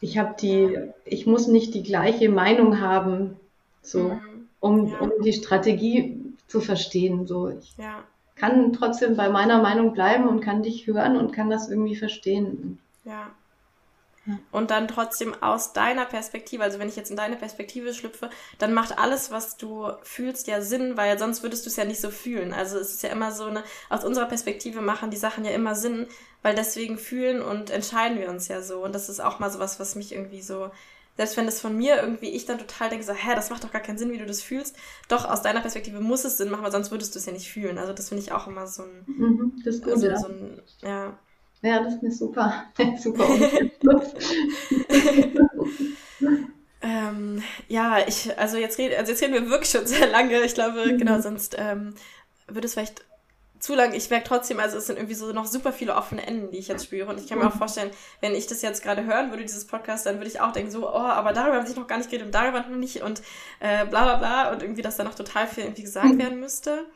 ich 0.00 0.18
habe 0.18 0.34
die, 0.40 0.78
ich 1.04 1.26
muss 1.26 1.46
nicht 1.46 1.74
die 1.74 1.82
gleiche 1.82 2.28
Meinung 2.28 2.80
haben, 2.80 3.36
so, 3.82 4.10
mhm. 4.10 4.48
um, 4.60 4.88
ja. 4.88 4.98
um 4.98 5.12
die 5.22 5.32
Strategie 5.32 6.20
zu 6.46 6.60
verstehen. 6.60 7.26
So, 7.26 7.48
ich 7.48 7.76
ja. 7.76 8.02
kann 8.36 8.72
trotzdem 8.72 9.16
bei 9.16 9.28
meiner 9.28 9.60
Meinung 9.60 9.92
bleiben 9.92 10.26
und 10.26 10.40
kann 10.40 10.62
dich 10.62 10.86
hören 10.86 11.16
und 11.16 11.32
kann 11.32 11.50
das 11.50 11.68
irgendwie 11.68 11.96
verstehen. 11.96 12.78
Ja. 13.04 13.30
Und 14.52 14.70
dann 14.70 14.88
trotzdem 14.88 15.34
aus 15.42 15.72
deiner 15.72 16.04
Perspektive, 16.04 16.62
also 16.62 16.78
wenn 16.78 16.88
ich 16.88 16.96
jetzt 16.96 17.10
in 17.10 17.16
deine 17.16 17.36
Perspektive 17.36 17.94
schlüpfe, 17.94 18.30
dann 18.58 18.74
macht 18.74 18.98
alles, 18.98 19.30
was 19.30 19.56
du 19.56 19.90
fühlst, 20.02 20.46
ja 20.46 20.60
Sinn, 20.62 20.96
weil 20.96 21.18
sonst 21.18 21.42
würdest 21.42 21.64
du 21.66 21.70
es 21.70 21.76
ja 21.76 21.84
nicht 21.84 22.00
so 22.00 22.10
fühlen. 22.10 22.52
Also 22.52 22.78
es 22.78 22.90
ist 22.90 23.02
ja 23.02 23.10
immer 23.10 23.32
so 23.32 23.44
eine, 23.44 23.62
aus 23.88 24.04
unserer 24.04 24.26
Perspektive 24.26 24.80
machen 24.80 25.10
die 25.10 25.16
Sachen 25.16 25.44
ja 25.44 25.52
immer 25.52 25.74
Sinn, 25.74 26.06
weil 26.42 26.54
deswegen 26.54 26.98
fühlen 26.98 27.42
und 27.42 27.70
entscheiden 27.70 28.18
wir 28.18 28.30
uns 28.30 28.48
ja 28.48 28.62
so. 28.62 28.84
Und 28.84 28.94
das 28.94 29.08
ist 29.08 29.20
auch 29.20 29.38
mal 29.38 29.50
so 29.50 29.58
was, 29.58 29.80
was 29.80 29.94
mich 29.94 30.12
irgendwie 30.12 30.42
so, 30.42 30.70
selbst 31.16 31.36
wenn 31.36 31.46
das 31.46 31.60
von 31.60 31.76
mir 31.76 32.00
irgendwie, 32.00 32.30
ich 32.30 32.46
dann 32.46 32.58
total 32.58 32.88
denke, 32.88 33.04
so, 33.04 33.12
hä, 33.12 33.34
das 33.34 33.50
macht 33.50 33.62
doch 33.64 33.72
gar 33.72 33.82
keinen 33.82 33.98
Sinn, 33.98 34.10
wie 34.10 34.18
du 34.18 34.26
das 34.26 34.40
fühlst. 34.40 34.76
Doch, 35.08 35.26
aus 35.26 35.42
deiner 35.42 35.60
Perspektive 35.60 36.00
muss 36.00 36.24
es 36.24 36.38
Sinn 36.38 36.50
machen, 36.50 36.62
weil 36.64 36.72
sonst 36.72 36.90
würdest 36.90 37.14
du 37.14 37.18
es 37.18 37.26
ja 37.26 37.32
nicht 37.32 37.50
fühlen. 37.50 37.78
Also 37.78 37.92
das 37.92 38.08
finde 38.08 38.22
ich 38.22 38.32
auch 38.32 38.46
immer 38.46 38.66
so 38.66 38.84
ein, 38.84 39.04
mhm, 39.06 39.62
das 39.64 39.76
ist 39.76 39.84
gut, 39.84 39.92
also, 39.92 40.06
ja. 40.06 40.16
so 40.18 40.28
ein, 40.28 40.62
ja, 40.82 41.18
ja, 41.62 41.82
das 41.82 41.94
ist 41.94 42.02
eine 42.02 42.12
super, 42.12 42.64
super 42.98 43.26
ähm, 46.82 47.42
ja, 47.68 47.98
ich, 48.06 48.38
also 48.38 48.56
jetzt, 48.56 48.78
reden, 48.78 48.98
also 48.98 49.12
jetzt 49.12 49.22
reden 49.22 49.34
wir 49.34 49.50
wirklich 49.50 49.70
schon 49.70 49.86
sehr 49.86 50.08
lange. 50.08 50.40
Ich 50.42 50.54
glaube, 50.54 50.86
mhm. 50.86 50.98
genau, 50.98 51.20
sonst 51.20 51.56
ähm, 51.58 51.94
würde 52.46 52.66
es 52.66 52.74
vielleicht 52.74 53.04
zu 53.58 53.74
lang. 53.74 53.92
Ich 53.92 54.08
merke 54.08 54.26
trotzdem, 54.26 54.58
also 54.58 54.78
es 54.78 54.86
sind 54.86 54.96
irgendwie 54.96 55.14
so 55.14 55.32
noch 55.32 55.46
super 55.46 55.72
viele 55.72 55.94
offene 55.94 56.26
Enden, 56.26 56.50
die 56.50 56.58
ich 56.58 56.68
jetzt 56.68 56.86
spüre. 56.86 57.10
Und 57.10 57.20
ich 57.20 57.28
kann 57.28 57.38
mir 57.38 57.46
auch 57.46 57.54
mhm. 57.54 57.58
vorstellen, 57.58 57.90
wenn 58.20 58.34
ich 58.34 58.46
das 58.46 58.62
jetzt 58.62 58.82
gerade 58.82 59.04
hören 59.04 59.30
würde, 59.30 59.42
dieses 59.42 59.66
Podcast, 59.66 60.06
dann 60.06 60.16
würde 60.16 60.28
ich 60.28 60.40
auch 60.40 60.52
denken, 60.52 60.70
so, 60.70 60.88
oh, 60.88 60.92
aber 60.94 61.32
darüber 61.34 61.56
haben 61.56 61.66
sie 61.66 61.78
noch 61.78 61.86
gar 61.86 61.98
nicht 61.98 62.08
geredet 62.08 62.26
und 62.26 62.34
darüber 62.34 62.60
noch 62.60 62.68
nicht 62.70 63.02
und 63.02 63.20
äh, 63.60 63.84
bla 63.84 64.04
bla 64.04 64.16
bla 64.16 64.52
und 64.52 64.62
irgendwie, 64.62 64.82
dass 64.82 64.96
da 64.96 65.04
noch 65.04 65.14
total 65.14 65.46
viel 65.46 65.64
irgendwie 65.64 65.82
gesagt 65.82 66.14
mhm. 66.14 66.18
werden 66.18 66.40
müsste. 66.40 66.86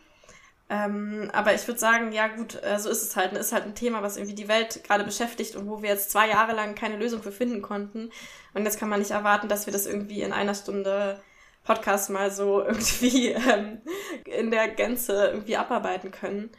Ähm, 0.70 1.30
aber 1.32 1.54
ich 1.54 1.66
würde 1.66 1.78
sagen, 1.78 2.12
ja 2.12 2.28
gut, 2.28 2.62
äh, 2.62 2.78
so 2.78 2.88
ist 2.88 3.02
es 3.02 3.16
halt. 3.16 3.32
Ist 3.34 3.52
halt 3.52 3.64
ein 3.64 3.74
Thema, 3.74 4.02
was 4.02 4.16
irgendwie 4.16 4.34
die 4.34 4.48
Welt 4.48 4.82
gerade 4.84 5.04
beschäftigt 5.04 5.56
und 5.56 5.68
wo 5.68 5.82
wir 5.82 5.90
jetzt 5.90 6.10
zwei 6.10 6.28
Jahre 6.28 6.54
lang 6.54 6.74
keine 6.74 6.96
Lösung 6.96 7.22
für 7.22 7.32
finden 7.32 7.60
konnten. 7.62 8.10
Und 8.54 8.64
jetzt 8.64 8.78
kann 8.78 8.88
man 8.88 9.00
nicht 9.00 9.10
erwarten, 9.10 9.48
dass 9.48 9.66
wir 9.66 9.72
das 9.72 9.86
irgendwie 9.86 10.22
in 10.22 10.32
einer 10.32 10.54
Stunde 10.54 11.20
Podcast 11.64 12.10
mal 12.10 12.30
so 12.30 12.62
irgendwie 12.66 13.28
ähm, 13.30 13.82
in 14.24 14.50
der 14.50 14.68
Gänze 14.68 15.28
irgendwie 15.32 15.56
abarbeiten 15.56 16.10
können. 16.10 16.50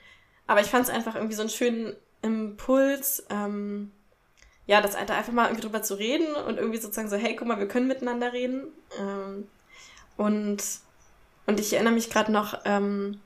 Aber 0.47 0.61
ich 0.61 0.67
fand 0.67 0.85
es 0.87 0.93
einfach 0.93 1.15
irgendwie 1.15 1.35
so 1.35 1.41
einen 1.41 1.49
schönen 1.49 1.95
Impuls, 2.21 3.25
ähm, 3.29 3.91
ja, 4.67 4.81
das 4.81 4.95
einfach 4.95 5.31
mal 5.31 5.45
irgendwie 5.45 5.61
drüber 5.61 5.83
zu 5.83 5.95
reden 5.95 6.33
und 6.35 6.57
irgendwie 6.57 6.79
sozusagen 6.79 7.09
so, 7.09 7.17
hey, 7.17 7.35
guck 7.35 7.47
mal, 7.47 7.59
wir 7.59 7.67
können 7.67 7.87
miteinander 7.87 8.33
reden. 8.33 8.67
Ähm, 8.99 9.47
und, 10.17 10.63
und 11.45 11.59
ich 11.59 11.73
erinnere 11.73 11.93
mich 11.93 12.09
gerade 12.09 12.31
noch, 12.31 12.61
ähm, 12.65 13.21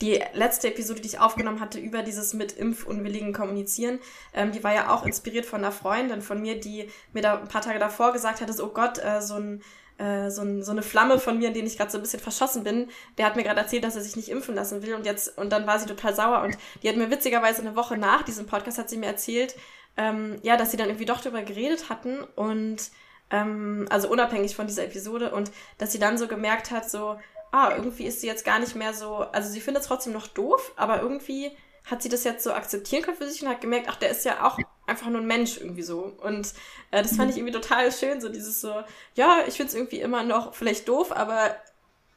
die 0.00 0.22
letzte 0.34 0.68
Episode, 0.68 1.00
die 1.00 1.08
ich 1.08 1.20
aufgenommen 1.20 1.60
hatte 1.60 1.78
über 1.78 2.02
dieses 2.02 2.34
mit 2.34 2.52
Impfunwilligen 2.52 3.32
kommunizieren, 3.32 3.98
ähm, 4.34 4.52
die 4.52 4.62
war 4.62 4.74
ja 4.74 4.94
auch 4.94 5.06
inspiriert 5.06 5.46
von 5.46 5.60
einer 5.60 5.72
Freundin 5.72 6.20
von 6.20 6.40
mir, 6.40 6.60
die 6.60 6.90
mir 7.12 7.22
da 7.22 7.38
ein 7.38 7.48
paar 7.48 7.62
Tage 7.62 7.78
davor 7.78 8.12
gesagt 8.12 8.40
hatte, 8.40 8.52
so 8.52 8.66
oh 8.66 8.72
Gott, 8.72 8.98
äh, 8.98 9.22
so 9.22 9.34
ein 9.34 9.62
äh, 9.98 10.30
so, 10.30 10.42
ein, 10.42 10.62
so 10.62 10.72
eine 10.72 10.82
Flamme 10.82 11.18
von 11.18 11.38
mir, 11.38 11.48
in 11.48 11.54
denen 11.54 11.66
ich 11.66 11.78
gerade 11.78 11.90
so 11.90 11.96
ein 11.96 12.02
bisschen 12.02 12.20
verschossen 12.20 12.64
bin, 12.64 12.90
der 13.16 13.24
hat 13.24 13.34
mir 13.34 13.44
gerade 13.44 13.60
erzählt, 13.60 13.82
dass 13.82 13.96
er 13.96 14.02
sich 14.02 14.14
nicht 14.14 14.28
impfen 14.28 14.54
lassen 14.54 14.82
will 14.82 14.94
und 14.94 15.06
jetzt 15.06 15.38
und 15.38 15.50
dann 15.50 15.66
war 15.66 15.78
sie 15.78 15.86
total 15.86 16.14
sauer 16.14 16.42
und 16.42 16.58
die 16.82 16.88
hat 16.90 16.96
mir 16.96 17.10
witzigerweise 17.10 17.62
eine 17.62 17.76
Woche 17.76 17.96
nach 17.96 18.22
diesem 18.22 18.44
Podcast 18.46 18.76
hat 18.76 18.90
sie 18.90 18.98
mir 18.98 19.06
erzählt, 19.06 19.56
ähm, 19.96 20.36
ja, 20.42 20.58
dass 20.58 20.70
sie 20.70 20.76
dann 20.76 20.88
irgendwie 20.88 21.06
doch 21.06 21.22
darüber 21.22 21.42
geredet 21.42 21.88
hatten 21.88 22.22
und 22.34 22.90
ähm, 23.30 23.86
also 23.88 24.10
unabhängig 24.10 24.54
von 24.54 24.66
dieser 24.66 24.84
Episode 24.84 25.30
und 25.30 25.50
dass 25.78 25.92
sie 25.92 25.98
dann 25.98 26.18
so 26.18 26.28
gemerkt 26.28 26.70
hat, 26.70 26.90
so 26.90 27.16
ah, 27.56 27.74
irgendwie 27.74 28.04
ist 28.04 28.20
sie 28.20 28.26
jetzt 28.26 28.44
gar 28.44 28.58
nicht 28.58 28.74
mehr 28.74 28.92
so, 28.92 29.16
also 29.16 29.48
sie 29.48 29.60
findet 29.60 29.82
es 29.82 29.88
trotzdem 29.88 30.12
noch 30.12 30.26
doof, 30.26 30.72
aber 30.76 31.00
irgendwie 31.00 31.50
hat 31.84 32.02
sie 32.02 32.08
das 32.08 32.24
jetzt 32.24 32.44
so 32.44 32.52
akzeptieren 32.52 33.02
können 33.02 33.16
für 33.16 33.28
sich 33.28 33.42
und 33.42 33.48
hat 33.48 33.60
gemerkt, 33.60 33.86
ach, 33.88 33.96
der 33.96 34.10
ist 34.10 34.24
ja 34.24 34.44
auch 34.44 34.58
einfach 34.86 35.08
nur 35.08 35.20
ein 35.20 35.26
Mensch 35.26 35.56
irgendwie 35.56 35.82
so. 35.82 36.12
Und 36.18 36.52
äh, 36.90 37.02
das 37.02 37.16
fand 37.16 37.30
ich 37.30 37.38
irgendwie 37.38 37.54
total 37.54 37.90
schön, 37.92 38.20
so 38.20 38.28
dieses 38.28 38.60
so, 38.60 38.82
ja, 39.14 39.44
ich 39.46 39.54
finde 39.54 39.70
es 39.70 39.74
irgendwie 39.74 40.00
immer 40.00 40.22
noch 40.22 40.54
vielleicht 40.54 40.88
doof, 40.88 41.12
aber, 41.12 41.56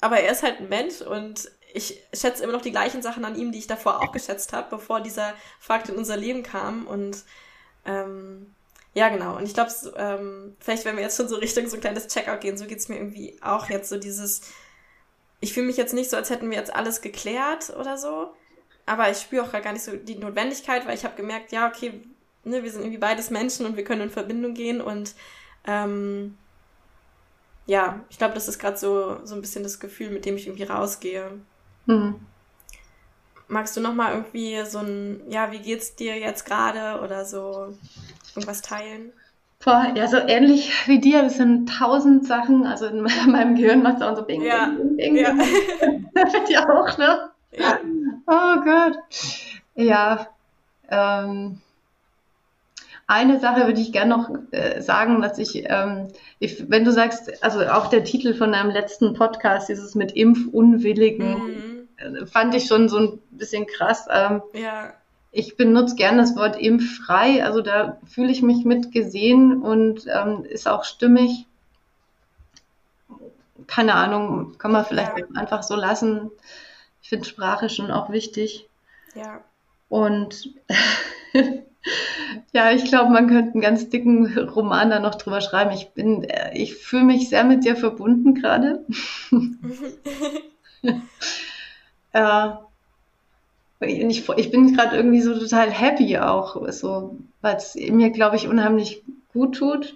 aber 0.01 0.19
er 0.19 0.31
ist 0.31 0.43
halt 0.43 0.59
ein 0.59 0.69
Mensch 0.69 1.01
und 1.01 1.51
ich 1.73 2.01
schätze 2.13 2.43
immer 2.43 2.53
noch 2.53 2.63
die 2.63 2.71
gleichen 2.71 3.01
Sachen 3.01 3.23
an 3.23 3.35
ihm, 3.35 3.51
die 3.51 3.59
ich 3.59 3.67
davor 3.67 4.01
auch 4.01 4.11
geschätzt 4.11 4.53
habe, 4.53 4.67
bevor 4.71 5.01
dieser 5.01 5.33
Fakt 5.59 5.87
in 5.87 5.95
unser 5.95 6.17
Leben 6.17 6.41
kam. 6.41 6.87
Und 6.87 7.23
ähm, 7.85 8.55
ja, 8.95 9.09
genau. 9.09 9.37
Und 9.37 9.45
ich 9.45 9.53
glaube, 9.53 9.71
ähm, 9.95 10.57
vielleicht, 10.59 10.83
wenn 10.85 10.95
wir 10.95 11.03
jetzt 11.03 11.15
schon 11.15 11.29
so 11.29 11.35
Richtung 11.35 11.67
so 11.69 11.77
ein 11.77 11.81
kleines 11.81 12.07
Checkout 12.07 12.41
gehen, 12.41 12.57
so 12.57 12.65
geht's 12.65 12.89
mir 12.89 12.97
irgendwie 12.97 13.37
auch 13.43 13.69
jetzt 13.69 13.89
so 13.89 13.97
dieses, 13.97 14.41
ich 15.41 15.53
fühle 15.53 15.67
mich 15.67 15.77
jetzt 15.77 15.93
nicht 15.93 16.09
so, 16.09 16.17
als 16.17 16.29
hätten 16.29 16.49
wir 16.49 16.57
jetzt 16.57 16.73
alles 16.73 17.01
geklärt 17.01 17.71
oder 17.77 17.97
so. 17.97 18.33
Aber 18.85 19.09
ich 19.09 19.19
spüre 19.19 19.43
auch 19.43 19.51
gar 19.51 19.73
nicht 19.73 19.83
so 19.83 19.95
die 19.95 20.15
Notwendigkeit, 20.15 20.85
weil 20.87 20.95
ich 20.95 21.05
habe 21.05 21.15
gemerkt, 21.15 21.51
ja, 21.51 21.67
okay, 21.67 22.01
ne, 22.43 22.63
wir 22.63 22.71
sind 22.71 22.81
irgendwie 22.81 22.97
beides 22.97 23.29
Menschen 23.29 23.65
und 23.65 23.77
wir 23.77 23.83
können 23.83 24.01
in 24.01 24.09
Verbindung 24.09 24.53
gehen 24.53 24.81
und 24.81 25.13
ähm, 25.65 26.37
ja, 27.67 28.03
ich 28.09 28.17
glaube, 28.17 28.33
das 28.33 28.47
ist 28.47 28.57
gerade 28.57 28.77
so, 28.77 29.23
so 29.23 29.35
ein 29.35 29.41
bisschen 29.41 29.61
das 29.61 29.79
Gefühl, 29.79 30.09
mit 30.09 30.25
dem 30.25 30.35
ich 30.35 30.47
irgendwie 30.47 30.63
rausgehe. 30.63 31.39
Mhm. 31.85 32.15
Magst 33.47 33.77
du 33.77 33.81
noch 33.81 33.93
mal 33.93 34.13
irgendwie 34.13 34.63
so 34.65 34.79
ein, 34.79 35.21
ja, 35.29 35.51
wie 35.51 35.59
geht's 35.59 35.95
dir 35.95 36.17
jetzt 36.17 36.45
gerade 36.45 37.01
oder 37.03 37.25
so 37.25 37.75
irgendwas 38.35 38.61
teilen? 38.61 39.13
Boah, 39.63 39.91
ja, 39.93 40.07
so 40.07 40.17
ähnlich 40.17 40.71
wie 40.87 40.99
dir. 40.99 41.21
Das 41.21 41.35
sind 41.35 41.69
tausend 41.69 42.25
Sachen. 42.25 42.65
Also 42.65 42.85
in 42.87 43.01
meinem 43.27 43.55
Gehirn 43.55 43.83
macht 43.83 43.97
es 43.97 44.01
auch 44.01 44.15
so 44.15 44.23
Bing, 44.23 44.41
ja. 44.41 44.67
Bing, 44.67 44.95
Bing, 44.95 45.13
Bing. 45.13 45.15
Ja. 45.17 45.33
Dich 46.47 46.57
auch, 46.57 46.97
ne? 46.97 47.29
Ja. 47.51 47.79
Oh 48.25 48.61
Gott. 48.63 48.97
Ja. 49.75 50.27
Ähm, 50.89 51.59
eine 53.07 53.39
Sache 53.39 53.65
würde 53.65 53.81
ich 53.81 53.91
gerne 53.91 54.15
noch 54.15 54.29
äh, 54.51 54.81
sagen, 54.81 55.21
dass 55.21 55.37
ich, 55.39 55.63
ähm, 55.69 56.07
ich, 56.39 56.69
wenn 56.69 56.85
du 56.85 56.91
sagst, 56.91 57.43
also 57.43 57.65
auch 57.67 57.87
der 57.87 58.03
Titel 58.03 58.33
von 58.33 58.51
deinem 58.51 58.69
letzten 58.69 59.13
Podcast, 59.13 59.67
dieses 59.67 59.95
mit 59.95 60.11
Impfunwilligen, 60.13 61.27
mhm. 61.27 61.79
Äh, 61.97 62.25
fand 62.27 62.55
ich 62.55 62.67
schon 62.67 62.87
so 62.87 62.97
ein 62.97 63.19
bisschen 63.31 63.67
krass. 63.67 64.07
Ähm, 64.09 64.41
ja 64.53 64.93
ich 65.39 65.55
benutze 65.55 65.95
gern 65.95 66.17
das 66.17 66.35
Wort 66.35 66.59
impffrei, 66.59 67.43
also 67.43 67.61
da 67.61 67.97
fühle 68.05 68.31
ich 68.31 68.41
mich 68.41 68.65
mit 68.65 68.91
gesehen 68.91 69.61
und 69.61 70.05
ähm, 70.07 70.43
ist 70.43 70.67
auch 70.67 70.83
stimmig. 70.83 71.45
Keine 73.67 73.93
Ahnung, 73.95 74.57
kann 74.57 74.71
man 74.71 74.85
vielleicht 74.85 75.17
ja. 75.17 75.25
einfach 75.35 75.63
so 75.63 75.75
lassen. 75.75 76.29
Ich 77.01 77.09
finde 77.09 77.25
Sprache 77.25 77.69
schon 77.69 77.91
auch 77.91 78.09
wichtig. 78.09 78.67
Ja. 79.15 79.41
Und 79.87 80.53
ja, 82.51 82.71
ich 82.71 82.85
glaube, 82.85 83.11
man 83.11 83.27
könnte 83.27 83.53
einen 83.53 83.61
ganz 83.61 83.89
dicken 83.89 84.37
Roman 84.37 84.89
da 84.89 84.99
noch 84.99 85.15
drüber 85.15 85.39
schreiben. 85.39 85.71
Ich 85.71 85.91
bin, 85.91 86.23
äh, 86.23 86.57
ich 86.57 86.75
fühle 86.75 87.05
mich 87.05 87.29
sehr 87.29 87.45
mit 87.45 87.63
dir 87.63 87.75
verbunden 87.75 88.35
gerade. 88.35 88.85
äh, 92.11 92.49
ich, 93.79 94.29
ich 94.29 94.51
bin 94.51 94.75
gerade 94.75 94.97
irgendwie 94.97 95.21
so 95.21 95.37
total 95.37 95.71
happy 95.71 96.17
auch, 96.17 96.67
so, 96.71 97.17
weil 97.41 97.55
es 97.55 97.75
mir, 97.75 98.09
glaube 98.09 98.35
ich, 98.35 98.47
unheimlich 98.47 99.03
gut 99.31 99.55
tut. 99.55 99.95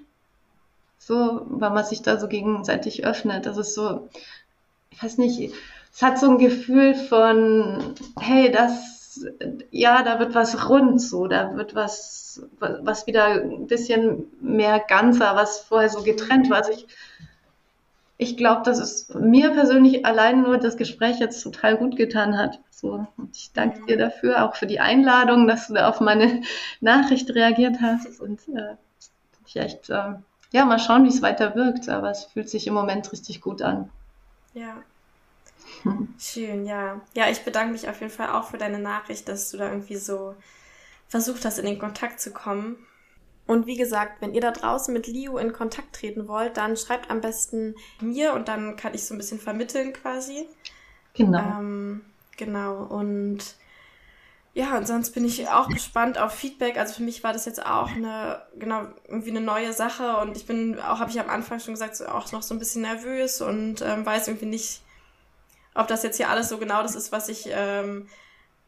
So, 0.98 1.42
weil 1.50 1.72
man 1.72 1.84
sich 1.84 2.02
da 2.02 2.18
so 2.18 2.30
gegenseitig 2.30 3.06
öffnet. 3.06 3.46
Das 3.46 3.58
ist 3.58 3.76
so, 3.76 4.08
ich 4.90 5.04
weiß 5.04 5.18
nicht, 5.18 5.54
es 5.94 6.02
hat 6.02 6.18
so 6.18 6.30
ein 6.30 6.38
Gefühl 6.38 6.96
von, 6.96 7.94
hey, 8.20 8.50
das, 8.52 9.26
ja, 9.70 10.02
da 10.02 10.20
wird 10.20 10.34
was 10.34 10.70
rund, 10.70 11.02
so, 11.02 11.28
da 11.28 11.58
wird 11.58 11.76
was, 11.76 12.42
was 12.60 13.06
wieder 13.06 13.42
ein 13.42 13.68
bisschen 13.68 14.32
mehr 14.40 14.80
ganzer, 14.80 15.36
was 15.36 15.60
vorher 15.60 15.90
so 15.90 16.04
getrennt 16.04 16.50
war. 16.50 16.60
Also 16.60 16.72
ich, 16.72 16.88
ich 18.24 18.38
glaube, 18.38 18.64
dass 18.64 18.80
es 18.80 19.10
mir 19.14 19.52
persönlich 19.52 20.06
allein 20.06 20.42
nur 20.42 20.58
das 20.58 20.78
Gespräch 20.78 21.20
jetzt 21.20 21.42
total 21.42 21.78
gut 21.78 21.96
getan 21.96 22.38
hat. 22.38 22.60
So, 22.72 23.06
ich 23.32 23.52
danke 23.54 23.86
dir 23.86 23.98
dafür, 23.98 24.44
auch 24.44 24.56
für 24.56 24.66
die 24.66 24.80
Einladung, 24.80 25.48
dass 25.48 25.68
du 25.68 25.74
da 25.74 25.90
auf 25.90 26.00
meine 26.00 26.42
Nachricht 26.82 27.30
reagiert 27.36 27.78
hast. 27.82 28.20
Und 28.20 28.42
äh, 28.50 28.76
ich 29.46 29.56
echt, 29.56 29.90
äh, 29.90 30.14
ja, 30.52 30.66
mal 30.66 30.80
schauen, 30.80 31.04
wie 31.04 31.10
es 31.10 31.22
weiter 31.22 31.56
wirkt. 31.56 31.90
Aber 31.90 32.10
es 32.10 32.26
fühlt 32.26 32.50
sich 32.50 32.66
im 32.68 32.74
Moment 32.74 33.12
richtig 33.12 33.42
gut 33.42 33.62
an. 33.62 33.90
Ja. 34.54 34.82
Schön, 36.20 36.66
ja. 36.66 37.02
Ja, 37.14 37.30
ich 37.30 37.44
bedanke 37.44 37.74
mich 37.74 37.90
auf 37.90 38.00
jeden 38.00 38.12
Fall 38.12 38.30
auch 38.30 38.46
für 38.46 38.58
deine 38.58 38.80
Nachricht, 38.80 39.28
dass 39.28 39.52
du 39.52 39.58
da 39.58 39.70
irgendwie 39.70 39.98
so 39.98 40.36
versucht 41.08 41.46
hast, 41.46 41.60
in 41.60 41.66
den 41.66 41.80
Kontakt 41.80 42.20
zu 42.20 42.32
kommen. 42.32 42.78
Und 43.46 43.68
wie 43.68 43.76
gesagt, 43.76 44.22
wenn 44.22 44.34
ihr 44.34 44.42
da 44.42 44.52
draußen 44.52 44.94
mit 44.94 45.08
Liu 45.08 45.38
in 45.38 45.52
Kontakt 45.52 45.96
treten 45.96 46.28
wollt, 46.28 46.56
dann 46.58 46.78
schreibt 46.78 47.10
am 47.10 47.22
besten 47.22 47.76
mir 48.00 48.34
und 48.34 48.48
dann 48.48 48.78
kann 48.78 48.94
ich 48.94 49.06
so 49.06 49.14
ein 49.14 49.18
bisschen 49.18 49.40
vermitteln 49.40 49.92
quasi. 49.92 50.48
Genau. 51.14 51.40
Ähm, 51.40 52.02
genau. 52.38 52.84
Und 52.84 53.56
ja, 54.54 54.78
und 54.78 54.88
sonst 54.88 55.12
bin 55.12 55.26
ich 55.26 55.50
auch 55.50 55.68
gespannt 55.68 56.18
auf 56.20 56.34
Feedback. 56.34 56.78
Also 56.78 56.96
für 56.96 57.04
mich 57.04 57.24
war 57.24 57.34
das 57.34 57.46
jetzt 57.46 57.66
auch 57.66 57.90
eine, 57.90 58.42
genau, 58.58 58.88
irgendwie 59.08 59.32
eine 59.32 59.42
neue 59.42 59.74
Sache 59.74 60.18
und 60.18 60.38
ich 60.38 60.46
bin 60.46 60.80
auch, 60.80 61.00
habe 61.00 61.10
ich 61.10 61.20
am 61.20 61.30
Anfang 61.30 61.60
schon 61.60 61.74
gesagt, 61.74 61.96
so, 61.96 62.06
auch 62.06 62.32
noch 62.32 62.44
so 62.44 62.54
ein 62.54 62.60
bisschen 62.60 62.84
nervös 62.84 63.42
und 63.42 63.82
ähm, 63.82 64.06
weiß 64.06 64.28
irgendwie 64.28 64.46
nicht, 64.46 64.82
ob 65.74 65.88
das 65.88 66.04
jetzt 66.04 66.18
hier 66.18 66.30
alles 66.30 66.50
so 66.50 66.60
genau 66.60 66.84
das 66.84 66.94
ist, 66.94 67.12
was 67.12 67.30
ich, 67.30 67.50
ähm, 67.50 68.08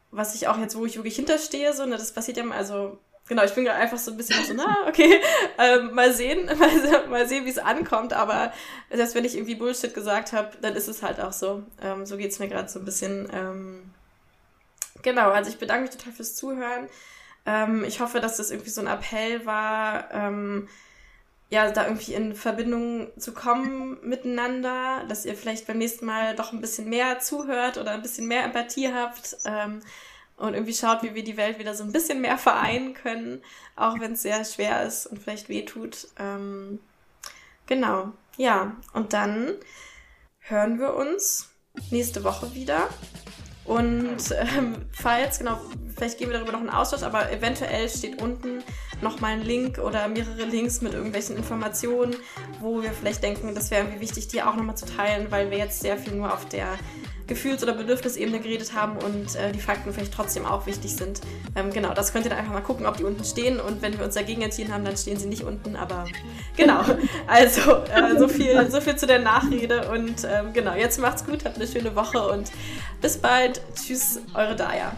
was 0.10 0.34
ich 0.34 0.48
auch 0.48 0.58
jetzt, 0.58 0.76
wo 0.76 0.86
ich 0.86 0.96
wirklich 0.96 1.18
hinterstehe, 1.18 1.72
so, 1.74 1.86
ne, 1.86 1.98
das 1.98 2.14
passiert 2.14 2.38
ja 2.38 2.44
mal, 2.44 2.58
also 2.58 2.98
genau, 3.28 3.44
ich 3.44 3.54
bin 3.54 3.68
einfach 3.68 3.98
so 3.98 4.12
ein 4.12 4.18
bisschen 4.18 4.44
so, 4.46 4.54
na, 4.54 4.88
okay, 4.88 5.22
ähm, 5.58 5.94
mal 5.94 6.14
sehen, 6.14 6.46
mal, 6.58 7.08
mal 7.08 7.28
sehen, 7.28 7.46
wie 7.46 7.50
es 7.50 7.58
ankommt, 7.58 8.14
aber 8.14 8.54
selbst 8.92 9.16
wenn 9.16 9.26
ich 9.26 9.36
irgendwie 9.36 9.56
Bullshit 9.56 9.94
gesagt 9.94 10.34
habe, 10.34 10.52
dann 10.62 10.76
ist 10.76 10.88
es 10.88 11.04
halt 11.04 11.20
auch 11.20 11.34
so. 11.34 11.64
Ähm, 11.82 12.06
so 12.06 12.18
geht's 12.18 12.40
mir 12.40 12.48
gerade 12.48 12.70
so 12.70 12.80
ein 12.80 12.86
bisschen. 12.86 13.28
Ähm, 13.34 13.94
genau, 15.02 15.30
also 15.30 15.50
ich 15.50 15.58
bedanke 15.58 15.84
mich 15.84 15.92
total 15.92 16.14
fürs 16.14 16.36
Zuhören. 16.36 16.88
Ähm, 17.46 17.84
ich 17.84 18.00
hoffe, 18.00 18.20
dass 18.20 18.38
das 18.38 18.52
irgendwie 18.52 18.72
so 18.72 18.82
ein 18.82 18.88
Appell 18.88 19.46
war, 19.46 20.12
ähm, 20.12 20.68
ja, 21.50 21.70
da 21.72 21.86
irgendwie 21.86 22.16
in 22.16 22.34
Verbindung 22.34 23.08
zu 23.20 23.32
kommen 23.32 24.00
miteinander, 24.02 25.04
dass 25.08 25.26
ihr 25.26 25.36
vielleicht 25.36 25.68
beim 25.68 25.78
nächsten 25.78 26.06
Mal 26.06 26.36
doch 26.36 26.54
ein 26.54 26.62
bisschen 26.62 26.90
mehr 26.90 27.20
zuhört 27.20 27.78
oder 27.78 27.92
ein 27.92 28.02
bisschen 28.02 28.28
mehr 28.28 28.44
Empathie 28.44 28.92
habt 28.92 29.38
ähm, 29.46 29.82
und 30.38 30.53
irgendwie 30.53 30.74
schaut, 30.74 31.03
wie 31.03 31.16
wir 31.16 31.24
die 31.24 31.38
Welt 31.38 31.60
wieder 31.60 31.76
so 31.76 31.84
ein 31.84 31.91
bisschen 31.91 32.22
mehr 32.22 32.38
vereinen 32.38 32.94
können, 32.94 33.41
auch 33.76 33.99
wenn 33.99 34.14
es 34.14 34.22
sehr 34.22 34.44
schwer 34.44 34.84
ist 34.84 35.07
und 35.07 35.22
vielleicht 35.22 35.49
wehtut. 35.49 36.07
Ähm, 36.18 36.80
genau, 37.68 38.12
ja, 38.38 38.76
und 38.94 39.14
dann 39.14 39.56
hören 40.40 40.80
wir 40.80 40.95
uns 40.95 41.49
nächste 41.90 42.24
Woche 42.24 42.53
wieder. 42.53 42.90
Und 43.66 44.18
ähm, 44.32 44.76
falls, 44.92 45.40
genau, 45.40 45.60
vielleicht 45.96 46.20
geben 46.20 46.32
wir 46.32 46.38
darüber 46.38 46.54
noch 46.54 46.60
einen 46.60 46.70
Austausch, 46.70 47.02
aber 47.02 47.32
eventuell 47.32 47.90
steht 47.90 48.22
unten 48.22 48.64
nochmal 49.02 49.34
ein 49.34 49.42
Link 49.42 49.80
oder 49.80 50.08
mehrere 50.08 50.46
Links 50.46 50.82
mit 50.82 50.94
irgendwelchen 50.94 51.36
Informationen, 51.36 52.16
wo 52.62 52.82
wir 52.84 52.92
vielleicht 52.92 53.24
denken, 53.24 53.56
das 53.56 53.72
wäre 53.72 53.84
irgendwie 53.84 54.02
wichtig, 54.02 54.28
die 54.28 54.44
auch 54.44 54.56
nochmal 54.56 54.78
zu 54.78 54.86
teilen, 54.86 55.28
weil 55.32 55.50
wir 55.50 55.58
jetzt 55.58 55.82
sehr 55.82 55.98
viel 55.98 56.14
nur 56.14 56.32
auf 56.32 56.48
der 56.48 56.68
Gefühls- 57.28 57.64
oder 57.64 57.74
Bedürfnisebene 57.74 58.40
geredet 58.40 58.74
haben 58.74 58.98
und 58.98 59.36
äh, 59.36 59.52
die 59.52 59.60
Fakten 59.60 59.92
vielleicht 59.94 60.14
trotzdem 60.14 60.46
auch 60.46 60.68
wichtig 60.68 60.96
sind. 60.96 61.22
Ähm, 61.56 61.72
genau, 61.72 61.94
das 61.94 62.14
könnt 62.14 62.26
ihr 62.26 62.30
dann 62.30 62.40
einfach 62.40 62.54
mal 62.54 62.62
gucken, 62.62 62.86
ob 62.86 62.98
die 62.98 63.04
unten 63.04 63.24
stehen 63.24 63.60
und 63.60 63.82
wenn 63.82 63.98
wir 63.98 64.06
uns 64.06 64.14
dagegen 64.14 64.44
entschieden 64.44 64.72
haben, 64.72 64.86
dann 64.86 64.96
stehen 64.96 65.18
sie 65.18 65.28
nicht 65.28 65.44
unten, 65.44 65.76
aber 65.76 66.06
genau. 66.56 66.84
Also 67.28 67.78
äh, 67.86 68.18
so, 68.20 68.28
viel, 68.28 68.70
so 68.70 68.80
viel 68.80 68.96
zu 68.96 69.08
der 69.08 69.20
Nachrede 69.20 69.90
und 69.90 70.24
ähm, 70.26 70.54
genau, 70.54 70.76
jetzt 70.76 71.00
macht's 71.00 71.26
gut, 71.26 71.46
habt 71.46 71.56
eine 71.56 71.68
schöne 71.68 71.96
Woche 71.96 72.28
und 72.28 72.52
bis 73.02 73.18
bald. 73.18 73.55
Tschüss, 73.76 74.19
eure 74.34 74.56
Daya. 74.56 74.91